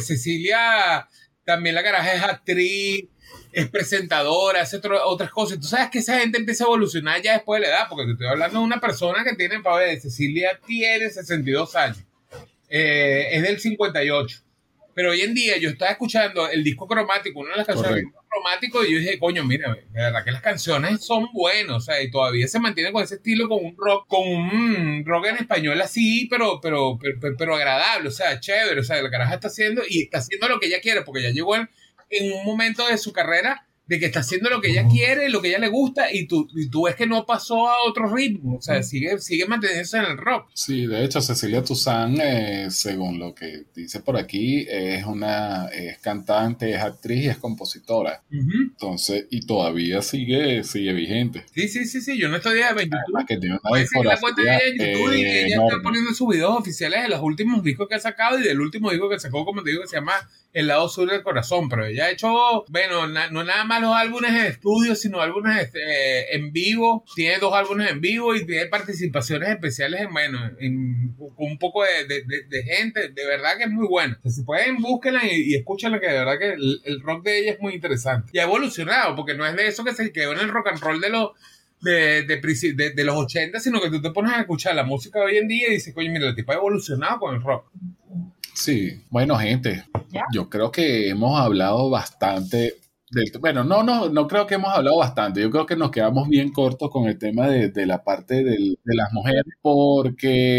Cecilia, 0.00 1.06
también 1.44 1.74
la 1.74 1.82
caraja 1.82 2.14
es 2.14 2.22
actriz, 2.22 3.06
es 3.52 3.68
presentadora, 3.68 4.62
hace 4.62 4.76
otro- 4.78 5.06
otras 5.06 5.30
cosas. 5.30 5.58
Tú 5.60 5.66
sabes 5.66 5.90
que 5.90 5.98
esa 5.98 6.18
gente 6.18 6.38
empieza 6.38 6.64
a 6.64 6.68
evolucionar 6.68 7.20
ya 7.20 7.34
después 7.34 7.60
de 7.60 7.68
la 7.68 7.74
edad, 7.74 7.86
porque 7.88 8.06
te 8.06 8.12
estoy 8.12 8.26
hablando 8.28 8.58
de 8.60 8.64
una 8.64 8.80
persona 8.80 9.24
que 9.24 9.34
tiene, 9.34 9.58
ver, 9.60 10.00
Cecilia 10.00 10.58
tiene 10.66 11.10
62 11.10 11.74
años. 11.76 11.98
Eh, 12.68 13.28
es 13.32 13.42
del 13.42 13.60
58. 13.60 14.40
Pero 14.94 15.10
hoy 15.10 15.22
en 15.22 15.34
día 15.34 15.58
yo 15.58 15.70
estaba 15.70 15.90
escuchando 15.90 16.48
el 16.48 16.62
disco 16.62 16.86
cromático, 16.86 17.40
una 17.40 17.50
de 17.50 17.56
las 17.56 17.66
canciones 17.66 17.96
del 17.96 18.04
Correcto. 18.04 18.20
disco 18.20 18.28
cromático, 18.28 18.84
y 18.84 18.92
yo 18.92 18.98
dije, 19.00 19.18
coño, 19.18 19.44
mira, 19.44 19.74
de 19.74 20.00
verdad 20.00 20.24
que 20.24 20.30
las 20.30 20.40
canciones 20.40 21.04
son 21.04 21.26
buenas, 21.32 21.76
o 21.76 21.80
sea, 21.80 22.00
y 22.00 22.12
todavía 22.12 22.46
se 22.46 22.60
mantiene 22.60 22.92
con 22.92 23.02
ese 23.02 23.16
estilo, 23.16 23.48
con 23.48 23.64
un 23.64 23.76
rock, 23.76 24.06
con 24.06 24.28
un 24.28 25.02
rock 25.04 25.26
en 25.26 25.36
español 25.36 25.80
así, 25.80 26.28
pero, 26.30 26.60
pero, 26.60 26.96
pero, 27.00 27.18
pero, 27.20 27.34
pero 27.36 27.56
agradable, 27.56 28.08
o 28.08 28.12
sea, 28.12 28.38
chévere, 28.38 28.80
o 28.80 28.84
sea, 28.84 29.02
la 29.02 29.10
caraja 29.10 29.34
está 29.34 29.48
haciendo, 29.48 29.82
y 29.88 30.02
está 30.02 30.18
haciendo 30.18 30.48
lo 30.48 30.60
que 30.60 30.66
ella 30.68 30.80
quiere, 30.80 31.02
porque 31.02 31.22
ya 31.22 31.30
llegó 31.30 31.56
en, 31.56 31.68
en 32.10 32.32
un 32.32 32.44
momento 32.44 32.86
de 32.86 32.96
su 32.96 33.12
carrera 33.12 33.66
de 33.86 33.98
que 33.98 34.06
está 34.06 34.20
haciendo 34.20 34.48
lo 34.48 34.60
que 34.60 34.70
ella 34.70 34.86
quiere, 34.90 35.28
lo 35.28 35.42
que 35.42 35.48
ella 35.48 35.58
le 35.58 35.68
gusta, 35.68 36.12
y 36.12 36.26
tú, 36.26 36.48
y 36.54 36.70
tú 36.70 36.84
ves 36.84 36.94
que 36.96 37.06
no 37.06 37.26
pasó 37.26 37.68
a 37.68 37.82
otro 37.86 38.14
ritmo, 38.14 38.56
o 38.56 38.62
sea, 38.62 38.82
sigue, 38.82 39.18
sigue 39.18 39.46
manteniéndose 39.46 39.98
en 39.98 40.04
el 40.04 40.16
rock. 40.16 40.48
Sí, 40.54 40.86
de 40.86 41.04
hecho, 41.04 41.20
Cecilia 41.20 41.62
Toussaint, 41.62 42.18
eh, 42.22 42.66
según 42.70 43.18
lo 43.18 43.34
que 43.34 43.64
dice 43.74 44.00
por 44.00 44.16
aquí, 44.16 44.66
es 44.68 45.04
una 45.04 45.66
es 45.68 45.98
cantante, 45.98 46.70
es 46.70 46.80
actriz 46.80 47.24
y 47.24 47.28
es 47.28 47.36
compositora. 47.36 48.22
Ujú. 48.32 48.50
Entonces, 48.70 49.26
y 49.30 49.46
todavía 49.46 50.00
sigue, 50.02 50.64
sigue 50.64 50.92
vigente. 50.92 51.44
Sí, 51.54 51.68
sí, 51.68 51.84
sí, 51.84 52.00
sí, 52.00 52.18
yo 52.18 52.28
no 52.28 52.36
estoy 52.36 52.54
de 52.58 52.60
YouTube. 52.62 52.94
Además 53.04 53.24
que 53.28 53.36
tiene 53.38 53.58
una 53.62 53.86
seguir 53.86 54.06
la 54.06 54.16
cuenta 54.20 54.42
de 54.42 54.48
ella 54.48 54.60
en 54.66 54.72
YouTube 54.94 55.14
y 55.14 55.20
eh, 55.22 55.38
ella 55.40 55.46
está 55.46 55.54
enorme. 55.66 55.82
poniendo 55.82 56.10
sus 56.14 56.28
videos 56.28 56.56
oficiales 56.58 57.02
de 57.02 57.08
los 57.08 57.20
últimos 57.20 57.62
discos 57.62 57.88
que 57.88 57.94
ha 57.96 58.00
sacado 58.00 58.38
y 58.38 58.42
del 58.42 58.60
último 58.60 58.90
disco 58.90 59.08
que 59.08 59.18
sacó, 59.18 59.44
como 59.44 59.62
te 59.62 59.70
digo, 59.70 59.82
que 59.82 59.88
se 59.88 59.96
llama 59.96 60.14
El 60.52 60.68
lado 60.68 60.88
sur 60.88 61.10
del 61.10 61.22
corazón. 61.22 61.68
Pero 61.68 61.84
ella 61.86 62.06
ha 62.06 62.10
hecho, 62.10 62.64
bueno, 62.68 63.06
na- 63.06 63.30
no 63.30 63.44
nada 63.44 63.64
más 63.64 63.73
los 63.80 63.94
álbumes 63.94 64.30
en 64.30 64.46
estudio, 64.46 64.94
sino 64.94 65.20
álbumes 65.20 65.62
este, 65.62 66.34
en 66.36 66.52
vivo. 66.52 67.04
Tiene 67.14 67.38
dos 67.38 67.52
álbumes 67.54 67.90
en 67.90 68.00
vivo 68.00 68.34
y 68.34 68.44
tiene 68.46 68.66
participaciones 68.66 69.48
especiales 69.50 70.00
en, 70.02 70.12
bueno, 70.12 70.38
en, 70.58 71.14
con 71.16 71.32
un 71.38 71.58
poco 71.58 71.82
de, 71.84 72.06
de- 72.06 72.22
de- 72.24 72.44
de 72.48 72.62
gente. 72.64 73.08
De 73.10 73.26
verdad 73.26 73.56
que 73.58 73.64
es 73.64 73.70
muy 73.70 73.86
buena. 73.86 74.16
O 74.18 74.22
sea, 74.22 74.32
si 74.32 74.42
pueden, 74.42 74.76
búsquenla 74.82 75.24
y, 75.26 75.52
y 75.52 75.54
escúchenla, 75.54 76.00
que 76.00 76.06
de 76.08 76.12
verdad 76.18 76.38
que 76.38 76.52
el, 76.52 76.80
el 76.84 77.00
rock 77.00 77.24
de 77.24 77.38
ella 77.40 77.52
es 77.52 77.60
muy 77.60 77.74
interesante. 77.74 78.30
Y 78.32 78.38
ha 78.38 78.44
evolucionado, 78.44 79.14
porque 79.16 79.34
no 79.34 79.46
es 79.46 79.54
de 79.56 79.66
eso 79.68 79.84
que 79.84 79.94
se 79.94 80.12
quedó 80.12 80.32
en 80.32 80.40
el 80.40 80.48
rock 80.48 80.68
and 80.68 80.80
roll 80.80 81.00
de 81.00 81.10
los 81.10 81.30
de, 81.80 82.22
de, 82.22 82.40
de- 82.74 82.90
de 82.90 83.04
los 83.04 83.14
80, 83.16 83.60
sino 83.60 83.80
que 83.80 83.90
tú 83.90 84.00
te 84.00 84.10
pones 84.10 84.32
a 84.32 84.40
escuchar 84.40 84.74
la 84.74 84.84
música 84.84 85.18
de 85.20 85.26
hoy 85.26 85.36
en 85.36 85.48
día 85.48 85.68
y 85.68 85.72
dices, 85.72 85.92
coño, 85.94 86.10
mira, 86.10 86.26
el 86.28 86.34
tipo 86.34 86.52
ha 86.52 86.54
evolucionado 86.54 87.18
con 87.18 87.34
el 87.34 87.42
rock. 87.42 87.70
Sí, 88.54 89.02
bueno, 89.10 89.36
gente, 89.36 89.84
¿Ya? 90.10 90.22
yo 90.32 90.48
creo 90.48 90.70
que 90.70 91.08
hemos 91.08 91.38
hablado 91.40 91.90
bastante 91.90 92.76
del, 93.14 93.30
bueno, 93.40 93.64
no, 93.64 93.82
no, 93.82 94.08
no 94.10 94.26
creo 94.28 94.46
que 94.46 94.54
hemos 94.56 94.74
hablado 94.74 94.98
bastante, 94.98 95.40
yo 95.40 95.50
creo 95.50 95.64
que 95.66 95.76
nos 95.76 95.90
quedamos 95.90 96.28
bien 96.28 96.50
cortos 96.52 96.90
con 96.90 97.06
el 97.06 97.18
tema 97.18 97.48
de, 97.48 97.68
de 97.70 97.86
la 97.86 98.02
parte 98.04 98.42
del- 98.44 98.78
de 98.84 98.94
las 98.94 99.12
mujeres, 99.12 99.44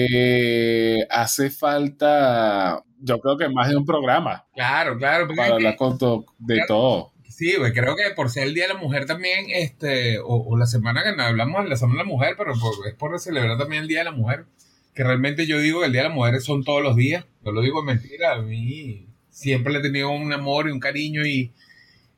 porque 0.06 1.06
hace 1.10 1.50
falta, 1.50 2.84
yo 3.00 3.20
creo 3.20 3.38
que 3.38 3.50
más 3.50 3.70
de 3.70 3.78
un 3.78 3.86
programa 3.86 4.46
Claro, 4.54 4.98
claro. 4.98 5.28
para 5.36 5.54
hablar 5.56 5.76
con 5.76 5.98
to- 5.98 6.26
de 6.38 6.56
Claro. 6.56 6.68
todo. 6.68 7.12
sí, 7.28 7.54
pues, 7.58 7.74
creo 7.74 7.96
que 7.96 8.04
por 8.16 8.30
ser 8.30 8.44
el 8.48 8.54
Día 8.54 8.68
de 8.68 8.74
la 8.76 8.80
Mujer 8.80 9.06
también, 9.06 9.46
este, 9.50 10.20
o, 10.20 10.26
o 10.48 10.58
la 10.58 10.66
semana 10.68 11.04
que 11.04 11.22
hablamos 11.22 11.64
de 11.64 11.70
la 11.70 11.76
Semana 11.76 12.00
de 12.00 12.06
la 12.06 12.10
Mujer, 12.14 12.36
pero 12.38 12.54
por- 12.54 12.88
es 12.88 12.94
por 12.96 13.20
celebrar 13.20 13.58
también 13.58 13.82
el 13.84 13.88
Día 13.90 14.00
de 14.00 14.06
la 14.06 14.12
Mujer, 14.12 14.46
que 14.94 15.04
realmente 15.04 15.46
yo 15.46 15.60
digo 15.60 15.82
que 15.82 15.88
el 15.88 15.92
Día 15.92 16.04
de 16.04 16.10
la 16.10 16.16
Mujer 16.16 16.40
son 16.40 16.64
todos 16.64 16.82
los 16.82 16.96
días, 16.96 17.26
yo 17.44 17.52
lo 17.52 17.62
digo 17.62 17.82
en 17.82 17.88
mentira, 17.88 18.34
a 18.34 18.42
mí 18.42 19.08
siempre 19.30 19.74
le 19.74 19.80
he 19.80 19.82
tenido 19.82 20.10
un 20.12 20.32
amor 20.32 20.70
y 20.70 20.72
un 20.72 20.80
cariño 20.80 21.26
y, 21.26 21.52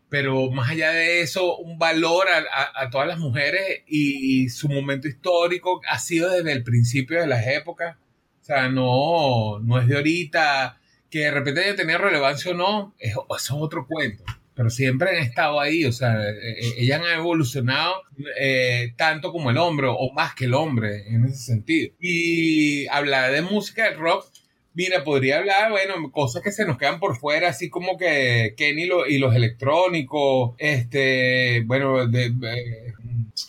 pero 0.10 0.50
más 0.52 0.72
allá 0.72 0.92
de 0.92 1.22
eso, 1.22 1.58
un 1.58 1.78
valor 1.78 2.28
a, 2.30 2.90
todas 2.90 3.08
las 3.08 3.20
mujeres 3.20 3.84
y, 3.88 4.50
su 4.50 4.70
momento 4.70 5.08
histórico 5.08 5.82
ha 5.88 6.00
sido 6.00 6.30
desde 6.30 6.52
el 6.52 6.64
principio 6.64 7.20
de 7.20 7.28
las 7.28 7.46
épocas. 7.48 7.98
O 8.42 8.46
sea, 8.46 8.70
no, 8.70 9.60
no 9.60 9.80
es 9.80 9.88
de 9.88 9.98
ahorita 9.98 10.80
que 11.10 11.20
de 11.20 11.32
repente 11.32 11.62
haya 11.64 11.76
tenido 11.76 12.00
relevancia 12.00 12.52
o 12.52 12.54
no, 12.54 12.96
eso 13.00 13.26
es 13.36 13.52
otro 13.52 13.86
cuento. 13.86 14.24
Pero 14.54 14.70
siempre 14.70 15.10
han 15.10 15.24
estado 15.24 15.60
ahí, 15.60 15.86
o 15.86 15.92
sea, 15.92 16.30
eh, 16.30 16.36
eh, 16.42 16.74
ellas 16.78 17.02
han 17.02 17.20
evolucionado 17.20 18.02
eh, 18.40 18.94
tanto 18.96 19.32
como 19.32 19.52
el 19.52 19.58
hombre 19.58 19.88
o 19.88 20.12
más 20.14 20.34
que 20.34 20.46
el 20.46 20.54
hombre 20.54 21.08
en 21.08 21.26
ese 21.26 21.38
sentido. 21.38 21.94
Y 22.00 22.88
hablar 22.88 23.32
de 23.32 23.42
música 23.42 23.84
de 23.84 23.96
rock 23.96 24.32
Mira, 24.78 25.04
podría 25.04 25.40
hablar, 25.40 25.72
bueno, 25.72 26.12
cosas 26.12 26.44
que 26.44 26.52
se 26.52 26.64
nos 26.64 26.78
quedan 26.78 27.00
por 27.00 27.18
fuera, 27.18 27.50
así 27.50 27.68
como 27.68 27.98
que 27.98 28.54
Kenny 28.56 28.88
y 29.08 29.18
los 29.18 29.36
electrónicos, 29.36 30.54
este, 30.60 31.64
bueno, 31.66 32.06
de... 32.06 32.94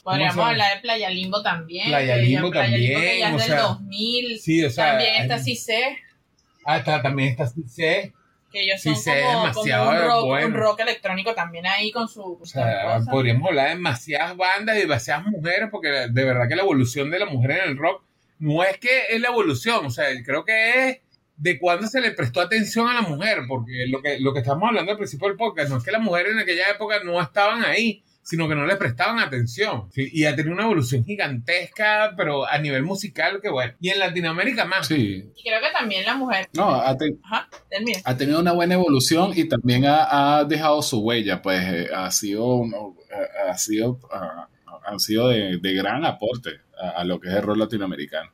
Podríamos 0.03 0.47
hablar 0.47 0.77
de 0.77 0.81
Playa 0.81 1.11
Limbo 1.11 1.43
también. 1.43 1.89
Playa 1.89 2.17
Limbo 2.17 2.51
también. 2.51 2.81
Limbo 2.81 3.01
que 3.03 3.19
ya 3.19 3.37
es 3.37 3.47
del 3.47 3.59
2000. 3.59 4.41
Sí, 4.41 4.65
o 4.65 4.71
sea. 4.71 4.93
También 4.93 5.15
está 5.17 5.39
Cissé. 5.39 5.99
Ah, 6.65 6.79
está, 6.79 7.03
también 7.03 7.29
está 7.29 7.47
Cissé. 7.47 8.15
Que 8.51 8.63
ellos 8.63 8.81
son 8.81 8.95
como, 8.95 9.41
demasiado 9.43 9.91
un, 9.91 9.99
rock, 9.99 10.45
un 10.47 10.55
rock 10.55 10.81
electrónico 10.81 11.35
también 11.35 11.67
ahí 11.67 11.93
con 11.93 12.09
su... 12.09 12.39
O 12.41 12.47
sea, 12.47 13.01
podríamos 13.11 13.47
hablar 13.51 13.69
de 13.69 13.75
demasiadas 13.75 14.35
bandas 14.35 14.79
y 14.79 14.81
demasiadas 14.81 15.27
mujeres, 15.27 15.69
porque 15.71 15.89
de 16.09 16.25
verdad 16.25 16.49
que 16.49 16.57
la 16.57 16.63
evolución 16.63 17.11
de 17.11 17.19
la 17.19 17.27
mujer 17.27 17.51
en 17.51 17.69
el 17.69 17.77
rock 17.77 18.03
no 18.39 18.65
es 18.65 18.79
que 18.79 19.09
es 19.11 19.21
la 19.21 19.29
evolución, 19.29 19.85
o 19.85 19.91
sea, 19.91 20.07
creo 20.25 20.45
que 20.47 20.89
es 20.89 20.99
de 21.39 21.59
cuándo 21.59 21.87
se 21.87 22.01
le 22.01 22.11
prestó 22.11 22.41
atención 22.41 22.89
a 22.89 22.95
la 22.95 23.03
mujer, 23.03 23.39
porque 23.49 23.87
lo 23.89 24.03
que, 24.03 24.19
lo 24.19 24.33
que 24.33 24.41
estamos 24.41 24.69
hablando 24.69 24.93
al 24.93 24.99
principio 24.99 25.29
del 25.29 25.37
podcast 25.37 25.71
no 25.71 25.79
es 25.79 25.85
que 25.85 25.93
las 25.93 26.03
mujeres 26.03 26.33
en 26.33 26.41
aquella 26.41 26.69
época 26.71 26.97
no 27.05 27.21
estaban 27.21 27.65
ahí, 27.65 28.03
sino 28.29 28.47
que 28.47 28.55
no 28.55 28.67
le 28.67 28.77
prestaban 28.77 29.21
atención. 29.21 29.89
Y 29.95 30.25
ha 30.25 30.37
tenido 30.37 30.53
una 30.53 30.65
evolución 30.65 31.03
gigantesca, 31.03 32.13
pero 32.15 32.47
a 32.47 32.59
nivel 32.59 32.83
musical, 32.83 33.41
que 33.41 33.49
bueno. 33.49 33.73
Y 33.81 33.89
en 33.89 34.01
Latinoamérica 34.01 34.67
más. 34.67 34.87
Sí. 34.87 35.25
Y 35.35 35.43
creo 35.43 35.61
que 35.61 35.73
también 35.73 36.05
la 36.05 36.15
mujer. 36.15 36.47
No, 36.53 36.75
ha, 36.75 36.91
ha 38.05 38.17
tenido 38.17 38.41
una 38.41 38.53
buena 38.53 38.75
evolución 38.75 39.33
y 39.35 39.49
también 39.49 39.85
ha, 39.87 40.45
dejado 40.45 40.83
su 40.83 41.01
huella, 41.01 41.41
pues 41.41 41.63
eh, 41.65 41.89
ha 41.95 42.11
sido, 42.11 42.57
uno, 42.57 42.97
ha 43.49 43.57
sido, 43.57 43.99
ah, 44.13 44.48
han 44.89 45.01
sido 45.01 45.29
de, 45.29 45.59
de 45.59 45.75
gran 45.75 46.05
aporte 46.05 46.61
a, 46.79 47.05
lo 47.05 47.21
que 47.21 47.29
es 47.29 47.35
el 47.35 47.43
rol 47.43 47.59
latinoamericano. 47.59 48.31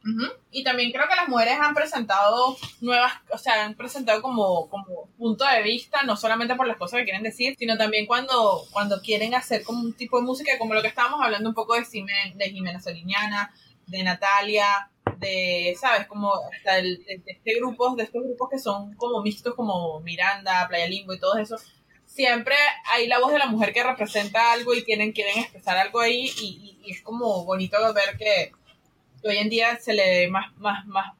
Y 0.50 0.62
también 0.62 0.92
creo 0.92 1.08
que 1.08 1.16
las 1.16 1.28
mujeres 1.28 1.54
han 1.60 1.74
presentado 1.74 2.56
nuevas, 2.80 3.12
o 3.32 3.38
sea, 3.38 3.64
han 3.64 3.74
presentado 3.74 4.20
como, 4.22 4.68
como 4.68 5.08
punto 5.16 5.44
de 5.46 5.62
vista, 5.62 6.02
no 6.02 6.16
solamente 6.16 6.54
por 6.54 6.66
las 6.66 6.76
cosas 6.76 6.98
que 6.98 7.04
quieren 7.04 7.22
decir, 7.22 7.54
sino 7.58 7.76
también 7.76 8.06
cuando, 8.06 8.64
cuando 8.70 9.00
quieren 9.00 9.34
hacer 9.34 9.62
como 9.64 9.80
un 9.80 9.94
tipo 9.94 10.18
de 10.18 10.26
música, 10.26 10.52
como 10.58 10.74
lo 10.74 10.82
que 10.82 10.88
estábamos 10.88 11.20
hablando 11.22 11.48
un 11.48 11.54
poco 11.54 11.74
de, 11.74 11.82
de 12.34 12.50
Jimena 12.50 12.80
Soliñana, 12.80 13.52
de 13.86 14.02
Natalia, 14.02 14.90
de, 15.18 15.76
¿sabes? 15.80 16.06
Como 16.06 16.32
hasta 16.34 16.78
el, 16.78 17.04
de, 17.04 17.22
este 17.26 17.54
grupo, 17.58 17.94
de 17.96 18.04
estos 18.04 18.22
grupos 18.22 18.48
que 18.50 18.58
son 18.58 18.94
como 18.94 19.22
mixtos, 19.22 19.54
como 19.54 20.00
Miranda, 20.00 20.66
Playa 20.68 20.88
Limbo 20.88 21.14
y 21.14 21.18
todo 21.18 21.38
eso, 21.38 21.56
siempre 22.14 22.54
hay 22.92 23.08
la 23.08 23.18
voz 23.18 23.32
de 23.32 23.38
la 23.38 23.46
mujer 23.46 23.72
que 23.72 23.82
representa 23.82 24.52
algo 24.52 24.72
y 24.72 24.84
tienen, 24.84 25.12
quieren 25.12 25.38
expresar 25.38 25.76
algo 25.76 26.00
ahí 26.00 26.30
y, 26.40 26.70
es 26.86 27.00
como 27.00 27.44
bonito 27.44 27.76
ver 27.94 28.16
que, 28.18 28.52
hoy 29.26 29.38
en 29.38 29.48
día 29.48 29.78
se 29.78 29.94
le 29.94 30.28
más, 30.28 30.54
más, 30.58 30.86
más, 30.86 31.14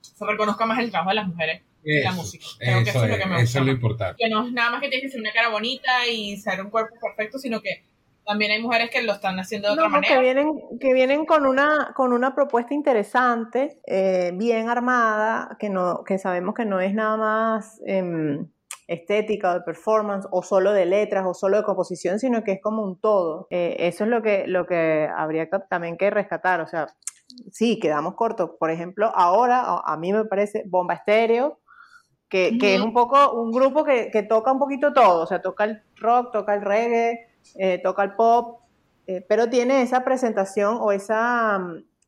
se 0.00 0.24
reconozca 0.24 0.64
más 0.64 0.78
el 0.78 0.90
trabajo 0.90 1.10
de 1.10 1.16
las 1.16 1.28
mujeres 1.28 1.62
en 1.84 2.04
la 2.04 2.12
música. 2.12 2.44
Creo 2.58 2.82
que 2.82 2.90
eso 2.90 3.04
es 3.04 3.10
lo 3.10 3.18
que 3.18 3.26
me 3.26 3.32
gusta. 3.32 3.42
Eso 3.42 3.58
es 3.58 3.64
lo 3.66 3.72
importante. 3.72 4.16
Que 4.18 4.30
no 4.30 4.46
es 4.46 4.52
nada 4.52 4.70
más 4.70 4.80
que 4.80 4.88
tienes 4.88 5.04
que 5.06 5.10
ser 5.10 5.20
una 5.20 5.32
cara 5.32 5.50
bonita 5.50 6.06
y 6.06 6.36
ser 6.38 6.60
un 6.62 6.70
cuerpo 6.70 6.96
perfecto, 7.00 7.38
sino 7.38 7.60
que 7.60 7.84
también 8.26 8.50
hay 8.50 8.62
mujeres 8.62 8.90
que 8.90 9.02
lo 9.02 9.12
están 9.12 9.38
haciendo 9.38 9.68
de 9.68 9.74
otra 9.74 9.88
manera. 9.88 10.14
Que 10.14 10.20
vienen, 10.20 10.52
que 10.80 10.94
vienen 10.94 11.26
con 11.26 11.46
una, 11.46 11.92
con 11.94 12.12
una 12.12 12.34
propuesta 12.34 12.74
interesante, 12.74 13.78
eh, 13.86 14.32
bien 14.34 14.68
armada, 14.68 15.56
que 15.58 15.68
no, 15.68 16.02
que 16.04 16.18
sabemos 16.18 16.54
que 16.54 16.64
no 16.64 16.80
es 16.80 16.94
nada 16.94 17.16
más 17.18 17.80
eh, 17.86 18.38
estética 18.90 19.52
o 19.52 19.54
de 19.54 19.60
performance 19.60 20.26
o 20.32 20.42
solo 20.42 20.72
de 20.72 20.84
letras 20.84 21.24
o 21.24 21.32
solo 21.32 21.58
de 21.58 21.62
composición, 21.62 22.18
sino 22.18 22.42
que 22.42 22.52
es 22.52 22.60
como 22.60 22.82
un 22.82 23.00
todo. 23.00 23.46
Eh, 23.50 23.76
eso 23.78 24.02
es 24.02 24.10
lo 24.10 24.20
que, 24.20 24.48
lo 24.48 24.66
que 24.66 25.08
habría 25.16 25.48
también 25.68 25.96
que 25.96 26.10
rescatar. 26.10 26.60
O 26.60 26.66
sea, 26.66 26.88
sí, 27.52 27.78
quedamos 27.78 28.14
cortos. 28.14 28.50
Por 28.58 28.70
ejemplo, 28.70 29.12
ahora 29.14 29.62
a, 29.84 29.96
mí 29.96 30.12
me 30.12 30.24
parece 30.24 30.64
Bomba 30.66 30.94
Estéreo, 30.94 31.60
que, 32.28 32.58
que, 32.58 32.74
es 32.74 32.80
un 32.80 32.92
poco 32.92 33.32
un 33.32 33.52
grupo 33.52 33.84
que, 33.84 34.10
que, 34.10 34.24
toca 34.24 34.50
un 34.50 34.58
poquito 34.58 34.92
todo. 34.92 35.22
O 35.22 35.26
sea, 35.26 35.40
toca 35.40 35.64
el 35.64 35.82
rock, 35.96 36.32
toca 36.32 36.54
el 36.54 36.62
reggae, 36.62 37.28
eh, 37.54 37.80
toca 37.82 38.02
el 38.02 38.14
pop, 38.14 38.62
eh, 39.06 39.24
pero 39.28 39.48
tiene 39.48 39.82
esa 39.82 40.02
presentación 40.04 40.78
o 40.80 40.90
esa 40.90 41.60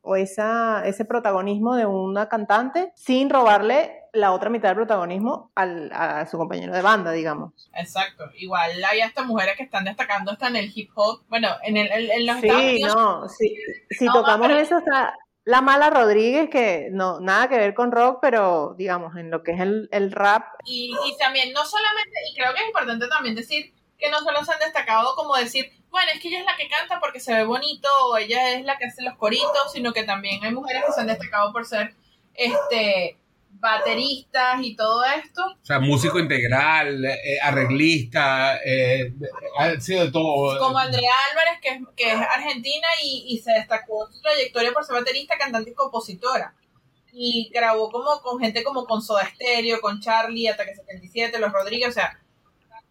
o 0.05 0.17
esa, 0.17 0.85
ese 0.85 1.05
protagonismo 1.05 1.75
de 1.75 1.85
una 1.85 2.27
cantante 2.27 2.91
sin 2.93 3.29
robarle 3.29 4.02
la 4.13 4.31
otra 4.31 4.49
mitad 4.49 4.69
del 4.69 4.77
protagonismo 4.77 5.51
al, 5.55 5.91
a 5.91 6.25
su 6.27 6.37
compañero 6.37 6.73
de 6.73 6.81
banda, 6.81 7.11
digamos. 7.11 7.51
Exacto. 7.73 8.25
Igual 8.37 8.83
hay 8.85 9.01
hasta 9.01 9.23
mujeres 9.23 9.57
que 9.57 9.63
están 9.63 9.85
destacando 9.85 10.31
hasta 10.31 10.47
en 10.47 10.55
el 10.55 10.71
hip 10.73 10.91
hop. 10.95 11.23
Bueno, 11.27 11.49
en, 11.63 11.77
el, 11.77 12.11
en, 12.11 12.25
los 12.25 12.39
Sí, 12.39 12.81
no, 12.83 13.27
sí. 13.27 13.55
si 13.89 14.05
tocamos 14.07 14.49
eso 14.51 14.77
está 14.77 15.17
la 15.45 15.61
Mala 15.61 15.89
Rodríguez, 15.89 16.49
que 16.49 16.89
no, 16.91 17.19
nada 17.19 17.49
que 17.49 17.57
ver 17.57 17.73
con 17.73 17.91
rock, 17.91 18.19
pero 18.21 18.75
digamos, 18.77 19.17
en 19.17 19.29
lo 19.29 19.43
que 19.43 19.51
es 19.51 19.59
el, 19.59 19.89
el 19.91 20.11
rap. 20.11 20.43
Y, 20.63 20.95
y 21.05 21.17
también, 21.17 21.51
no 21.51 21.65
solamente, 21.65 22.11
y 22.31 22.35
creo 22.35 22.53
que 22.53 22.61
es 22.61 22.67
importante 22.67 23.07
también 23.07 23.35
decir 23.35 23.73
que 23.97 24.09
no 24.09 24.19
solo 24.19 24.45
se 24.45 24.53
han 24.53 24.59
destacado 24.59 25.15
como 25.15 25.35
decir, 25.35 25.71
bueno, 25.89 26.11
es 26.13 26.21
que 26.21 26.29
ella 26.29 26.39
es 26.39 26.45
la 26.45 26.55
que 26.55 26.69
canta 26.69 26.99
porque 26.99 27.19
se 27.19 27.33
ve 27.33 27.43
bonito, 27.43 27.89
o 28.05 28.17
ella 28.17 28.51
es 28.51 28.63
la 28.63 28.77
que 28.77 28.85
hace 28.85 29.01
los 29.01 29.15
coritos, 29.15 29.71
sino 29.73 29.91
que 29.91 30.03
también 30.03 30.43
hay 30.43 30.53
mujeres 30.53 30.83
que 30.85 30.93
se 30.93 31.01
han 31.01 31.07
destacado 31.07 31.51
por 31.51 31.65
ser 31.65 31.93
este 32.35 33.17
bateristas 33.63 34.61
y 34.61 34.75
todo 34.75 35.03
esto. 35.05 35.41
O 35.45 35.65
sea, 35.65 35.79
músico 35.79 36.19
integral, 36.19 37.05
eh, 37.05 37.39
arreglista, 37.41 38.59
eh, 38.63 39.13
ha 39.57 39.79
sido 39.79 40.05
de 40.05 40.11
todo. 40.11 40.59
Como 40.59 40.77
Andrea 40.77 41.09
Álvarez, 41.31 41.59
que 41.61 41.69
es, 41.69 41.81
que 41.95 42.11
es 42.11 42.17
argentina 42.17 42.87
y, 43.01 43.25
y, 43.29 43.39
se 43.39 43.53
destacó 43.53 44.11
su 44.11 44.21
trayectoria 44.21 44.73
por 44.73 44.83
ser 44.83 44.95
baterista, 44.95 45.37
cantante 45.37 45.71
y 45.71 45.73
compositora. 45.73 46.53
Y 47.13 47.49
grabó 47.53 47.89
como 47.89 48.19
con 48.21 48.39
gente 48.39 48.63
como 48.65 48.85
con 48.85 49.01
Soda 49.01 49.29
Stereo, 49.33 49.79
con 49.79 50.01
Charlie, 50.01 50.49
Ataque 50.49 50.75
77, 50.75 51.39
Los 51.39 51.53
Rodríguez, 51.53 51.89
o 51.89 51.93
sea, 51.93 52.19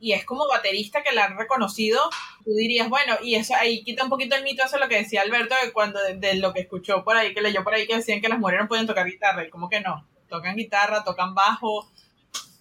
y 0.00 0.12
es 0.12 0.24
como 0.24 0.48
baterista 0.48 1.02
que 1.02 1.12
la 1.14 1.26
han 1.26 1.36
reconocido, 1.36 2.00
tú 2.44 2.52
dirías, 2.54 2.88
bueno, 2.88 3.16
y 3.22 3.34
eso 3.34 3.54
ahí 3.56 3.84
quita 3.84 4.04
un 4.04 4.10
poquito 4.10 4.36
el 4.36 4.42
mito, 4.42 4.64
eso 4.64 4.76
es 4.76 4.82
lo 4.82 4.88
que 4.88 4.96
decía 4.96 5.20
Alberto, 5.20 5.54
de 5.62 5.72
cuando 5.72 6.00
de, 6.02 6.34
lo 6.36 6.52
que 6.54 6.60
escuchó 6.60 7.04
por 7.04 7.16
ahí, 7.16 7.34
que 7.34 7.42
leyó 7.42 7.62
por 7.62 7.74
ahí, 7.74 7.86
que 7.86 7.96
decían 7.96 8.20
que 8.20 8.28
las 8.28 8.38
mujeres 8.38 8.62
no 8.62 8.68
pueden 8.68 8.86
tocar 8.86 9.06
guitarra, 9.06 9.44
y 9.44 9.50
como 9.50 9.68
que 9.68 9.80
no 9.80 10.06
tocan 10.32 10.56
guitarra, 10.56 11.04
tocan 11.04 11.34
bajo, 11.34 11.88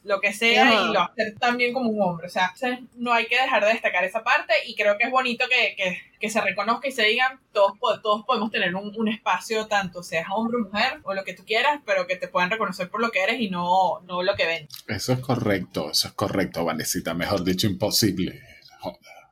lo 0.04 0.20
que 0.20 0.34
sea, 0.34 0.84
y 0.84 0.94
lo 0.94 1.02
hacer 1.02 1.36
también 1.40 1.74
como 1.74 1.90
un 1.90 2.02
hombre. 2.02 2.28
O 2.28 2.30
sea, 2.30 2.54
no 2.96 3.14
hay 3.14 3.28
que 3.28 3.40
dejar 3.40 3.64
de 3.64 3.74
destacar 3.74 4.04
esa 4.04 4.24
parte 4.24 4.54
y 4.66 4.76
creo 4.76 4.98
que 4.98 5.06
es 5.06 5.12
bonito 5.12 5.46
que, 5.48 5.76
que, 5.76 6.02
que 6.20 6.30
se 6.30 6.42
reconozca 6.42 6.88
y 6.88 6.92
se 6.92 7.04
digan, 7.04 7.40
todos, 7.54 7.78
todos 8.02 8.26
podemos 8.26 8.52
tener 8.52 8.76
un, 8.76 8.94
un, 8.98 9.08
espacio, 9.08 9.68
tanto 9.68 10.02
seas 10.04 10.28
hombre 10.34 10.58
o 10.58 10.66
mujer, 10.66 11.00
o 11.04 11.14
lo 11.14 11.24
que 11.24 11.34
tú 11.34 11.44
quieras, 11.46 11.82
pero 11.86 12.08
que 12.08 12.16
te 12.16 12.28
puedan 12.28 12.50
reconocer 12.50 12.90
por 12.90 13.02
lo 13.02 13.12
que 13.12 13.24
eres 13.24 13.40
y 13.40 13.50
no, 13.50 14.02
no 14.08 14.24
lo 14.24 14.36
que 14.36 14.48
ven. 14.48 14.68
Eso 14.88 15.14
es 15.14 15.20
correcto, 15.20 15.92
eso 15.92 16.08
es 16.08 16.14
correcto, 16.14 16.66
Vanesita, 16.66 17.14
mejor 17.14 17.44
dicho, 17.44 17.68
imposible. 17.68 18.42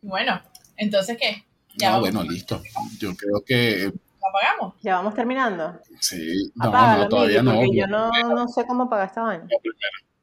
Bueno, 0.02 0.42
entonces, 0.78 1.18
¿qué? 1.20 1.46
Ya 1.76 1.98
bueno, 1.98 2.24
listo. 2.24 2.62
Yo 3.00 3.16
creo 3.16 3.44
que 3.46 3.92
apagamos? 4.30 4.76
¿Ya 4.82 4.96
vamos 4.96 5.14
terminando? 5.14 5.80
Sí, 6.00 6.52
no, 6.56 6.98
no 6.98 7.10
todavía 7.10 7.44
no. 7.44 7.62
Yo 7.74 7.88
no, 7.88 8.10
no, 8.12 8.48
sé 8.48 8.66
cómo 8.66 8.84
apagar 8.84 9.08
esta 9.08 9.22
vaina. 9.22 9.48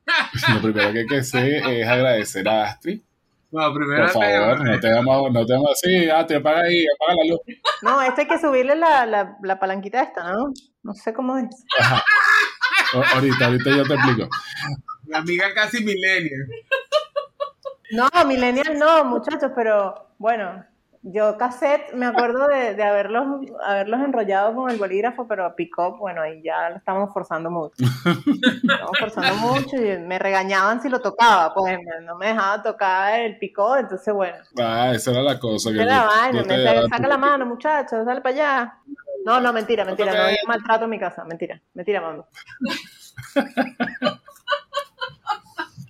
Lo 0.54 0.62
primero, 0.62 0.92
que 0.92 0.98
hay 1.00 1.06
que 1.06 1.18
hacer 1.18 1.66
es 1.66 1.88
agradecer 1.88 2.48
a 2.48 2.64
Astrid. 2.64 3.00
No, 3.50 3.72
primero 3.72 4.04
Por 4.04 4.12
favor, 4.12 4.64
no 4.64 4.80
te 4.80 4.92
vamos, 4.92 5.32
no 5.32 5.46
te 5.46 5.52
vamos 5.52 5.70
así, 5.72 6.10
Astrid, 6.10 6.36
apaga 6.36 6.62
ahí, 6.62 6.84
apaga 6.94 7.18
la 7.22 7.30
luz. 7.30 7.40
No, 7.82 8.02
esto 8.02 8.20
hay 8.20 8.26
que 8.26 8.38
subirle 8.38 8.76
la, 8.76 9.06
la, 9.06 9.36
la 9.42 9.58
palanquita 9.58 10.02
esta, 10.02 10.32
¿no? 10.32 10.52
No 10.82 10.94
sé 10.94 11.12
cómo 11.12 11.38
es. 11.38 11.46
Ajá. 11.78 12.04
ahorita, 13.14 13.46
ahorita 13.46 13.70
yo 13.70 13.84
te 13.84 13.94
explico. 13.94 14.28
La 15.06 15.18
amiga 15.18 15.54
casi 15.54 15.84
millennial. 15.84 16.48
No, 17.92 18.08
millennial 18.26 18.78
no, 18.78 19.04
muchachos, 19.04 19.52
pero 19.54 20.10
bueno, 20.18 20.64
yo 21.08 21.36
cassette, 21.38 21.92
me 21.94 22.06
acuerdo 22.06 22.48
de, 22.48 22.74
de, 22.74 22.82
haberlos, 22.82 23.48
haberlos 23.64 24.00
enrollado 24.00 24.56
con 24.56 24.68
el 24.70 24.76
bolígrafo, 24.76 25.28
pero 25.28 25.54
pick-up, 25.54 25.98
bueno, 25.98 26.22
ahí 26.22 26.42
ya 26.42 26.70
lo 26.70 26.76
estamos 26.76 27.12
forzando 27.12 27.48
mucho. 27.48 27.76
estamos 27.78 28.98
forzando 28.98 29.36
mucho 29.36 29.76
y 29.76 29.98
me 29.98 30.18
regañaban 30.18 30.82
si 30.82 30.88
lo 30.88 31.00
tocaba, 31.00 31.54
pues 31.54 31.78
no 32.02 32.16
me 32.16 32.26
dejaba 32.26 32.60
tocar 32.60 33.20
el 33.20 33.38
pick-up, 33.38 33.76
entonces 33.78 34.12
bueno. 34.12 34.36
Ah, 34.58 34.90
esa 34.92 35.12
era 35.12 35.22
la 35.22 35.38
cosa. 35.38 35.70
Que 35.70 35.84
la 35.84 36.06
vaina, 36.06 36.42
me 36.42 36.88
saca 36.88 37.06
la 37.06 37.18
mano, 37.18 37.46
muchachos, 37.46 38.04
sale 38.04 38.20
para 38.20 38.34
allá. 38.34 38.78
No, 39.24 39.40
no, 39.40 39.52
mentira, 39.52 39.84
mentira, 39.84 40.12
no 40.12 40.22
hay 40.22 40.36
maltrato 40.46 40.84
en 40.84 40.90
mi 40.90 40.98
casa, 40.98 41.24
mentira, 41.24 41.60
mentira, 41.74 42.00
mando. 42.00 42.26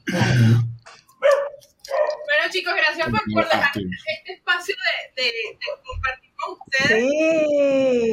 Bueno, 1.88 2.52
chicos, 2.52 2.74
gracias 2.74 3.08
por, 3.08 3.20
por 3.32 3.44
dejar 3.44 3.70
este 3.74 4.32
espacio 4.32 4.74
de, 5.16 5.22
de, 5.22 5.28
de 5.28 5.66
compartir 5.84 6.30
con 6.36 6.52
ustedes. 6.58 7.02
Sí, 7.02 8.12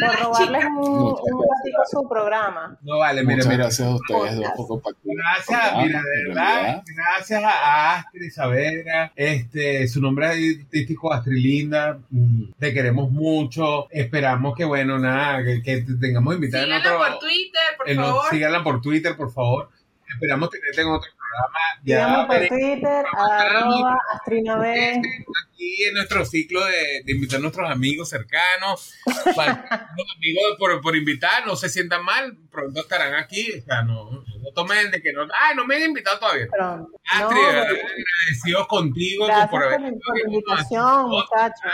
por 0.00 0.20
robarles 0.20 0.64
un, 0.64 1.14
ratito 1.14 1.78
su 1.90 2.08
programa. 2.08 2.78
No 2.82 2.98
vale, 2.98 3.22
mira, 3.22 3.36
Muchas 3.36 3.46
mira. 3.48 3.64
gracias 3.64 3.88
a 3.88 3.94
ustedes 3.94 4.36
dos 4.36 4.46
por 4.56 4.66
compartir. 4.68 5.12
Gracias, 5.16 5.60
Ah, 5.62 5.82
mira, 5.84 6.02
de 6.02 6.20
en 6.20 6.28
verdad, 6.28 6.54
realidad. 6.62 6.82
gracias 6.96 7.42
a 7.44 7.94
Astrid 7.98 8.30
Saavedra, 8.32 9.12
este, 9.16 9.88
su 9.88 10.00
nombre 10.00 10.26
artístico 10.26 11.12
Astrilinda, 11.12 11.98
mm, 12.10 12.52
te 12.58 12.72
queremos 12.74 13.10
mucho, 13.10 13.88
esperamos 13.90 14.56
que, 14.56 14.64
bueno, 14.64 14.98
nada, 14.98 15.44
que, 15.44 15.62
que 15.62 15.82
te 15.82 15.94
tengamos 16.00 16.34
invitada 16.34 16.64
en 16.64 16.70
Síganla 16.70 16.96
otro, 16.96 17.06
por 17.12 17.18
Twitter, 17.20 17.60
por 17.76 17.88
en 17.90 17.96
favor. 17.96 18.30
síganla 18.30 18.62
por 18.64 18.80
Twitter, 18.80 19.16
por 19.16 19.32
favor, 19.32 19.70
esperamos 20.08 20.50
tenerte 20.50 20.80
en 20.80 20.88
otro 20.88 21.10
programa, 21.34 21.60
ya 21.82 22.26
por 22.26 22.48
Twitter, 22.48 23.04
arroba 23.30 23.98
Astrina 24.14 24.56
B. 24.58 25.02
aquí 25.46 25.84
en 25.84 25.94
nuestro 25.94 26.24
ciclo 26.24 26.64
de, 26.64 27.02
de 27.04 27.12
invitar 27.12 27.38
a 27.38 27.42
nuestros 27.42 27.70
amigos 27.70 28.08
cercanos, 28.08 28.94
para- 29.36 29.64
los 29.96 30.06
amigos 30.16 30.56
por, 30.58 30.80
por 30.80 30.96
invitar, 30.96 31.46
no 31.46 31.56
se 31.56 31.68
sientan 31.68 32.04
mal, 32.04 32.36
pronto 32.50 32.80
estarán 32.80 33.14
aquí, 33.14 33.50
o 33.58 33.62
sea, 33.62 33.82
no, 33.82 34.10
no 34.10 34.50
tomen 34.54 34.90
de 34.90 35.00
que 35.02 35.12
no, 35.12 35.22
ay, 35.22 35.56
no 35.56 35.66
me 35.66 35.76
han 35.76 35.82
invitado 35.82 36.18
todavía. 36.18 36.46
Pronto. 36.50 36.90
Astrid, 37.10 37.40
No, 37.42 37.48
agradecidos 37.50 38.66
contigo 38.68 39.26
Gracias 39.26 39.48
por 39.50 39.60
por, 39.62 39.72
haber 39.74 39.92
por 40.04 40.16
la 40.16 40.22
invitación, 40.26 41.08
muchachos. 41.08 41.72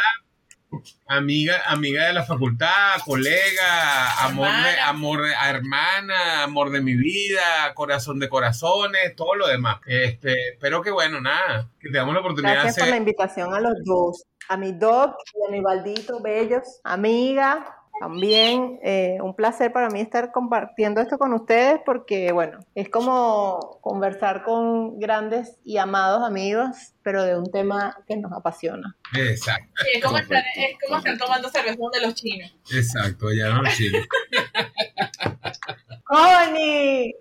Amiga, 1.07 1.63
amiga 1.67 2.07
de 2.07 2.13
la 2.13 2.23
facultad, 2.25 3.01
colega, 3.05 4.25
amor 4.25 4.47
de, 4.47 4.53
Hermana. 4.53 4.89
amor 4.89 5.23
de, 5.23 5.33
hermana, 5.33 6.43
amor 6.45 6.71
de 6.71 6.81
mi 6.81 6.95
vida, 6.95 7.75
corazón 7.75 8.21
de 8.21 8.29
corazones, 8.29 9.17
todo 9.17 9.35
lo 9.35 9.49
demás. 9.49 9.79
Este, 9.87 10.51
espero 10.51 10.83
que 10.83 10.91
bueno, 10.93 11.21
nada, 11.21 11.69
que 11.81 11.89
tengamos 11.89 12.15
la 12.15 12.21
oportunidad 12.21 12.53
Gracias 12.55 12.77
de 12.77 12.81
por 12.83 12.89
la 12.89 12.95
hacer. 12.95 13.03
invitación 13.03 13.55
a 13.55 13.61
los 13.61 13.75
dos. 13.85 14.23
A 14.49 14.57
mi 14.57 14.73
Doc 14.73 15.17
y 15.35 15.49
a 15.49 15.51
mi 15.51 15.61
Baldito, 15.61 16.21
bellos. 16.21 16.81
Amiga, 16.85 17.80
también 18.01 18.81
eh, 18.83 19.19
un 19.21 19.37
placer 19.37 19.75
para 19.75 19.91
mí 19.91 20.01
estar 20.01 20.33
compartiendo 20.33 21.03
esto 21.03 21.19
con 21.19 21.35
ustedes 21.35 21.83
porque, 21.85 22.33
bueno, 22.33 22.59
es 22.75 22.89
como 22.89 23.79
conversar 23.83 24.43
con 24.43 24.99
grandes 24.99 25.59
y 25.67 25.77
amados 25.77 26.23
amigos, 26.23 26.95
pero 27.03 27.23
de 27.25 27.37
un 27.37 27.53
tema 27.53 27.99
que 28.09 28.17
nos 28.17 28.33
apasiona. 28.33 28.97
Exacto, 29.15 29.83
Sí, 29.85 29.89
es 29.99 30.03
como, 30.03 30.17
estar, 30.17 30.43
Correcto, 30.43 30.61
es 30.61 30.89
como 30.89 30.97
estar 30.97 31.19
tomando 31.19 31.49
cerveza 31.51 31.77
de 31.93 32.01
los 32.01 32.15
chinos. 32.15 32.51
exacto, 32.73 33.27
ya 33.35 33.51
no 33.51 33.65
chile. 33.77 34.09
¡Connie! 36.05 37.15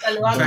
Saludando. 0.00 0.44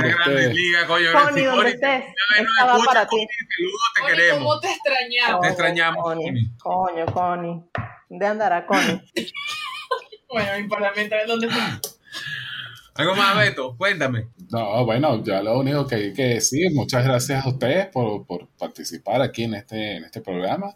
Coño. 0.86 1.12
Donde 1.12 1.46
Connie, 1.46 1.70
estés, 1.70 1.80
una 1.82 2.36
vez 2.36 2.42
nos 2.42 2.50
esta 2.50 2.64
va 2.64 2.72
escucha, 2.72 2.86
para 2.86 3.06
ti. 3.06 3.16
Saludos, 3.16 3.80
te 3.94 4.00
Connie, 4.00 4.16
queremos. 4.16 4.38
¿cómo 4.38 4.60
te 4.60 4.72
extrañamos? 4.72 5.40
Te 5.40 5.48
extrañamos, 5.48 6.02
Connie. 6.02 6.50
Coño, 6.58 7.06
Connie. 7.06 7.62
¿Dónde 8.08 8.26
andará 8.26 8.66
Connie? 8.66 9.00
Bueno, 10.32 10.48
mi 10.60 10.68
parlamento 10.68 11.16
es 11.16 11.26
donde 11.26 11.48
Algo 12.94 13.16
más, 13.16 13.36
Beto, 13.36 13.76
cuéntame. 13.76 14.28
No, 14.50 14.84
bueno, 14.84 15.24
ya 15.24 15.42
lo 15.42 15.58
único 15.58 15.88
que 15.88 15.96
hay 15.96 16.12
que 16.12 16.22
decir, 16.34 16.70
muchas 16.72 17.04
gracias 17.04 17.44
a 17.44 17.48
ustedes 17.48 17.88
por, 17.88 18.24
por 18.26 18.46
participar 18.50 19.22
aquí 19.22 19.42
en 19.42 19.54
este, 19.54 19.96
en 19.96 20.04
este 20.04 20.20
programa, 20.20 20.72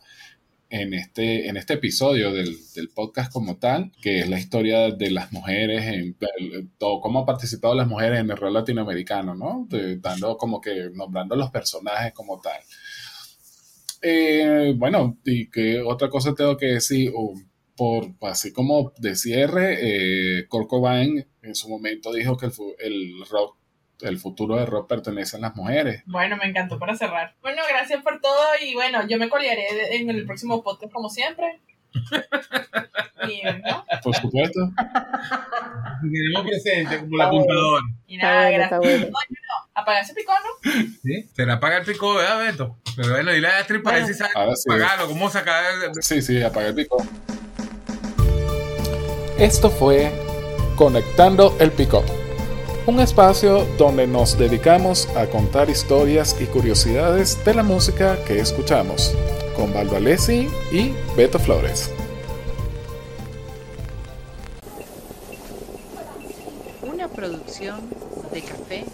en 0.81 0.93
este, 0.93 1.47
en 1.49 1.57
este 1.57 1.75
episodio 1.75 2.33
del, 2.33 2.57
del 2.75 2.89
podcast 2.89 3.33
como 3.33 3.59
tal, 3.59 3.93
que 4.03 4.19
es 4.19 4.29
la 4.29 4.41
historia 4.41 4.91
de 4.91 5.11
las 5.13 5.31
mujeres, 5.33 5.85
en, 5.85 6.17
todo, 6.79 7.01
cómo 7.01 7.21
han 7.21 7.27
participado 7.27 7.77
las 7.77 7.87
mujeres 7.87 8.19
en 8.19 8.31
el 8.31 8.37
rol 8.37 8.55
latinoamericano, 8.55 9.37
¿no? 9.37 9.67
De- 9.69 9.99
dando 9.99 10.37
como 10.37 10.61
que, 10.61 10.91
nombrando 10.93 11.37
los 11.37 11.51
personajes 11.51 12.13
como 12.13 12.41
tal. 12.41 12.61
Eh, 14.03 14.75
bueno, 14.77 15.19
y 15.25 15.49
que 15.49 15.81
otra 15.81 16.09
cosa 16.09 16.35
tengo 16.35 16.57
que 16.57 16.67
decir, 16.67 17.13
um, 17.15 17.41
por 17.77 18.13
así 18.23 18.53
como 18.53 18.93
de 18.99 19.15
cierre, 19.15 19.79
eh, 20.41 20.49
en 21.43 21.55
su 21.55 21.69
momento 21.69 22.13
dijo 22.13 22.37
que 22.37 22.47
el, 22.47 22.53
el 22.81 23.25
rock, 23.31 23.57
el 24.01 24.19
futuro 24.19 24.57
del 24.57 24.67
rock 24.67 24.89
pertenece 24.89 25.37
a 25.37 25.41
las 25.41 25.55
mujeres. 25.57 26.03
Bueno, 26.07 26.37
me 26.37 26.47
encantó 26.47 26.79
para 26.79 26.97
cerrar. 26.97 27.35
Bueno, 27.43 27.63
gracias 27.69 28.03
por 28.03 28.21
todo 28.21 28.39
y 28.65 28.75
bueno, 28.75 29.07
yo 29.09 29.19
me 29.19 29.29
colearé 29.29 29.97
en 29.97 30.11
el 30.11 30.27
próximo 30.27 30.63
podcast 30.63 30.93
como 30.93 31.09
siempre. 31.09 31.61
¿no? 33.65 33.85
Por 34.03 34.15
supuesto. 34.17 34.61
Tenemos 36.03 36.47
presente 36.47 36.99
como 37.01 37.17
la 37.17 37.27
apuntadora. 37.27 37.83
y 38.07 38.17
Está 38.17 38.27
nada, 38.27 38.43
bueno, 38.43 38.59
gracias. 38.59 38.65
está 38.65 38.79
bueno. 38.79 39.07
Apaga 39.77 40.01
ese 40.01 40.15
picono. 40.15 40.89
¿Sí? 41.03 41.29
Se 41.35 41.47
la 41.47 41.59
paga 41.59 41.79
el 41.79 41.85
pico, 41.85 42.15
¿verdad, 42.15 42.39
Beto? 42.39 42.77
Pero 42.97 43.11
bueno, 43.11 43.33
dile 43.33 43.49
a 43.49 43.59
Astrid 43.59 43.83
para 43.83 43.97
Bueno. 43.97 44.07
ver 44.07 44.15
si 44.15 44.19
sabe 44.21 44.33
Ahora 44.37 44.57
sí. 44.57 44.69
pagarlo. 44.69 45.09
¿Cómo 45.09 45.31
sacar? 45.31 45.65
Sí, 46.01 46.23
sí, 46.23 46.43
apaga 46.43 46.69
el 46.69 46.75
pico. 46.75 46.97
Esto 49.39 49.71
fue 49.71 50.13
Conectando 50.77 51.57
el 51.61 51.71
Pico, 51.73 52.05
un 52.87 53.01
espacio 53.01 53.67
donde 53.79 54.07
nos 54.07 54.37
dedicamos 54.37 55.09
a 55.17 55.27
contar 55.27 55.71
historias 55.71 56.37
y 56.39 56.45
curiosidades 56.45 57.43
de 57.43 57.55
la 57.55 57.63
música 57.63 58.23
que 58.27 58.39
escuchamos, 58.39 59.15
con 59.57 59.73
Valdo 59.73 59.97
Alessi 59.97 60.49
y 60.71 60.93
Beto 61.17 61.39
Flores. 61.39 61.91
Una 66.83 67.09
producción 67.09 67.81
de 68.33 68.43
café 68.43 68.85